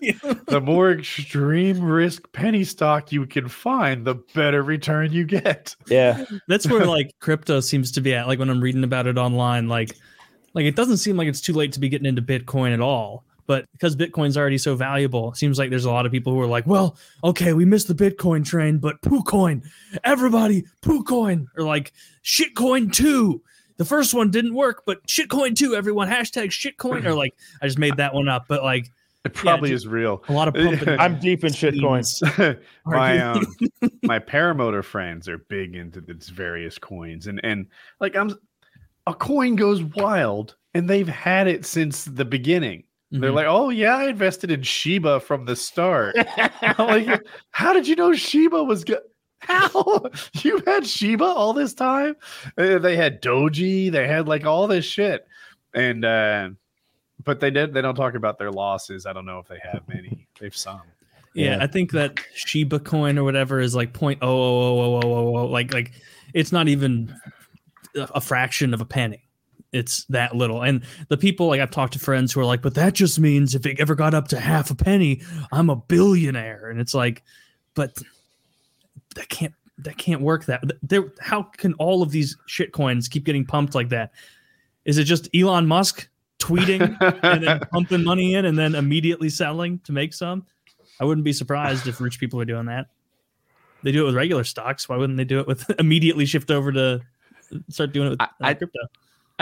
the 0.49 0.61
more 0.61 0.91
extreme 0.91 1.81
risk 1.81 2.31
penny 2.33 2.65
stock 2.65 3.13
you 3.13 3.25
can 3.25 3.49
find, 3.49 4.05
the 4.05 4.17
better 4.35 4.65
return 4.65 5.13
you 5.13 5.25
get. 5.25 5.77
Yeah, 5.87 6.25
that's 6.49 6.67
where 6.67 6.87
like 6.87 7.13
crypto 7.21 7.61
seems 7.61 7.93
to 7.93 8.01
be 8.01 8.15
at. 8.15 8.27
Like 8.27 8.41
when 8.41 8.51
I'm 8.51 8.61
reading 8.61 8.83
about 8.83 9.07
it 9.07 9.17
online, 9.17 9.69
like 9.69 9.97
like 10.55 10.65
it 10.65 10.75
doesn't 10.75 10.97
seem 10.97 11.17
like 11.17 11.29
it's 11.29 11.41
too 11.41 11.53
late 11.53 11.73
to 11.73 11.81
be 11.81 11.89
getting 11.89 12.07
into 12.07 12.23
Bitcoin 12.23 12.75
at 12.75 12.81
all. 12.81 13.25
But 13.47 13.67
because 13.73 13.97
Bitcoin's 13.97 14.37
already 14.37 14.59
so 14.59 14.75
valuable, 14.75 15.33
it 15.33 15.37
seems 15.37 15.59
like 15.59 15.71
there's 15.71 15.85
a 15.85 15.91
lot 15.91 16.07
of 16.07 16.13
people 16.13 16.33
who 16.33 16.41
are 16.41 16.47
like, 16.47 16.67
well, 16.67 16.97
okay, 17.25 17.53
we 17.53 17.65
missed 17.65 17.89
the 17.89 17.95
Bitcoin 17.95 18.45
train, 18.45 18.79
but 18.79 19.01
PooCoin, 19.03 19.65
everybody, 20.05 20.65
PooCoin, 20.83 21.47
or 21.57 21.65
like 21.65 21.93
shitcoin 22.25 22.93
too. 22.93 23.43
The 23.79 23.85
first 23.85 24.15
one 24.15 24.31
didn't 24.31 24.55
work, 24.55 24.85
but 24.87 25.05
shitcoin 25.07 25.57
too, 25.57 25.75
everyone, 25.75 26.09
hashtag 26.09 26.49
shitcoin, 26.49 27.05
or 27.05 27.15
like 27.15 27.35
I 27.61 27.67
just 27.67 27.79
made 27.79 27.97
that 27.97 28.15
one 28.15 28.29
up. 28.29 28.45
But 28.49 28.63
like 28.63 28.91
It 29.25 29.35
probably 29.35 29.71
yeah, 29.71 29.77
is 29.77 29.87
real. 29.87 30.23
A 30.29 30.33
lot 30.33 30.49
of 30.49 30.55
pumping. 30.55 30.89
I'm 31.01 31.19
deep 31.19 31.45
in 31.45 31.53
shit 31.53 31.81
coins. 31.81 32.23
my 32.87 33.19
um, 33.19 33.45
my 34.03 34.19
paramotor 34.19 34.85
friends 34.85 35.29
are 35.29 35.39
big 35.39 35.75
into 35.75 36.01
these 36.01 36.29
various 36.29 36.79
coins, 36.79 37.27
and 37.27 37.41
and 37.45 37.67
like 38.01 38.15
I'm, 38.15 38.37
a 39.07 39.15
coin 39.15 39.57
goes 39.57 39.83
wild, 39.83 40.57
and 40.75 40.89
they've 40.89 41.09
had 41.09 41.49
it 41.49 41.65
since 41.65 42.05
the 42.05 42.25
beginning. 42.25 42.85
Mm-hmm. 43.13 43.21
They're 43.21 43.33
like, 43.33 43.47
oh 43.47 43.69
yeah, 43.69 43.97
I 43.97 44.09
invested 44.09 44.51
in 44.51 44.63
Shiba 44.63 45.21
from 45.21 45.45
the 45.45 45.55
start. 45.55 46.17
like, 46.79 47.23
how 47.51 47.75
did 47.75 47.87
you 47.87 47.95
know 47.95 48.15
Shiba 48.15 48.65
was 48.65 48.85
good? 48.85 49.01
How 49.43 50.05
you 50.35 50.63
had 50.67 50.87
Shiba 50.87 51.25
all 51.25 51.53
this 51.53 51.75
time? 51.75 52.15
Uh, 52.57 52.79
they 52.79 52.97
had 52.97 53.21
Doji. 53.21 53.91
They 53.91 54.07
had 54.07 54.29
like 54.29 54.47
all 54.47 54.69
this 54.69 54.85
shit, 54.85 55.27
and 55.75 56.05
uh, 56.05 56.51
but 57.25 57.41
they 57.41 57.51
did. 57.51 57.75
They 57.75 57.83
don't 57.83 57.97
talk 57.97 58.15
about 58.15 58.39
their 58.39 58.53
losses. 58.53 59.05
I 59.05 59.13
don't 59.13 59.27
know 59.27 59.41
if 59.41 59.49
they 59.49 59.59
have 59.61 59.83
many. 59.89 60.29
They've 60.39 60.55
some. 60.55 60.83
Yeah, 61.35 61.57
yeah, 61.57 61.65
I 61.65 61.67
think 61.67 61.91
that 61.91 62.21
Shiba 62.35 62.79
coin 62.79 63.19
or 63.19 63.25
whatever 63.25 63.59
is 63.59 63.75
like 63.75 63.93
point 63.93 64.21
oh 64.23 64.29
oh 64.29 64.79
oh 64.79 64.95
oh 64.95 65.01
oh 65.03 65.37
oh 65.39 65.47
like 65.47 65.75
like 65.75 65.91
it's 66.35 66.53
not 66.53 66.69
even 66.69 67.13
a 67.97 68.21
fraction 68.21 68.73
of 68.75 68.81
a 68.81 68.85
penny. 68.85 69.29
It's 69.73 70.05
that 70.07 70.37
little. 70.37 70.63
And 70.63 70.83
the 71.09 71.17
people 71.17 71.47
like 71.49 71.61
I've 71.61 71.71
talked 71.71 71.95
to 71.95 71.99
friends 71.99 72.33
who 72.33 72.41
are 72.41 72.45
like, 72.45 72.63
but 72.63 72.75
that 72.75 72.93
just 72.93 73.19
means 73.19 73.55
if 73.55 73.65
it 73.65 73.81
ever 73.81 73.95
got 73.95 74.15
up 74.15 74.29
to 74.29 74.41
half 74.41 74.71
a 74.71 74.75
penny, 74.75 75.23
I'm 75.51 75.71
a 75.71 75.77
billionaire. 75.77 76.69
And 76.69 76.81
it's 76.81 76.95
like, 76.95 77.23
but 77.75 77.97
that 79.15 79.29
can't 79.29 79.55
that 79.79 79.97
can't 79.97 80.21
work 80.21 80.45
that 80.45 80.63
there 80.83 81.13
how 81.21 81.43
can 81.43 81.73
all 81.75 82.03
of 82.03 82.11
these 82.11 82.37
shit 82.47 82.73
coins 82.73 83.09
keep 83.09 83.25
getting 83.25 83.47
pumped 83.47 83.75
like 83.75 83.89
that? 83.89 84.13
Is 84.85 84.99
it 84.99 85.05
just 85.05 85.29
Elon 85.35 85.67
Musk 85.67 86.09
tweeting 86.43 86.97
and 87.23 87.43
then 87.43 87.61
pumping 87.73 88.05
money 88.05 88.35
in 88.35 88.45
and 88.45 88.59
then 88.59 88.75
immediately 88.75 89.29
selling 89.29 89.79
to 89.81 89.93
make 89.93 90.13
some. 90.13 90.45
I 91.01 91.05
wouldn't 91.05 91.25
be 91.25 91.33
surprised 91.33 91.87
if 91.87 92.01
rich 92.01 92.19
people 92.19 92.41
are 92.41 92.45
doing 92.45 92.67
that. 92.67 92.87
They 93.83 93.93
do 93.93 94.03
it 94.03 94.07
with 94.07 94.15
regular 94.15 94.45
stocks. 94.45 94.89
Why 94.89 94.97
wouldn't 94.97 95.17
they 95.17 95.25
do 95.25 95.41
it 95.41 95.47
with 95.47 95.71
immediately 95.79 96.27
shift 96.27 96.51
over 96.51 96.73
to 96.73 97.01
start 97.69 97.93
doing 97.93 98.09
it 98.09 98.11
with 98.11 98.21
uh, 98.21 98.27
I, 98.41 98.55
crypto? 98.55 98.81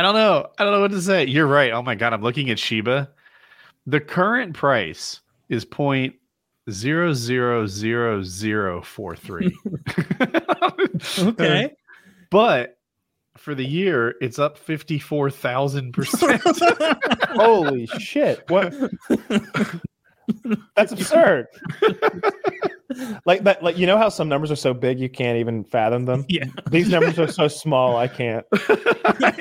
I 0.01 0.03
don't 0.03 0.15
know. 0.15 0.49
I 0.57 0.65
don't 0.65 0.73
know 0.73 0.81
what 0.81 0.93
to 0.93 1.03
say. 1.03 1.27
You're 1.27 1.47
right. 1.47 1.73
Oh 1.73 1.83
my 1.83 1.95
god, 1.95 2.15
I'm 2.15 2.23
looking 2.23 2.49
at 2.49 2.59
Shiba. 2.59 3.11
The 3.85 4.01
current 4.01 4.55
price 4.55 5.21
is 5.51 5.67
point 5.67 6.15
zero 6.71 7.13
zero 7.13 7.67
zero 7.67 8.23
zero 8.23 8.81
four 8.81 9.15
three. 9.15 9.55
okay. 11.19 11.75
But 12.31 12.79
for 13.37 13.55
the 13.55 13.67
year, 13.67 14.15
it's 14.23 14.39
up 14.39 14.59
54,000%. 14.59 17.29
Holy 17.37 17.85
shit. 17.99 18.43
What? 18.49 18.73
That's 20.77 20.93
absurd. 20.93 21.49
Like 23.24 23.45
that 23.45 23.62
like 23.62 23.78
you 23.78 23.86
know 23.86 23.97
how 23.99 24.09
some 24.09 24.28
numbers 24.28 24.51
are 24.51 24.57
so 24.57 24.74
big 24.74 24.99
you 24.99 25.09
can't 25.09 25.38
even 25.38 25.64
fathom 25.64 26.05
them? 26.05 26.24
Yeah. 26.30 26.47
These 26.70 26.88
numbers 26.91 27.18
are 27.18 27.26
so 27.26 27.49
small 27.49 27.97
I 27.97 28.07
can't. 28.07 28.47
I 28.53 29.32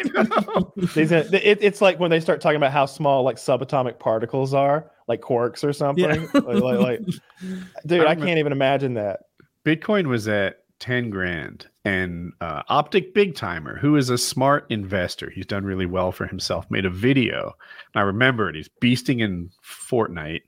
These 0.96 1.12
it, 1.12 1.34
it's 1.34 1.82
like 1.82 2.00
when 2.00 2.10
they 2.10 2.20
start 2.20 2.42
talking 2.42 2.58
about 2.58 2.72
how 2.72 2.86
small 2.86 3.24
like 3.24 3.36
subatomic 3.38 4.00
particles 4.00 4.54
are, 4.54 4.92
like 5.08 5.22
quarks 5.22 5.64
or 5.64 5.72
something. 5.72 6.04
Yeah. 6.04 6.42
Like, 6.42 6.62
like, 6.62 6.80
like, 6.80 7.02
dude, 7.86 8.06
I, 8.06 8.12
I 8.12 8.16
can't 8.16 8.40
even 8.40 8.52
imagine 8.52 8.96
that. 8.96 9.20
Bitcoin 9.66 10.08
was 10.08 10.28
at 10.28 10.64
10 10.80 11.10
grand 11.10 11.68
and 11.86 12.32
uh, 12.42 12.64
OpTic 12.70 13.14
BigTymeR 13.14 13.78
who 13.80 13.96
is 13.96 14.10
a 14.10 14.18
smart 14.18 14.66
investor 14.70 15.30
he's 15.30 15.46
done 15.46 15.66
really 15.66 15.86
well 15.86 16.12
for 16.12 16.26
himself 16.26 16.66
made 16.70 16.86
a 16.86 16.90
video 16.90 17.54
and 17.94 18.02
i 18.02 18.02
remember 18.02 18.48
it 18.48 18.56
he's 18.56 18.70
beasting 18.82 19.22
in 19.22 19.50
fortnite 19.62 20.42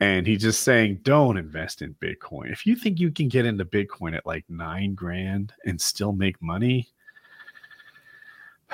and 0.00 0.26
he's 0.26 0.42
just 0.42 0.62
saying 0.62 0.98
don't 1.02 1.36
invest 1.36 1.82
in 1.82 1.94
bitcoin 1.94 2.50
if 2.50 2.66
you 2.66 2.74
think 2.74 2.98
you 2.98 3.10
can 3.10 3.28
get 3.28 3.46
into 3.46 3.64
bitcoin 3.64 4.16
at 4.16 4.26
like 4.26 4.44
nine 4.48 4.94
grand 4.94 5.52
and 5.64 5.80
still 5.80 6.12
make 6.12 6.40
money 6.42 6.88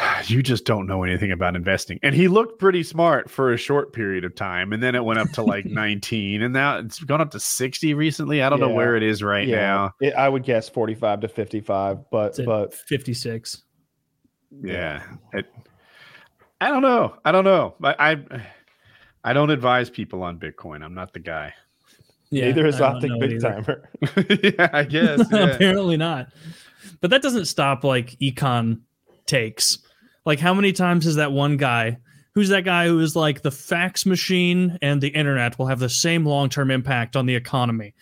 you 0.27 0.43
just 0.43 0.65
don't 0.65 0.87
know 0.87 1.03
anything 1.03 1.33
about 1.33 1.57
investing. 1.57 1.99
And 2.03 2.15
he 2.15 2.29
looked 2.29 2.59
pretty 2.59 2.83
smart 2.83 3.31
for 3.31 3.53
a 3.53 3.57
short 3.57 3.93
period 3.93 4.25
of 4.25 4.35
time. 4.35 4.73
And 4.73 4.83
then 4.83 4.95
it 4.95 5.05
went 5.05 5.19
up 5.19 5.31
to 5.33 5.43
like 5.43 5.65
19 5.67 6.43
and 6.43 6.53
now 6.53 6.79
it's 6.79 7.01
gone 7.01 7.21
up 7.21 7.31
to 7.33 7.41
60 7.41 7.95
recently. 7.95 8.43
I 8.43 8.49
don't 8.49 8.61
yeah. 8.61 8.67
know 8.67 8.75
where 8.75 8.97
it 8.97 9.03
is 9.03 9.23
right 9.23 9.47
yeah. 9.47 9.57
now. 9.57 9.95
It, 10.01 10.15
I 10.15 10.29
would 10.29 10.45
guess 10.45 10.69
45 10.69 11.21
to 11.21 11.29
55, 11.29 12.11
but, 12.11 12.39
but 12.45 12.75
56. 12.75 13.63
Yeah. 14.63 15.03
It, 15.33 15.47
I 16.61 16.69
don't 16.69 16.83
know. 16.83 17.15
I 17.25 17.33
don't 17.33 17.45
know. 17.45 17.75
I, 17.83 17.95
I, 17.99 18.47
I 19.25 19.33
don't 19.33 19.51
advise 19.51 19.91
people 19.91 20.23
on 20.23 20.39
Bitcoin. 20.39 20.83
I'm 20.83 20.95
not 20.95 21.13
the 21.13 21.19
guy. 21.19 21.55
Yeah, 22.31 22.47
Neither 22.47 22.67
is 22.67 22.77
OpTic 22.77 23.21
BigTymeR. 23.21 24.55
yeah, 24.59 24.71
I 24.73 24.85
guess. 24.85 25.21
Yeah. 25.33 25.47
Apparently 25.47 25.97
not. 25.97 26.29
But 27.01 27.11
that 27.11 27.23
doesn't 27.23 27.47
stop 27.47 27.85
like 27.85 28.17
econ 28.21 28.81
takes. 29.27 29.79
Like, 30.25 30.39
how 30.39 30.55
many 30.55 30.73
times 30.73 31.05
has 31.07 31.17
that 31.17 31.33
one 31.33 31.57
guy, 31.57 31.99
who's 32.35 32.51
that 32.51 32.65
guy 32.65 32.87
who 32.87 33.01
is 33.01 33.17
like 33.17 33.43
the 33.43 33.51
fax 33.51 34.07
machine 34.07 34.79
and 34.81 35.01
the 35.01 35.09
internet 35.09 35.59
will 35.59 35.67
have 35.67 35.81
the 35.81 35.89
same 35.89 36.25
long 36.25 36.49
term 36.49 36.71
impact 36.71 37.17
on 37.17 37.27
the 37.27 37.35
economy? 37.35 37.95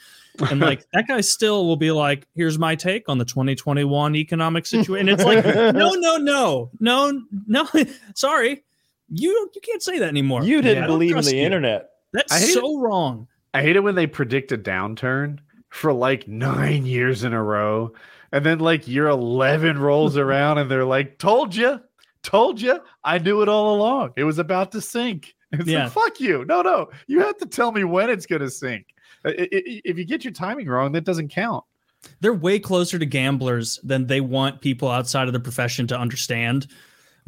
And 0.51 0.61
like 0.61 0.85
that 0.93 1.09
guy 1.09 1.21
still 1.21 1.67
will 1.67 1.77
be 1.77 1.91
like, 1.91 2.27
here's 2.35 2.59
my 2.59 2.77
take 2.77 3.09
on 3.09 3.19
the 3.19 3.25
2021 3.25 4.15
economic 4.15 4.67
situation. 4.67 5.09
And 5.09 5.21
it's 5.21 5.25
like, 5.25 5.45
no, 5.45 5.95
no, 5.95 6.17
no, 6.17 6.71
no, 6.79 7.23
no. 7.47 7.67
Sorry. 8.15 8.63
You 9.11 9.51
you 9.55 9.61
can't 9.61 9.83
say 9.83 9.99
that 9.99 10.09
anymore. 10.09 10.43
You 10.43 10.61
didn't 10.61 10.85
yeah, 10.85 10.87
believe 10.87 11.17
in 11.17 11.25
the 11.25 11.37
you. 11.37 11.43
internet. 11.43 11.91
That's 12.13 12.53
so 12.53 12.79
it. 12.79 12.81
wrong. 12.81 13.29
I 13.55 13.63
hate 13.63 13.77
it 13.77 13.81
when 13.81 13.95
they 13.95 14.07
predict 14.07 14.53
a 14.53 14.59
downturn 14.59 15.39
for 15.71 15.93
like 15.93 16.29
nine 16.29 16.87
years 16.87 17.25
in 17.25 17.33
a 17.33 17.43
row 17.43 17.93
and 18.33 18.45
then 18.45 18.59
like 18.59 18.89
year 18.89 19.09
11 19.09 19.79
rolls 19.79 20.17
around 20.19 20.59
and 20.59 20.71
they're 20.71 20.85
like, 20.85 21.19
told 21.19 21.55
you, 21.55 21.81
told 22.23 22.61
you, 22.61 22.81
I 23.05 23.19
knew 23.19 23.43
it 23.43 23.49
all 23.49 23.75
along. 23.75 24.13
It 24.17 24.25
was 24.25 24.39
about 24.39 24.73
to 24.73 24.81
sink. 24.81 25.35
It's 25.51 25.67
yeah. 25.67 25.85
like, 25.85 25.93
fuck 25.93 26.21
you. 26.21 26.45
No, 26.45 26.61
no, 26.61 26.91
you 27.07 27.21
have 27.21 27.39
to 27.39 27.47
tell 27.47 27.73
me 27.73 27.83
when 27.83 28.11
it's 28.11 28.27
going 28.27 28.43
to 28.43 28.51
sink. 28.51 28.85
If 29.25 29.97
you 29.97 30.05
get 30.05 30.23
your 30.23 30.35
timing 30.35 30.69
wrong, 30.69 30.93
that 30.93 31.05
doesn't 31.05 31.29
count. 31.29 31.65
They're 32.21 32.35
way 32.35 32.59
closer 32.59 32.99
to 32.99 33.07
gamblers 33.07 33.81
than 33.83 34.09
they 34.09 34.21
want 34.21 34.61
people 34.61 34.91
outside 34.91 35.27
of 35.27 35.33
the 35.33 35.41
profession 35.41 35.87
to 35.87 35.99
understand 35.99 36.67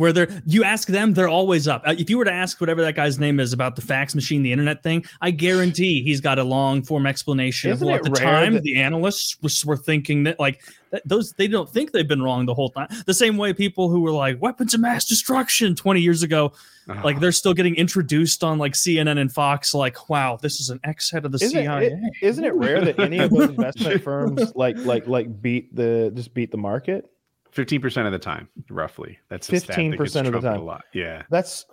where 0.00 0.14
they're 0.14 0.42
you 0.46 0.64
ask 0.64 0.88
them 0.88 1.12
they're 1.12 1.28
always 1.28 1.68
up. 1.68 1.82
Uh, 1.86 1.94
if 1.98 2.08
you 2.08 2.16
were 2.16 2.24
to 2.24 2.32
ask 2.32 2.58
whatever 2.58 2.80
that 2.80 2.94
guy's 2.94 3.18
name 3.18 3.38
is 3.38 3.52
about 3.52 3.76
the 3.76 3.82
fax 3.82 4.14
machine 4.14 4.42
the 4.42 4.50
internet 4.50 4.82
thing 4.82 5.04
i 5.20 5.30
guarantee 5.30 6.02
he's 6.02 6.22
got 6.22 6.38
a 6.38 6.42
long 6.42 6.82
form 6.82 7.06
explanation 7.06 7.70
Isn't 7.70 7.86
of 7.86 7.92
what 7.92 8.06
at 8.06 8.10
the 8.10 8.18
time 8.18 8.54
that- 8.54 8.62
the 8.62 8.76
analysts 8.76 9.36
was, 9.42 9.62
were 9.64 9.76
thinking 9.76 10.22
that 10.24 10.40
like 10.40 10.62
that, 10.90 11.06
those 11.06 11.32
they 11.34 11.46
don't 11.46 11.68
think 11.68 11.92
they've 11.92 12.08
been 12.08 12.22
wrong 12.22 12.46
the 12.46 12.54
whole 12.54 12.70
time. 12.70 12.88
The 13.06 13.14
same 13.14 13.36
way 13.36 13.52
people 13.52 13.90
who 13.90 14.00
were 14.00 14.10
like 14.10 14.40
weapons 14.40 14.74
of 14.74 14.80
mass 14.80 15.04
destruction 15.04 15.76
20 15.76 16.00
years 16.00 16.22
ago 16.22 16.52
uh-huh. 16.88 17.02
like 17.04 17.20
they're 17.20 17.30
still 17.30 17.54
getting 17.54 17.76
introduced 17.76 18.42
on 18.42 18.58
like 18.58 18.72
cnn 18.72 19.18
and 19.20 19.30
fox 19.30 19.74
like 19.74 20.08
wow 20.08 20.38
this 20.40 20.60
is 20.60 20.70
an 20.70 20.80
ex-head 20.84 21.26
of 21.26 21.32
the 21.32 21.44
isn't 21.44 21.62
cia 21.62 21.86
it, 21.86 21.92
isn't 22.22 22.44
it 22.44 22.54
rare 22.54 22.82
that 22.82 22.98
any 22.98 23.18
of 23.18 23.30
those 23.30 23.50
investment 23.50 24.02
firms 24.08 24.50
like 24.56 24.78
like 24.78 25.06
like 25.06 25.42
beat 25.42 25.76
the 25.76 26.10
just 26.14 26.32
beat 26.32 26.50
the 26.50 26.58
market 26.58 27.10
Fifteen 27.52 27.80
percent 27.80 28.06
of 28.06 28.12
the 28.12 28.18
time, 28.18 28.48
roughly. 28.68 29.18
That's 29.28 29.48
fifteen 29.48 29.96
percent 29.96 30.28
of 30.28 30.34
the 30.34 30.40
time. 30.40 30.60
A 30.60 30.62
lot. 30.62 30.84
Yeah, 30.92 31.22
that's 31.30 31.66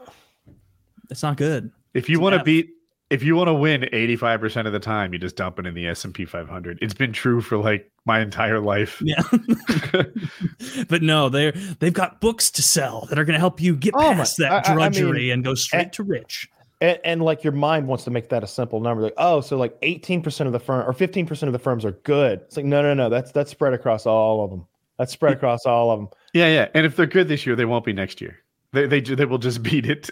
that's 1.08 1.24
not 1.24 1.38
good. 1.38 1.72
If 1.94 2.10
you 2.10 2.20
want 2.20 2.36
to 2.36 2.44
beat, 2.44 2.70
if 3.10 3.24
you 3.24 3.36
want 3.36 3.48
to 3.48 3.54
win 3.54 3.88
eighty 3.94 4.16
five 4.16 4.40
percent 4.40 4.68
of 4.68 4.74
the 4.74 4.80
time, 4.80 5.14
you 5.14 5.20
just 5.20 5.36
dump 5.36 5.60
it 5.60 5.66
in 5.66 5.74
the 5.74 5.88
S 5.88 6.04
and 6.04 6.14
P 6.14 6.26
five 6.26 6.50
hundred. 6.50 6.80
It's 6.82 6.94
been 6.94 7.14
true 7.14 7.42
for 7.42 7.58
like 7.58 7.90
my 8.06 8.20
entire 8.20 8.60
life. 8.60 9.02
Yeah, 9.06 9.22
but 10.90 11.02
no, 11.02 11.30
they're 11.30 11.54
they've 11.80 11.94
got 11.94 12.22
books 12.22 12.52
to 12.52 12.62
sell 12.62 13.06
that 13.10 13.18
are 13.18 13.26
going 13.26 13.36
to 13.36 13.40
help 13.40 13.62
you 13.62 13.76
get 13.76 13.94
oh 13.96 14.14
past 14.14 14.40
my, 14.40 14.50
that 14.50 14.66
drudgery 14.66 15.06
I, 15.06 15.10
I 15.10 15.14
mean, 15.14 15.32
and 15.32 15.44
go 15.44 15.56
straight 15.56 15.84
and, 15.84 15.94
to 15.94 16.04
rich. 16.04 16.50
And, 16.80 17.00
and, 17.04 17.22
like 17.24 17.44
your 17.44 17.54
mind 17.54 17.88
wants 17.88 18.04
to 18.04 18.12
make 18.12 18.30
that 18.30 18.44
a 18.44 18.48
simple 18.48 18.80
number, 18.80 19.02
like 19.02 19.14
oh, 19.18 19.42
so 19.42 19.58
like 19.58 19.78
eighteen 19.84 20.22
percent 20.22 20.48
of 20.48 20.54
the 20.54 20.60
firm 20.60 20.88
or 20.88 20.94
fifteen 20.94 21.26
percent 21.26 21.48
of 21.48 21.54
the 21.54 21.60
firms 21.60 21.86
are 21.86 21.92
good. 21.92 22.42
It's 22.42 22.58
like 22.58 22.66
no, 22.66 22.82
no, 22.82 22.94
no, 22.94 23.10
that's 23.10 23.32
that's 23.32 23.52
spread 23.52 23.74
across 23.74 24.06
all 24.06 24.44
of 24.44 24.50
them. 24.50 24.66
That's 24.98 25.12
spread 25.12 25.34
across 25.34 25.66
all 25.66 25.92
of 25.92 26.00
them. 26.00 26.10
Yeah, 26.34 26.48
yeah. 26.48 26.68
And 26.74 26.86
if 26.86 26.96
they're 26.96 27.06
good 27.06 27.28
this 27.28 27.46
year, 27.46 27.56
they 27.56 27.66
won't 27.66 27.86
be 27.86 27.94
next 27.94 28.20
year. 28.20 28.40
They 28.74 28.88
they 28.88 29.02
they 29.02 29.26
will 29.26 29.38
just 29.38 29.64
beat 29.64 29.86
it 29.86 30.10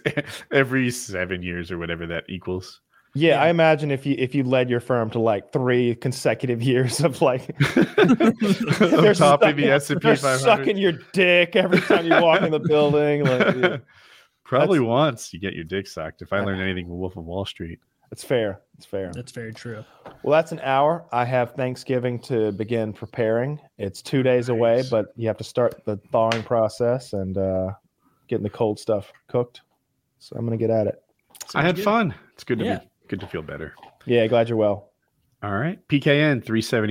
every 0.52 0.92
seven 0.92 1.42
years 1.42 1.72
or 1.72 1.78
whatever 1.78 2.06
that 2.08 2.26
equals. 2.30 2.82
Yeah, 3.18 3.36
yeah, 3.36 3.44
I 3.44 3.48
imagine 3.48 3.92
if 3.92 4.06
you 4.06 4.16
if 4.18 4.36
you 4.36 4.44
led 4.44 4.70
your 4.70 4.82
firm 4.82 5.10
to 5.12 5.20
like 5.20 5.52
three 5.54 5.96
consecutive 5.96 6.62
years 6.64 7.00
of 7.00 7.22
like 7.22 7.48
they're 7.76 9.14
top 9.14 9.42
topping 9.42 9.56
the 9.56 9.72
S 9.72 9.90
and 9.90 10.02
P 10.02 10.16
500, 10.16 10.40
sucking 10.40 10.78
your 10.78 10.94
dick 11.14 11.56
every 11.56 11.80
time 11.80 12.06
you 12.06 12.22
walk 12.22 12.42
in 12.42 12.52
the 12.52 12.60
building. 12.60 13.24
Like, 13.24 13.56
yeah. 13.56 13.78
Probably 14.44 14.80
That's, 14.80 14.88
once 14.88 15.34
you 15.34 15.40
get 15.40 15.54
your 15.54 15.64
dick 15.64 15.88
sucked. 15.88 16.22
If 16.22 16.32
I 16.32 16.42
learned 16.42 16.62
anything 16.62 16.86
from 16.86 17.00
Wolf 17.00 17.18
of 17.18 17.26
Wall 17.26 17.46
Street. 17.46 17.80
It's 18.12 18.24
fair. 18.24 18.62
It's 18.78 18.86
fair. 18.86 19.12
That's 19.14 19.32
very 19.32 19.54
true. 19.54 19.84
Well, 20.24 20.38
that's 20.38 20.52
an 20.52 20.60
hour. 20.60 21.06
I 21.12 21.26
have 21.26 21.54
Thanksgiving 21.54 22.20
to 22.22 22.52
begin 22.52 22.94
preparing. 22.94 23.60
It's 23.78 24.02
two 24.02 24.24
days 24.24 24.50
nice. 24.50 24.58
away, 24.58 24.84
but 24.90 25.08
you 25.16 25.28
have 25.28 25.38
to 25.38 25.44
start 25.44 25.84
the 25.86 25.98
thawing 26.12 26.44
process 26.44 27.14
and 27.14 27.38
uh, 27.38 27.72
getting 28.28 28.44
the 28.44 28.50
cold 28.50 28.80
stuff 28.80 29.12
cooked. 29.28 29.62
So 30.20 30.36
I'm 30.38 30.46
going 30.46 30.58
to 30.58 30.62
get 30.62 30.72
at 30.72 30.88
it. 30.88 31.02
Sounds 31.44 31.56
I 31.56 31.62
had 31.62 31.76
good. 31.76 31.86
fun. 31.86 32.16
It's 32.34 32.44
good 32.44 32.60
to 32.60 32.66
yeah. 32.66 32.80
be 32.80 32.86
Good 33.08 33.20
to 33.20 33.28
feel 33.28 33.42
better. 33.44 33.74
Yeah, 34.06 34.26
glad 34.28 34.50
you're 34.50 34.58
well. 34.58 34.92
All 35.44 35.54
right. 35.54 35.80
PKN 35.88 36.44
379. 36.44 36.90